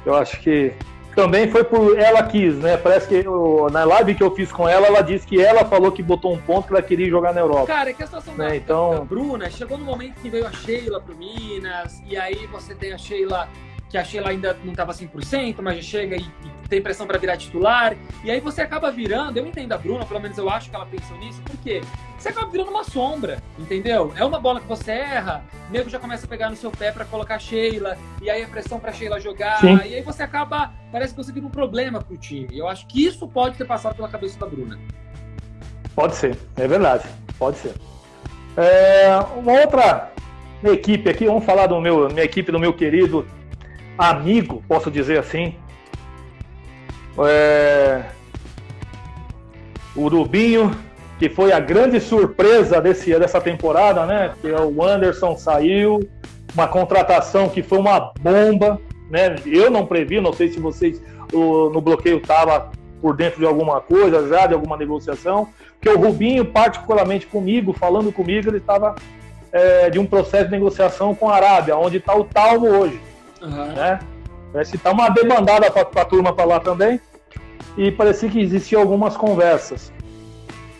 eu 0.04 0.14
acho 0.14 0.38
que 0.40 0.74
também 1.14 1.50
foi 1.50 1.62
por 1.64 1.98
ela 1.98 2.22
quis, 2.22 2.56
né? 2.56 2.76
Parece 2.76 3.06
que 3.08 3.14
eu, 3.16 3.68
na 3.70 3.84
live 3.84 4.14
que 4.14 4.22
eu 4.22 4.34
fiz 4.34 4.50
com 4.52 4.68
ela, 4.68 4.86
ela 4.86 5.02
disse 5.02 5.26
que 5.26 5.40
ela 5.40 5.64
falou 5.64 5.92
que 5.92 6.02
botou 6.02 6.32
um 6.32 6.38
ponto 6.38 6.66
que 6.68 6.72
ela 6.74 6.82
queria 6.82 7.08
jogar 7.08 7.32
na 7.34 7.40
Europa. 7.40 7.66
Cara, 7.66 7.90
é 7.90 7.92
que 7.92 8.02
a 8.02 8.06
situação 8.06 8.34
Né, 8.34 8.48
da, 8.48 8.56
então- 8.56 8.90
da 8.94 9.00
Bruna 9.04 9.50
chegou 9.50 9.76
no 9.78 9.84
momento 9.84 10.14
que 10.20 10.28
veio 10.30 10.46
a 10.46 10.52
Sheila 10.52 11.00
pro 11.00 11.14
Minas, 11.16 12.02
e 12.06 12.16
aí 12.16 12.46
você 12.46 12.74
tem 12.74 12.92
a 12.92 12.98
Sheila, 12.98 13.48
que 13.92 13.98
a 13.98 14.02
Sheila 14.02 14.30
ainda 14.30 14.56
não 14.64 14.72
tava 14.72 14.92
100%, 14.92 15.56
mas 15.60 15.76
já 15.76 15.82
chega 15.82 16.16
e, 16.16 16.20
e 16.20 16.68
tem 16.68 16.80
pressão 16.80 17.06
para 17.06 17.18
virar 17.18 17.36
titular, 17.36 17.94
e 18.24 18.30
aí 18.30 18.40
você 18.40 18.62
acaba 18.62 18.90
virando, 18.90 19.36
eu 19.36 19.46
entendo 19.46 19.70
a 19.72 19.76
Bruna, 19.76 20.06
pelo 20.06 20.18
menos 20.18 20.38
eu 20.38 20.48
acho 20.48 20.70
que 20.70 20.74
ela 20.74 20.86
pensou 20.86 21.14
nisso, 21.18 21.42
por 21.42 21.58
quê? 21.58 21.82
Você 22.18 22.30
acaba 22.30 22.46
virando 22.46 22.70
uma 22.70 22.84
sombra, 22.84 23.42
entendeu? 23.58 24.10
É 24.16 24.24
uma 24.24 24.40
bola 24.40 24.62
que 24.62 24.66
você 24.66 24.92
erra, 24.92 25.44
o 25.68 25.72
nego 25.72 25.90
já 25.90 25.98
começa 25.98 26.24
a 26.24 26.28
pegar 26.28 26.48
no 26.48 26.56
seu 26.56 26.70
pé 26.70 26.90
para 26.90 27.04
colocar 27.04 27.34
a 27.34 27.38
Sheila, 27.38 27.98
e 28.22 28.30
aí 28.30 28.42
a 28.42 28.48
pressão 28.48 28.80
pra 28.80 28.94
Sheila 28.94 29.20
jogar, 29.20 29.60
Sim. 29.60 29.76
e 29.84 29.94
aí 29.94 30.00
você 30.00 30.22
acaba, 30.22 30.72
parece 30.90 31.14
que 31.14 31.22
você 31.22 31.30
vira 31.30 31.44
um 31.44 31.50
problema 31.50 32.00
pro 32.00 32.16
time. 32.16 32.48
Eu 32.50 32.66
acho 32.68 32.86
que 32.86 33.04
isso 33.04 33.28
pode 33.28 33.58
ter 33.58 33.66
passado 33.66 33.94
pela 33.94 34.08
cabeça 34.08 34.38
da 34.38 34.46
Bruna. 34.46 34.78
Pode 35.94 36.16
ser, 36.16 36.38
é 36.56 36.66
verdade, 36.66 37.06
pode 37.38 37.58
ser. 37.58 37.74
É, 38.56 39.18
uma 39.36 39.52
outra 39.52 40.10
equipe 40.64 41.10
aqui, 41.10 41.26
vamos 41.26 41.44
falar 41.44 41.66
do 41.66 41.78
meu, 41.78 42.08
minha 42.08 42.24
equipe 42.24 42.50
do 42.50 42.58
meu 42.58 42.72
querido 42.72 43.26
amigo, 44.10 44.62
posso 44.68 44.90
dizer 44.90 45.18
assim. 45.18 45.54
É, 47.18 48.02
o 49.94 50.08
Rubinho, 50.08 50.70
que 51.18 51.28
foi 51.28 51.52
a 51.52 51.60
grande 51.60 52.00
surpresa 52.00 52.80
desse, 52.80 53.16
dessa 53.18 53.40
temporada, 53.40 54.06
né? 54.06 54.32
Que 54.40 54.48
é 54.48 54.60
o 54.60 54.82
Anderson 54.82 55.36
saiu, 55.36 56.00
uma 56.54 56.66
contratação 56.66 57.48
que 57.48 57.62
foi 57.62 57.78
uma 57.78 58.12
bomba, 58.20 58.80
né? 59.10 59.36
Eu 59.46 59.70
não 59.70 59.86
previ, 59.86 60.20
não 60.20 60.32
sei 60.32 60.48
se 60.48 60.58
vocês 60.58 61.00
o- 61.32 61.70
no 61.70 61.80
bloqueio 61.80 62.18
estava 62.18 62.70
por 63.00 63.16
dentro 63.16 63.40
de 63.40 63.46
alguma 63.46 63.80
coisa 63.80 64.28
já, 64.28 64.46
de 64.46 64.54
alguma 64.54 64.76
negociação, 64.76 65.48
porque 65.72 65.88
o 65.88 65.98
Rubinho, 66.00 66.44
particularmente 66.44 67.26
comigo, 67.26 67.72
falando 67.72 68.12
comigo, 68.12 68.48
ele 68.48 68.58
estava 68.58 68.94
é, 69.54 69.90
de 69.90 69.98
um 69.98 70.06
processo 70.06 70.46
de 70.46 70.50
negociação 70.52 71.14
com 71.14 71.28
a 71.28 71.34
Arábia, 71.36 71.76
onde 71.76 71.98
está 71.98 72.16
o 72.16 72.24
Talmo 72.24 72.66
hoje, 72.68 72.98
né? 73.48 73.98
Parece 74.52 74.72
que 74.72 74.78
tá 74.78 74.90
uma 74.90 75.08
demandada 75.08 75.70
para 75.70 76.02
a 76.02 76.04
turma 76.04 76.32
para 76.34 76.44
lá 76.44 76.60
também, 76.60 77.00
e 77.76 77.90
parecia 77.90 78.28
que 78.28 78.40
existiam 78.40 78.82
algumas 78.82 79.16
conversas. 79.16 79.92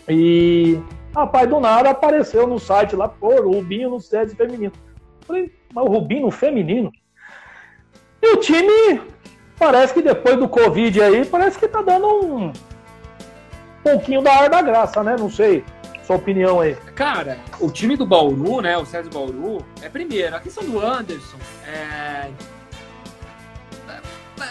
E, 0.07 0.79
rapaz, 1.15 1.49
do 1.49 1.59
nada 1.59 1.89
apareceu 1.89 2.45
no 2.45 2.59
site 2.59 2.95
lá, 2.95 3.07
pô, 3.07 3.41
Rubinho 3.41 3.89
no 3.89 3.99
SESI 3.99 4.35
feminino. 4.35 4.73
Falei, 5.25 5.51
mas 5.73 5.85
o 5.85 5.87
Rubinho 5.87 6.23
no 6.23 6.31
feminino? 6.31 6.91
E 8.21 8.33
o 8.33 8.37
time, 8.37 9.01
parece 9.57 9.93
que 9.93 10.01
depois 10.01 10.37
do 10.37 10.47
Covid 10.47 11.01
aí, 11.01 11.25
parece 11.25 11.57
que 11.57 11.67
tá 11.67 11.81
dando 11.81 12.07
um 12.07 12.53
pouquinho 13.83 14.21
da 14.21 14.33
ar 14.33 14.49
da 14.49 14.61
graça, 14.61 15.03
né? 15.03 15.15
Não 15.17 15.29
sei, 15.29 15.63
sua 16.03 16.17
opinião 16.17 16.59
aí. 16.59 16.75
Cara, 16.95 17.39
o 17.59 17.71
time 17.71 17.95
do 17.95 18.05
Bauru, 18.05 18.61
né? 18.61 18.77
O 18.77 18.85
César 18.85 19.09
Bauru, 19.09 19.65
é 19.81 19.89
primeiro. 19.89 20.35
A 20.35 20.39
questão 20.39 20.63
do 20.63 20.79
Anderson 20.79 21.37
é. 21.65 22.29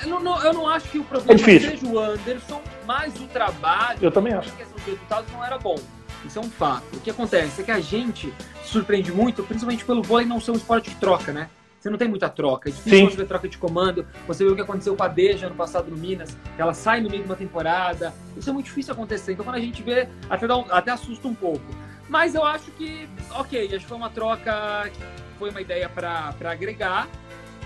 Eu 0.03 0.21
não, 0.21 0.43
eu 0.43 0.53
não 0.53 0.69
acho 0.69 0.89
que 0.89 0.99
o 0.99 1.03
É 1.03 1.05
problema 1.05 1.35
difícil. 1.39 1.71
seja 1.71 1.87
o 1.87 1.99
Anderson, 1.99 2.63
mas 2.87 3.15
o 3.21 3.27
trabalho. 3.27 3.99
Eu 4.03 4.11
também 4.11 4.33
a 4.33 4.39
acho. 4.39 4.53
questão 4.53 4.77
dos 4.77 4.85
resultados 4.87 5.31
não 5.33 5.45
era 5.45 5.59
bom. 5.59 5.77
Isso 6.25 6.39
é 6.39 6.43
um 6.43 6.51
fato. 6.51 6.85
O 6.97 7.01
que 7.01 7.11
acontece 7.11 7.61
é 7.61 7.65
que 7.65 7.71
a 7.71 7.81
gente 7.81 8.33
se 8.63 8.69
surpreende 8.71 9.11
muito, 9.13 9.43
principalmente 9.43 9.85
pelo 9.85 10.03
vôlei 10.03 10.27
não 10.27 10.41
ser 10.41 10.53
um 10.53 10.57
esporte 10.57 10.91
de 10.91 10.97
troca, 10.97 11.33
né? 11.33 11.49
Você 11.81 11.91
não 11.91 11.99
tem 11.99 12.07
muita 12.07 12.29
troca. 12.29 12.69
É 12.69 12.73
difícil 12.73 12.99
Sim. 12.99 13.11
você 13.11 13.17
ver 13.17 13.27
troca 13.27 13.49
de 13.49 13.59
comando. 13.59 14.07
Você 14.29 14.45
viu 14.45 14.53
o 14.53 14.57
que 14.57 14.63
aconteceu 14.63 14.95
com 14.95 15.03
a 15.03 15.09
Deja 15.09 15.47
ano 15.47 15.57
passado 15.57 15.91
no 15.91 15.97
Minas, 15.97 16.37
que 16.55 16.63
ela 16.63 16.73
sai 16.75 17.01
no 17.01 17.11
meio 17.11 17.25
de 17.25 17.29
uma 17.29 17.35
temporada. 17.35 18.15
Isso 18.37 18.49
é 18.49 18.53
muito 18.53 18.67
difícil 18.67 18.93
acontecer. 18.93 19.33
Então 19.33 19.45
quando 19.45 19.57
a 19.57 19.61
gente 19.61 19.83
vê, 19.83 20.09
até, 20.31 20.47
dá 20.47 20.57
um- 20.59 20.67
até 20.71 20.93
assusta 20.93 21.27
um 21.27 21.35
pouco. 21.35 21.65
Mas 22.09 22.37
eu 22.37 22.45
acho 22.45 22.71
que, 22.73 23.09
ok, 23.33 23.67
acho 23.67 23.79
que 23.81 23.87
foi 23.87 23.97
uma 23.97 24.11
troca 24.11 24.89
que 24.93 25.01
foi 25.41 25.51
uma 25.51 25.61
ideia 25.61 25.89
para 25.89 26.33
agregar. 26.45 27.09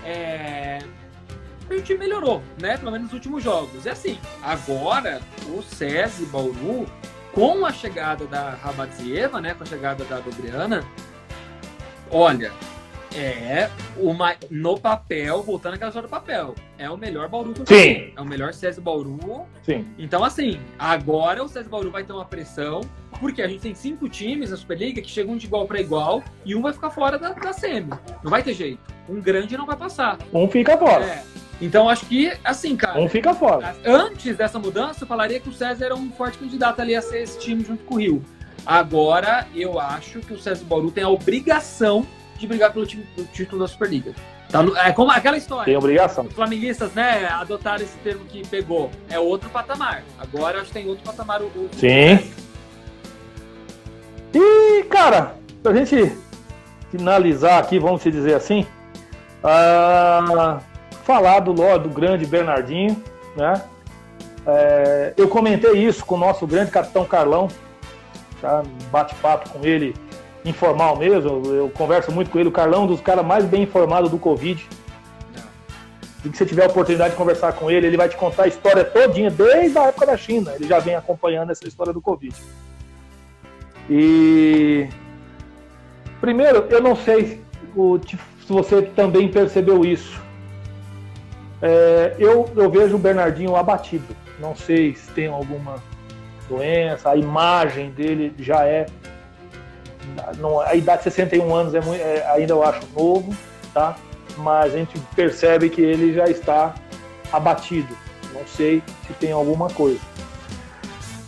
É... 0.03 0.79
E 1.69 1.75
o 1.75 1.81
time 1.81 1.99
melhorou, 1.99 2.41
né? 2.61 2.77
Pelo 2.77 2.91
menos 2.91 3.07
nos 3.07 3.13
últimos 3.13 3.43
jogos. 3.43 3.85
E 3.85 3.89
assim, 3.89 4.17
agora 4.41 5.21
o 5.49 5.61
SESI 5.61 6.25
Bauru, 6.27 6.85
com 7.33 7.65
a 7.65 7.71
chegada 7.71 8.25
da 8.25 8.51
Rabadzieva, 8.51 9.41
né? 9.41 9.53
Com 9.53 9.63
a 9.63 9.65
chegada 9.65 10.03
da 10.05 10.19
Dobriana, 10.19 10.83
olha, 12.09 12.51
é 13.15 13.69
uma. 13.97 14.35
No 14.49 14.79
papel, 14.79 15.41
voltando 15.41 15.73
àquela 15.73 15.89
história 15.89 16.07
do 16.07 16.11
papel, 16.11 16.55
é 16.77 16.89
o 16.89 16.97
melhor 16.97 17.27
Bauru 17.27 17.53
que 17.53 17.61
eu 17.61 17.65
Sim. 17.65 18.13
É 18.15 18.21
o 18.21 18.25
melhor 18.25 18.53
SESI 18.53 18.79
Bauru 18.79 19.45
Sim. 19.63 19.85
então, 19.97 20.23
assim, 20.23 20.59
agora 20.77 21.43
o 21.43 21.47
César 21.47 21.69
Bauru 21.69 21.91
vai 21.91 22.03
ter 22.03 22.13
uma 22.13 22.25
pressão, 22.25 22.81
porque 23.19 23.41
a 23.41 23.47
gente 23.47 23.61
tem 23.61 23.73
cinco 23.73 24.07
times 24.07 24.51
na 24.51 24.57
Superliga 24.57 25.01
que 25.01 25.09
chegam 25.09 25.35
de 25.35 25.45
igual 25.45 25.65
para 25.65 25.81
igual 25.81 26.23
e 26.45 26.55
um 26.55 26.61
vai 26.61 26.73
ficar 26.73 26.89
fora 26.89 27.17
da, 27.17 27.31
da 27.31 27.53
semi. 27.53 27.89
Não 28.23 28.29
vai 28.29 28.43
ter 28.43 28.53
jeito. 28.53 28.79
Um 29.09 29.21
grande 29.21 29.57
não 29.57 29.65
vai 29.65 29.75
passar. 29.75 30.17
Um 30.33 30.47
fica 30.47 30.77
fora. 30.77 31.05
É. 31.05 31.23
Então, 31.59 31.89
acho 31.89 32.05
que, 32.05 32.31
assim, 32.43 32.75
cara, 32.75 32.99
Um 32.99 33.09
fica 33.09 33.33
fora. 33.33 33.75
antes 33.85 34.37
dessa 34.37 34.59
mudança, 34.59 35.03
eu 35.03 35.07
falaria 35.07 35.39
que 35.39 35.49
o 35.49 35.53
César 35.53 35.85
era 35.85 35.95
um 35.95 36.11
forte 36.11 36.37
candidato 36.37 36.79
ali 36.81 36.95
a 36.95 37.01
ser 37.01 37.23
esse 37.23 37.39
time 37.39 37.63
junto 37.63 37.83
com 37.83 37.95
o 37.95 37.97
Rio. 37.99 38.23
Agora, 38.65 39.47
eu 39.55 39.79
acho 39.79 40.19
que 40.19 40.33
o 40.33 40.39
César 40.39 40.63
Bauru 40.65 40.91
tem 40.91 41.03
a 41.03 41.09
obrigação 41.09 42.05
de 42.37 42.45
brigar 42.45 42.71
pelo, 42.71 42.85
time- 42.85 43.07
pelo 43.15 43.27
título 43.27 43.61
da 43.61 43.67
Superliga. 43.67 44.13
Tá 44.49 44.61
no- 44.61 44.77
é 44.77 44.91
como 44.93 45.11
aquela 45.11 45.35
história. 45.37 45.65
Tem 45.65 45.75
obrigação. 45.75 46.25
Os 46.25 46.33
flamenguistas, 46.33 46.93
né, 46.93 47.25
adotaram 47.27 47.83
esse 47.83 47.97
termo 47.97 48.23
que 48.25 48.47
pegou. 48.47 48.91
É 49.09 49.17
outro 49.17 49.49
patamar. 49.49 50.03
Agora 50.19 50.57
acho 50.59 50.67
que 50.67 50.73
tem 50.73 50.87
outro 50.87 51.03
patamar. 51.03 51.41
O, 51.41 51.45
o- 51.45 51.69
Sim. 51.73 52.31
E, 54.33 54.83
cara, 54.83 55.35
pra 55.63 55.73
gente 55.73 56.15
finalizar 56.91 57.59
aqui, 57.59 57.79
vamos 57.79 58.01
se 58.01 58.11
dizer 58.11 58.35
assim, 58.35 58.65
ah, 59.43 60.59
falar 61.07 61.39
do, 61.39 61.53
do 61.53 61.89
grande 61.89 62.25
Bernardinho, 62.25 63.01
né? 63.33 63.63
É, 64.45 65.13
eu 65.15 65.29
comentei 65.29 65.71
isso 65.73 66.05
com 66.05 66.15
o 66.15 66.17
nosso 66.17 66.45
grande 66.45 66.69
capitão 66.69 67.05
Carlão, 67.05 67.47
tá? 68.41 68.61
bate-papo 68.91 69.49
com 69.49 69.65
ele 69.65 69.95
informal 70.43 70.97
mesmo, 70.97 71.45
eu 71.45 71.69
converso 71.69 72.11
muito 72.11 72.29
com 72.29 72.39
ele, 72.39 72.49
o 72.49 72.51
Carlão 72.51 72.81
é 72.81 72.83
um 72.83 72.87
dos 72.87 73.01
caras 73.01 73.25
mais 73.25 73.45
bem 73.45 73.63
informados 73.63 74.11
do 74.11 74.17
Covid. 74.17 74.67
E 76.25 76.29
que 76.29 76.37
você 76.37 76.45
tiver 76.45 76.63
a 76.63 76.67
oportunidade 76.67 77.11
de 77.11 77.15
conversar 77.15 77.53
com 77.53 77.71
ele, 77.71 77.87
ele 77.87 77.97
vai 77.97 78.09
te 78.09 78.17
contar 78.17 78.43
a 78.43 78.47
história 78.47 78.83
todinha, 78.83 79.29
desde 79.29 79.77
a 79.77 79.83
época 79.83 80.07
da 80.07 80.17
China. 80.17 80.53
Ele 80.55 80.67
já 80.67 80.79
vem 80.79 80.95
acompanhando 80.95 81.51
essa 81.51 81.65
história 81.67 81.93
do 81.93 82.01
Covid. 82.01 82.35
E 83.89 84.89
primeiro, 86.19 86.65
eu 86.69 86.81
não 86.81 86.95
sei 86.95 87.41
se 88.45 88.51
você 88.51 88.81
também 88.81 89.29
percebeu 89.29 89.85
isso. 89.85 90.26
É, 91.61 92.15
eu, 92.19 92.49
eu 92.55 92.69
vejo 92.69 92.95
o 92.95 92.99
Bernardinho 92.99 93.55
abatido. 93.55 94.15
Não 94.39 94.55
sei 94.55 94.93
se 94.95 95.09
tem 95.11 95.27
alguma 95.27 95.75
doença, 96.49 97.09
a 97.09 97.15
imagem 97.15 97.91
dele 97.91 98.33
já 98.39 98.63
é. 98.65 98.85
não- 100.37 100.59
a 100.61 100.73
idade 100.73 100.99
de 100.99 101.03
61 101.05 101.53
anos 101.53 101.73
é, 101.75 101.81
mui- 101.81 101.97
é- 101.99 102.25
ainda 102.33 102.53
eu 102.53 102.63
acho 102.63 102.81
novo, 102.95 103.35
tá? 103.73 103.95
Mas 104.37 104.73
a 104.73 104.77
gente 104.77 104.97
percebe 105.15 105.69
que 105.69 105.81
ele 105.81 106.13
já 106.13 106.25
está 106.25 106.73
abatido. 107.31 107.93
Não 108.33 108.45
sei 108.47 108.81
se 109.05 109.13
tem 109.13 109.31
alguma 109.31 109.69
coisa. 109.69 109.99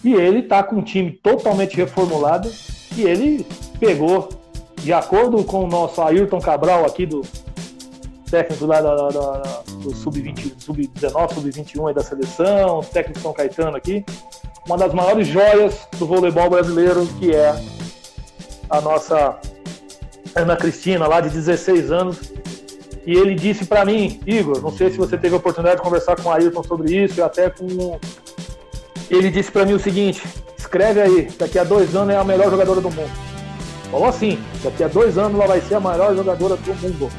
E 0.04 0.14
ele 0.14 0.44
tá 0.44 0.64
com 0.64 0.78
um 0.78 0.82
time 0.82 1.12
totalmente 1.12 1.76
reformulado 1.76 2.50
e 2.96 3.02
ele 3.04 3.46
pegou, 3.80 4.30
de 4.78 4.94
acordo 4.94 5.44
com 5.44 5.66
o 5.66 5.68
nosso 5.68 6.02
Ayrton 6.02 6.40
Cabral 6.40 6.86
aqui 6.86 7.06
do 7.06 7.22
técnico 8.32 8.66
lá 8.66 8.80
da- 8.82 8.96
da- 8.96 9.10
da- 9.10 9.42
do 9.80 9.96
Sub-20, 9.96 10.54
Sub-19, 10.58 11.34
Sub-21 11.34 11.88
aí 11.90 11.94
da 11.94 12.04
seleção, 12.04 12.82
técnico 12.82 13.20
São 13.20 13.34
Caetano 13.34 13.78
aqui, 13.78 14.06
uma 14.66 14.78
das 14.78 14.94
maiores 14.94 15.28
joias 15.28 15.88
do 15.98 16.06
voleibol 16.06 16.50
brasileiro, 16.50 17.06
que 17.20 17.34
é 17.34 17.60
a 18.70 18.82
nossa 18.82 19.40
Ana 20.36 20.56
Cristina, 20.56 21.08
lá 21.08 21.22
de 21.22 21.30
16 21.30 21.92
anos. 21.92 22.34
E 23.06 23.14
ele 23.14 23.34
disse 23.34 23.66
para 23.66 23.84
mim, 23.86 24.20
Igor, 24.28 24.62
não 24.62 24.72
sei 24.72 24.92
se 24.92 24.98
você 24.98 25.18
teve 25.18 25.34
a 25.34 25.38
oportunidade 25.38 25.78
de 25.78 25.82
conversar 25.82 26.16
com 26.16 26.30
o 26.30 26.32
Ayrton 26.32 26.64
sobre 26.64 27.04
isso, 27.04 27.20
e 27.20 27.24
até 27.24 27.50
com 27.50 28.00
ele 29.10 29.32
disse 29.32 29.52
para 29.52 29.66
mim 29.66 29.74
o 29.74 29.80
seguinte: 29.80 30.22
escreve 30.56 31.02
aí, 31.02 31.28
daqui 31.38 31.58
a 31.58 31.64
dois 31.64 31.96
anos 31.96 32.14
é 32.14 32.18
a 32.18 32.24
melhor 32.24 32.50
jogadora 32.52 32.80
do 32.80 32.92
mundo. 32.92 33.12
Falou 33.90 34.08
assim, 34.08 34.40
daqui 34.64 34.84
a 34.84 34.88
dois 34.88 35.18
anos 35.18 35.34
ela 35.34 35.48
vai 35.48 35.62
ser 35.62 35.76
a 35.76 35.80
maior 35.80 36.16
jogadora 36.16 36.56
do 36.56 36.76
mundo. 36.76 37.10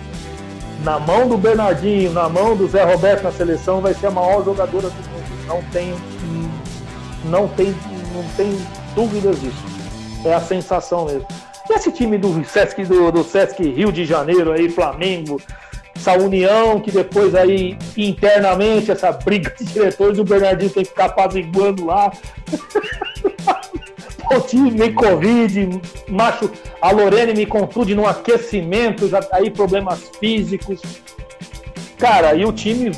Na 0.83 0.99
mão 0.99 1.29
do 1.29 1.37
Bernardinho, 1.37 2.13
na 2.13 2.29
mão 2.29 2.57
do 2.57 2.67
Zé 2.67 2.85
Roberto 2.85 3.23
na 3.23 3.33
seleção, 3.33 3.81
vai 3.81 3.93
ser 3.93 4.07
a 4.07 4.11
maior 4.11 4.45
jogadora 4.45 4.89
do 4.89 5.11
mundo. 5.11 5.47
Não 5.47 5.63
tem, 5.71 5.95
não 7.25 7.49
tem, 7.49 7.75
não 8.15 8.25
tem 8.37 8.59
dúvidas 8.95 9.41
disso. 9.41 9.63
É 10.25 10.33
a 10.33 10.41
sensação 10.41 11.05
mesmo. 11.05 11.27
E 11.69 11.73
esse 11.75 11.93
time 11.93 12.19
do 12.19 12.45
Sesc, 12.45 12.85
do, 12.85 13.13
do 13.13 13.23
Sesc 13.23 13.63
Rio 13.63 13.93
de 13.93 14.05
Janeiro 14.05 14.53
aí, 14.53 14.69
Flamengo, 14.69 15.41
essa 15.95 16.15
união 16.15 16.81
que 16.81 16.91
depois 16.91 17.35
aí 17.35 17.77
internamente 17.97 18.91
essa 18.91 19.13
briga 19.13 19.55
de 19.57 19.65
diretores 19.65 20.19
o 20.19 20.25
Bernardinho 20.25 20.71
tem 20.71 20.83
que 20.83 20.91
ficar 20.91 21.07
apaziguando 21.07 21.85
lá. 21.85 22.11
time 24.39 24.71
vem 24.71 24.95
Covid, 24.95 25.81
macho, 26.09 26.51
a 26.81 26.93
Lorene 26.93 27.35
me 27.35 27.47
contunde 27.47 27.95
no 27.95 28.07
aquecimento, 28.07 29.09
já 29.09 29.21
tá 29.21 29.39
aí 29.39 29.51
problemas 29.51 30.11
físicos. 30.21 30.81
Cara, 31.99 32.35
e 32.35 32.45
o 32.45 32.53
time 32.53 32.93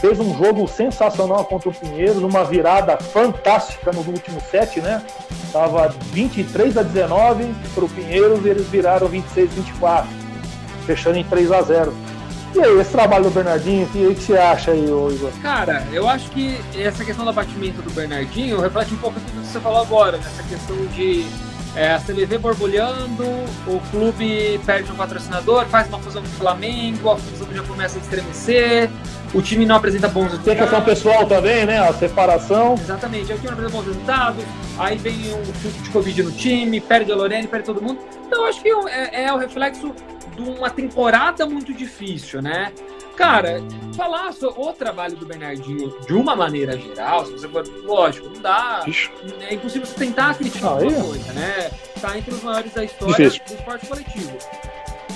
fez 0.00 0.18
um 0.18 0.36
jogo 0.36 0.66
sensacional 0.66 1.44
contra 1.44 1.68
o 1.68 1.74
Pinheiros, 1.74 2.22
uma 2.22 2.44
virada 2.44 2.96
fantástica 2.96 3.92
no 3.92 4.00
último 4.00 4.40
set, 4.40 4.80
né? 4.80 5.04
Tava 5.52 5.88
23 6.12 6.76
a 6.76 6.82
19 6.82 7.54
para 7.74 7.84
o 7.84 7.88
Pinheiros 7.88 8.44
e 8.44 8.48
eles 8.48 8.66
viraram 8.68 9.08
26 9.08 9.50
a 9.50 9.54
24, 9.54 10.08
fechando 10.86 11.18
em 11.18 11.24
3 11.24 11.52
a 11.52 11.62
0. 11.62 11.94
E 12.54 12.60
aí, 12.60 12.80
esse 12.80 12.90
trabalho 12.90 13.24
do 13.24 13.30
Bernardinho, 13.30 13.86
o 13.86 13.88
que, 13.90 14.14
que, 14.14 14.22
você 14.22 14.36
acha 14.36 14.70
aí, 14.70 14.84
Igor? 14.84 15.30
Cara, 15.42 15.86
eu 15.92 16.08
acho 16.08 16.30
que 16.30 16.58
essa 16.76 17.04
questão 17.04 17.24
do 17.24 17.30
abatimento 17.30 17.82
do 17.82 17.90
Bernardinho 17.90 18.60
reflete 18.60 18.94
um 18.94 18.98
pouco 18.98 19.20
tudo 19.20 19.42
que 19.42 19.46
você 19.46 19.60
falou 19.60 19.82
agora, 19.82 20.16
nessa 20.16 20.42
questão 20.42 20.76
de 20.86 21.26
é, 21.76 21.92
a 21.92 22.00
CBV 22.00 22.38
borbulhando, 22.38 23.24
o 23.66 23.80
clube 23.90 24.58
perde 24.64 24.90
um 24.90 24.96
patrocinador, 24.96 25.66
faz 25.66 25.88
uma 25.88 25.98
fusão 25.98 26.22
com 26.22 26.28
o 26.28 26.32
Flamengo, 26.32 27.10
a 27.10 27.16
fusão 27.16 27.46
já 27.52 27.62
começa 27.62 27.98
a 27.98 28.00
estremecer, 28.00 28.90
o 29.34 29.42
time 29.42 29.66
não 29.66 29.76
apresenta 29.76 30.08
bons 30.08 30.24
resultados. 30.24 30.44
Tem 30.46 30.56
questão 30.56 30.82
pessoal 30.82 31.26
também, 31.26 31.66
né? 31.66 31.78
A 31.78 31.92
separação. 31.92 32.74
Exatamente, 32.74 33.32
o 33.32 33.36
time 33.36 33.46
não 33.46 33.52
apresenta 33.52 33.76
bons 33.76 33.86
resultados, 33.86 34.44
aí 34.78 34.96
vem 34.96 35.34
um 35.34 35.44
surto 35.44 35.82
de 35.82 35.90
Covid 35.90 36.22
no 36.22 36.32
time, 36.32 36.80
perde 36.80 37.12
a 37.12 37.14
Lorene, 37.14 37.46
perde 37.46 37.66
todo 37.66 37.82
mundo. 37.82 38.00
Então, 38.26 38.42
eu 38.42 38.48
acho 38.48 38.62
que 38.62 38.68
é, 38.68 39.24
é 39.24 39.32
o 39.32 39.36
reflexo 39.36 39.94
de 40.38 40.50
uma 40.50 40.70
temporada 40.70 41.44
muito 41.46 41.74
difícil, 41.74 42.40
né? 42.40 42.72
Cara, 43.16 43.60
falar 43.96 44.32
sobre 44.32 44.60
o 44.60 44.72
trabalho 44.72 45.16
do 45.16 45.26
Bernardinho 45.26 45.98
de 46.06 46.14
uma 46.14 46.36
maneira 46.36 46.78
geral, 46.78 47.26
se 47.26 47.32
você 47.32 47.48
for, 47.48 47.66
lógico, 47.84 48.28
não 48.28 48.40
dá. 48.40 48.84
É 49.40 49.54
impossível 49.54 49.86
você 49.86 49.94
tentar 49.94 50.34
criticar 50.36 50.70
ah, 50.70 50.74
alguma 50.74 51.04
coisa, 51.04 51.32
né? 51.32 51.70
Tá 52.00 52.16
entre 52.16 52.32
os 52.32 52.42
maiores 52.44 52.72
da 52.72 52.84
história 52.84 53.28
Difícil. 53.28 53.44
do 53.46 53.54
esporte 53.54 53.86
coletivo. 53.86 54.38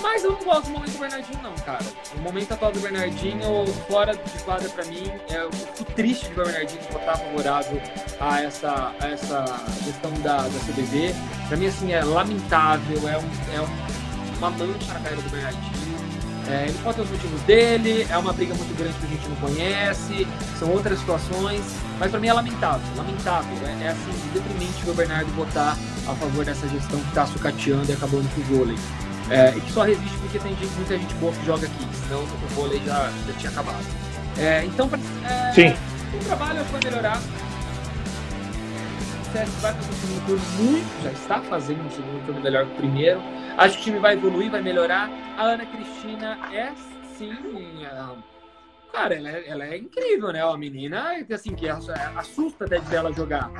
Mas 0.03 0.25
eu 0.25 0.33
não 0.33 0.43
gosto 0.43 0.65
do 0.65 0.71
momento 0.71 0.91
do 0.91 0.99
Bernardinho, 0.99 1.43
não, 1.45 1.55
cara. 1.65 1.85
O 2.17 2.21
momento 2.21 2.53
atual 2.53 2.73
do 2.73 2.81
Bernardinho, 2.81 3.67
fora 3.89 4.13
de 4.15 4.43
quadra 4.43 4.69
pra 4.71 4.85
mim, 4.87 5.05
é, 5.31 5.45
eu 5.45 5.53
fico 5.53 5.93
triste 5.93 6.27
de 6.27 6.35
ver 6.35 6.41
o 6.41 6.45
Bernardinho 6.47 6.83
votar 6.91 7.17
favorável 7.17 7.81
a 8.19 8.43
essa, 8.43 8.93
a 9.01 9.07
essa 9.07 9.45
questão 9.85 10.11
da, 10.23 10.39
da 10.39 10.59
CBV. 10.67 11.15
Pra 11.47 11.57
mim, 11.57 11.67
assim, 11.67 11.93
é 11.93 12.03
lamentável, 12.03 13.09
é, 13.09 13.17
um, 13.17 13.55
é 13.55 13.61
um 13.61 14.02
uma 14.43 14.51
mancha 14.51 14.93
na 14.93 15.01
carreira 15.01 15.23
do 15.23 15.31
Bernardinho. 15.31 16.13
É, 16.49 16.65
ele 16.65 16.79
pode 16.83 16.97
ter 16.97 17.03
os 17.03 17.11
motivos 17.11 17.41
dele, 17.43 18.07
é 18.11 18.19
uma 18.19 18.33
briga 18.33 18.53
muito 18.55 18.77
grande 18.77 18.95
que 18.99 19.07
a 19.07 19.09
gente 19.09 19.29
não 19.29 19.37
conhece, 19.37 20.27
são 20.59 20.71
outras 20.71 20.99
situações, 20.99 21.63
mas 22.01 22.11
para 22.11 22.19
mim 22.19 22.27
é 22.27 22.33
lamentável, 22.33 22.85
lamentável. 22.97 23.57
É, 23.65 23.85
é 23.85 23.89
assim, 23.91 24.11
deprimente 24.35 24.85
ver 24.85 24.91
o 24.91 24.95
Bernardo 24.95 25.31
votar 25.37 25.79
a 26.09 26.15
favor 26.15 26.45
dessa 26.45 26.67
gestão 26.69 26.99
que 26.99 27.09
está 27.09 27.27
sucateando 27.27 27.89
e 27.89 27.93
acabando 27.93 28.29
com 28.35 28.41
o 28.41 28.45
vôlei. 28.45 28.77
É, 29.31 29.57
e 29.57 29.61
que 29.61 29.73
só 29.73 29.85
resiste 29.85 30.19
porque 30.19 30.41
tem 30.41 30.57
gente, 30.57 30.75
muita 30.75 30.99
gente 30.99 31.15
boa 31.15 31.33
que 31.33 31.47
joga 31.47 31.67
aqui, 31.67 31.89
senão 32.03 32.23
o 32.23 32.55
vôlei 32.57 32.83
já, 32.85 33.13
já 33.25 33.33
tinha 33.39 33.51
acabado. 33.51 33.87
É, 34.37 34.65
então, 34.65 34.91
é, 35.25 35.53
Sim. 35.53 35.75
o 36.21 36.25
trabalho 36.25 36.65
vai 36.65 36.81
melhorar. 36.85 37.23
CS 39.33 39.49
vai 39.63 39.73
fazer 39.73 39.91
um 39.91 39.95
segundo 39.95 40.27
turno 40.27 40.45
muito, 40.59 41.03
já 41.03 41.11
está 41.13 41.41
fazendo 41.41 41.87
um 41.87 41.91
segundo 41.91 42.27
turno 42.27 42.41
melhor 42.41 42.67
que 42.67 42.73
o 42.73 42.77
primeiro 42.77 43.21
Acho 43.57 43.77
que 43.77 43.83
o 43.83 43.85
time 43.85 43.99
vai 43.99 44.15
evoluir, 44.15 44.51
vai 44.51 44.63
melhorar. 44.63 45.11
A 45.37 45.43
Ana 45.43 45.67
Cristina 45.67 46.39
é 46.53 46.73
sim. 47.17 47.33
Cara, 48.93 49.15
ela 49.15 49.29
é, 49.31 49.49
ela 49.49 49.65
é 49.65 49.79
incrível, 49.79 50.31
né? 50.33 50.45
Uma 50.45 50.59
menina 50.59 51.15
assim, 51.33 51.55
que 51.55 51.67
assusta 51.67 52.67
até 52.67 52.79
de 52.79 52.87
dela 52.91 53.11
jogar. 53.11 53.51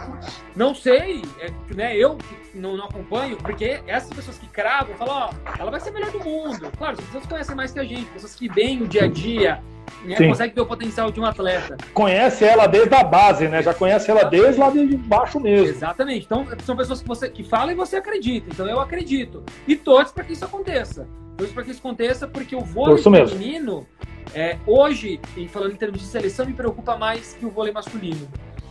Não 0.55 0.75
sei, 0.75 1.23
é, 1.41 1.51
né? 1.75 1.97
Eu 1.97 2.19
não, 2.55 2.77
não, 2.77 2.85
acompanho, 2.85 3.39
porque 3.39 3.81
essas 3.87 4.13
pessoas 4.13 4.37
que 4.39 4.47
cravam 4.49 4.95
falam, 4.97 5.31
ó, 5.31 5.53
ela 5.59 5.71
vai 5.71 5.81
ser 5.81 5.89
a 5.89 5.93
melhor 5.93 6.11
do 6.11 6.21
mundo. 6.21 6.71
Claro, 6.77 6.99
as 6.99 7.05
pessoas 7.07 7.27
conhecem 7.27 7.57
mais 7.57 7.73
que 7.73 7.81
a 7.81 7.85
gente, 7.85 8.05
pessoas 8.11 8.35
que 8.35 8.47
veem 8.47 8.83
o 8.83 8.87
dia 8.87 9.05
a 9.05 9.09
dia, 9.09 9.63
né, 10.05 10.17
consegue 10.17 10.55
ver 10.55 10.61
o 10.61 10.67
potencial 10.67 11.11
de 11.11 11.19
um 11.19 11.25
atleta. 11.25 11.79
Conhece 11.95 12.45
ela 12.45 12.67
desde 12.67 12.95
a 12.95 13.03
base, 13.03 13.49
né? 13.49 13.63
Já 13.63 13.73
conhece 13.73 14.11
ela 14.11 14.25
desde 14.25 14.61
lá 14.61 14.69
de 14.69 14.97
baixo 14.99 15.41
mesmo. 15.41 15.67
Exatamente. 15.67 16.27
Então, 16.27 16.47
são 16.63 16.77
pessoas 16.77 17.01
que 17.01 17.09
você 17.09 17.31
que 17.31 17.43
falam 17.43 17.73
e 17.73 17.75
você 17.75 17.97
acredita. 17.97 18.49
Então, 18.51 18.67
eu 18.67 18.79
acredito. 18.79 19.43
E 19.67 19.77
torço 19.77 20.13
para 20.13 20.25
que 20.25 20.35
isso 20.35 20.45
aconteça. 20.45 21.09
Torço 21.39 21.55
para 21.55 21.63
que 21.63 21.71
isso 21.71 21.81
aconteça, 21.81 22.29
porque 22.29 22.55
o 22.55 22.61
vôlei 22.61 23.03
feminino, 23.03 23.87
é, 24.35 24.59
hoje, 24.67 25.21
e 25.37 25.49
falando 25.49 25.73
em 25.73 25.77
termos 25.77 26.01
de 26.01 26.07
seleção, 26.07 26.47
me 26.47 26.53
preocupa 26.53 26.97
mais 26.97 27.35
que 27.35 27.47
o 27.47 27.51
vôlei 27.51 27.73
masculino. 27.73 28.29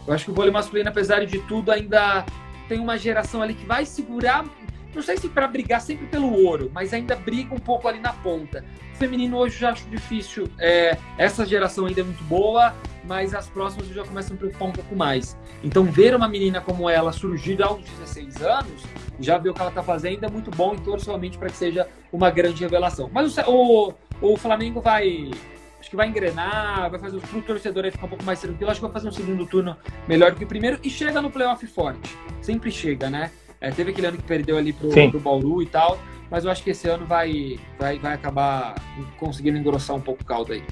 Eu 0.07 0.13
acho 0.13 0.25
que 0.25 0.31
o 0.31 0.33
vôlei 0.33 0.51
masculino, 0.51 0.89
apesar 0.89 1.25
de 1.25 1.39
tudo, 1.39 1.71
ainda 1.71 2.25
tem 2.67 2.79
uma 2.79 2.97
geração 2.97 3.41
ali 3.41 3.53
que 3.53 3.65
vai 3.65 3.85
segurar 3.85 4.45
não 4.93 5.01
sei 5.01 5.17
se 5.17 5.29
para 5.29 5.47
brigar 5.47 5.79
sempre 5.79 6.05
pelo 6.07 6.33
ouro, 6.43 6.69
mas 6.73 6.93
ainda 6.93 7.15
briga 7.15 7.55
um 7.55 7.59
pouco 7.59 7.87
ali 7.87 7.99
na 7.99 8.11
ponta. 8.11 8.63
O 8.93 8.97
feminino 8.97 9.37
hoje 9.37 9.55
eu 9.55 9.59
já 9.61 9.71
acho 9.71 9.89
difícil. 9.89 10.49
É, 10.59 10.97
essa 11.17 11.45
geração 11.45 11.85
ainda 11.85 12.01
é 12.01 12.03
muito 12.03 12.23
boa, 12.25 12.75
mas 13.05 13.33
as 13.33 13.47
próximas 13.47 13.87
eu 13.87 13.95
já 13.95 14.03
começam 14.03 14.31
a 14.31 14.33
me 14.33 14.39
preocupar 14.39 14.67
um 14.67 14.71
pouco 14.71 14.95
mais. 14.95 15.37
Então, 15.63 15.85
ver 15.85 16.13
uma 16.13 16.27
menina 16.27 16.59
como 16.59 16.89
ela 16.89 17.11
surgir 17.13 17.61
aos 17.63 17.81
16 17.83 18.41
anos, 18.41 18.83
já 19.19 19.37
ver 19.37 19.49
o 19.49 19.53
que 19.53 19.61
ela 19.61 19.69
está 19.69 19.81
fazendo 19.81 20.25
é 20.25 20.29
muito 20.29 20.51
bom 20.51 20.75
e 20.75 20.81
torço 20.81 21.05
somente 21.05 21.37
para 21.37 21.49
que 21.49 21.57
seja 21.57 21.87
uma 22.11 22.29
grande 22.29 22.61
revelação. 22.61 23.09
Mas 23.13 23.37
o, 23.37 23.41
o, 23.47 23.93
o 24.21 24.37
Flamengo 24.37 24.79
vai 24.79 25.31
acho 25.79 25.89
que 25.89 25.95
vai 25.95 26.07
engrenar, 26.07 26.89
vai 26.91 26.99
fazer 26.99 27.17
o 27.17 27.41
torcedor 27.41 27.85
aí 27.85 27.91
ficar 27.91 28.05
um 28.05 28.09
pouco 28.09 28.23
mais 28.23 28.39
tranquilo. 28.39 28.69
Acho 28.69 28.79
que 28.79 28.85
vai 28.85 28.93
fazer 28.93 29.09
um 29.09 29.11
segundo 29.11 29.45
turno 29.47 29.75
melhor 30.07 30.31
do 30.31 30.37
que 30.37 30.43
o 30.43 30.47
primeiro 30.47 30.79
e 30.83 30.89
chega 30.89 31.21
no 31.21 31.31
playoff 31.31 31.65
forte. 31.65 32.15
Sempre 32.39 32.71
chega, 32.71 33.09
né? 33.09 33.31
É, 33.59 33.71
teve 33.71 33.91
aquele 33.91 34.07
ano 34.07 34.17
que 34.17 34.23
perdeu 34.23 34.57
ali 34.57 34.73
pro, 34.73 34.89
pro 34.89 35.19
Bauru 35.19 35.61
e 35.61 35.65
tal, 35.65 35.99
mas 36.29 36.45
eu 36.45 36.51
acho 36.51 36.63
que 36.63 36.69
esse 36.69 36.87
ano 36.87 37.05
vai, 37.05 37.59
vai, 37.79 37.99
vai 37.99 38.13
acabar 38.13 38.75
conseguindo 39.17 39.57
engrossar 39.57 39.95
um 39.95 40.01
pouco 40.01 40.21
o 40.21 40.25
caldo 40.25 40.53
aí. 40.53 40.63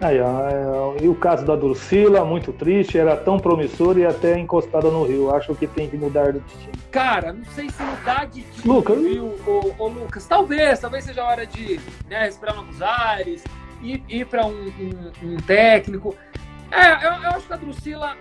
Aí, 0.00 0.16
é, 0.16 1.02
e 1.02 1.08
o 1.08 1.14
caso 1.14 1.44
da 1.44 1.56
Drusila, 1.56 2.24
muito 2.24 2.52
triste, 2.52 2.96
era 2.96 3.16
tão 3.16 3.38
promissor 3.38 3.98
e 3.98 4.06
até 4.06 4.38
encostada 4.38 4.90
no 4.90 5.04
Rio. 5.04 5.34
Acho 5.34 5.54
que 5.56 5.66
tem 5.66 5.88
que 5.88 5.96
mudar 5.96 6.32
de 6.32 6.40
time. 6.40 6.72
Cara, 6.90 7.32
não 7.32 7.44
sei 7.46 7.68
se 7.68 7.82
mudar 7.82 8.26
de 8.26 8.42
time, 8.42 8.74
Lucas. 8.74 8.98
viu, 8.98 9.34
ô, 9.46 9.74
ô, 9.76 9.88
Lucas? 9.88 10.26
Talvez, 10.26 10.78
talvez 10.78 11.04
seja 11.04 11.22
a 11.22 11.26
hora 11.26 11.46
de 11.46 11.80
né, 12.08 12.20
respirar 12.26 12.54
novos 12.54 12.80
ares, 12.80 13.42
ir, 13.82 14.02
ir 14.08 14.24
para 14.26 14.46
um, 14.46 14.66
um, 14.66 15.12
um, 15.24 15.36
técnico. 15.38 16.14
É, 16.70 17.04
eu, 17.04 17.22
eu 17.22 17.30
acho 17.30 17.46
que 17.46 17.52
a 17.52 17.56
Drusila 17.56 18.16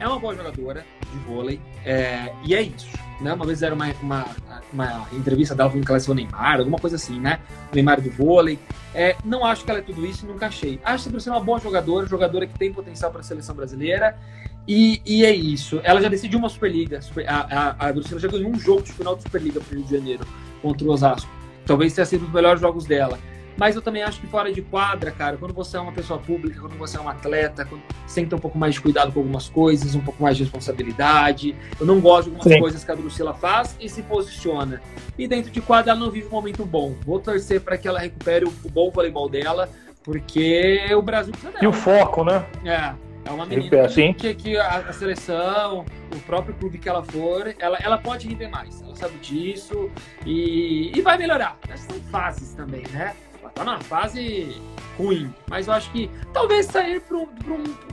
é 0.00 0.08
uma 0.08 0.18
boa 0.18 0.34
jogadora 0.34 0.84
de 1.12 1.18
vôlei. 1.18 1.60
É, 1.84 2.32
e 2.44 2.56
é 2.56 2.62
isso. 2.62 2.90
Né? 3.22 3.32
Uma 3.32 3.46
vez 3.46 3.62
era 3.62 3.74
uma, 3.74 3.86
uma, 4.02 4.26
uma 4.72 5.08
entrevista 5.12 5.54
dela 5.54 5.70
falando 5.70 5.84
que 5.84 5.90
ela 5.92 6.00
ser 6.00 6.10
o 6.10 6.14
Neymar, 6.14 6.58
alguma 6.58 6.78
coisa 6.78 6.96
assim, 6.96 7.20
né? 7.20 7.40
Neymar 7.72 8.00
do 8.00 8.10
vôlei. 8.10 8.58
É, 8.94 9.16
não 9.24 9.44
acho 9.44 9.64
que 9.64 9.70
ela 9.70 9.80
é 9.80 9.82
tudo 9.82 10.04
isso, 10.04 10.26
nunca 10.26 10.46
achei. 10.46 10.80
Acho 10.84 11.08
que 11.08 11.16
ela 11.16 11.36
é 11.36 11.38
uma 11.38 11.44
boa 11.44 11.60
jogadora, 11.60 12.06
jogadora 12.06 12.46
que 12.46 12.58
tem 12.58 12.72
potencial 12.72 13.10
para 13.10 13.20
a 13.20 13.24
seleção 13.24 13.54
brasileira. 13.54 14.18
E, 14.66 15.00
e, 15.04 15.24
é 15.24 15.34
isso. 15.34 15.80
Ela 15.82 16.00
já 16.00 16.08
decidiu 16.08 16.38
uma 16.38 16.48
Superliga. 16.48 17.00
A, 17.26 17.88
a, 17.88 17.92
já 18.18 18.28
ganhou 18.28 18.50
um 18.50 18.58
jogo 18.58 18.82
de 18.82 18.92
final 18.92 19.16
de 19.16 19.22
Superliga 19.22 19.60
para 19.60 19.72
o 19.72 19.78
Rio 19.78 19.86
de 19.86 19.96
Janeiro 19.96 20.26
contra 20.60 20.86
o 20.86 20.90
Osasco. 20.90 21.30
Talvez 21.66 21.94
tenha 21.94 22.04
sido 22.04 22.22
um 22.22 22.24
dos 22.26 22.34
melhores 22.34 22.60
jogos 22.60 22.84
dela. 22.84 23.18
Mas 23.56 23.76
eu 23.76 23.82
também 23.82 24.02
acho 24.02 24.20
que 24.20 24.26
fora 24.26 24.52
de 24.52 24.62
quadra, 24.62 25.10
cara, 25.10 25.36
quando 25.36 25.52
você 25.52 25.76
é 25.76 25.80
uma 25.80 25.92
pessoa 25.92 26.18
pública, 26.18 26.60
quando 26.60 26.76
você 26.76 26.96
é 26.96 27.00
um 27.00 27.08
atleta, 27.08 27.64
quando 27.64 27.82
você 28.06 28.16
tem 28.16 28.24
que 28.24 28.30
ter 28.30 28.36
um 28.36 28.40
pouco 28.40 28.58
mais 28.58 28.74
de 28.74 28.80
cuidado 28.80 29.12
com 29.12 29.20
algumas 29.20 29.48
coisas, 29.48 29.94
um 29.94 30.00
pouco 30.00 30.22
mais 30.22 30.36
de 30.36 30.44
responsabilidade. 30.44 31.54
Eu 31.78 31.86
não 31.86 32.00
gosto 32.00 32.30
de 32.30 32.36
algumas 32.36 32.54
Sim. 32.54 32.60
coisas 32.60 32.84
que 32.84 32.90
a 32.90 32.94
Drusila 32.94 33.34
faz 33.34 33.76
e 33.80 33.88
se 33.88 34.02
posiciona. 34.02 34.82
E 35.18 35.26
dentro 35.28 35.50
de 35.50 35.60
quadra 35.60 35.92
ela 35.92 36.00
não 36.00 36.10
vive 36.10 36.26
um 36.26 36.30
momento 36.30 36.64
bom. 36.64 36.94
Vou 37.04 37.20
torcer 37.20 37.60
para 37.60 37.76
que 37.76 37.86
ela 37.86 37.98
recupere 37.98 38.44
o, 38.44 38.52
bom 38.70 38.90
voleibol 38.90 39.28
dela, 39.28 39.68
porque 40.02 40.80
o 40.94 41.02
Brasil 41.02 41.32
precisa 41.32 41.52
dela. 41.52 41.64
E 41.64 41.66
o 41.66 41.72
foco, 41.72 42.24
né? 42.24 42.44
É. 42.64 43.12
É 43.24 43.30
uma 43.30 43.46
menina 43.46 43.84
assim. 43.84 44.12
que, 44.12 44.34
que 44.34 44.56
a, 44.56 44.78
a, 44.78 44.92
seleção, 44.92 45.84
o 46.12 46.18
próprio 46.26 46.54
clube 46.54 46.78
que 46.78 46.88
ela 46.88 47.04
for, 47.04 47.54
ela, 47.58 47.78
ela 47.80 47.96
pode 47.96 48.26
render 48.26 48.48
mais. 48.48 48.82
Ela 48.82 48.96
sabe 48.96 49.16
disso 49.18 49.90
e, 50.26 50.90
e 50.92 51.00
vai 51.00 51.16
melhorar. 51.16 51.56
São 51.76 52.00
fases 52.10 52.52
também, 52.54 52.82
né? 52.92 53.14
Tá 53.54 53.64
numa 53.64 53.80
fase 53.80 54.60
ruim. 54.96 55.32
Mas 55.48 55.66
eu 55.66 55.74
acho 55.74 55.90
que 55.90 56.10
talvez 56.32 56.66
sair 56.66 57.00
para 57.00 57.16
um, 57.16 57.28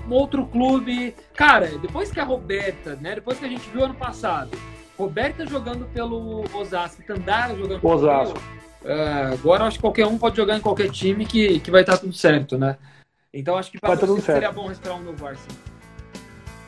um, 0.07 0.13
outro 0.13 0.45
clube. 0.45 1.15
Cara, 1.35 1.67
depois 1.77 2.11
que 2.11 2.19
a 2.19 2.23
Roberta, 2.23 2.97
né? 3.01 3.15
Depois 3.15 3.39
que 3.39 3.45
a 3.45 3.49
gente 3.49 3.69
viu 3.69 3.83
ano 3.83 3.93
passado, 3.93 4.57
Roberta 4.97 5.45
jogando 5.45 5.85
pelo 5.85 6.43
Osasco, 6.53 7.01
Tandara 7.03 7.55
jogando 7.55 7.79
pelo 7.81 7.93
Osasco. 7.93 8.39
Uh, 8.83 9.33
agora 9.33 9.63
eu 9.63 9.67
acho 9.67 9.77
que 9.77 9.81
qualquer 9.81 10.07
um 10.07 10.17
pode 10.17 10.37
jogar 10.37 10.57
em 10.57 10.61
qualquer 10.61 10.89
time 10.89 11.25
que, 11.25 11.59
que 11.59 11.69
vai 11.69 11.81
estar 11.81 11.97
tudo 11.97 12.13
certo, 12.13 12.57
né? 12.57 12.77
Então 13.33 13.57
acho 13.57 13.71
que 13.71 13.79
para 13.79 13.95
você 13.95 14.21
seria 14.21 14.51
bom 14.51 14.67
respirar 14.67 14.97
um 14.97 15.03
novo 15.03 15.27
ar, 15.27 15.35
sim. 15.35 15.57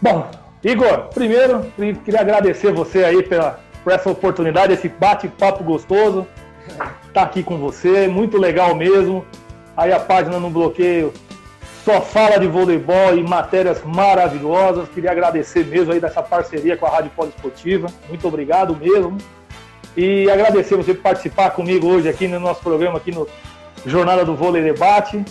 Bom, 0.01 0.29
Igor, 0.63 1.07
primeiro 1.13 1.71
queria 2.03 2.21
agradecer 2.21 2.71
você 2.73 3.03
aí 3.03 3.23
pela, 3.23 3.59
por 3.83 3.93
essa 3.93 4.09
oportunidade, 4.09 4.73
esse 4.73 4.89
bate-papo 4.89 5.63
gostoso. 5.63 6.27
Tá 7.13 7.23
aqui 7.23 7.43
com 7.43 7.57
você, 7.57 8.07
muito 8.07 8.37
legal 8.37 8.75
mesmo. 8.75 9.25
Aí 9.75 9.91
a 9.91 9.99
página 9.99 10.39
no 10.39 10.49
bloqueio 10.49 11.13
só 11.83 12.01
fala 12.01 12.37
de 12.37 12.47
voleibol 12.47 13.17
e 13.17 13.23
matérias 13.23 13.83
maravilhosas. 13.83 14.87
Queria 14.89 15.11
agradecer 15.11 15.65
mesmo 15.65 15.93
aí 15.93 15.99
dessa 15.99 16.21
parceria 16.21 16.77
com 16.77 16.85
a 16.85 16.89
Rádio 16.89 17.11
Poliesportiva. 17.15 17.87
Muito 18.07 18.27
obrigado 18.27 18.75
mesmo. 18.75 19.17
E 19.97 20.29
agradecer 20.29 20.75
você 20.75 20.93
por 20.93 21.03
participar 21.03 21.51
comigo 21.51 21.87
hoje 21.87 22.07
aqui 22.07 22.27
no 22.27 22.39
nosso 22.39 22.61
programa, 22.61 22.97
aqui 22.97 23.11
no 23.11 23.27
Jornada 23.85 24.23
do 24.23 24.35
Vôlei 24.35 24.63
Debate. 24.63 25.23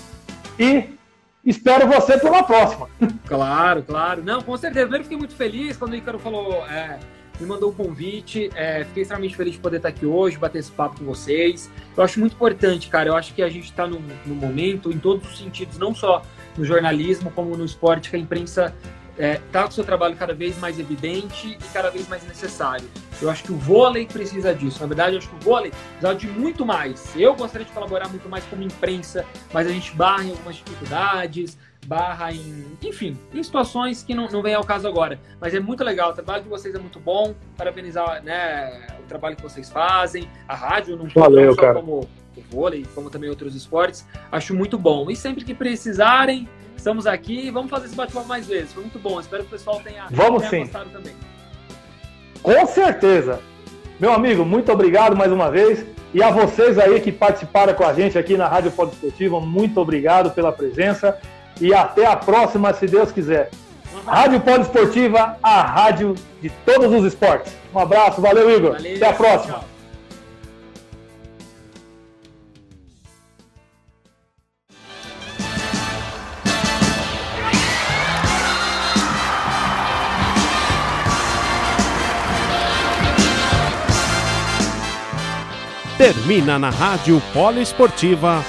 E 0.59 0.99
espero 1.45 1.87
você 1.87 2.19
pela 2.19 2.43
próxima. 2.43 2.89
Claro, 3.27 3.83
claro. 3.83 4.23
Não, 4.23 4.43
com 4.43 4.57
certeza. 4.57 4.87
Primeiro 4.87 5.05
fiquei 5.05 5.19
muito 5.19 5.35
feliz 5.35 5.77
quando 5.77 5.93
o 5.93 5.97
Ícaro 5.97 6.19
falou, 6.19 6.67
é, 6.67 6.99
me 7.41 7.47
mandou 7.47 7.71
o 7.71 7.73
convite. 7.73 8.51
É, 8.55 8.85
fiquei 8.85 9.03
extremamente 9.03 9.37
feliz 9.37 9.55
de 9.55 9.61
poder 9.61 9.79
estar 9.79 9.89
aqui 9.89 10.07
hoje, 10.07 10.37
bater 10.37 10.59
esse 10.59 10.71
papo 10.71 10.99
com 10.99 11.05
vocês. 11.05 11.71
Eu 11.97 12.05
acho 12.05 12.21
muito 12.21 12.35
importante, 12.35 12.89
cara. 12.89 13.09
Eu 13.09 13.17
acho 13.17 13.35
que 13.35 13.43
a 13.43 13.49
gente 13.49 13.65
está 13.65 13.87
no, 13.87 14.01
no 14.27 14.35
momento, 14.35 14.93
em 14.93 14.99
todos 14.99 15.29
os 15.29 15.39
sentidos, 15.39 15.79
não 15.79 15.95
só 15.95 16.23
no 16.57 16.65
jornalismo 16.65 17.31
como 17.31 17.57
no 17.57 17.65
esporte, 17.65 18.11
que 18.11 18.17
a 18.17 18.19
imprensa 18.19 18.75
está 19.17 19.27
é, 19.27 19.41
tá 19.53 19.63
com 19.65 19.69
o 19.69 19.73
seu 19.73 19.85
trabalho 19.85 20.17
cada 20.17 20.33
vez 20.33 20.59
mais 20.59 20.79
evidente 20.79 21.49
e 21.49 21.69
cada 21.73 21.91
vez 21.91 22.09
mais 22.09 22.27
necessário. 22.27 22.89
Eu 23.21 23.29
acho 23.29 23.45
que 23.45 23.53
o 23.53 23.57
vôlei 23.57 24.07
precisa 24.07 24.55
disso. 24.55 24.81
Na 24.81 24.87
verdade, 24.87 25.13
eu 25.13 25.19
acho 25.19 25.29
que 25.29 25.37
o 25.37 25.39
vôlei 25.41 25.71
precisa 25.71 26.15
de 26.15 26.27
muito 26.27 26.65
mais. 26.65 27.15
Eu 27.15 27.35
gostaria 27.35 27.67
de 27.67 27.73
colaborar 27.73 28.09
muito 28.09 28.29
mais 28.29 28.45
como 28.45 28.63
imprensa, 28.63 29.27
mas 29.53 29.67
a 29.67 29.71
gente 29.71 29.95
barra 29.95 30.25
em 30.25 30.31
algumas 30.31 30.57
dificuldades, 30.57 31.59
barra 31.87 32.33
em, 32.33 32.67
enfim, 32.83 33.17
em 33.33 33.43
situações 33.43 34.03
que 34.03 34.15
não, 34.15 34.29
não 34.29 34.43
vem 34.43 34.55
ao 34.55 34.65
caso 34.65 34.87
agora. 34.87 35.19
Mas 35.41 35.55
é 35.55 35.61
muito 35.61 35.83
legal, 35.83 36.11
o 36.11 36.15
trabalho 36.15 36.43
de 36.43 36.49
vocês 36.49 36.75
é 36.75 36.79
muito 36.79 37.01
bom, 37.01 37.35
parabenizar 37.57 38.23
né, 38.23 38.87
o 39.01 39.09
trabalho 39.09 39.37
que 39.37 39.43
vocês 39.43 39.71
fazem, 39.71 40.29
a 40.47 40.55
rádio 40.55 40.97
não, 40.97 41.09
Valeu, 41.09 41.55
só 41.55 41.61
cara. 41.61 41.75
como 41.75 42.09
o 42.37 42.41
vôlei, 42.51 42.87
como 42.95 43.11
também 43.11 43.29
outros 43.29 43.55
esportes, 43.55 44.07
acho 44.31 44.55
muito 44.55 44.79
bom. 44.79 45.11
E 45.11 45.17
sempre 45.17 45.45
que 45.45 45.55
precisarem, 45.55 46.49
estamos 46.77 47.07
aqui 47.07 47.47
e 47.47 47.51
vamos 47.51 47.71
fazer 47.71 47.87
esse 47.87 47.97
bate-papo 47.97 48.29
mais 48.29 48.47
vezes. 48.47 48.73
Foi 48.73 48.83
muito 48.83 48.99
bom. 48.99 49.19
Espero 49.19 49.43
que 49.43 49.49
o 49.49 49.59
pessoal 49.59 49.81
tenha, 49.81 50.07
vamos 50.11 50.43
tenha 50.43 50.51
sim. 50.51 50.61
gostado 50.61 50.91
também. 50.91 51.15
Com 52.43 52.67
certeza. 52.67 53.41
Meu 53.99 54.13
amigo, 54.13 54.45
muito 54.45 54.73
obrigado 54.73 55.17
mais 55.17 55.31
uma 55.31 55.51
vez. 55.51 55.85
E 56.13 56.23
a 56.23 56.31
vocês 56.31 56.79
aí 56.79 57.01
que 57.01 57.13
participaram 57.13 57.75
com 57.75 57.85
a 57.85 57.93
gente 57.93 58.19
aqui 58.19 58.37
na 58.37 58.49
Rádio 58.49 58.73
Poliesportiva, 58.73 59.41
muito 59.41 59.81
obrigado 59.81 60.33
pela 60.33 60.51
presença. 60.51 61.21
E 61.61 61.75
até 61.75 62.07
a 62.07 62.17
próxima, 62.17 62.73
se 62.73 62.87
Deus 62.87 63.13
quiser. 63.13 63.51
Rádio 64.07 64.41
Poliesportiva, 64.41 65.37
a 65.43 65.63
rádio 65.63 66.15
de 66.41 66.49
todos 66.65 66.93
os 66.93 67.05
esportes. 67.05 67.53
Um 67.75 67.79
abraço, 67.79 68.21
valeu, 68.21 68.51
Igor. 68.51 68.73
Valeu, 68.73 68.97
até 68.97 69.09
a 69.09 69.13
próxima. 69.13 69.55
Tchau. 69.55 69.71
termina 86.01 86.59
na 86.59 86.71
Rádio 86.71 87.21
Poliesportiva 87.31 88.43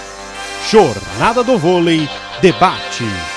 Jornada 0.69 1.43
do 1.43 1.57
Vôlei 1.57 2.07
Debate. 2.41 3.30